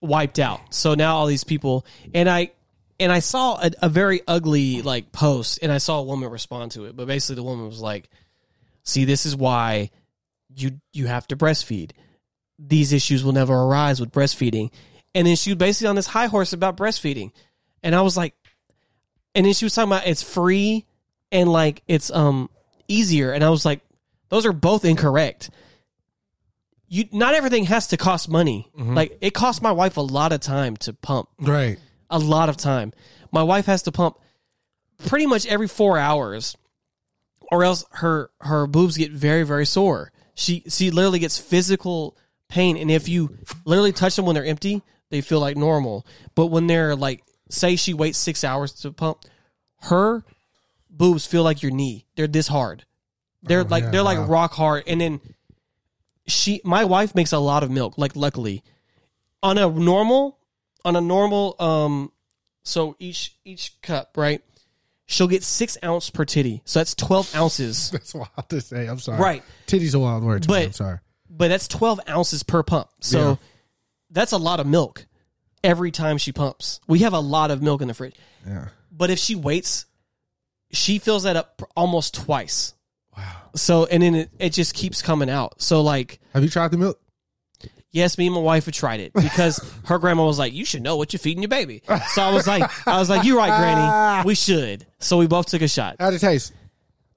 wiped 0.00 0.38
out. 0.38 0.60
So 0.74 0.94
now 0.94 1.16
all 1.16 1.26
these 1.26 1.44
people 1.44 1.84
and 2.14 2.28
I 2.28 2.50
and 2.98 3.12
I 3.12 3.18
saw 3.20 3.58
a, 3.60 3.70
a 3.82 3.88
very 3.88 4.22
ugly 4.26 4.82
like 4.82 5.12
post 5.12 5.58
and 5.62 5.70
I 5.70 5.78
saw 5.78 5.98
a 6.00 6.02
woman 6.02 6.30
respond 6.30 6.72
to 6.72 6.84
it. 6.86 6.96
But 6.96 7.06
basically 7.06 7.36
the 7.36 7.42
woman 7.42 7.66
was 7.66 7.80
like, 7.80 8.08
"See, 8.84 9.04
this 9.04 9.26
is 9.26 9.36
why 9.36 9.90
you 10.54 10.80
you 10.92 11.06
have 11.06 11.26
to 11.28 11.36
breastfeed. 11.36 11.90
These 12.58 12.92
issues 12.92 13.24
will 13.24 13.32
never 13.32 13.54
arise 13.54 14.00
with 14.00 14.12
breastfeeding." 14.12 14.70
And 15.14 15.26
then 15.26 15.36
she 15.36 15.50
was 15.50 15.56
basically 15.58 15.88
on 15.88 15.96
this 15.96 16.08
high 16.08 16.26
horse 16.26 16.52
about 16.52 16.76
breastfeeding. 16.76 17.32
And 17.82 17.94
I 17.94 18.02
was 18.02 18.16
like 18.16 18.34
and 19.36 19.44
then 19.44 19.52
she 19.52 19.66
was 19.66 19.74
talking 19.74 19.92
about 19.92 20.06
it's 20.06 20.22
free 20.22 20.86
and 21.30 21.52
like 21.52 21.82
it's 21.86 22.10
um 22.10 22.50
easier 22.88 23.32
and 23.32 23.44
I 23.44 23.50
was 23.50 23.64
like 23.64 23.82
those 24.30 24.46
are 24.46 24.52
both 24.52 24.84
incorrect 24.84 25.50
you 26.88 27.04
not 27.12 27.34
everything 27.34 27.64
has 27.64 27.88
to 27.88 27.96
cost 27.96 28.28
money. 28.28 28.70
Like 28.76 29.18
it 29.20 29.34
cost 29.34 29.60
my 29.60 29.72
wife 29.72 29.96
a 29.96 30.02
lot 30.02 30.32
of 30.32 30.38
time 30.38 30.76
to 30.78 30.92
pump. 30.92 31.28
Right. 31.38 31.78
A 32.10 32.18
lot 32.18 32.48
of 32.48 32.56
time. 32.56 32.92
My 33.32 33.42
wife 33.42 33.66
has 33.66 33.82
to 33.82 33.92
pump 33.92 34.18
pretty 35.06 35.26
much 35.26 35.46
every 35.46 35.66
4 35.66 35.98
hours 35.98 36.56
or 37.50 37.64
else 37.64 37.84
her 37.90 38.30
her 38.40 38.68
boobs 38.68 38.96
get 38.96 39.10
very 39.10 39.42
very 39.42 39.66
sore. 39.66 40.12
She 40.34 40.62
she 40.68 40.90
literally 40.90 41.18
gets 41.18 41.38
physical 41.38 42.16
pain 42.48 42.76
and 42.76 42.90
if 42.90 43.08
you 43.08 43.36
literally 43.64 43.92
touch 43.92 44.16
them 44.16 44.24
when 44.26 44.34
they're 44.34 44.44
empty, 44.44 44.82
they 45.10 45.20
feel 45.20 45.40
like 45.40 45.56
normal. 45.56 46.06
But 46.34 46.46
when 46.46 46.66
they're 46.66 46.94
like 46.96 47.22
say 47.50 47.76
she 47.76 47.94
waits 47.94 48.18
6 48.18 48.42
hours 48.44 48.72
to 48.82 48.92
pump, 48.92 49.18
her 49.82 50.24
boobs 50.90 51.26
feel 51.26 51.42
like 51.42 51.62
your 51.62 51.72
knee. 51.72 52.06
They're 52.16 52.26
this 52.26 52.48
hard. 52.48 52.84
They're 53.42 53.64
like 53.64 53.84
yeah, 53.84 53.90
they're 53.90 54.02
like 54.02 54.28
rock 54.28 54.52
hard 54.52 54.84
and 54.86 55.00
then 55.00 55.20
she 56.26 56.60
my 56.64 56.84
wife 56.84 57.14
makes 57.14 57.32
a 57.32 57.38
lot 57.38 57.62
of 57.62 57.70
milk 57.70 57.96
like 57.96 58.16
luckily 58.16 58.64
on 59.42 59.58
a 59.58 59.68
normal 59.68 60.38
on 60.84 60.96
a 60.96 61.00
normal 61.00 61.54
um 61.60 62.10
so 62.64 62.96
each 62.98 63.36
each 63.44 63.80
cup 63.82 64.16
right 64.16 64.42
she'll 65.06 65.28
get 65.28 65.44
six 65.44 65.78
ounce 65.84 66.10
per 66.10 66.24
titty 66.24 66.62
so 66.64 66.80
that's 66.80 66.96
12 66.96 67.36
ounces 67.36 67.90
That's 67.92 68.12
wild 68.12 68.48
to 68.48 68.60
say. 68.60 68.86
I'm 68.88 68.98
sorry. 68.98 69.20
Right. 69.20 69.42
Titty's 69.66 69.94
a 69.94 70.00
wild 70.00 70.24
word. 70.24 70.42
To 70.44 70.48
me. 70.48 70.54
But- 70.54 70.64
I'm 70.64 70.72
sorry. 70.72 70.98
But 71.30 71.48
that's 71.48 71.68
12 71.68 72.00
ounces 72.08 72.42
per 72.42 72.62
pump 72.62 72.88
so 73.00 73.18
Yeah. 73.18 73.36
that's 74.10 74.32
a 74.32 74.38
lot 74.38 74.60
of 74.60 74.66
milk 74.66 75.06
every 75.64 75.90
time 75.90 76.18
she 76.18 76.32
pumps 76.32 76.80
we 76.86 77.00
have 77.00 77.12
a 77.12 77.20
lot 77.20 77.50
of 77.50 77.62
milk 77.62 77.80
in 77.82 77.88
the 77.88 77.94
fridge 77.94 78.14
Yeah. 78.46 78.68
but 78.90 79.10
if 79.10 79.18
she 79.18 79.34
waits 79.34 79.86
she 80.72 80.98
fills 80.98 81.22
that 81.24 81.36
up 81.36 81.62
almost 81.76 82.14
twice 82.14 82.74
wow 83.16 83.50
so 83.54 83.86
and 83.86 84.02
then 84.02 84.14
it, 84.14 84.30
it 84.38 84.50
just 84.52 84.74
keeps 84.74 85.02
coming 85.02 85.30
out 85.30 85.60
so 85.62 85.80
like 85.82 86.20
Have 86.34 86.42
you 86.44 86.50
tried 86.50 86.70
the 86.70 86.78
milk? 86.78 87.00
Yes, 87.92 88.18
me 88.18 88.26
and 88.26 88.34
my 88.34 88.42
wife 88.42 88.66
have 88.66 88.74
tried 88.74 89.00
it 89.00 89.14
because 89.14 89.58
her 89.86 89.98
grandma 89.98 90.26
was 90.26 90.38
like, 90.38 90.52
"You 90.52 90.66
should 90.66 90.82
know 90.82 90.96
what 90.98 91.14
you're 91.14 91.18
feeding 91.20 91.42
your 91.42 91.48
baby." 91.48 91.82
So 92.12 92.20
I 92.20 92.30
was 92.30 92.46
like, 92.46 92.62
"I 92.86 92.98
was 92.98 93.08
like, 93.08 93.24
you're 93.24 93.38
right, 93.38 93.56
Granny. 93.58 94.26
We 94.28 94.34
should." 94.34 94.84
So 94.98 95.16
we 95.16 95.26
both 95.26 95.46
took 95.46 95.62
a 95.62 95.68
shot. 95.68 95.96
How'd 95.98 96.12
it 96.12 96.18
taste? 96.18 96.52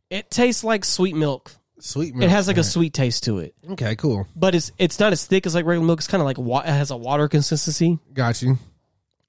It 0.09 0.31
tastes 0.31 0.63
like 0.63 0.85
sweet 0.85 1.17
milk. 1.17 1.51
Sweet 1.79 2.13
milk. 2.15 2.25
It 2.25 2.29
has 2.29 2.47
like 2.47 2.57
a 2.57 2.63
sweet 2.63 2.93
taste 2.93 3.23
to 3.23 3.39
it, 3.39 3.55
Okay, 3.71 3.95
cool. 3.95 4.27
but 4.35 4.53
it's 4.55 4.71
it's 4.77 4.99
not 4.99 5.13
as 5.13 5.25
thick 5.25 5.45
as 5.45 5.55
like 5.55 5.65
regular 5.65 5.85
milk. 5.87 5.99
It's 5.99 6.07
kind 6.07 6.21
of 6.21 6.25
like 6.25 6.37
wa- 6.37 6.59
it 6.61 6.67
has 6.67 6.91
a 6.91 6.97
water 6.97 7.27
consistency. 7.27 7.99
Got 8.13 8.41
you. 8.41 8.57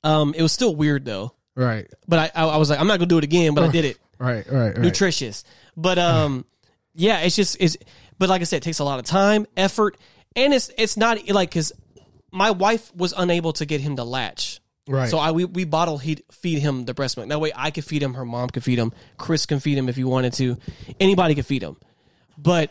Um, 0.02 0.34
it 0.36 0.42
was 0.42 0.52
still 0.52 0.74
weird 0.74 1.04
though. 1.04 1.32
Right. 1.54 1.86
But 2.08 2.32
I 2.36 2.42
I, 2.42 2.46
I 2.48 2.56
was 2.56 2.70
like, 2.70 2.80
I'm 2.80 2.86
not 2.86 2.98
gonna 2.98 3.06
do 3.08 3.18
it 3.18 3.24
again, 3.24 3.54
but 3.54 3.64
I 3.64 3.68
did 3.68 3.84
it. 3.84 3.98
Right. 4.20 4.46
Right. 4.50 4.68
Right. 4.74 4.78
nutritious. 4.78 5.44
But 5.78 5.98
um, 5.98 6.44
yeah, 6.94 7.20
it's 7.20 7.34
just 7.36 7.56
it's. 7.58 7.78
But 8.18 8.28
like 8.28 8.42
I 8.42 8.44
said, 8.44 8.58
it 8.58 8.62
takes 8.64 8.80
a 8.80 8.84
lot 8.84 8.98
of 8.98 9.06
time, 9.06 9.46
effort, 9.56 9.96
and 10.36 10.52
it's 10.52 10.70
it's 10.76 10.98
not 10.98 11.26
like 11.30 11.48
because 11.48 11.72
my 12.30 12.50
wife 12.50 12.94
was 12.94 13.14
unable 13.16 13.54
to 13.54 13.64
get 13.64 13.80
him 13.80 13.96
to 13.96 14.04
latch. 14.04 14.60
Right. 14.86 15.08
So 15.08 15.16
I 15.18 15.30
we, 15.30 15.46
we 15.46 15.64
bottle 15.64 15.96
heat, 15.96 16.24
feed 16.32 16.58
him 16.58 16.84
the 16.84 16.92
breast 16.92 17.16
milk. 17.16 17.30
That 17.30 17.40
way 17.40 17.50
I 17.54 17.70
could 17.70 17.84
feed 17.86 18.02
him. 18.02 18.12
Her 18.12 18.26
mom 18.26 18.50
could 18.50 18.62
feed 18.62 18.78
him. 18.78 18.92
Chris 19.16 19.46
can 19.46 19.58
feed 19.58 19.78
him 19.78 19.88
if 19.88 19.96
he 19.96 20.04
wanted 20.04 20.34
to. 20.34 20.58
Anybody 21.00 21.34
could 21.34 21.46
feed 21.46 21.62
him. 21.62 21.76
But 22.40 22.70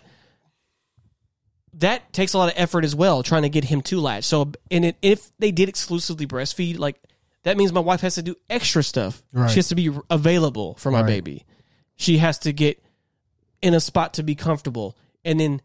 that 1.73 2.11
takes 2.13 2.33
a 2.33 2.37
lot 2.37 2.51
of 2.51 2.55
effort 2.57 2.83
as 2.83 2.95
well, 2.95 3.23
trying 3.23 3.43
to 3.43 3.49
get 3.49 3.63
him 3.63 3.81
to 3.83 3.99
latch. 3.99 4.23
So 4.23 4.51
and 4.71 4.85
it, 4.85 4.97
if 5.01 5.31
they 5.39 5.51
did 5.51 5.69
exclusively 5.69 6.27
breastfeed, 6.27 6.79
like 6.79 7.01
that 7.43 7.57
means 7.57 7.71
my 7.71 7.79
wife 7.79 8.01
has 8.01 8.15
to 8.15 8.21
do 8.21 8.35
extra 8.49 8.83
stuff. 8.83 9.21
Right. 9.31 9.49
She 9.49 9.57
has 9.57 9.69
to 9.69 9.75
be 9.75 9.91
available 10.09 10.75
for 10.75 10.91
my 10.91 11.01
Right. 11.01 11.07
baby. 11.07 11.45
She 11.95 12.17
has 12.17 12.39
to 12.39 12.53
get 12.53 12.81
in 13.61 13.73
a 13.73 13.79
spot 13.79 14.15
to 14.15 14.23
be 14.23 14.35
comfortable, 14.35 14.97
and 15.23 15.39
then 15.39 15.61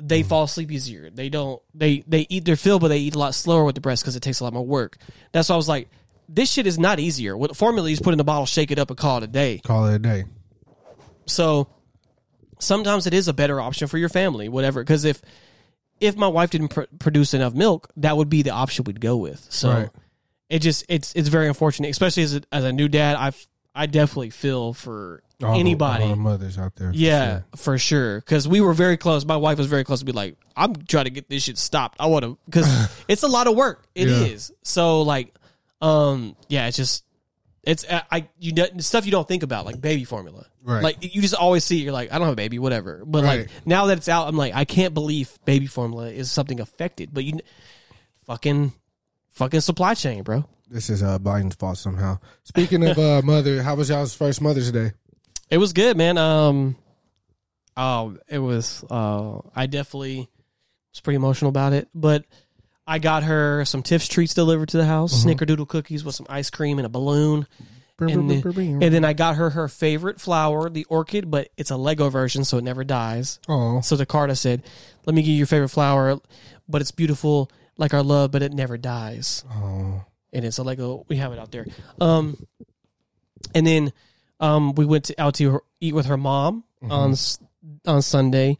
they 0.00 0.20
mm-hmm. 0.20 0.28
fall 0.28 0.44
asleep 0.44 0.70
easier. 0.70 1.10
They 1.10 1.28
don't. 1.28 1.60
They 1.74 2.04
they 2.06 2.26
eat 2.28 2.44
their 2.44 2.56
fill, 2.56 2.78
but 2.78 2.88
they 2.88 2.98
eat 2.98 3.14
a 3.14 3.18
lot 3.18 3.34
slower 3.34 3.64
with 3.64 3.74
the 3.74 3.80
breast 3.80 4.02
because 4.02 4.16
it 4.16 4.20
takes 4.20 4.40
a 4.40 4.44
lot 4.44 4.52
more 4.52 4.64
work. 4.66 4.96
That's 5.32 5.48
why 5.48 5.54
I 5.54 5.56
was 5.56 5.68
like, 5.68 5.88
this 6.28 6.50
shit 6.50 6.66
is 6.66 6.78
not 6.78 6.98
easier. 7.00 7.36
With 7.36 7.56
formula, 7.56 7.88
you 7.88 7.94
just 7.94 8.04
put 8.04 8.14
in 8.14 8.18
the 8.18 8.24
bottle, 8.24 8.46
shake 8.46 8.70
it 8.70 8.78
up, 8.78 8.90
and 8.90 8.98
call 8.98 9.18
it 9.18 9.24
a 9.24 9.28
day. 9.28 9.60
Call 9.64 9.86
it 9.86 9.94
a 9.94 9.98
day. 9.98 10.24
So 11.26 11.68
sometimes 12.62 13.06
it 13.06 13.14
is 13.14 13.28
a 13.28 13.32
better 13.32 13.60
option 13.60 13.88
for 13.88 13.98
your 13.98 14.08
family, 14.08 14.48
whatever. 14.48 14.82
Because 14.82 15.04
if 15.04 15.20
if 16.00 16.16
my 16.16 16.26
wife 16.28 16.50
didn't 16.50 16.68
pr- 16.68 16.82
produce 16.98 17.34
enough 17.34 17.54
milk, 17.54 17.88
that 17.96 18.16
would 18.16 18.28
be 18.28 18.42
the 18.42 18.50
option 18.50 18.84
we'd 18.84 19.00
go 19.00 19.16
with. 19.16 19.46
So 19.50 19.70
Right. 19.70 19.90
it 20.48 20.58
just 20.60 20.84
it's 20.88 21.12
it's 21.14 21.28
very 21.28 21.48
unfortunate, 21.48 21.90
especially 21.90 22.22
as 22.24 22.34
a, 22.36 22.42
as 22.52 22.64
a 22.64 22.72
new 22.72 22.88
dad. 22.88 23.16
I 23.16 23.32
I 23.74 23.86
definitely 23.86 24.30
feel 24.30 24.72
for 24.74 25.22
All 25.42 25.54
the- 25.54 25.60
anybody. 25.60 26.04
all 26.04 26.10
the 26.10 26.16
mothers 26.16 26.58
out 26.58 26.76
there. 26.76 26.90
yeah, 26.94 27.42
for 27.56 27.78
sure. 27.78 28.20
Because 28.20 28.46
we 28.48 28.60
were 28.60 28.74
very 28.74 28.96
close. 28.96 29.24
My 29.24 29.36
wife 29.36 29.58
was 29.58 29.66
very 29.66 29.84
close 29.84 30.00
to 30.00 30.04
be 30.04 30.12
like, 30.12 30.36
I'm 30.56 30.74
trying 30.86 31.04
to 31.04 31.10
get 31.10 31.28
this 31.30 31.44
shit 31.44 31.56
stopped. 31.58 31.96
I 32.00 32.06
want 32.06 32.24
to 32.24 32.36
because 32.46 32.66
it's 33.08 33.22
a 33.22 33.28
lot 33.28 33.46
of 33.46 33.54
work. 33.56 33.84
It 33.94 34.08
is 34.08 34.50
Yeah. 34.50 34.56
So 34.62 35.02
like, 35.02 35.34
um, 35.80 36.36
yeah, 36.48 36.66
it's 36.68 36.76
just 36.76 37.04
It's 37.64 37.84
I, 37.88 38.02
I 38.10 38.28
you 38.38 38.52
know, 38.52 38.66
stuff 38.78 39.04
you 39.06 39.12
don't 39.12 39.26
think 39.28 39.42
about 39.44 39.64
like 39.66 39.80
baby 39.80 40.04
formula. 40.04 40.46
Right. 40.64 40.82
Like 40.82 41.14
you 41.14 41.22
just 41.22 41.34
always 41.34 41.64
see 41.64 41.80
it, 41.80 41.84
you're 41.84 41.92
like 41.92 42.12
I 42.12 42.18
don't 42.18 42.26
have 42.26 42.32
a 42.32 42.36
baby, 42.36 42.58
whatever. 42.58 43.04
But 43.06 43.22
Right. 43.24 43.40
like 43.40 43.50
now 43.64 43.86
that 43.86 43.98
it's 43.98 44.08
out, 44.08 44.26
I'm 44.28 44.36
like 44.36 44.54
I 44.54 44.64
can't 44.64 44.94
believe 44.94 45.30
baby 45.44 45.66
formula 45.66 46.08
is 46.10 46.30
something 46.30 46.58
affected. 46.60 47.10
But 47.14 47.24
you, 47.24 47.38
fucking, 48.26 48.72
fucking 49.30 49.60
supply 49.60 49.94
chain, 49.94 50.22
bro. 50.22 50.44
This 50.68 50.90
is 50.90 51.02
uh, 51.02 51.18
Biden's 51.18 51.54
fault 51.54 51.78
somehow. 51.78 52.18
Speaking 52.44 52.84
of 52.88 52.98
uh, 52.98 53.22
mother, 53.24 53.62
how 53.62 53.74
was 53.74 53.90
y'all's 53.90 54.14
first 54.14 54.40
Mother's 54.40 54.72
Day? 54.72 54.92
It 55.50 55.58
was 55.58 55.72
good, 55.72 55.96
man. 55.96 56.16
Um, 56.18 56.76
oh, 57.76 58.16
it 58.28 58.38
was. 58.38 58.82
Uh, 58.90 59.40
I 59.54 59.66
definitely 59.66 60.28
was 60.92 61.00
pretty 61.00 61.16
emotional 61.16 61.50
about 61.50 61.74
it, 61.74 61.88
but 61.94 62.24
I 62.86 62.98
got 62.98 63.22
her 63.22 63.64
some 63.64 63.82
Tiff's 63.82 64.08
treats 64.08 64.34
delivered 64.34 64.68
to 64.70 64.76
the 64.76 64.84
house, 64.84 65.24
snickerdoodle 65.24 65.68
cookies 65.68 66.04
with 66.04 66.14
some 66.14 66.26
ice 66.28 66.50
cream 66.50 66.78
and 66.78 66.86
a 66.86 66.88
balloon. 66.88 67.46
And 68.00 68.28
then, 68.30 68.42
and 68.82 68.92
then 68.94 69.04
I 69.04 69.12
got 69.12 69.36
her 69.36 69.50
her 69.50 69.68
favorite 69.68 70.20
flower, 70.20 70.68
the 70.68 70.84
orchid, 70.86 71.30
but 71.30 71.50
it's 71.56 71.70
a 71.70 71.76
Lego 71.76 72.08
version, 72.08 72.44
so 72.44 72.58
it 72.58 72.64
never 72.64 72.82
dies. 72.82 73.38
Oh, 73.48 73.80
So 73.80 73.94
the 73.94 74.06
card 74.06 74.30
I 74.30 74.34
said, 74.34 74.64
"Let 75.06 75.14
me 75.14 75.22
give 75.22 75.28
you 75.30 75.36
your 75.36 75.46
favorite 75.46 75.68
flower, 75.68 76.18
but 76.68 76.80
it's 76.80 76.90
beautiful 76.90 77.48
like 77.76 77.94
our 77.94 78.02
love, 78.02 78.32
but 78.32 78.42
it 78.42 78.52
never 78.52 78.76
dies." 78.76 79.44
oh, 79.54 80.04
and 80.32 80.44
it's 80.44 80.58
a 80.58 80.64
Lego. 80.64 81.04
We 81.08 81.16
have 81.16 81.32
it 81.32 81.38
out 81.38 81.52
there. 81.52 81.66
Um, 82.00 82.44
and 83.54 83.64
then 83.66 83.92
um, 84.40 84.74
we 84.74 84.84
went 84.84 85.04
to, 85.04 85.20
out 85.20 85.34
to 85.34 85.50
her, 85.52 85.60
eat 85.80 85.94
with 85.94 86.06
her 86.06 86.16
mom 86.16 86.64
on 86.90 87.14
on 87.86 88.02
Sunday. 88.02 88.58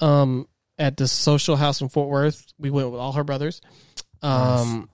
Um, 0.00 0.48
at 0.78 0.96
the 0.96 1.06
social 1.08 1.56
house 1.56 1.80
in 1.80 1.88
Fort 1.88 2.08
Worth, 2.08 2.44
we 2.58 2.70
went 2.70 2.90
with 2.90 3.00
all 3.00 3.12
her 3.12 3.24
brothers. 3.24 3.60
Um, 4.22 4.88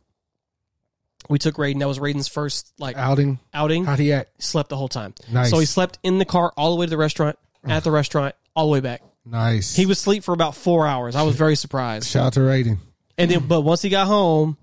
we 1.29 1.39
took 1.39 1.57
Raiden. 1.57 1.81
That 1.81 1.89
was 1.89 1.99
Raiden's 1.99 2.29
first 2.29 2.73
like 2.79 2.97
outing. 2.97 3.39
outing. 3.53 3.85
How'd 3.85 3.99
he 3.99 4.13
act? 4.13 4.43
Slept 4.43 4.71
the 4.71 4.77
whole 4.77 4.89
time. 4.89 5.15
Nice. 5.31 5.51
So 5.51 5.59
he 5.59 5.67
slept 5.67 5.99
in 6.03 6.19
the 6.19 6.25
car 6.25 6.53
all 6.57 6.71
the 6.71 6.77
way 6.81 6.87
to 6.87 6.91
the 6.91 6.97
restaurant, 6.97 7.39
at 7.65 7.85
the 7.85 7.91
restaurant, 7.91 8.35
all 8.57 8.67
the 8.67 8.73
way 8.73 8.81
back. 8.81 9.03
Nice. 9.25 9.77
He 9.77 9.85
was 9.85 9.99
asleep 9.99 10.25
for 10.25 10.33
about 10.33 10.55
four 10.55 10.87
hours. 10.87 11.15
I 11.15 11.23
was 11.23 11.37
very 11.37 11.55
surprised. 11.57 12.09
Shout 12.09 12.27
out 12.27 12.33
to 12.35 12.41
Raiden. 12.41 12.79
And 13.19 13.31
then, 13.31 13.47
but 13.47 13.61
once 13.61 13.83
he 13.83 13.91
got 13.91 14.07
home, 14.07 14.57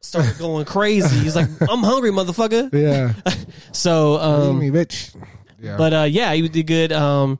started 0.00 0.36
going 0.38 0.64
crazy. 0.66 1.18
He's 1.18 1.34
like, 1.34 1.48
"I'm 1.68 1.82
hungry, 1.82 2.10
motherfucker." 2.10 2.72
Yeah. 2.72 3.12
So, 3.72 4.16
um, 4.16 4.58
me, 4.58 4.70
bitch. 4.70 5.14
Yeah. 5.60 5.76
but 5.76 5.92
uh, 5.92 6.02
yeah, 6.04 6.32
he 6.32 6.48
did 6.48 6.66
good. 6.66 6.92
Um, 6.92 7.38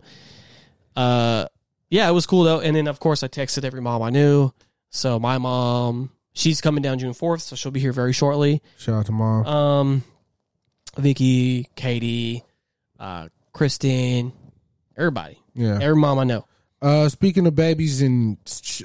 uh, 0.95 1.47
yeah, 1.91 2.09
it 2.09 2.13
was 2.13 2.27
cool 2.27 2.45
though. 2.45 2.61
And 2.61 2.75
then, 2.77 2.87
of 2.89 3.01
course, 3.01 3.23
I 3.23 3.29
texted 3.29 3.65
every 3.65 3.81
mom 3.81 4.03
I 4.03 4.11
knew. 4.11 4.53
So 4.91 5.19
my 5.19 5.39
mom, 5.39 6.11
she's 6.33 6.61
coming 6.61 6.83
down 6.83 6.99
June 6.99 7.13
fourth, 7.15 7.43
so 7.43 7.57
she'll 7.57 7.73
be 7.73 7.81
here 7.81 7.93
very 7.93 8.13
shortly. 8.13 8.63
Shout 8.79 8.95
out 8.95 9.07
to 9.07 9.13
mom. 9.13 9.47
Um, 9.47 10.05
Vicky, 10.97 11.69
Katie, 11.77 12.43
uh, 12.99 13.29
Kristen, 13.53 14.33
everybody, 14.97 15.39
yeah. 15.55 15.79
every 15.81 15.97
mom 15.97 16.19
I 16.19 16.25
know. 16.25 16.47
Uh, 16.81 17.09
speaking 17.09 17.47
of 17.47 17.55
babies, 17.55 18.03
and 18.03 18.37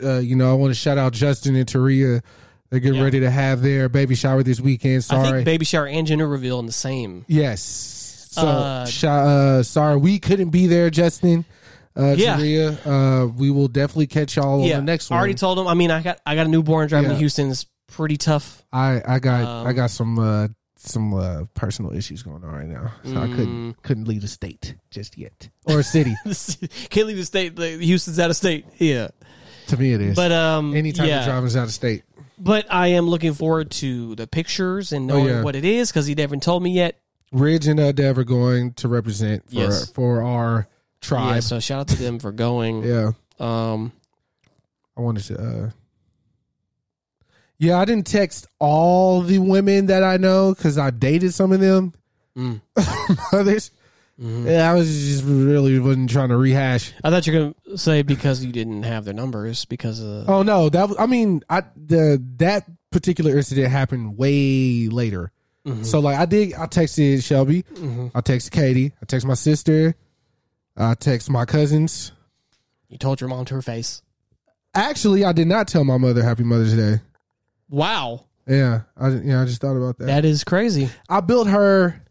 uh, 0.03 0.17
you 0.19 0.35
know, 0.35 0.49
I 0.49 0.53
want 0.53 0.71
to 0.71 0.79
shout 0.79 0.97
out 0.97 1.13
Justin 1.13 1.55
and 1.55 1.67
Taria. 1.67 2.21
They're 2.69 2.79
getting 2.79 2.99
Yeah. 2.99 3.03
ready 3.03 3.19
to 3.21 3.29
have 3.29 3.61
their 3.61 3.89
baby 3.89 4.15
shower 4.15 4.43
this 4.43 4.61
weekend. 4.61 4.97
I 4.97 4.99
Sorry. 4.99 5.29
think 5.29 5.45
baby 5.45 5.65
shower 5.65 5.87
and 5.87 6.07
gender 6.07 6.27
reveal 6.27 6.59
in 6.59 6.65
the 6.65 6.71
same. 6.71 7.25
yes. 7.27 7.61
So, 8.31 8.47
Uh, 8.47 8.85
sh- 8.85 9.03
uh, 9.03 9.61
sorry 9.61 9.97
we 9.97 10.17
couldn't 10.17 10.51
be 10.51 10.67
there, 10.67 10.89
Justin. 10.89 11.43
Uh, 11.97 12.15
Yeah. 12.17 12.37
Taria. 12.37 12.77
Uh, 12.85 13.27
we 13.27 13.49
will 13.51 13.67
definitely 13.67 14.07
catch 14.07 14.35
y'all 14.37 14.65
yeah, 14.65 14.77
on 14.77 14.85
the 14.85 14.91
next 14.91 15.09
one. 15.09 15.17
I 15.17 15.19
already 15.19 15.33
told 15.35 15.59
him. 15.59 15.67
I 15.67 15.73
mean, 15.73 15.91
I 15.91 16.01
got 16.01 16.19
I 16.25 16.35
got 16.35 16.45
a 16.45 16.49
newborn 16.49 16.87
driving 16.87 17.09
Yeah. 17.11 17.15
to 17.15 17.19
Houston. 17.19 17.49
It's 17.51 17.65
pretty 17.87 18.17
tough. 18.17 18.63
I 18.71 19.01
I 19.05 19.19
got 19.19 19.43
Um, 19.43 19.67
I 19.67 19.73
got 19.73 19.89
some 19.91 20.17
uh, 20.19 20.47
some 20.77 21.13
uh, 21.13 21.43
personal 21.53 21.93
issues 21.93 22.23
going 22.23 22.43
on 22.43 22.51
right 22.51 22.67
now, 22.67 22.91
so 23.03 23.11
I 23.21 23.27
Mm. 23.27 23.35
couldn't 23.35 23.81
couldn't 23.83 24.07
leave 24.07 24.21
the 24.21 24.27
state 24.27 24.75
just 24.89 25.17
yet 25.17 25.49
or 25.65 25.79
a 25.79 25.83
city. 25.83 26.15
Can't 26.89 27.07
leave 27.07 27.17
the 27.17 27.25
state. 27.25 27.57
like, 27.59 27.79
Houston's 27.79 28.19
out 28.19 28.29
of 28.29 28.35
state. 28.35 28.65
Yeah, 28.79 29.09
to 29.67 29.77
me, 29.77 29.93
it 29.93 30.01
is. 30.01 30.15
but 30.15 30.31
um, 30.31 30.73
anytime 30.75 31.07
yeah. 31.07 31.17
you're 31.25 31.33
driving 31.33 31.57
out 31.59 31.65
of 31.65 31.73
state. 31.73 32.03
But 32.39 32.65
I 32.71 32.87
am 32.87 33.07
looking 33.07 33.33
forward 33.35 33.69
to 33.71 34.15
the 34.15 34.25
pictures 34.25 34.91
and 34.93 35.05
knowing 35.05 35.25
Oh, 35.25 35.29
yeah. 35.29 35.43
what 35.43 35.55
it 35.55 35.63
is 35.65 35.91
because 35.91 36.07
he 36.07 36.15
never 36.15 36.35
told 36.37 36.63
me 36.63 36.71
yet. 36.71 36.97
Ridge 37.31 37.67
and 37.67 37.79
uh, 37.79 37.91
Dev 37.91 38.17
are 38.17 38.23
going 38.23 38.73
to 38.73 38.87
represent 38.87 39.47
for 39.47 39.55
Yes. 39.55 39.91
for 39.91 40.23
our 40.23 40.67
tribe. 41.01 41.35
Yeah, 41.35 41.39
so 41.41 41.59
shout 41.59 41.79
out 41.81 41.87
to 41.89 41.97
them 41.97 42.19
for 42.19 42.31
going. 42.31 42.83
Yeah, 42.87 43.11
Um, 43.39 43.91
I 44.97 45.01
wanted 45.01 45.23
to. 45.25 45.37
uh 45.41 45.69
Yeah, 47.57 47.79
I 47.79 47.85
didn't 47.85 48.07
text 48.07 48.47
all 48.59 49.21
the 49.21 49.37
women 49.39 49.87
that 49.87 50.03
I 50.03 50.17
know 50.17 50.53
because 50.53 50.77
I 50.77 50.89
dated 50.91 51.33
some 51.33 51.51
of 51.51 51.59
them. 51.59 51.93
Mm. 52.37 52.61
Others, 53.33 53.71
mhm. 54.19 54.45
yeah, 54.49 54.71
I 54.71 54.73
was 54.73 54.87
just 54.87 55.23
really 55.25 55.77
wasn't 55.79 56.09
trying 56.09 56.29
to 56.29 56.37
rehash. 56.37 56.93
I 57.03 57.09
thought 57.09 57.27
you 57.27 57.33
were 57.33 57.53
gonna 57.65 57.77
say 57.77 58.01
because 58.03 58.43
you 58.43 58.51
didn't 58.53 58.83
have 58.83 59.03
their 59.05 59.13
numbers 59.13 59.65
because 59.65 59.99
of. 60.01 60.29
Oh 60.29 60.41
no, 60.43 60.69
that 60.69 60.87
was- 60.87 60.97
I 60.97 61.07
mean, 61.07 61.43
I 61.49 61.63
the 61.75 62.23
that 62.37 62.65
particular 62.91 63.35
incident 63.37 63.69
happened 63.69 64.17
way 64.17 64.87
later. 64.87 65.31
Mhm. 65.67 65.85
So 65.85 65.99
like, 65.99 66.17
I 66.17 66.25
did. 66.25 66.53
I 66.53 66.65
texted 66.67 67.21
Shelby. 67.23 67.63
Mhm. 67.75 68.11
I 68.15 68.21
texted 68.21 68.51
Katie. 68.51 68.93
I 69.01 69.05
texted 69.05 69.25
my 69.25 69.33
sister. 69.35 69.93
I 70.77 70.93
text 70.95 71.29
my 71.29 71.45
cousins. 71.45 72.11
You 72.89 72.97
told 72.97 73.21
your 73.21 73.29
mom 73.29 73.45
to 73.45 73.55
her 73.55 73.61
face. 73.61 74.01
Actually, 74.73 75.25
I 75.25 75.31
did 75.33 75.47
not 75.47 75.67
tell 75.67 75.83
my 75.83 75.97
mother 75.97 76.23
Happy 76.23 76.43
Mother's 76.43 76.75
Day. 76.75 77.01
Wow, 77.69 78.25
Yeah, 78.47 78.81
I 78.97 79.09
yeah, 79.09 79.41
I 79.41 79.45
just 79.45 79.61
thought 79.61 79.77
about 79.77 79.97
that. 79.99 80.05
that 80.07 80.25
is 80.25 80.43
crazy. 80.43 80.89
I 81.09 81.21
built 81.21 81.47
her 81.47 82.01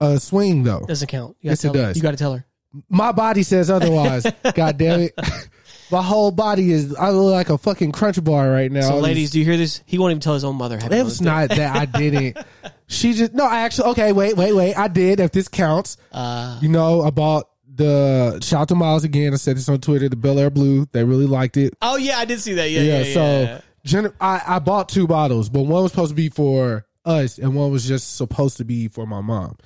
a 0.00 0.18
swing 0.18 0.64
though. 0.64 0.84
Doesn't 0.86 1.06
count. 1.08 1.36
You 1.40 1.50
Yes, 1.50 1.64
it 1.64 1.68
her. 1.68 1.74
does. 1.74 1.96
You 1.96 2.02
got 2.02 2.10
to 2.12 2.16
tell 2.16 2.34
her. 2.34 2.44
My 2.88 3.12
body 3.12 3.42
says 3.44 3.70
otherwise. 3.70 4.26
God 4.54 4.76
damn 4.78 5.00
it. 5.00 5.14
My 5.90 6.02
whole 6.02 6.30
body 6.30 6.70
is 6.70 6.94
I 6.96 7.10
look 7.10 7.32
like 7.32 7.48
a 7.50 7.56
fucking 7.56 7.92
crunch 7.92 8.22
bar 8.22 8.50
right 8.50 8.70
now. 8.70 8.82
So, 8.82 8.98
ladies, 8.98 9.30
do 9.30 9.38
you 9.38 9.44
hear 9.44 9.56
this? 9.56 9.80
He 9.86 9.96
won't 9.98 10.10
even 10.10 10.20
tell 10.20 10.34
his 10.34 10.44
own 10.44 10.56
mother. 10.56 10.76
Happy 10.78 10.94
it 10.96 11.02
was 11.04 11.20
not 11.22 11.48
that 11.48 11.74
I 11.76 11.86
didn't. 11.86 12.36
She 12.88 13.12
just 13.12 13.34
no, 13.34 13.46
I 13.46 13.60
actually 13.60 13.90
okay, 13.90 14.12
wait, 14.12 14.36
wait, 14.36 14.54
wait. 14.54 14.74
I 14.74 14.88
did, 14.88 15.20
if 15.20 15.30
this 15.30 15.46
counts. 15.46 15.98
Uh, 16.10 16.58
You 16.60 16.68
know, 16.68 17.02
I 17.02 17.10
bought 17.10 17.48
the 17.72 18.40
shout 18.42 18.62
out 18.62 18.68
to 18.68 18.74
Miles 18.74 19.04
again. 19.04 19.32
I 19.32 19.36
said 19.36 19.56
this 19.56 19.68
on 19.68 19.78
Twitter, 19.80 20.08
the 20.08 20.16
Bel 20.16 20.38
Air 20.38 20.50
Blue. 20.50 20.86
They 20.92 21.04
really 21.04 21.26
liked 21.26 21.56
it. 21.56 21.74
oh 21.82 21.96
yeah, 21.96 22.18
I 22.18 22.24
did 22.24 22.40
see 22.40 22.54
that. 22.54 22.70
Yeah, 22.70 22.80
yeah. 22.80 23.02
yeah, 23.02 23.14
so 23.14 23.60
yeah. 23.84 24.08
I, 24.20 24.42
I 24.46 24.58
bought 24.58 24.88
two 24.88 25.06
bottles, 25.06 25.48
but 25.48 25.62
one 25.62 25.82
was 25.82 25.92
supposed 25.92 26.10
to 26.10 26.16
be 26.16 26.28
for 26.28 26.86
us 27.04 27.38
and 27.38 27.54
one 27.54 27.70
was 27.70 27.86
just 27.86 28.16
supposed 28.16 28.58
to 28.58 28.64
be 28.64 28.88
for 28.88 29.06
my 29.06 29.20
mom. 29.20 29.56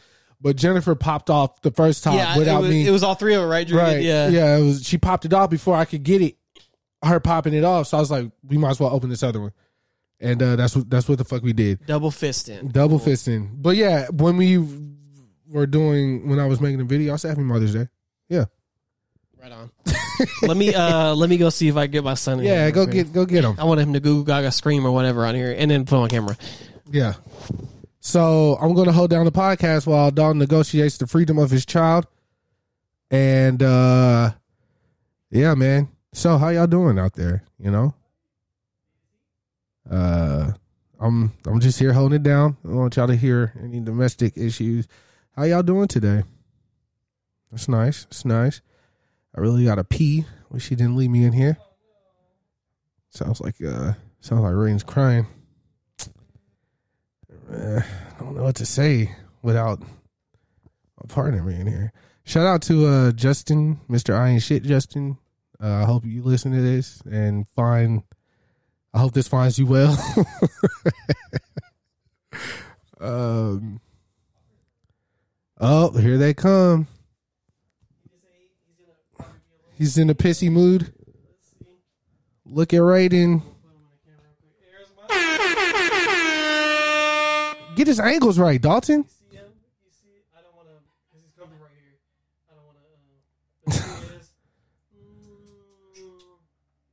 But 0.40 0.57
Jennifer 0.57 0.94
popped 0.94 1.31
off 1.31 1.62
the 1.62 1.70
first 1.70 2.03
time 2.03 2.16
yeah, 2.16 2.36
without 2.36 2.59
it 2.59 2.62
was, 2.62 2.70
me. 2.70 2.86
It 2.86 2.90
was 2.90 3.05
all 3.05 3.15
three 3.15 3.35
of 3.35 3.43
them, 3.43 3.51
right? 3.51 3.66
Drew? 3.66 3.78
right. 3.78 4.03
Yeah. 4.03 4.28
Yeah. 4.28 4.57
It 4.57 4.65
was 4.65 4.85
she 4.85 4.99
popped 4.99 5.24
it 5.24 5.32
off 5.32 5.51
before 5.51 5.77
I 5.77 5.85
could 5.85 6.03
get 6.03 6.20
it. 6.20 6.36
Her 7.05 7.20
popping 7.20 7.55
it 7.55 7.65
off. 7.65 7.89
So 7.89 7.97
I 7.97 8.01
was 8.01 8.11
like, 8.11 8.31
we 8.47 8.59
might 8.59 8.70
as 8.70 8.81
well 8.81 8.93
open 8.93 9.11
this 9.11 9.23
other 9.23 9.40
one. 9.40 9.53
And 10.23 10.40
uh, 10.40 10.55
that's 10.57 10.77
what 10.77 10.89
that's 10.89 11.09
what 11.09 11.19
the 11.19 11.24
fuck 11.24 11.43
we 11.43 11.53
did. 11.53 11.85
Double 11.85 12.12
fisting. 12.12 12.70
Double 12.73 13.01
fisting. 13.01 13.51
But 13.61 13.77
yeah, 13.77 14.07
when 14.09 14.36
we 14.36 14.57
were 15.51 15.66
doing 15.66 16.28
when 16.28 16.39
I 16.39 16.47
was 16.47 16.61
making 16.61 16.78
the 16.78 16.85
video, 16.85 17.12
I 17.12 17.16
said 17.16 17.31
Happy 17.31 17.43
Mother's 17.43 17.74
Day. 17.74 17.89
Yeah. 18.28 18.44
Right 19.43 19.51
on. 19.51 19.73
let 20.43 20.57
me 20.57 20.73
uh 20.73 21.12
let 21.16 21.28
me 21.28 21.36
go 21.36 21.51
see 21.51 21.66
if 21.66 21.77
I 21.77 21.86
can 21.86 21.90
get 21.93 22.05
my 22.05 22.15
son. 22.15 22.39
In 22.39 22.44
Yeah, 22.44 22.62
here 22.62 22.70
go 22.70 22.86
get 22.86 23.12
go 23.12 23.27
get 23.27 23.43
him. 23.43 23.57
I 23.59 23.65
want 23.65 23.81
him 23.81 23.93
to 23.94 24.01
Google 24.01 24.23
Gaga 24.23 24.53
scream 24.53 24.86
or 24.86 24.93
whatever 24.93 25.27
on 25.27 25.35
here, 25.35 25.53
and 25.59 25.69
then 25.69 25.85
put 25.85 25.97
on 25.97 26.09
camera. 26.09 26.36
Yeah. 26.89 27.15
So 27.99 28.57
I'm 28.61 28.74
going 28.74 28.86
to 28.86 28.93
hold 28.93 29.11
down 29.11 29.24
the 29.24 29.32
podcast 29.32 29.86
while 29.86 30.11
Dalton 30.11 30.39
negotiates 30.39 30.99
the 30.99 31.07
freedom 31.07 31.39
of 31.39 31.51
his 31.51 31.66
child. 31.66 32.07
And 33.11 33.61
uh 33.61 34.31
yeah, 35.31 35.55
man. 35.55 35.89
So 36.12 36.39
how 36.39 36.51
y'all 36.51 36.69
doing 36.69 36.99
out 36.99 37.15
there? 37.15 37.43
You 37.59 37.73
know, 37.73 37.94
uh, 39.90 40.52
I'm 41.00 41.32
I'm 41.46 41.60
just 41.60 41.78
here 41.78 41.92
holding 41.92 42.16
it 42.16 42.22
down. 42.22 42.56
I 42.64 42.72
want 42.72 42.96
y'all 42.96 43.09
to 43.09 43.16
hear 43.16 43.52
any 43.62 43.80
domestic 43.80 44.36
issues. 44.36 44.86
How 45.34 45.44
y'all 45.44 45.62
doing 45.62 45.88
today? 45.88 46.22
That's 47.50 47.68
nice. 47.68 48.04
That's 48.04 48.24
nice. 48.24 48.60
I 49.34 49.40
really 49.40 49.64
got 49.64 49.76
to 49.76 49.84
pee. 49.84 50.24
Wish 50.50 50.68
she 50.68 50.76
didn't 50.76 50.96
leave 50.96 51.10
me 51.10 51.24
in 51.24 51.32
here. 51.32 51.56
Sounds 53.10 53.40
like 53.40 53.56
uh 53.62 53.92
sounds 54.20 54.42
like 54.42 54.54
Rain's 54.54 54.84
crying. 54.84 55.26
Uh, 57.52 57.80
I 57.80 58.20
don't 58.22 58.36
know 58.36 58.44
what 58.44 58.56
to 58.56 58.66
say 58.66 59.14
without 59.42 59.80
my 59.80 61.06
partner 61.09 61.42
being 61.42 61.66
here. 61.66 61.92
Shout 62.24 62.46
out 62.46 62.62
to 62.62 62.86
uh 62.86 63.12
Justin, 63.12 63.80
Mr. 63.90 64.14
I 64.14 64.30
ain't 64.30 64.42
shit 64.42 64.62
Justin. 64.62 65.18
Uh, 65.62 65.82
I 65.82 65.84
hope 65.84 66.04
you 66.04 66.22
listen 66.22 66.52
to 66.52 66.60
this 66.60 67.00
and 67.02 67.46
find 67.48 68.02
I 68.94 68.98
hope 68.98 69.12
this 69.12 69.28
finds 69.28 69.59
you 69.59 69.66
well. 69.66 69.97
um 73.01 73.81
Oh, 75.64 75.90
here 75.97 76.19
they 76.19 76.35
come. 76.35 76.89
He's 79.78 79.97
in 79.97 80.10
a 80.10 80.14
pissy 80.14 80.51
mood. 80.51 80.93
Look 82.44 82.74
at 82.74 82.81
Raiden. 82.81 83.43
Get 87.77 87.86
his 87.86 87.98
angles 88.01 88.39
right, 88.39 88.60
Dalton. 88.60 89.05
see 89.09 89.36
him? 89.36 89.44
You 89.82 89.90
see 89.90 90.09
it? 90.19 90.24
I 90.36 90.43
don't 90.43 90.55
want 90.55 90.69
to, 90.69 90.74
because 91.09 91.24
he's 91.24 91.32
coming 91.39 91.59
right 91.59 91.73
here. 91.73 91.97
I 92.51 92.55
don't 92.55 92.66
want 92.66 92.77
to. 92.77 92.85
Uh, 92.85 93.97
there 94.01 94.10
he 94.10 94.16
is. 94.20 94.28
Mm, 94.93 96.36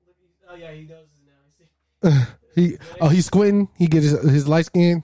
look, 0.08 0.16
he- 0.22 0.32
oh 0.50 0.56
yeah, 0.56 0.72
he 0.72 0.84
does 0.86 1.04
it 1.12 1.26
now. 1.26 1.32
You 1.46 1.52
see? 1.58 1.70
He 2.56 2.78
oh 3.00 3.10
he's 3.10 3.28
squinting. 3.28 3.70
He 3.78 3.88
get 3.88 4.04
his 4.04 4.20
his 4.22 4.48
light 4.48 4.66
skin. 4.66 5.04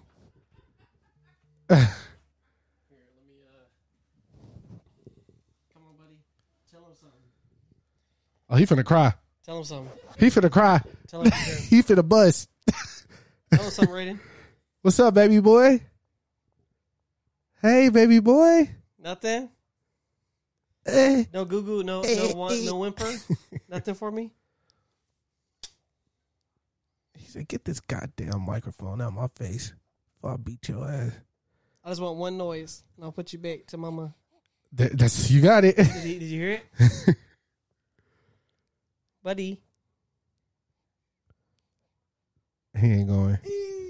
Here, 1.70 1.78
let 1.78 1.80
me. 1.80 3.34
Uh, 3.48 4.78
come 5.74 5.84
on, 5.84 5.96
buddy. 5.96 6.18
Tell 6.72 6.82
him 6.82 6.96
something. 7.00 7.20
Oh, 8.50 8.56
he 8.56 8.66
finna 8.66 8.84
cry. 8.84 9.14
Tell 9.46 9.58
him 9.60 9.64
something. 9.64 9.92
He 10.20 10.26
finna 10.28 10.52
cry. 10.52 10.82
Tell 11.08 11.22
him. 11.22 11.32
something. 11.32 11.64
he 11.70 11.82
finna 11.82 12.08
bust. 12.08 12.50
Tell 13.54 13.64
him 13.64 13.72
something, 13.72 13.96
Raiden. 13.96 14.20
What's 14.82 15.00
up, 15.00 15.14
baby 15.14 15.40
boy? 15.40 15.82
Hey, 17.62 17.90
baby 17.90 18.20
boy. 18.20 18.70
Nothing. 19.00 19.50
Eh. 20.86 21.24
No 21.34 21.46
goo 21.46 21.64
goo. 21.64 21.84
No 21.84 22.02
no 22.02 22.36
one, 22.36 22.66
no 22.66 22.78
whimper. 22.78 23.12
Nothing 23.70 23.96
for 23.96 24.12
me. 24.12 24.32
Said, 27.36 27.50
"Get 27.50 27.66
this 27.66 27.82
goddamn 27.82 28.46
microphone 28.46 29.02
out 29.02 29.10
of 29.10 29.14
my 29.14 29.28
face. 29.36 29.74
Or 30.22 30.32
I'll 30.32 30.38
beat 30.38 30.70
your 30.70 30.88
ass." 30.90 31.12
I 31.84 31.90
just 31.90 32.00
want 32.00 32.16
one 32.16 32.38
noise, 32.38 32.82
and 32.96 33.04
I'll 33.04 33.12
put 33.12 33.34
you 33.34 33.40
back 33.40 33.66
to 33.68 33.78
mama. 33.78 34.16
That, 34.72 34.98
that's 34.98 35.30
you 35.30 35.42
got 35.42 35.66
it. 35.66 35.76
Did, 35.76 35.86
he, 35.88 36.20
did 36.20 36.30
you 36.30 36.40
hear 36.40 36.52
it, 36.52 36.66
buddy? 39.24 39.62
he 42.80 42.88
ain't 42.88 43.10
going. 43.10 43.38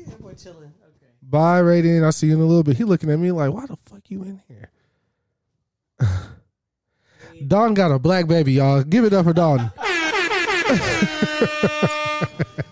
That 0.07 0.19
boy 0.19 0.34
chilling. 0.34 0.73
Okay. 0.84 1.11
Bye, 1.22 1.61
Raiden. 1.61 2.03
I'll 2.03 2.11
see 2.11 2.26
you 2.26 2.34
in 2.34 2.39
a 2.39 2.45
little 2.45 2.63
bit. 2.63 2.77
He 2.77 2.84
looking 2.84 3.11
at 3.11 3.19
me 3.19 3.31
like, 3.31 3.53
"Why 3.53 3.67
the 3.67 3.76
fuck 3.76 4.09
you 4.09 4.23
in 4.23 4.41
here?" 4.47 4.72
Don 7.47 7.76
got 7.76 7.91
a 7.91 7.99
black 7.99 8.27
baby, 8.27 8.53
y'all. 8.53 8.81
Give 8.81 9.05
it 9.05 9.13
up 9.13 9.26
for 9.26 9.34
Don. 9.34 9.72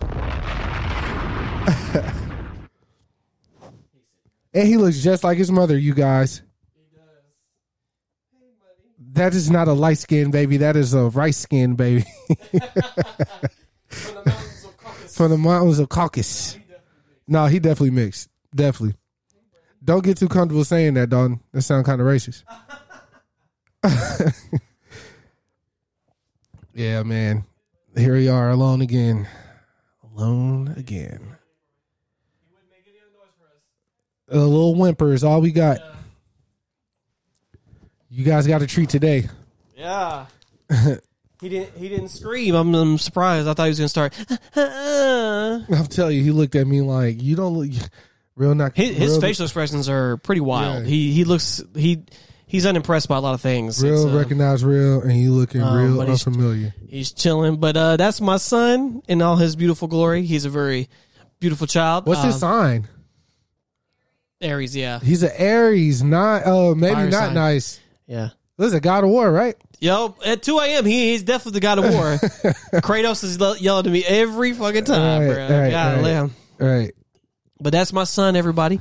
and 4.54 4.68
he 4.68 4.76
looks 4.76 5.02
just 5.02 5.24
like 5.24 5.36
his 5.36 5.50
mother, 5.50 5.76
you 5.76 5.94
guys. 5.94 6.42
He 6.74 6.82
does. 6.96 7.06
That 9.12 9.34
is 9.34 9.50
not 9.50 9.68
a 9.68 9.72
light 9.72 9.98
skinned 9.98 10.32
baby. 10.32 10.58
That 10.58 10.76
is 10.76 10.94
a 10.94 11.04
rice 11.10 11.38
skinned 11.38 11.76
baby 11.76 12.04
from 13.88 15.30
the 15.30 15.38
mountains 15.38 15.78
of 15.78 15.88
Caucasus. 15.88 16.58
No, 17.26 17.46
he 17.46 17.58
definitely 17.58 17.90
mixed. 17.90 18.28
Definitely. 18.54 18.96
Don't 19.82 20.04
get 20.04 20.16
too 20.16 20.28
comfortable 20.28 20.64
saying 20.64 20.94
that, 20.94 21.10
Don. 21.10 21.40
That 21.52 21.62
sounds 21.62 21.84
kind 21.86 22.00
of 22.00 22.06
racist. 22.06 22.42
yeah, 26.74 27.02
man. 27.02 27.44
Here 27.96 28.14
we 28.14 28.28
are, 28.28 28.50
alone 28.50 28.80
again. 28.80 29.28
Alone 30.02 30.74
again. 30.76 31.36
A 34.28 34.38
little 34.38 34.74
whimper 34.74 35.12
is 35.12 35.22
all 35.24 35.40
we 35.40 35.52
got. 35.52 35.78
You 38.10 38.24
guys 38.24 38.46
got 38.46 38.62
a 38.62 38.66
treat 38.66 38.88
today. 38.88 39.28
Yeah. 39.76 40.26
he 41.40 41.48
didn't. 41.48 41.76
He 41.76 41.88
didn't 41.88 42.08
scream. 42.08 42.54
I'm, 42.54 42.74
I'm 42.74 42.98
surprised. 42.98 43.48
I 43.48 43.54
thought 43.54 43.64
he 43.64 43.70
was 43.70 43.78
gonna 43.78 43.88
start. 43.88 44.14
I'm 44.56 45.86
telling 45.86 46.16
you, 46.16 46.22
he 46.22 46.30
looked 46.30 46.54
at 46.54 46.66
me 46.66 46.80
like 46.80 47.22
you 47.22 47.36
don't 47.36 47.54
look 47.54 47.70
real 48.36 48.54
not 48.54 48.74
his, 48.76 48.96
his 48.96 49.10
real, 49.12 49.20
facial 49.20 49.44
expressions 49.44 49.88
are 49.88 50.16
pretty 50.18 50.40
wild. 50.40 50.84
Yeah. 50.84 50.88
He 50.88 51.12
he 51.12 51.24
looks 51.24 51.62
he 51.74 52.04
he's 52.46 52.66
unimpressed 52.66 53.08
by 53.08 53.16
a 53.16 53.20
lot 53.20 53.34
of 53.34 53.40
things. 53.40 53.82
real 53.82 54.08
uh, 54.08 54.16
recognize 54.16 54.64
real 54.64 55.02
and 55.02 55.12
you 55.18 55.32
looking 55.32 55.60
um, 55.62 55.76
real 55.76 55.96
but 55.96 56.08
he's- 56.08 56.26
unfamiliar. 56.26 56.74
He's 56.88 57.12
chilling, 57.12 57.56
but 57.56 57.76
uh, 57.76 57.96
that's 57.96 58.20
my 58.20 58.36
son 58.36 59.02
in 59.08 59.20
all 59.20 59.36
his 59.36 59.56
beautiful 59.56 59.88
glory. 59.88 60.22
He's 60.22 60.44
a 60.44 60.50
very 60.50 60.88
beautiful 61.40 61.66
child. 61.66 62.06
What's 62.06 62.22
his 62.22 62.34
Um, 62.34 62.40
sign? 62.40 62.88
Aries, 64.44 64.76
yeah, 64.76 65.00
He's 65.00 65.22
an 65.22 65.32
Aries, 65.36 66.02
not 66.02 66.46
uh 66.46 66.74
maybe 66.74 66.94
Fire 66.94 67.10
not 67.10 67.18
sign. 67.26 67.34
nice. 67.34 67.80
yeah. 68.06 68.28
This 68.56 68.68
is 68.68 68.74
a 68.74 68.80
God 68.80 69.02
of 69.02 69.10
War, 69.10 69.32
right? 69.32 69.56
Yo, 69.80 70.14
at 70.24 70.42
2 70.42 70.58
a.m., 70.60 70.84
he, 70.84 71.10
he's 71.10 71.24
definitely 71.24 71.58
the 71.58 71.60
god 71.60 71.78
of 71.80 71.84
war. 71.92 72.02
Kratos 72.80 73.24
is 73.24 73.38
le- 73.40 73.58
yelling 73.58 73.84
at 73.86 73.92
me 73.92 74.04
every 74.04 74.52
fucking 74.52 74.84
time, 74.84 75.22
Right, 75.22 75.34
bro. 75.34 75.60
right, 75.60 75.70
God, 75.70 75.96
right. 75.96 76.04
damn. 76.04 76.34
Right. 76.58 76.94
But 77.60 77.72
that's 77.72 77.92
my 77.92 78.04
son, 78.04 78.36
everybody. 78.36 78.78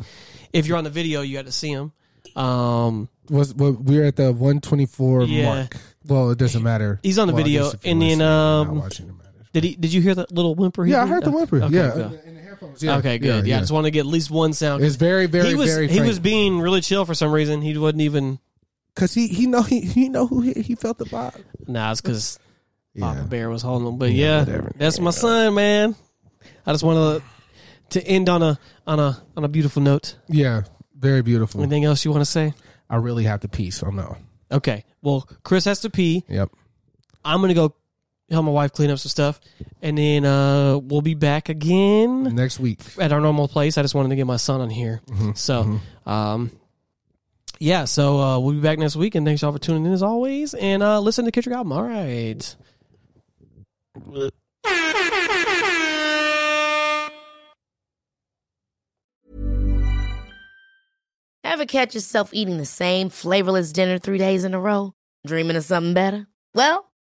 If 0.53 0.67
you're 0.67 0.77
on 0.77 0.83
the 0.83 0.89
video, 0.91 1.21
you 1.21 1.35
got 1.35 1.47
to 1.47 1.51
see 1.51 1.69
him. 1.71 1.91
Um, 2.35 3.09
Was 3.29 3.53
well, 3.55 3.71
we're 3.73 4.05
at 4.05 4.15
the 4.15 4.31
124 4.31 5.23
Yeah. 5.23 5.55
mark. 5.55 5.75
Well, 6.05 6.29
it 6.31 6.37
doesn't 6.37 6.61
matter. 6.63 6.99
He's 7.03 7.17
on 7.17 7.27
the 7.27 7.33
Well, 7.33 7.41
I 7.41 7.43
video, 7.43 7.63
guess 7.63 7.73
if 7.73 7.85
you're 7.85 7.91
and 7.93 8.01
then, 8.01 8.07
listening, 8.09 8.27
you're 8.27 8.37
um, 8.37 8.67
not 8.67 8.75
watching, 8.83 9.07
it. 9.09 9.13
Did 9.53 9.63
he? 9.63 9.75
Did 9.75 9.93
you 9.93 10.01
hear 10.01 10.15
that 10.15 10.31
little 10.31 10.55
whimper? 10.55 10.83
he 10.85 10.91
Yeah, 10.91 11.03
I 11.03 11.07
heard 11.07 11.23
the 11.23 11.31
whimper. 11.31 11.63
Okay, 11.63 11.75
yeah. 11.75 11.91
good. 11.91 12.21
In 12.25 12.35
the 12.35 12.41
headphones, 12.41 12.83
yeah. 12.83 12.97
okay, 12.97 13.17
good. 13.19 13.45
Yeah, 13.47 13.57
I 13.57 13.59
just 13.61 13.71
want 13.71 13.85
to 13.85 13.91
get 13.91 14.01
at 14.01 14.05
least 14.07 14.29
one 14.31 14.53
sound. 14.53 14.83
It's 14.83 14.95
very, 14.95 15.27
very, 15.27 15.49
he 15.49 15.55
was 15.55 15.69
very. 15.73 15.87
he 15.87 16.01
was 16.01 16.19
being 16.19 16.59
really 16.59 16.81
chill 16.81 17.05
for 17.05 17.13
some 17.13 17.31
reason. 17.31 17.61
He 17.61 17.77
wasn't 17.77 18.01
even. 18.01 18.39
because 18.95 19.13
he 19.13 19.27
he 19.27 19.47
know 19.47 19.61
he 19.61 19.81
he 19.81 20.09
know 20.09 20.27
who 20.27 20.41
he, 20.41 20.53
he 20.53 20.75
felt 20.75 20.97
the 20.97 21.05
vibe. 21.05 21.41
Nah, 21.67 21.91
it's 21.91 22.01
because 22.01 22.39
Yeah. 22.93 23.13
Papa 23.13 23.27
Bear 23.27 23.49
was 23.49 23.61
holding 23.61 23.87
him. 23.87 23.97
But 23.97 24.11
Yeah, 24.11 24.45
yeah, 24.45 24.69
that's 24.75 24.99
my 24.99 25.11
son, 25.11 25.53
man. 25.53 25.95
I 26.65 26.71
just 26.71 26.83
want 26.83 27.21
to 27.91 27.99
to 27.99 28.07
end 28.07 28.29
on 28.29 28.41
a 28.41 28.59
on 28.87 28.99
a 28.99 29.21
on 29.37 29.43
a 29.43 29.47
beautiful 29.47 29.81
note. 29.81 30.15
Yeah, 30.27 30.63
very 30.97 31.21
beautiful. 31.21 31.61
Anything 31.61 31.83
else 31.85 32.03
you 32.03 32.11
want 32.11 32.21
to 32.21 32.29
say? 32.29 32.53
I 32.89 32.95
really 32.97 33.23
have 33.25 33.41
to 33.41 33.47
pee, 33.47 33.69
so 33.71 33.89
no. 33.91 34.17
Okay. 34.51 34.83
Well, 35.01 35.27
Chris 35.43 35.65
has 35.65 35.81
to 35.81 35.89
pee. 35.89 36.23
Yep. 36.27 36.49
I'm 37.25 37.41
gonna 37.41 37.53
go 37.53 37.75
help 38.33 38.45
my 38.45 38.51
wife 38.51 38.71
clean 38.73 38.89
up 38.89 38.99
some 38.99 39.09
stuff, 39.09 39.39
and 39.81 39.97
then 39.97 40.25
uh 40.25 40.77
we'll 40.77 41.01
be 41.01 41.13
back 41.15 41.49
again 41.49 42.35
Next 42.35 42.59
week. 42.59 42.79
at 42.99 43.11
our 43.11 43.19
normal 43.21 43.47
place. 43.47 43.77
I 43.77 43.81
just 43.81 43.95
wanted 43.95 44.09
to 44.09 44.15
get 44.15 44.27
my 44.27 44.37
son 44.37 44.61
on 44.61 44.69
here. 44.69 45.01
Mm-hmm. 45.07 45.31
So, 45.35 45.79
um, 46.05 46.51
yeah. 47.59 47.85
So 47.85 48.19
uh, 48.19 48.39
we'll 48.39 48.53
be 48.55 48.61
back 48.61 48.79
next 48.79 48.95
week, 48.95 49.15
and 49.15 49.25
thanks 49.25 49.41
y'all 49.41 49.51
for 49.51 49.59
tuning 49.59 49.85
in 49.85 49.93
as 49.93 50.03
always, 50.03 50.53
and 50.53 50.83
uh, 50.83 50.99
listen 50.99 51.25
to 51.25 51.31
Kendrick 51.31 51.55
album. 51.55 51.71
All 51.71 51.83
right. 51.83 52.55
Ever 61.43 61.65
catch 61.65 61.93
yourself 61.93 62.29
eating 62.33 62.57
the 62.57 62.65
same 62.65 63.09
flavorless 63.09 63.71
dinner 63.71 63.99
three 63.99 64.17
days 64.17 64.43
in 64.43 64.53
a 64.53 64.59
row? 64.59 64.93
Dreaming 65.27 65.55
of 65.55 65.63
something 65.63 65.93
better? 65.93 66.27
Well, 66.55 66.89